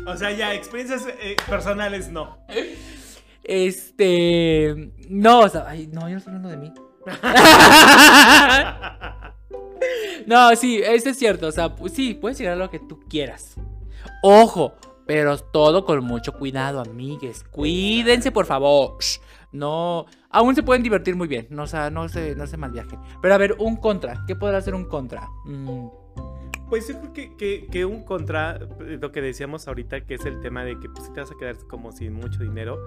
O 0.06 0.16
sea, 0.16 0.32
ya, 0.32 0.54
experiencias 0.54 1.06
eh, 1.20 1.36
personales 1.48 2.08
no. 2.08 2.38
Este. 3.44 4.90
No, 5.08 5.40
o 5.40 5.48
sea, 5.48 5.66
ay, 5.68 5.86
no, 5.86 6.02
yo 6.02 6.10
no 6.10 6.18
estoy 6.18 6.34
hablando 6.34 6.48
de 6.48 6.56
mí. 6.56 6.72
no, 10.26 10.54
sí, 10.56 10.80
eso 10.84 11.10
es 11.10 11.18
cierto. 11.18 11.48
O 11.48 11.52
sea, 11.52 11.74
sí, 11.92 12.14
puedes 12.14 12.38
llegar 12.38 12.54
a 12.54 12.56
lo 12.56 12.70
que 12.70 12.78
tú 12.78 13.00
quieras. 13.08 13.54
Ojo, 14.22 14.74
pero 15.06 15.38
todo 15.38 15.84
con 15.84 16.02
mucho 16.04 16.32
cuidado, 16.32 16.80
amigues. 16.80 17.44
Cuídense, 17.44 18.30
por 18.32 18.46
favor. 18.46 18.96
No, 19.52 20.06
aún 20.30 20.54
se 20.54 20.62
pueden 20.62 20.82
divertir 20.82 21.16
muy 21.16 21.28
bien. 21.28 21.46
No, 21.50 21.62
o 21.62 21.66
sea, 21.66 21.90
no 21.90 22.08
se, 22.08 22.34
no 22.34 22.46
se 22.46 22.56
malviajen. 22.56 22.98
Pero 23.22 23.34
a 23.34 23.38
ver, 23.38 23.56
un 23.58 23.76
contra. 23.76 24.24
¿Qué 24.26 24.36
podrá 24.36 24.60
ser 24.60 24.74
un 24.74 24.84
contra? 24.84 25.26
Mm, 25.46 25.86
Pues 26.68 26.86
yo 26.88 27.00
creo 27.00 27.36
que, 27.38 27.66
que- 27.66 27.84
un 27.86 28.04
contra, 28.04 28.56
eh, 28.80 28.98
lo 29.00 29.10
que 29.10 29.22
decíamos 29.22 29.66
ahorita, 29.68 30.02
que 30.04 30.14
es 30.16 30.26
el 30.26 30.40
tema 30.42 30.64
de 30.64 30.78
que 30.78 30.88
pues, 30.90 31.10
te 31.12 31.20
vas 31.20 31.30
a 31.30 31.34
quedar 31.38 31.56
como 31.66 31.92
sin 31.92 32.12
mucho 32.12 32.42
dinero, 32.42 32.78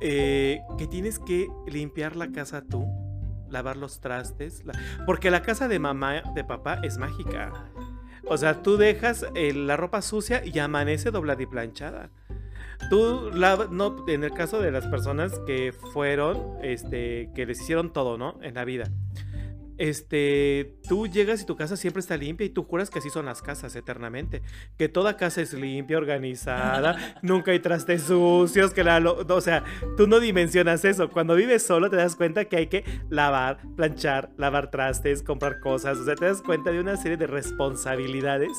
eh, 0.00 0.60
que 0.76 0.88
tienes 0.88 1.20
que 1.20 1.46
limpiar 1.68 2.16
la 2.16 2.32
casa 2.32 2.64
tú, 2.68 2.84
lavar 3.48 3.76
los 3.76 4.00
trastes, 4.00 4.62
porque 5.06 5.30
la 5.30 5.42
casa 5.42 5.68
de 5.68 5.78
mamá, 5.78 6.22
de 6.34 6.44
papá 6.44 6.80
es 6.82 6.98
mágica. 6.98 7.52
O 8.26 8.36
sea, 8.38 8.62
tú 8.62 8.76
dejas 8.76 9.26
eh, 9.34 9.52
la 9.52 9.76
ropa 9.76 10.00
sucia 10.02 10.42
y 10.44 10.58
amanece 10.58 11.10
doblada 11.10 11.42
y 11.42 11.46
planchada. 11.46 12.10
Tú, 12.90 13.30
lava- 13.32 13.68
no, 13.70 14.04
en 14.08 14.24
el 14.24 14.32
caso 14.32 14.60
de 14.60 14.70
las 14.70 14.86
personas 14.86 15.38
que 15.46 15.72
fueron, 15.92 16.56
este, 16.62 17.30
que 17.34 17.46
les 17.46 17.60
hicieron 17.60 17.92
todo, 17.92 18.18
¿no? 18.18 18.38
En 18.42 18.54
la 18.54 18.64
vida. 18.64 18.84
Este, 19.78 20.76
tú 20.88 21.06
llegas 21.06 21.42
y 21.42 21.46
tu 21.46 21.56
casa 21.56 21.76
siempre 21.76 22.00
está 22.00 22.16
limpia 22.16 22.46
y 22.46 22.50
tú 22.50 22.62
juras 22.64 22.90
que 22.90 22.98
así 23.00 23.10
son 23.10 23.26
las 23.26 23.42
casas 23.42 23.74
eternamente. 23.76 24.42
Que 24.78 24.88
toda 24.88 25.16
casa 25.16 25.40
es 25.42 25.52
limpia, 25.52 25.98
organizada, 25.98 26.96
nunca 27.22 27.50
hay 27.52 27.60
trastes 27.60 28.02
sucios, 28.02 28.72
que 28.72 28.84
la, 28.84 29.00
lo- 29.00 29.18
o 29.28 29.40
sea, 29.40 29.64
tú 29.96 30.06
no 30.06 30.20
dimensionas 30.20 30.84
eso. 30.84 31.10
Cuando 31.10 31.34
vives 31.34 31.62
solo 31.64 31.90
te 31.90 31.96
das 31.96 32.16
cuenta 32.16 32.44
que 32.46 32.56
hay 32.56 32.66
que 32.68 32.84
lavar, 33.10 33.58
planchar, 33.76 34.30
lavar 34.36 34.70
trastes, 34.70 35.22
comprar 35.22 35.60
cosas. 35.60 35.98
O 35.98 36.04
sea, 36.04 36.14
te 36.14 36.26
das 36.26 36.42
cuenta 36.42 36.70
de 36.70 36.80
una 36.80 36.96
serie 36.96 37.16
de 37.16 37.26
responsabilidades 37.26 38.52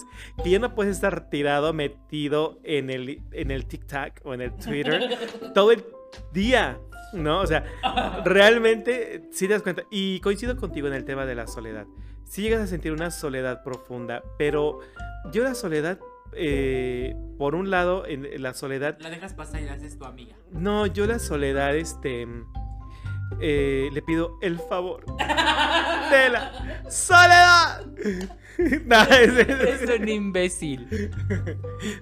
que 0.43 0.49
ya 0.51 0.59
no 0.59 0.75
puedes 0.75 0.95
estar 0.95 1.29
tirado, 1.29 1.73
metido 1.73 2.59
en 2.63 2.89
el, 2.89 3.21
en 3.31 3.51
el 3.51 3.65
TikTok 3.65 4.21
o 4.25 4.33
en 4.33 4.41
el 4.41 4.53
Twitter 4.55 5.17
todo 5.53 5.71
el 5.71 5.83
día 6.33 6.79
¿No? 7.13 7.41
O 7.41 7.47
sea, 7.47 7.63
realmente 8.25 9.29
sí 9.31 9.47
te 9.47 9.53
das 9.53 9.61
cuenta. 9.61 9.83
Y 9.89 10.19
coincido 10.19 10.55
contigo 10.57 10.87
en 10.87 10.93
el 10.93 11.05
tema 11.05 11.25
de 11.25 11.35
la 11.35 11.47
soledad. 11.47 11.85
Sí 12.23 12.41
llegas 12.41 12.61
a 12.61 12.67
sentir 12.67 12.91
una 12.91 13.11
soledad 13.11 13.63
profunda, 13.63 14.23
pero 14.37 14.79
yo 15.31 15.43
la 15.43 15.53
soledad, 15.53 15.99
eh, 16.33 17.15
por 17.37 17.55
un 17.55 17.69
lado, 17.69 18.05
en 18.07 18.41
la 18.41 18.53
soledad 18.53 18.97
La 18.99 19.09
dejas 19.09 19.33
pasar 19.33 19.61
y 19.61 19.65
la 19.65 19.73
haces 19.73 19.97
tu 19.97 20.05
amiga. 20.05 20.35
No, 20.51 20.87
yo 20.87 21.05
la 21.05 21.19
soledad, 21.19 21.75
este. 21.75 22.27
Eh, 23.39 23.89
le 23.91 24.01
pido 24.01 24.37
el 24.41 24.59
favor 24.59 25.05
de 25.17 26.29
la 26.29 26.83
soledad. 26.89 27.85
no, 28.85 29.01
es- 29.03 29.47
Es 29.83 29.99
un 29.99 30.07
imbécil. 30.07 31.11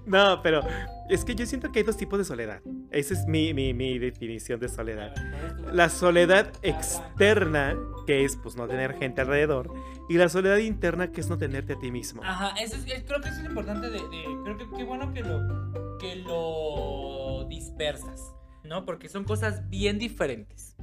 no, 0.05 0.41
pero 0.43 0.61
es 1.09 1.25
que 1.25 1.35
yo 1.35 1.45
siento 1.45 1.71
que 1.71 1.79
hay 1.79 1.85
dos 1.85 1.97
tipos 1.97 2.19
de 2.19 2.25
soledad. 2.25 2.61
Esa 2.91 3.13
es 3.15 3.25
mi, 3.25 3.53
mi- 3.53 3.73
mi 3.73 3.97
definición 3.99 4.59
de 4.59 4.69
soledad. 4.69 5.13
La 5.71 5.89
soledad 5.89 6.51
externa, 6.61 7.75
que 8.05 8.23
es 8.23 8.37
pues 8.37 8.55
no 8.55 8.67
tener 8.67 8.93
gente 8.97 9.21
alrededor, 9.21 9.73
y 10.09 10.17
la 10.17 10.29
soledad 10.29 10.57
interna, 10.57 11.11
que 11.11 11.21
es 11.21 11.29
no 11.29 11.37
tenerte 11.37 11.73
a 11.73 11.79
ti 11.79 11.89
mismo. 11.91 12.21
Ajá, 12.23 12.49
eso 12.61 12.75
es, 12.75 12.83
creo 13.05 13.21
que 13.21 13.29
eso 13.29 13.39
es 13.41 13.45
importante 13.45 13.89
de, 13.89 13.99
de- 13.99 14.37
creo 14.43 14.57
que 14.57 14.65
qué 14.77 14.83
bueno 14.83 15.11
que 15.13 15.21
lo 15.21 15.97
que 15.99 16.17
lo 16.17 17.45
dispersas, 17.47 18.33
¿no? 18.63 18.85
Porque 18.85 19.07
son 19.09 19.23
cosas 19.23 19.69
bien 19.69 19.97
diferentes. 19.99 20.75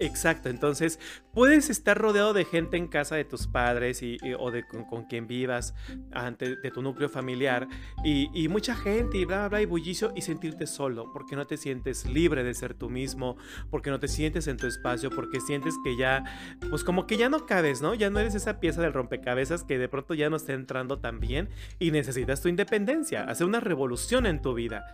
Exacto, 0.00 0.48
entonces 0.48 1.00
puedes 1.32 1.70
estar 1.70 1.98
rodeado 1.98 2.32
de 2.32 2.44
gente 2.44 2.76
en 2.76 2.86
casa 2.86 3.16
de 3.16 3.24
tus 3.24 3.46
padres 3.46 4.02
y, 4.02 4.18
o 4.38 4.50
de 4.50 4.62
con, 4.64 4.84
con 4.84 5.04
quien 5.04 5.26
vivas, 5.26 5.74
ante, 6.12 6.56
de 6.56 6.70
tu 6.70 6.82
núcleo 6.82 7.08
familiar, 7.08 7.66
y, 8.04 8.30
y 8.32 8.48
mucha 8.48 8.76
gente 8.76 9.18
y 9.18 9.24
bla, 9.24 9.38
bla, 9.38 9.48
bla, 9.48 9.62
y 9.62 9.66
bullicio, 9.66 10.12
y 10.14 10.22
sentirte 10.22 10.66
solo, 10.66 11.10
porque 11.12 11.36
no 11.36 11.46
te 11.46 11.56
sientes 11.56 12.06
libre 12.06 12.44
de 12.44 12.54
ser 12.54 12.74
tú 12.74 12.90
mismo, 12.90 13.36
porque 13.70 13.90
no 13.90 13.98
te 13.98 14.08
sientes 14.08 14.46
en 14.46 14.56
tu 14.56 14.66
espacio, 14.66 15.10
porque 15.10 15.40
sientes 15.40 15.74
que 15.82 15.96
ya, 15.96 16.22
pues 16.70 16.84
como 16.84 17.06
que 17.06 17.16
ya 17.16 17.28
no 17.28 17.46
cabes, 17.46 17.82
¿no? 17.82 17.94
Ya 17.94 18.10
no 18.10 18.20
eres 18.20 18.34
esa 18.34 18.60
pieza 18.60 18.82
del 18.82 18.92
rompecabezas 18.92 19.64
que 19.64 19.78
de 19.78 19.88
pronto 19.88 20.14
ya 20.14 20.30
no 20.30 20.36
está 20.36 20.52
entrando 20.52 20.98
tan 20.98 21.20
bien 21.20 21.48
y 21.78 21.90
necesitas 21.90 22.40
tu 22.40 22.48
independencia, 22.48 23.24
hacer 23.24 23.46
una 23.46 23.60
revolución 23.60 24.26
en 24.26 24.42
tu 24.42 24.54
vida. 24.54 24.92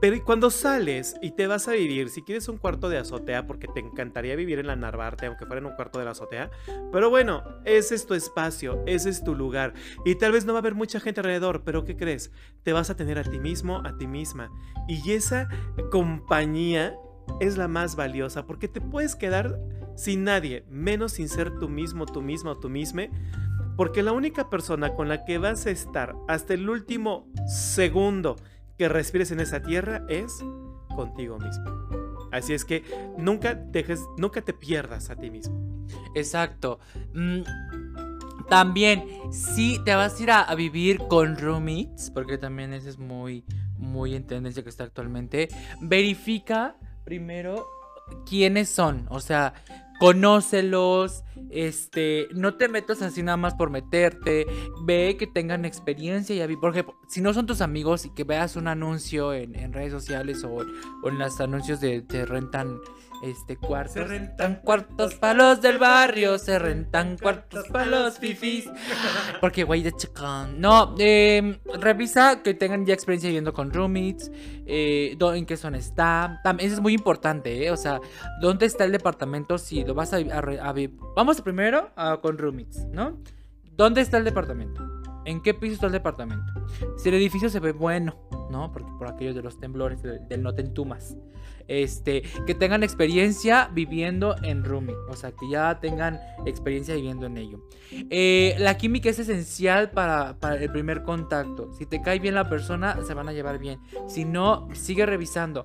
Pero 0.00 0.22
cuando 0.24 0.50
sales 0.50 1.14
y 1.22 1.30
te 1.32 1.46
vas 1.46 1.68
a 1.68 1.72
vivir, 1.72 2.08
si 2.08 2.22
quieres 2.22 2.48
un 2.48 2.58
cuarto 2.58 2.88
de 2.88 2.98
azotea, 2.98 3.46
porque 3.46 3.68
te 3.68 3.80
encantaría 3.80 4.31
vivir 4.36 4.58
en 4.58 4.66
la 4.66 4.76
Narvarte, 4.76 5.26
aunque 5.26 5.46
fuera 5.46 5.60
en 5.60 5.66
un 5.66 5.74
cuarto 5.74 5.98
de 5.98 6.04
la 6.04 6.12
azotea, 6.12 6.50
pero 6.92 7.10
bueno, 7.10 7.44
ese 7.64 7.94
es 7.94 8.06
tu 8.06 8.14
espacio, 8.14 8.82
ese 8.86 9.10
es 9.10 9.24
tu 9.24 9.34
lugar. 9.34 9.74
Y 10.04 10.16
tal 10.16 10.32
vez 10.32 10.44
no 10.44 10.52
va 10.52 10.58
a 10.58 10.62
haber 10.62 10.74
mucha 10.74 11.00
gente 11.00 11.20
alrededor, 11.20 11.62
pero 11.64 11.84
¿qué 11.84 11.96
crees? 11.96 12.32
Te 12.62 12.72
vas 12.72 12.90
a 12.90 12.96
tener 12.96 13.18
a 13.18 13.24
ti 13.24 13.38
mismo, 13.38 13.82
a 13.84 13.96
ti 13.96 14.06
misma. 14.06 14.50
Y 14.88 15.12
esa 15.12 15.48
compañía 15.90 16.96
es 17.40 17.56
la 17.56 17.68
más 17.68 17.96
valiosa, 17.96 18.46
porque 18.46 18.68
te 18.68 18.80
puedes 18.80 19.16
quedar 19.16 19.58
sin 19.96 20.24
nadie, 20.24 20.64
menos 20.68 21.12
sin 21.12 21.28
ser 21.28 21.58
tú 21.58 21.68
mismo, 21.68 22.06
tú 22.06 22.22
misma 22.22 22.52
o 22.52 22.58
tú 22.58 22.68
misma. 22.68 23.04
Porque 23.76 24.02
la 24.02 24.12
única 24.12 24.50
persona 24.50 24.94
con 24.94 25.08
la 25.08 25.24
que 25.24 25.38
vas 25.38 25.66
a 25.66 25.70
estar 25.70 26.14
hasta 26.28 26.54
el 26.54 26.68
último 26.68 27.26
segundo 27.46 28.36
que 28.76 28.88
respires 28.88 29.30
en 29.30 29.40
esa 29.40 29.62
tierra 29.62 30.04
es 30.08 30.44
contigo 30.94 31.38
mismo. 31.38 32.01
Así 32.32 32.54
es 32.54 32.64
que 32.64 32.82
nunca 33.18 33.54
dejes, 33.54 34.00
nunca 34.16 34.42
te 34.42 34.52
pierdas 34.52 35.10
a 35.10 35.16
ti 35.16 35.30
mismo. 35.30 35.86
Exacto. 36.14 36.80
Mm, 37.14 37.42
también, 38.48 39.04
si 39.30 39.78
te 39.84 39.94
vas 39.94 40.18
a 40.18 40.22
ir 40.22 40.30
a, 40.30 40.40
a 40.42 40.54
vivir 40.54 40.98
con 41.08 41.36
roommates, 41.36 42.10
porque 42.10 42.38
también 42.38 42.72
ese 42.72 42.88
es 42.88 42.98
muy, 42.98 43.44
muy 43.78 44.14
en 44.14 44.26
tendencia 44.26 44.62
que 44.62 44.68
está 44.70 44.84
actualmente, 44.84 45.48
verifica 45.80 46.76
primero 47.04 47.66
quiénes 48.26 48.68
son. 48.68 49.06
O 49.10 49.20
sea, 49.20 49.54
conócelos, 49.98 51.24
este, 51.50 52.28
no 52.32 52.54
te 52.54 52.68
metas 52.68 53.02
así 53.02 53.22
nada 53.22 53.36
más 53.36 53.54
por 53.54 53.70
meterte, 53.70 54.46
ve 54.84 55.16
que 55.18 55.26
tengan 55.26 55.64
experiencia 55.64 56.44
y 56.44 56.56
por 56.56 56.72
ejemplo, 56.72 56.96
si 57.08 57.20
no 57.20 57.34
son 57.34 57.46
tus 57.46 57.60
amigos 57.60 58.04
y 58.04 58.10
que 58.10 58.24
veas 58.24 58.56
un 58.56 58.68
anuncio 58.68 59.32
en, 59.32 59.54
en 59.54 59.72
redes 59.72 59.92
sociales 59.92 60.44
o, 60.44 60.50
o 61.02 61.08
en 61.08 61.18
los 61.18 61.40
anuncios 61.40 61.80
de 61.80 62.02
te 62.02 62.24
rentan 62.24 62.78
este 63.22 63.56
cuartos, 63.56 63.92
Se 63.94 64.02
rentan 64.04 64.56
cuartos 64.64 65.14
para 65.14 65.34
los 65.34 65.62
del 65.62 65.78
barrio, 65.78 66.38
se 66.38 66.58
rentan 66.58 67.16
cuartos 67.16 67.68
para 67.68 67.86
los 67.86 68.18
fifis. 68.18 68.68
Porque 69.40 69.62
güey 69.62 69.84
de 69.84 69.92
chacón. 69.92 70.60
No, 70.60 70.96
eh, 70.98 71.60
revisa 71.80 72.42
que 72.42 72.52
tengan 72.54 72.84
ya 72.84 72.94
experiencia 72.94 73.28
viviendo 73.28 73.52
con 73.52 73.72
roommates, 73.72 74.32
eh, 74.66 75.16
en 75.20 75.46
qué 75.46 75.56
zona 75.56 75.78
está. 75.78 76.40
También 76.42 76.66
eso 76.66 76.76
es 76.76 76.82
muy 76.82 76.94
importante, 76.94 77.64
¿eh? 77.64 77.70
O 77.70 77.76
sea, 77.76 78.00
¿dónde 78.40 78.66
está 78.66 78.84
el 78.84 78.90
departamento? 78.90 79.56
Si 79.56 79.84
lo 79.84 79.94
vas 79.94 80.12
a, 80.12 80.16
a 80.16 80.68
a 80.68 80.72
vi- 80.72 80.90
Vamos 81.32 81.44
primero 81.44 81.88
a- 81.96 82.18
con 82.20 82.36
roommates, 82.36 82.84
¿no? 82.92 83.16
¿Dónde 83.74 84.02
está 84.02 84.18
el 84.18 84.24
departamento? 84.24 84.82
¿En 85.24 85.40
qué 85.40 85.54
piso 85.54 85.72
está 85.76 85.86
el 85.86 85.92
departamento? 85.92 86.44
Si 86.98 87.08
el 87.08 87.14
edificio 87.14 87.48
se 87.48 87.58
ve 87.58 87.72
bueno, 87.72 88.18
¿no? 88.50 88.70
Porque 88.70 88.90
por 88.98 89.08
aquellos 89.08 89.34
de 89.34 89.40
los 89.40 89.58
temblores, 89.58 90.02
del, 90.02 90.28
del 90.28 90.42
no 90.42 90.54
te 90.54 90.60
entumas. 90.60 91.16
Este, 91.68 92.22
que 92.46 92.54
tengan 92.54 92.82
experiencia 92.82 93.70
viviendo 93.72 94.36
en 94.42 94.62
rooming, 94.62 94.96
o 95.08 95.16
sea, 95.16 95.30
que 95.32 95.48
ya 95.48 95.80
tengan 95.80 96.20
experiencia 96.44 96.94
viviendo 96.96 97.24
en 97.24 97.38
ello. 97.38 97.66
Eh, 98.10 98.54
la 98.58 98.76
química 98.76 99.08
es 99.08 99.18
esencial 99.18 99.90
para, 99.90 100.38
para 100.38 100.56
el 100.56 100.70
primer 100.70 101.02
contacto. 101.02 101.72
Si 101.78 101.86
te 101.86 102.02
cae 102.02 102.18
bien 102.18 102.34
la 102.34 102.50
persona, 102.50 102.98
se 103.06 103.14
van 103.14 103.26
a 103.28 103.32
llevar 103.32 103.58
bien. 103.58 103.80
Si 104.06 104.26
no, 104.26 104.68
sigue 104.74 105.06
revisando. 105.06 105.64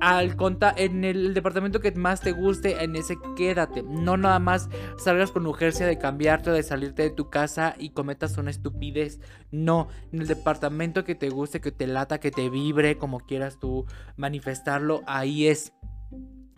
Al 0.00 0.36
conta 0.36 0.74
en 0.76 1.04
el 1.04 1.34
departamento 1.34 1.80
que 1.80 1.92
más 1.92 2.20
te 2.20 2.32
guste, 2.32 2.84
en 2.84 2.96
ese 2.96 3.16
quédate. 3.36 3.82
No 3.82 4.16
nada 4.16 4.38
más 4.38 4.68
salgas 4.98 5.30
con 5.30 5.46
urgencia 5.46 5.86
de 5.86 5.98
cambiarte 5.98 6.50
o 6.50 6.52
de 6.52 6.62
salirte 6.62 7.02
de 7.02 7.10
tu 7.10 7.30
casa 7.30 7.74
y 7.78 7.90
cometas 7.90 8.36
una 8.36 8.50
estupidez. 8.50 9.20
No, 9.50 9.88
en 10.12 10.20
el 10.20 10.26
departamento 10.26 11.04
que 11.04 11.14
te 11.14 11.30
guste, 11.30 11.60
que 11.60 11.72
te 11.72 11.86
lata, 11.86 12.20
que 12.20 12.30
te 12.30 12.50
vibre, 12.50 12.98
como 12.98 13.20
quieras 13.20 13.58
tú 13.58 13.86
manifestarlo, 14.16 15.02
ahí 15.06 15.46
es. 15.46 15.72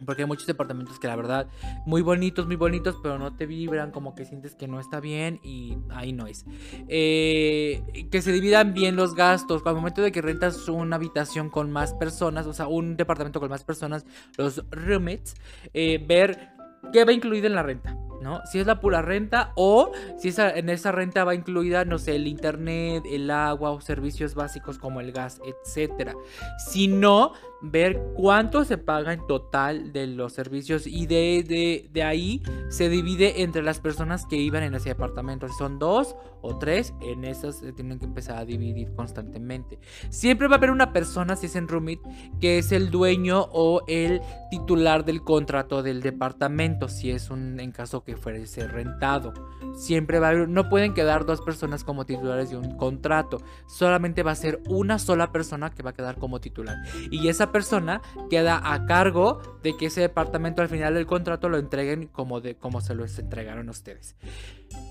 Porque 0.05 0.23
hay 0.23 0.28
muchos 0.28 0.47
departamentos 0.47 0.98
que 0.98 1.06
la 1.06 1.16
verdad, 1.16 1.47
muy 1.86 2.02
bonitos, 2.02 2.47
muy 2.47 2.56
bonitos, 2.56 2.97
pero 3.02 3.18
no 3.18 3.35
te 3.35 3.47
vibran, 3.47 3.90
como 3.90 4.14
que 4.14 4.24
sientes 4.24 4.55
que 4.55 4.68
no 4.68 4.78
está 4.78 5.01
bien 5.01 5.40
y 5.43 5.78
ahí 5.90 6.12
no 6.12 6.27
es. 6.27 6.44
Eh, 6.89 7.82
que 8.10 8.20
se 8.20 8.32
dividan 8.32 8.74
bien 8.74 8.97
los 8.97 9.14
gastos. 9.14 9.62
Al 9.64 9.74
momento 9.74 10.02
de 10.02 10.12
que 10.12 10.20
rentas 10.20 10.68
una 10.68 10.97
habitación 10.97 11.48
con 11.48 11.70
más 11.70 11.94
personas, 11.94 12.47
o 12.47 12.52
sea, 12.52 12.66
un 12.66 12.97
departamento 12.97 13.40
con 13.40 13.48
más 13.48 13.64
personas, 13.64 14.05
los 14.36 14.64
roommates, 14.70 15.35
eh, 15.73 16.05
ver 16.06 16.51
qué 16.93 17.05
va 17.05 17.12
incluido 17.12 17.47
en 17.47 17.55
la 17.55 17.62
renta. 17.62 17.97
¿no? 18.20 18.40
Si 18.47 18.59
es 18.59 18.66
la 18.66 18.81
pura 18.81 19.02
renta 19.02 19.52
o 19.55 19.93
si 20.18 20.28
esa, 20.28 20.51
en 20.51 20.68
esa 20.68 20.93
renta 20.93 21.24
va 21.24 21.35
incluida, 21.35 21.85
no 21.85 21.98
sé, 21.98 22.16
el 22.16 22.27
internet, 22.27 23.05
el 23.06 23.31
agua 23.31 23.70
o 23.70 23.81
servicios 23.81 24.35
básicos 24.35 24.78
como 24.78 25.01
el 25.01 25.12
gas, 25.12 25.40
etcétera. 25.44 26.14
Si 26.59 26.89
no, 26.89 27.32
ver 27.62 28.01
cuánto 28.15 28.65
se 28.65 28.78
paga 28.78 29.12
en 29.12 29.27
total 29.27 29.93
de 29.93 30.07
los 30.07 30.33
servicios 30.33 30.87
y 30.87 31.07
de, 31.07 31.45
de, 31.47 31.89
de 31.93 32.03
ahí 32.03 32.43
se 32.69 32.89
divide 32.89 33.43
entre 33.43 33.62
las 33.62 33.81
personas 33.81 34.27
que 34.27 34.37
iban 34.37 34.62
en 34.62 34.74
ese 34.74 34.91
departamento. 34.91 35.49
Si 35.49 35.55
son 35.55 35.78
dos 35.78 36.16
o 36.43 36.59
tres, 36.59 36.95
en 37.01 37.24
esas 37.24 37.57
se 37.57 37.73
tienen 37.73 37.99
que 37.99 38.05
empezar 38.05 38.39
a 38.39 38.45
dividir 38.45 38.93
constantemente. 38.95 39.78
Siempre 40.11 40.49
va 40.49 40.55
a 40.55 40.59
haber 40.59 40.70
una 40.70 40.93
persona, 40.93 41.37
si 41.37 41.47
es 41.47 41.57
en 41.57 41.69
roommate, 41.69 42.03
que 42.41 42.59
es 42.59 42.73
el 42.73 42.91
dueño 42.91 43.49
o 43.51 43.83
el 43.87 44.20
titular 44.51 45.05
del 45.05 45.23
contrato 45.23 45.83
del 45.83 46.03
departamento, 46.03 46.89
si 46.89 47.11
es 47.11 47.31
un 47.31 47.59
en 47.59 47.73
caso 47.73 48.05
que 48.05 48.16
fuese 48.16 48.69
rentado. 48.69 49.33
Siempre 49.74 50.19
va 50.19 50.28
a 50.28 50.31
haber, 50.31 50.49
no 50.49 50.69
pueden 50.69 50.95
quedar 50.95 51.27
dos 51.27 51.41
personas 51.41 51.85
como 51.85 52.07
titulares 52.07 52.51
de 52.51 52.57
un 52.57 52.77
contrato. 52.77 53.39
Solamente 53.66 54.23
va 54.23 54.33
a 54.33 54.37
ser 54.37 54.61
una 54.69 54.99
sola 54.99 55.33
persona 55.33 55.70
que 55.70 55.83
va 55.83 55.91
a 55.91 55.95
quedar 55.95 56.19
como 56.19 56.41
titular. 56.41 56.77
Y 57.11 57.28
esa 57.28 57.45
persona 57.52 58.02
queda 58.31 58.60
a 58.73 58.86
cargo 58.86 59.40
de 59.62 59.77
que 59.77 59.86
ese 59.86 60.01
departamento 60.01 60.62
al 60.62 60.68
final 60.68 60.94
del 60.94 61.06
contrato 61.06 61.48
lo 61.48 61.59
entreguen 61.59 62.09
como, 62.09 62.40
de, 62.40 62.56
como 62.56 62.81
se 62.81 62.94
lo 62.94 63.05
entregaron 63.05 63.68
a 63.68 63.70
ustedes. 63.70 64.16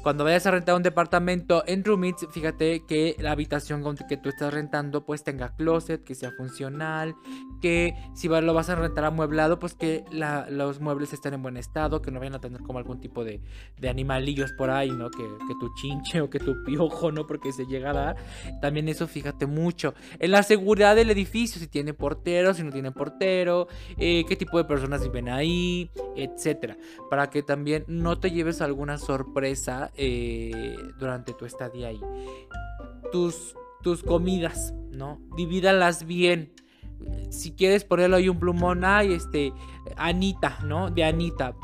Cuando 0.05 0.23
vayas 0.23 0.45
a 0.45 0.51
rentar 0.51 0.75
un 0.75 0.83
departamento 0.83 1.63
en 1.65 1.83
roommates, 1.83 2.27
fíjate 2.31 2.85
que 2.85 3.15
la 3.17 3.31
habitación 3.31 3.83
que 4.07 4.17
tú 4.17 4.29
estás 4.29 4.53
rentando 4.53 5.03
pues 5.03 5.23
tenga 5.23 5.55
closet, 5.55 6.03
que 6.03 6.13
sea 6.13 6.31
funcional, 6.31 7.15
que 7.59 7.95
si 8.13 8.27
lo 8.27 8.53
vas 8.53 8.69
a 8.69 8.75
rentar 8.75 9.05
amueblado, 9.05 9.57
pues 9.57 9.73
que 9.73 10.05
los 10.49 10.79
muebles 10.79 11.11
estén 11.11 11.33
en 11.33 11.41
buen 11.41 11.57
estado, 11.57 12.03
que 12.03 12.11
no 12.11 12.19
vayan 12.19 12.35
a 12.35 12.39
tener 12.39 12.61
como 12.61 12.77
algún 12.77 12.99
tipo 12.99 13.23
de, 13.23 13.41
animalillos 13.89 14.51
por 14.53 14.69
ahí, 14.69 14.91
¿no? 14.91 15.09
Que, 15.09 15.23
que, 15.23 15.55
tu 15.59 15.73
chinche 15.73 16.21
o 16.21 16.29
que 16.29 16.37
tu 16.37 16.63
piojo, 16.63 17.11
¿no? 17.11 17.25
Porque 17.25 17.51
se 17.51 17.65
llega 17.65 17.89
a 17.89 17.93
dar. 17.93 18.15
También 18.61 18.87
eso 18.89 19.07
fíjate 19.07 19.47
mucho. 19.47 19.95
En 20.19 20.29
la 20.29 20.43
seguridad 20.43 20.95
del 20.95 21.09
edificio, 21.09 21.59
si 21.59 21.67
tiene 21.67 21.95
portero, 21.95 22.53
si 22.53 22.61
no 22.61 22.71
tiene 22.71 22.91
portero, 22.91 23.67
eh, 23.97 24.23
qué 24.27 24.35
tipo 24.35 24.59
de 24.59 24.65
personas 24.65 25.01
viven 25.01 25.29
ahí, 25.29 25.89
etcétera. 26.15 26.77
Para 27.09 27.31
que 27.31 27.41
también 27.41 27.85
no 27.87 28.19
te 28.19 28.29
lleves 28.29 28.61
alguna 28.61 28.99
sorpresa 28.99 29.64
eh, 29.95 30.75
durante 30.99 31.33
tu 31.33 31.45
estadía 31.45 31.89
ahí. 31.89 32.01
Tus, 33.11 33.55
tus 33.81 34.03
comidas, 34.03 34.73
¿no? 34.91 35.19
Divídalas 35.35 36.05
bien. 36.05 36.53
si 37.29 37.51
quieres 37.51 37.83
ponerlo 37.83 38.15
ahí 38.15 38.29
un 38.29 38.39
plumón, 38.39 38.83
ay, 38.85 39.13
este, 39.13 39.53
Anita, 39.97 40.59
¿no? 40.63 40.89
De 40.89 41.03
Anita. 41.03 41.55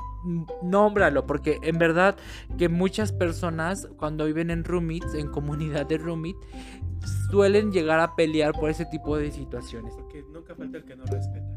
Nómbralo, 0.62 1.26
porque 1.26 1.58
en 1.64 1.80
verdad 1.80 2.16
que 2.58 2.70
muchas 2.70 3.12
personas 3.12 3.88
cuando 3.98 4.26
viven 4.26 4.52
en 4.52 4.64
roommates, 4.64 5.16
en 5.16 5.30
comunidad 5.30 5.88
de 5.88 5.98
roommate, 5.98 6.38
suelen 7.32 7.72
llegar 7.72 8.00
a 8.00 8.16
pelear 8.16 8.54
por 8.54 8.70
ese 8.70 8.86
tipo 8.86 9.18
de 9.18 9.32
situaciones. 9.32 9.96
Porque 9.96 10.24
nunca 10.32 10.54
falta 10.54 10.78
el 10.78 10.86
que 10.86 10.96
no 10.96 11.06
respeta. 11.06 11.51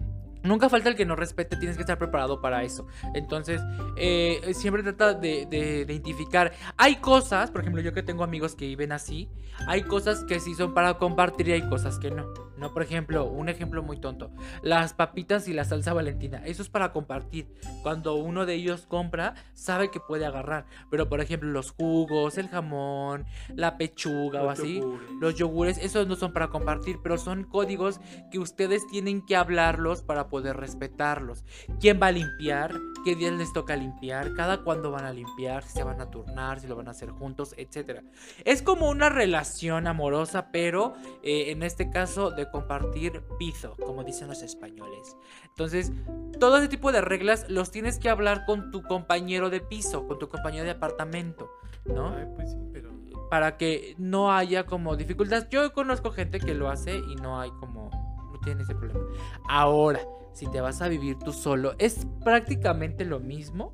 Nunca 0.45 0.69
falta 0.69 0.89
el 0.89 0.95
que 0.95 1.05
no 1.05 1.17
respete, 1.17 1.57
tienes 1.57 1.77
que 1.77 1.83
estar 1.83 1.99
preparado 1.99 2.41
para 2.41 2.63
eso. 2.63 2.87
Entonces, 3.15 3.61
eh, 3.97 4.53
siempre 4.55 4.83
trata 4.83 5.15
de, 5.15 5.47
de- 5.47 5.85
de 5.85 5.93
identificar. 5.95 6.53
Hay 6.77 6.97
cosas, 6.97 7.51
por 7.51 7.63
ejemplo, 7.63 7.83
yo 7.83 7.93
que 7.93 8.03
tengo 8.03 8.23
amigos 8.23 8.55
que 8.55 8.67
viven 8.67 8.93
así, 8.93 9.29
hay 9.67 9.83
cosas 9.83 10.25
que 10.25 10.41
sí 10.41 10.55
son 10.55 10.75
para 10.75 10.99
compartir 10.99 11.49
y 11.49 11.53
hay 11.53 11.69
cosas 11.69 11.99
que 11.99 12.11
no. 12.11 12.27
No, 12.59 12.73
por 12.73 12.83
ejemplo, 12.83 13.25
un 13.25 13.49
ejemplo 13.49 13.83
muy 13.83 13.99
tonto. 13.99 14.31
Las 14.63 14.93
papitas 14.95 15.49
y 15.49 15.53
la 15.53 15.65
salsa 15.65 15.93
valentina. 15.93 16.41
Eso 16.45 16.63
es 16.63 16.69
para 16.69 16.93
compartir. 16.93 17.49
Cuando 17.83 18.15
uno 18.15 18.47
de 18.47 18.55
ellos 18.55 18.87
compra, 18.87 19.35
sabe 19.55 19.91
que 19.91 19.99
puede 20.01 20.25
agarrar. 20.25 20.67
Pero, 20.91 21.09
por 21.09 21.21
ejemplo, 21.21 21.51
los 21.51 21.73
jugos, 21.73 22.39
el 22.39 22.49
jamón, 22.49 23.27
la 23.55 23.77
pechuga 23.77 24.43
o 24.43 24.51
así. 24.51 24.79
yogures. 24.81 25.11
Los 25.21 25.35
yogures, 25.37 25.79
esos 25.79 26.07
no 26.07 26.17
son 26.17 26.33
para 26.33 26.49
compartir, 26.49 26.99
pero 27.03 27.19
son 27.19 27.45
códigos 27.45 28.01
que 28.31 28.39
ustedes 28.39 28.87
tienen 28.87 29.25
que 29.25 29.37
hablarlos 29.37 30.03
para 30.03 30.29
poder 30.29 30.34
respetarlos. 30.43 31.45
¿Quién 31.81 32.01
va 32.03 32.09
a 32.09 32.13
limpiar? 32.13 32.73
¿Qué 33.05 33.15
días 33.15 33.33
les 33.33 33.53
toca 33.53 33.77
limpiar? 33.77 34.33
¿Cada 34.35 34.63
cuándo 34.63 34.91
van 34.91 35.05
a 35.05 35.13
limpiar? 35.13 35.63
¿Si 35.63 35.73
se 35.73 35.85
van 35.85 36.01
a 36.01 36.11
turnar? 36.11 36.61
¿Si 36.61 36.67
lo 36.67 36.77
van 36.77 36.89
a 36.89 36.93
hacer 36.93 37.11
juntos? 37.11 37.55
Etcétera. 37.57 38.03
Es 38.45 38.63
como 38.63 38.89
una 38.89 39.09
relación 39.09 39.87
amorosa, 39.87 40.51
pero 40.51 40.95
eh, 41.23 41.51
en 41.51 41.63
este 41.63 41.91
caso 41.91 42.31
de 42.31 42.51
compartir 42.51 43.23
piso, 43.39 43.77
como 43.85 44.05
dicen 44.05 44.29
los 44.29 44.43
españoles. 44.43 45.17
Entonces, 45.49 45.93
todo 46.41 46.59
ese 46.59 46.69
tipo 46.69 46.93
de 46.93 47.01
reglas 47.01 47.47
los 47.49 47.71
tienes 47.71 47.99
que 47.99 48.09
hablar 48.09 48.45
con 48.47 48.71
tu 48.71 48.83
compañero 48.83 49.51
de 49.51 49.61
piso, 49.61 50.07
con 50.07 50.19
tu 50.19 50.29
compañero 50.29 50.65
de 50.65 50.73
apartamento, 50.73 51.51
¿no? 51.85 52.15
Ay, 52.15 52.27
pues 52.35 52.53
sí, 52.53 52.59
pero. 52.73 52.91
para 53.31 53.57
que 53.57 53.95
no 53.99 54.33
haya 54.33 54.65
como 54.65 54.97
dificultades. 54.97 55.49
Yo 55.51 55.73
conozco 55.73 56.11
gente 56.11 56.41
que 56.41 56.55
lo 56.55 56.69
hace 56.69 56.97
y 56.97 57.17
no 57.17 57.41
hay 57.41 57.51
como, 57.61 57.91
no 58.33 58.41
tiene 58.41 58.63
ese 58.63 58.75
problema. 58.75 59.05
Ahora, 59.49 60.01
si 60.35 60.47
te 60.49 60.61
vas 60.61 60.83
a 60.83 60.89
vivir 60.89 61.19
tú 61.19 61.33
solo, 61.33 61.75
es 61.79 62.07
prácticamente 62.23 63.05
lo 63.05 63.21
mismo, 63.21 63.73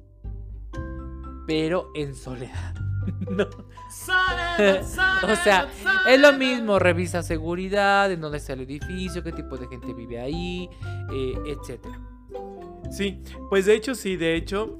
pero 1.46 1.90
en 1.94 2.14
soledad. 2.14 2.74
no. 3.30 3.48
O 5.22 5.36
sea, 5.42 5.68
Es 6.06 6.20
lo 6.20 6.32
mismo, 6.34 6.78
revisa 6.78 7.22
seguridad, 7.22 8.12
en 8.12 8.20
dónde 8.20 8.38
está 8.38 8.52
el 8.52 8.60
edificio, 8.60 9.22
qué 9.22 9.32
tipo 9.32 9.56
de 9.56 9.66
gente 9.66 9.92
vive 9.92 10.20
ahí, 10.20 10.68
eh, 11.12 11.34
etcétera. 11.46 11.98
Sí, 12.90 13.22
pues 13.48 13.66
de 13.66 13.74
hecho, 13.74 13.94
sí, 13.94 14.16
de 14.16 14.36
hecho, 14.36 14.78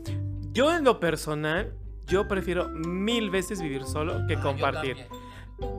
yo 0.52 0.74
en 0.76 0.84
lo 0.84 1.00
personal, 1.00 1.74
yo 2.06 2.28
prefiero 2.28 2.68
mil 2.68 3.30
veces 3.30 3.60
vivir 3.60 3.84
solo 3.84 4.26
que 4.28 4.36
compartir. 4.36 4.96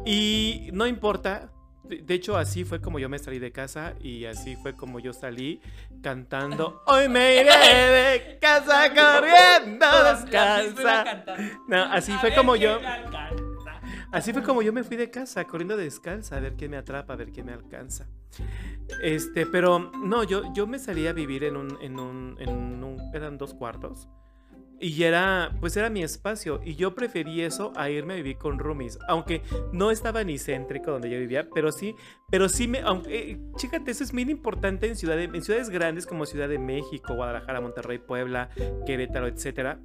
Y 0.06 0.70
no 0.74 0.88
importa. 0.88 1.52
De 1.98 2.14
hecho, 2.14 2.38
así 2.38 2.64
fue 2.64 2.80
como 2.80 3.00
yo 3.00 3.10
me 3.10 3.20
salí 3.20 3.40
de 3.40 3.52
casa 3.52 3.94
y 4.00 4.26
así 4.26 4.56
fue 4.56 4.76
como 4.76 5.00
yo 5.00 5.14
salí 5.14 5.62
cantando 6.02 6.82
Hoy 6.88 7.10
me 7.10 7.42
iré 7.42 7.52
de 7.52 8.40
casa 8.40 8.90
corriendo 8.96 9.86
descalza. 10.04 11.24
No, 11.68 11.84
así 11.84 12.14
fue 12.14 12.34
como 12.34 12.56
yo. 12.56 12.80
Así 14.12 14.34
fue 14.34 14.44
como 14.44 14.62
yo 14.62 14.74
me 14.74 14.84
fui 14.84 14.98
de 14.98 15.10
casa, 15.10 15.46
corriendo 15.46 15.78
descalza, 15.78 16.36
a 16.36 16.40
ver 16.40 16.56
quién 16.56 16.72
me 16.72 16.78
atrapa, 16.78 17.14
a 17.14 17.16
ver 17.16 17.32
quién 17.32 17.46
me 17.46 17.54
alcanza. 17.54 18.08
Este, 19.02 19.46
pero 19.46 19.92
no, 20.04 20.24
yo, 20.24 20.54
yo 20.54 20.68
me 20.68 20.80
salí 20.80 21.08
a 21.08 21.14
vivir 21.14 21.46
en 21.46 21.56
un, 21.56 21.78
en 21.82 22.00
un, 22.00 22.36
en 22.40 22.84
un, 22.84 22.98
eran 23.14 23.38
dos 23.38 23.54
cuartos. 23.54 24.10
Y 24.82 25.04
era, 25.04 25.56
pues 25.60 25.78
era 25.78 25.90
mi 25.90 26.04
espacio. 26.04 26.60
Y 26.66 26.76
yo 26.76 26.96
preferí 26.96 27.42
eso 27.42 27.72
a 27.76 27.90
irme 27.90 28.14
a 28.14 28.16
vivir 28.18 28.38
con 28.38 28.58
roomies. 28.58 28.98
Aunque 29.08 29.44
no 29.72 29.92
estaba 29.92 30.24
ni 30.24 30.40
céntrico 30.40 30.92
donde 30.92 31.10
yo 31.10 31.20
vivía, 31.20 31.48
pero 31.54 31.72
sí, 31.72 31.96
pero 32.32 32.50
sí 32.50 32.68
me, 32.68 32.80
aunque, 32.80 33.32
eh, 33.32 33.40
chécate, 33.58 33.92
eso 33.92 34.04
es 34.04 34.12
bien 34.12 34.30
importante 34.30 34.88
en, 34.88 34.96
ciudades 34.96 35.30
en 35.32 35.44
ciudades 35.44 35.70
grandes 35.70 36.08
como 36.08 36.26
Ciudad 36.26 36.50
de 36.50 36.58
México, 36.58 37.14
Guadalajara, 37.14 37.62
Monterrey, 37.62 38.00
Puebla, 38.00 38.50
Querétaro, 38.86 39.28
etcétera 39.28 39.80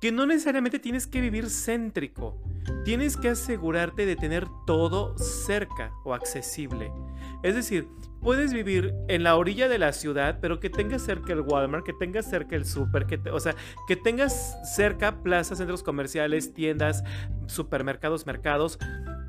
que 0.00 0.12
no 0.12 0.26
necesariamente 0.26 0.78
tienes 0.78 1.06
que 1.06 1.20
vivir 1.20 1.48
céntrico. 1.48 2.40
Tienes 2.84 3.16
que 3.16 3.30
asegurarte 3.30 4.06
de 4.06 4.16
tener 4.16 4.46
todo 4.66 5.16
cerca 5.18 5.92
o 6.04 6.14
accesible. 6.14 6.92
Es 7.42 7.54
decir, 7.54 7.88
puedes 8.20 8.52
vivir 8.52 8.92
en 9.08 9.22
la 9.22 9.36
orilla 9.36 9.68
de 9.68 9.78
la 9.78 9.92
ciudad, 9.92 10.38
pero 10.40 10.58
que 10.58 10.70
tengas 10.70 11.02
cerca 11.02 11.32
el 11.32 11.40
Walmart, 11.40 11.84
que 11.84 11.92
tengas 11.92 12.28
cerca 12.28 12.56
el 12.56 12.64
super, 12.64 13.06
que 13.06 13.20
o 13.30 13.40
sea, 13.40 13.54
que 13.86 13.96
tengas 13.96 14.56
cerca 14.76 15.22
plazas, 15.22 15.58
centros 15.58 15.82
comerciales, 15.82 16.52
tiendas, 16.52 17.04
supermercados, 17.46 18.26
mercados, 18.26 18.78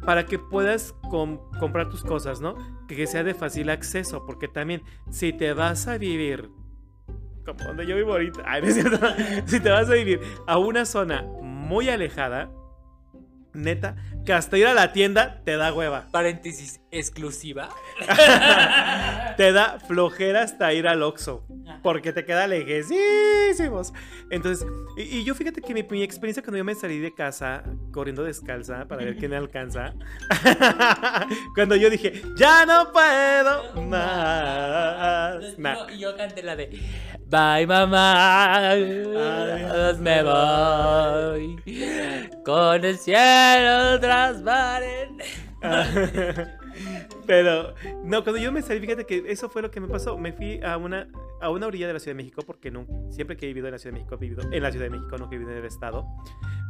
para 0.05 0.25
que 0.25 0.39
puedas 0.39 0.93
com- 1.09 1.39
comprar 1.59 1.89
tus 1.89 2.03
cosas, 2.03 2.39
¿no? 2.41 2.55
Que 2.87 3.07
sea 3.07 3.23
de 3.23 3.33
fácil 3.33 3.69
acceso, 3.69 4.25
porque 4.25 4.47
también 4.47 4.81
si 5.11 5.33
te 5.33 5.53
vas 5.53 5.87
a 5.87 5.97
vivir 5.97 6.49
como 7.47 7.63
donde 7.63 7.85
yo 7.85 7.95
vivo 7.95 8.11
ahorita, 8.11 8.43
ay, 8.45 8.61
no 8.61 8.67
es 8.67 8.73
cierto. 8.75 8.99
si 9.45 9.59
te 9.59 9.69
vas 9.69 9.89
a 9.89 9.93
vivir 9.93 10.19
a 10.45 10.57
una 10.57 10.85
zona 10.85 11.23
muy 11.41 11.89
alejada, 11.89 12.51
neta, 13.53 13.95
que 14.25 14.33
hasta 14.33 14.57
ir 14.57 14.67
a 14.67 14.73
la 14.73 14.91
tienda 14.91 15.41
te 15.43 15.55
da 15.55 15.73
hueva. 15.73 16.07
Paréntesis 16.11 16.81
exclusiva. 16.91 17.69
te 19.37 19.51
da 19.51 19.79
flojera 19.79 20.43
hasta 20.43 20.73
ir 20.73 20.87
al 20.87 21.03
Oxxo. 21.03 21.43
Porque 21.83 22.13
te 22.13 22.25
queda 22.25 22.47
lejísimos. 22.47 23.93
Entonces, 24.29 24.67
y, 24.97 25.19
y 25.19 25.23
yo 25.23 25.35
fíjate 25.35 25.61
que 25.61 25.73
mi, 25.73 25.83
mi 25.83 26.03
experiencia 26.03 26.41
cuando 26.41 26.57
yo 26.57 26.63
me 26.63 26.75
salí 26.75 26.99
de 26.99 27.13
casa 27.13 27.63
corriendo 27.91 28.23
descalza 28.23 28.87
para 28.87 29.03
ver 29.03 29.17
quién 29.17 29.31
me 29.31 29.37
alcanza. 29.37 29.93
cuando 31.55 31.75
yo 31.75 31.89
dije, 31.89 32.21
ya 32.35 32.65
no 32.65 32.91
puedo 32.91 33.81
más. 33.87 35.57
Nah. 35.57 35.73
No, 35.73 35.89
y 35.89 35.99
yo 35.99 36.15
canté 36.15 36.43
la 36.43 36.55
de 36.55 36.69
Bye 37.29 37.67
mamá, 37.67 38.69
adiós 38.69 39.99
me 39.99 40.23
voy 40.23 41.61
con 42.45 42.85
el 42.85 42.97
cielo 42.97 43.99
transparente. 43.99 45.25
Pero, 47.25 47.73
no, 48.03 48.23
cuando 48.23 48.41
yo 48.41 48.51
me 48.51 48.61
salí, 48.61 48.79
fíjate 48.79 49.05
que 49.05 49.23
eso 49.27 49.49
fue 49.49 49.61
lo 49.61 49.71
que 49.71 49.79
me 49.79 49.87
pasó. 49.87 50.17
Me 50.17 50.33
fui 50.33 50.61
a 50.63 50.77
una, 50.77 51.07
a 51.41 51.49
una 51.49 51.67
orilla 51.67 51.87
de 51.87 51.93
la 51.93 51.99
Ciudad 51.99 52.15
de 52.15 52.23
México, 52.23 52.43
porque 52.45 52.71
no, 52.71 52.85
siempre 53.09 53.37
que 53.37 53.45
he 53.45 53.47
vivido 53.49 53.67
en 53.67 53.73
la 53.73 53.79
Ciudad 53.79 53.93
de 53.93 53.99
México, 53.99 54.15
he 54.15 54.17
vivido 54.17 54.43
en 54.51 54.63
la 54.63 54.71
Ciudad 54.71 54.85
de 54.85 54.91
México, 54.91 55.17
no 55.17 55.29
que 55.29 55.35
he 55.35 55.39
vivido 55.39 55.55
en 55.55 55.63
el 55.63 55.67
Estado. 55.67 56.05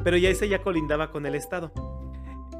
Pero 0.04 0.16
ya 0.16 0.30
ese 0.30 0.48
ya 0.48 0.62
colindaba 0.62 1.10
con 1.10 1.26
el 1.26 1.34
Estado. 1.34 1.72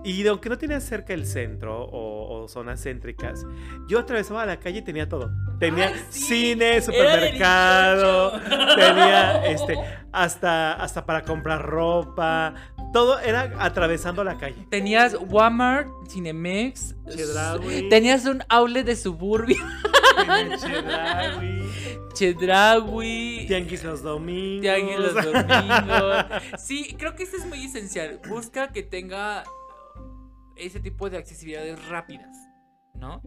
Y 0.04 0.26
aunque 0.26 0.48
no 0.48 0.56
tenía 0.56 0.80
cerca 0.80 1.12
el 1.12 1.26
centro 1.26 1.84
o, 1.84 2.42
o 2.42 2.48
zonas 2.48 2.82
céntricas, 2.82 3.44
yo 3.88 3.98
atravesaba 3.98 4.46
la 4.46 4.58
calle 4.58 4.78
y 4.78 4.82
tenía 4.82 5.08
todo. 5.08 5.30
Tenía 5.58 5.88
Ay, 5.88 6.00
sí, 6.10 6.22
cine, 6.22 6.80
supermercado, 6.80 8.40
tenía 8.76 9.44
este, 9.46 9.76
hasta, 10.12 10.74
hasta 10.74 11.04
para 11.04 11.22
comprar 11.22 11.66
ropa. 11.66 12.54
Todo 12.92 13.18
era 13.20 13.52
atravesando 13.58 14.24
la 14.24 14.38
calle. 14.38 14.66
Tenías 14.70 15.16
Walmart, 15.28 15.88
Cinemex, 16.08 16.94
Chedraui. 17.08 17.88
tenías 17.88 18.24
un 18.24 18.42
outlet 18.48 18.86
de 18.86 18.96
Suburbia, 18.96 19.58
Tenía 20.26 20.56
Chedraui, 20.58 21.62
Chedraui, 22.14 23.44
Tianguis 23.46 23.84
los 23.84 24.02
domingos. 24.02 24.62
Tianguis 24.62 24.98
los 24.98 25.14
domingos. 25.14 26.26
Sí, 26.58 26.96
creo 26.98 27.14
que 27.14 27.24
eso 27.24 27.36
es 27.36 27.46
muy 27.46 27.64
esencial. 27.64 28.20
Busca 28.28 28.68
que 28.68 28.82
tenga 28.82 29.44
ese 30.56 30.80
tipo 30.80 31.08
de 31.10 31.18
accesibilidades 31.18 31.86
rápidas, 31.88 32.36
¿no? 32.94 33.22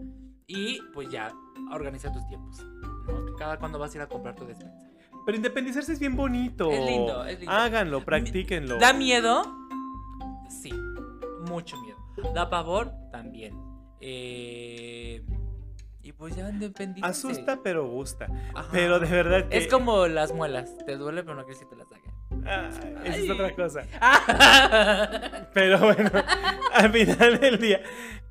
Y 0.48 0.82
pues 0.94 1.10
ya, 1.10 1.32
organiza 1.72 2.12
tus 2.12 2.28
tiempos. 2.28 2.62
¿no? 3.08 3.36
Cada 3.38 3.58
cuando 3.58 3.80
vas 3.80 3.94
a 3.94 3.98
ir 3.98 4.02
a 4.02 4.08
comprar 4.08 4.36
tu 4.36 4.46
despensa. 4.46 4.91
Pero 5.26 5.36
independizarse 5.36 5.94
es 5.94 6.00
bien 6.00 6.16
bonito. 6.16 6.70
Es 6.72 6.86
lindo, 6.86 7.26
es 7.26 7.40
lindo. 7.40 7.52
Háganlo, 7.52 8.04
practíquenlo. 8.04 8.78
¿Da 8.80 8.94
miedo? 8.94 9.44
Sí, 10.50 10.72
mucho 11.48 11.80
miedo. 11.82 11.98
¿Da 12.34 12.50
pavor? 12.50 12.92
También. 13.12 13.56
Eh, 14.00 15.24
y 16.02 16.12
pues 16.14 16.36
ya 16.36 16.50
independícense. 16.50 17.28
Asusta, 17.28 17.60
pero 17.64 17.88
gusta. 17.88 18.28
Ajá. 18.56 18.70
Pero 18.72 19.00
de 19.00 19.08
verdad 19.08 19.48
que. 19.48 19.58
Es 19.58 19.68
como 19.68 20.08
las 20.08 20.34
muelas. 20.34 20.76
Te 20.86 20.98
duele, 20.98 21.24
pero 21.24 21.36
no 21.36 21.44
quieres 21.44 21.60
que 21.60 21.68
te 21.68 21.76
las 21.76 21.88
saquen. 21.88 22.01
Ah, 22.46 22.70
esa 23.04 23.18
es 23.18 23.30
otra 23.30 23.56
cosa. 23.56 23.82
Pero 25.54 25.80
bueno, 25.80 26.12
al 26.74 26.92
final 26.92 27.40
del 27.40 27.58
día. 27.58 27.82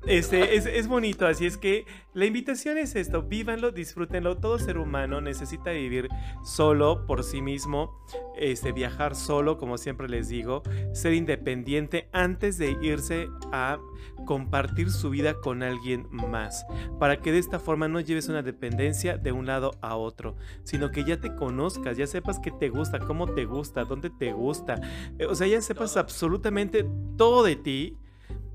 Este, 0.07 0.55
es, 0.55 0.65
es 0.65 0.87
bonito, 0.87 1.27
así 1.27 1.45
es 1.45 1.57
que 1.59 1.85
la 2.15 2.25
invitación 2.25 2.79
es 2.79 2.95
esto, 2.95 3.21
vívanlo, 3.21 3.71
disfrútenlo, 3.71 4.37
todo 4.37 4.57
ser 4.57 4.79
humano 4.79 5.21
necesita 5.21 5.69
vivir 5.69 6.09
solo 6.43 7.05
por 7.05 7.23
sí 7.23 7.43
mismo, 7.43 8.03
este, 8.35 8.71
viajar 8.71 9.15
solo, 9.15 9.59
como 9.59 9.77
siempre 9.77 10.09
les 10.09 10.27
digo, 10.27 10.63
ser 10.93 11.13
independiente 11.13 12.09
antes 12.13 12.57
de 12.57 12.75
irse 12.81 13.27
a 13.51 13.77
compartir 14.25 14.91
su 14.91 15.09
vida 15.09 15.35
con 15.35 15.63
alguien 15.63 16.07
más, 16.11 16.65
para 16.99 17.21
que 17.21 17.31
de 17.31 17.39
esta 17.39 17.59
forma 17.59 17.87
no 17.87 17.99
lleves 17.99 18.29
una 18.29 18.41
dependencia 18.41 19.17
de 19.17 19.31
un 19.31 19.45
lado 19.45 19.71
a 19.81 19.95
otro, 19.95 20.35
sino 20.63 20.91
que 20.91 21.03
ya 21.03 21.19
te 21.19 21.35
conozcas, 21.35 21.97
ya 21.97 22.07
sepas 22.07 22.39
qué 22.39 22.51
te 22.51 22.69
gusta, 22.69 22.99
cómo 22.99 23.27
te 23.33 23.45
gusta, 23.45 23.85
dónde 23.85 24.09
te 24.09 24.33
gusta, 24.33 24.79
eh, 25.19 25.25
o 25.25 25.35
sea, 25.35 25.47
ya 25.47 25.61
sepas 25.61 25.97
absolutamente 25.97 26.85
todo 27.17 27.43
de 27.43 27.55
ti. 27.55 27.97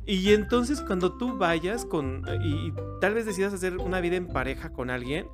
Y 0.08 0.32
entonces 0.32 0.80
cuando 0.82 1.18
tú 1.18 1.36
vayas 1.36 1.84
con 1.84 2.22
y, 2.40 2.68
y 2.68 2.74
tal 3.00 3.14
vez 3.14 3.26
decidas 3.26 3.52
hacer 3.52 3.78
una 3.78 4.00
vida 4.00 4.14
en 4.14 4.28
pareja 4.28 4.72
con 4.72 4.88
alguien, 4.88 5.26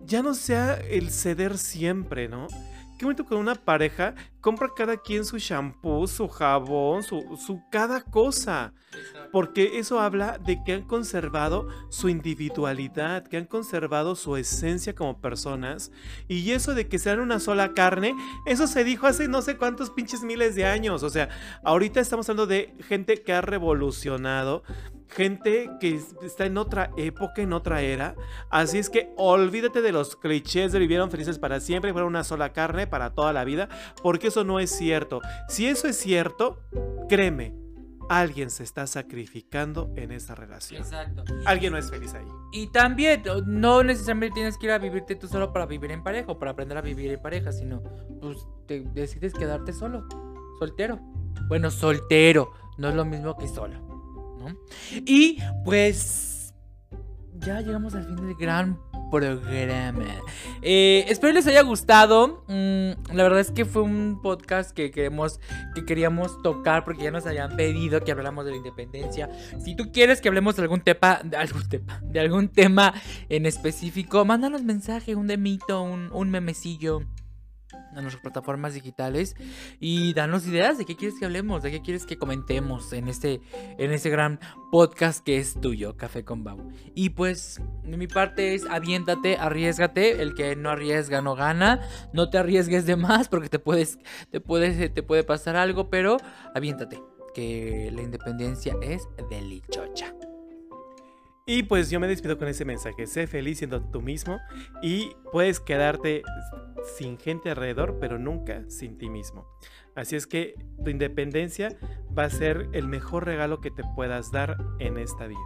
ya 0.00 0.22
no 0.22 0.34
sea 0.34 0.74
el 0.74 1.10
ceder 1.10 1.58
siempre, 1.58 2.28
¿no? 2.28 2.48
Qué 2.98 3.04
bonito 3.04 3.26
con 3.26 3.38
una 3.38 3.54
pareja 3.54 4.14
compra 4.40 4.70
cada 4.74 4.96
quien 4.96 5.24
su 5.24 5.38
shampoo, 5.38 6.06
su 6.06 6.28
jabón, 6.28 7.02
su, 7.02 7.36
su 7.36 7.60
cada 7.70 8.00
cosa. 8.00 8.72
Porque 9.32 9.78
eso 9.78 10.00
habla 10.00 10.38
de 10.38 10.62
que 10.64 10.72
han 10.72 10.82
conservado 10.82 11.68
su 11.90 12.08
individualidad, 12.08 13.26
que 13.26 13.36
han 13.36 13.44
conservado 13.44 14.14
su 14.14 14.36
esencia 14.36 14.94
como 14.94 15.20
personas. 15.20 15.90
Y 16.26 16.52
eso 16.52 16.74
de 16.74 16.88
que 16.88 16.98
sean 16.98 17.20
una 17.20 17.38
sola 17.38 17.74
carne, 17.74 18.14
eso 18.46 18.66
se 18.66 18.84
dijo 18.84 19.06
hace 19.06 19.28
no 19.28 19.42
sé 19.42 19.58
cuántos 19.58 19.90
pinches 19.90 20.22
miles 20.22 20.54
de 20.54 20.64
años. 20.64 21.02
O 21.02 21.10
sea, 21.10 21.28
ahorita 21.64 22.00
estamos 22.00 22.28
hablando 22.30 22.46
de 22.46 22.74
gente 22.88 23.22
que 23.22 23.32
ha 23.34 23.42
revolucionado 23.42 24.62
gente 25.08 25.70
que 25.80 26.00
está 26.22 26.46
en 26.46 26.58
otra 26.58 26.90
época, 26.96 27.42
en 27.42 27.52
otra 27.52 27.82
era. 27.82 28.14
Así 28.50 28.78
es 28.78 28.90
que 28.90 29.12
olvídate 29.16 29.82
de 29.82 29.92
los 29.92 30.16
clichés 30.16 30.72
de 30.72 30.78
vivieron 30.78 31.10
felices 31.10 31.38
para 31.38 31.60
siempre, 31.60 31.92
fueron 31.92 32.08
una 32.08 32.24
sola 32.24 32.52
carne 32.52 32.86
para 32.86 33.14
toda 33.14 33.32
la 33.32 33.44
vida, 33.44 33.68
porque 34.02 34.28
eso 34.28 34.44
no 34.44 34.60
es 34.60 34.70
cierto. 34.70 35.20
Si 35.48 35.66
eso 35.66 35.88
es 35.88 35.96
cierto, 35.96 36.62
créeme, 37.08 37.54
alguien 38.08 38.50
se 38.50 38.62
está 38.62 38.86
sacrificando 38.86 39.92
en 39.96 40.12
esa 40.12 40.34
relación. 40.34 40.82
Exacto. 40.82 41.24
Alguien 41.44 41.72
no 41.72 41.78
es 41.78 41.90
feliz 41.90 42.14
ahí. 42.14 42.26
Y 42.52 42.68
también, 42.68 43.22
no 43.46 43.82
necesariamente 43.82 44.34
tienes 44.34 44.58
que 44.58 44.66
ir 44.66 44.72
a 44.72 44.78
vivirte 44.78 45.16
tú 45.16 45.28
solo 45.28 45.52
para 45.52 45.66
vivir 45.66 45.90
en 45.90 46.02
pareja 46.02 46.32
o 46.32 46.38
para 46.38 46.52
aprender 46.52 46.78
a 46.78 46.82
vivir 46.82 47.10
en 47.10 47.20
pareja, 47.20 47.52
sino 47.52 47.82
pues 48.20 48.46
te 48.66 48.80
decides 48.80 49.34
quedarte 49.34 49.72
solo, 49.72 50.06
soltero. 50.58 51.00
Bueno, 51.48 51.70
soltero, 51.70 52.52
no 52.78 52.88
es 52.88 52.94
lo 52.94 53.04
mismo 53.04 53.36
que 53.36 53.48
solo, 53.48 53.95
¿no? 54.48 54.56
Y 55.04 55.38
pues 55.64 56.54
ya 57.38 57.60
llegamos 57.60 57.94
al 57.94 58.04
fin 58.04 58.16
del 58.16 58.34
gran 58.34 58.78
programa. 59.10 60.04
Eh, 60.62 61.04
espero 61.08 61.32
les 61.32 61.46
haya 61.46 61.62
gustado. 61.62 62.44
Mm, 62.48 63.14
la 63.14 63.22
verdad 63.22 63.40
es 63.40 63.50
que 63.50 63.64
fue 63.64 63.82
un 63.82 64.20
podcast 64.22 64.72
que 64.72 64.90
queremos, 64.90 65.40
que 65.74 65.84
queríamos 65.84 66.40
tocar 66.42 66.84
porque 66.84 67.04
ya 67.04 67.10
nos 67.10 67.26
habían 67.26 67.56
pedido 67.56 68.00
que 68.00 68.12
habláramos 68.12 68.44
de 68.44 68.52
la 68.52 68.56
independencia. 68.58 69.30
Si 69.62 69.76
tú 69.76 69.92
quieres 69.92 70.20
que 70.20 70.28
hablemos 70.28 70.56
de 70.56 70.62
algún 70.62 70.80
tema, 70.80 71.20
de 71.24 71.36
algún 71.36 71.68
tema, 71.68 72.00
de 72.02 72.20
algún 72.20 72.48
tema 72.48 72.94
en 73.28 73.46
específico, 73.46 74.24
mándanos 74.24 74.62
mensaje, 74.62 75.14
un 75.14 75.26
demito, 75.26 75.82
un, 75.82 76.10
un 76.12 76.30
memecillo 76.30 77.02
a 77.96 78.00
nuestras 78.02 78.22
plataformas 78.22 78.74
digitales 78.74 79.34
y 79.80 80.14
danos 80.14 80.46
ideas 80.46 80.78
de 80.78 80.84
qué 80.84 80.96
quieres 80.96 81.18
que 81.18 81.24
hablemos, 81.24 81.62
de 81.62 81.70
qué 81.70 81.82
quieres 81.82 82.06
que 82.06 82.16
comentemos 82.16 82.92
en 82.92 83.08
este, 83.08 83.40
en 83.78 83.90
este 83.90 84.10
gran 84.10 84.38
podcast 84.70 85.24
que 85.24 85.38
es 85.38 85.60
tuyo, 85.60 85.96
Café 85.96 86.24
con 86.24 86.44
Bau. 86.44 86.70
Y 86.94 87.10
pues, 87.10 87.60
mi 87.84 88.06
parte 88.06 88.54
es 88.54 88.66
aviéntate, 88.66 89.36
arriesgate, 89.36 90.22
el 90.22 90.34
que 90.34 90.56
no 90.56 90.70
arriesga 90.70 91.22
no 91.22 91.34
gana, 91.34 91.80
no 92.12 92.30
te 92.30 92.38
arriesgues 92.38 92.86
de 92.86 92.96
más 92.96 93.28
porque 93.28 93.48
te 93.48 93.58
puedes, 93.58 93.98
te 94.30 94.40
puedes, 94.40 94.92
te 94.92 95.02
puede 95.02 95.24
pasar 95.24 95.56
algo, 95.56 95.90
pero 95.90 96.18
aviéntate, 96.54 97.02
que 97.34 97.90
la 97.92 98.02
independencia 98.02 98.74
es 98.82 99.08
delichocha. 99.30 100.14
Y 101.48 101.62
pues 101.62 101.90
yo 101.90 102.00
me 102.00 102.08
despido 102.08 102.38
con 102.38 102.48
ese 102.48 102.64
mensaje. 102.64 103.06
Sé 103.06 103.28
feliz 103.28 103.58
siendo 103.58 103.80
tú 103.80 104.02
mismo 104.02 104.40
y 104.82 105.10
puedes 105.30 105.60
quedarte 105.60 106.22
sin 106.98 107.18
gente 107.18 107.50
alrededor, 107.50 107.98
pero 108.00 108.18
nunca 108.18 108.64
sin 108.68 108.98
ti 108.98 109.08
mismo. 109.08 109.46
Así 109.94 110.16
es 110.16 110.26
que 110.26 110.54
tu 110.84 110.90
independencia 110.90 111.68
va 112.16 112.24
a 112.24 112.30
ser 112.30 112.68
el 112.72 112.88
mejor 112.88 113.26
regalo 113.26 113.60
que 113.60 113.70
te 113.70 113.84
puedas 113.94 114.32
dar 114.32 114.56
en 114.80 114.98
esta 114.98 115.28
vida. 115.28 115.38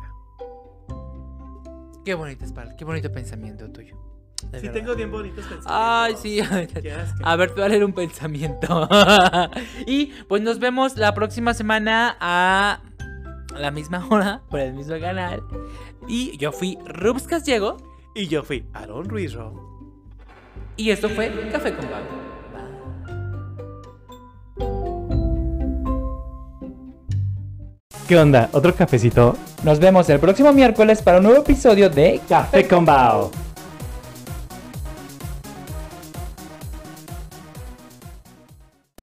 Qué 2.07 2.15
bonito, 2.15 2.47
Spal, 2.47 2.75
qué 2.77 2.87
bonito 2.87 3.13
pensamiento 3.13 3.71
tuyo. 3.71 3.95
de 4.51 4.59
Sí, 4.59 4.67
verdad. 4.69 4.73
tengo 4.81 4.95
bien 4.97 5.11
bonitos 5.11 5.45
pensamientos. 5.45 5.71
Ay, 5.71 6.15
sí. 6.17 6.41
A 7.25 7.37
ver, 7.37 7.51
te 7.51 7.57
voy 7.57 7.65
a 7.65 7.69
leer 7.69 7.85
un 7.85 7.93
pensamiento. 7.93 8.89
y 9.87 10.07
pues 10.29 10.41
nos 10.41 10.61
vemos 10.61 10.97
la 10.97 11.13
próxima 11.13 11.53
semana 11.53 12.17
a 12.21 12.81
la 13.59 13.71
misma 13.71 14.07
hora, 14.09 14.43
por 14.49 14.61
el 14.61 14.73
mismo 14.73 14.99
canal. 14.99 15.43
Y 16.09 16.37
yo 16.39 16.53
fui 16.53 16.79
Rubs 16.87 17.27
Casiego. 17.27 17.77
Y 18.15 18.27
yo 18.27 18.43
fui 18.43 18.65
Aaron 18.73 19.09
Ruiz-Ro. 19.09 19.55
Y 20.77 20.91
esto 20.91 21.09
fue 21.11 21.31
Café 21.53 21.75
con 21.75 21.87
Pablo. 21.87 22.31
¿Qué 28.09 28.19
onda? 28.19 28.49
¿Otro 28.53 28.75
cafecito? 28.75 29.37
Nos 29.63 29.79
vemos 29.79 30.09
el 30.11 30.19
próximo 30.19 30.53
miércoles 30.53 31.01
para 31.01 31.19
un 31.19 31.25
nuevo 31.25 31.39
episodio 31.39 31.89
de 31.89 32.21
Café 32.29 32.67
con 32.67 32.85
Bao. 32.85 33.31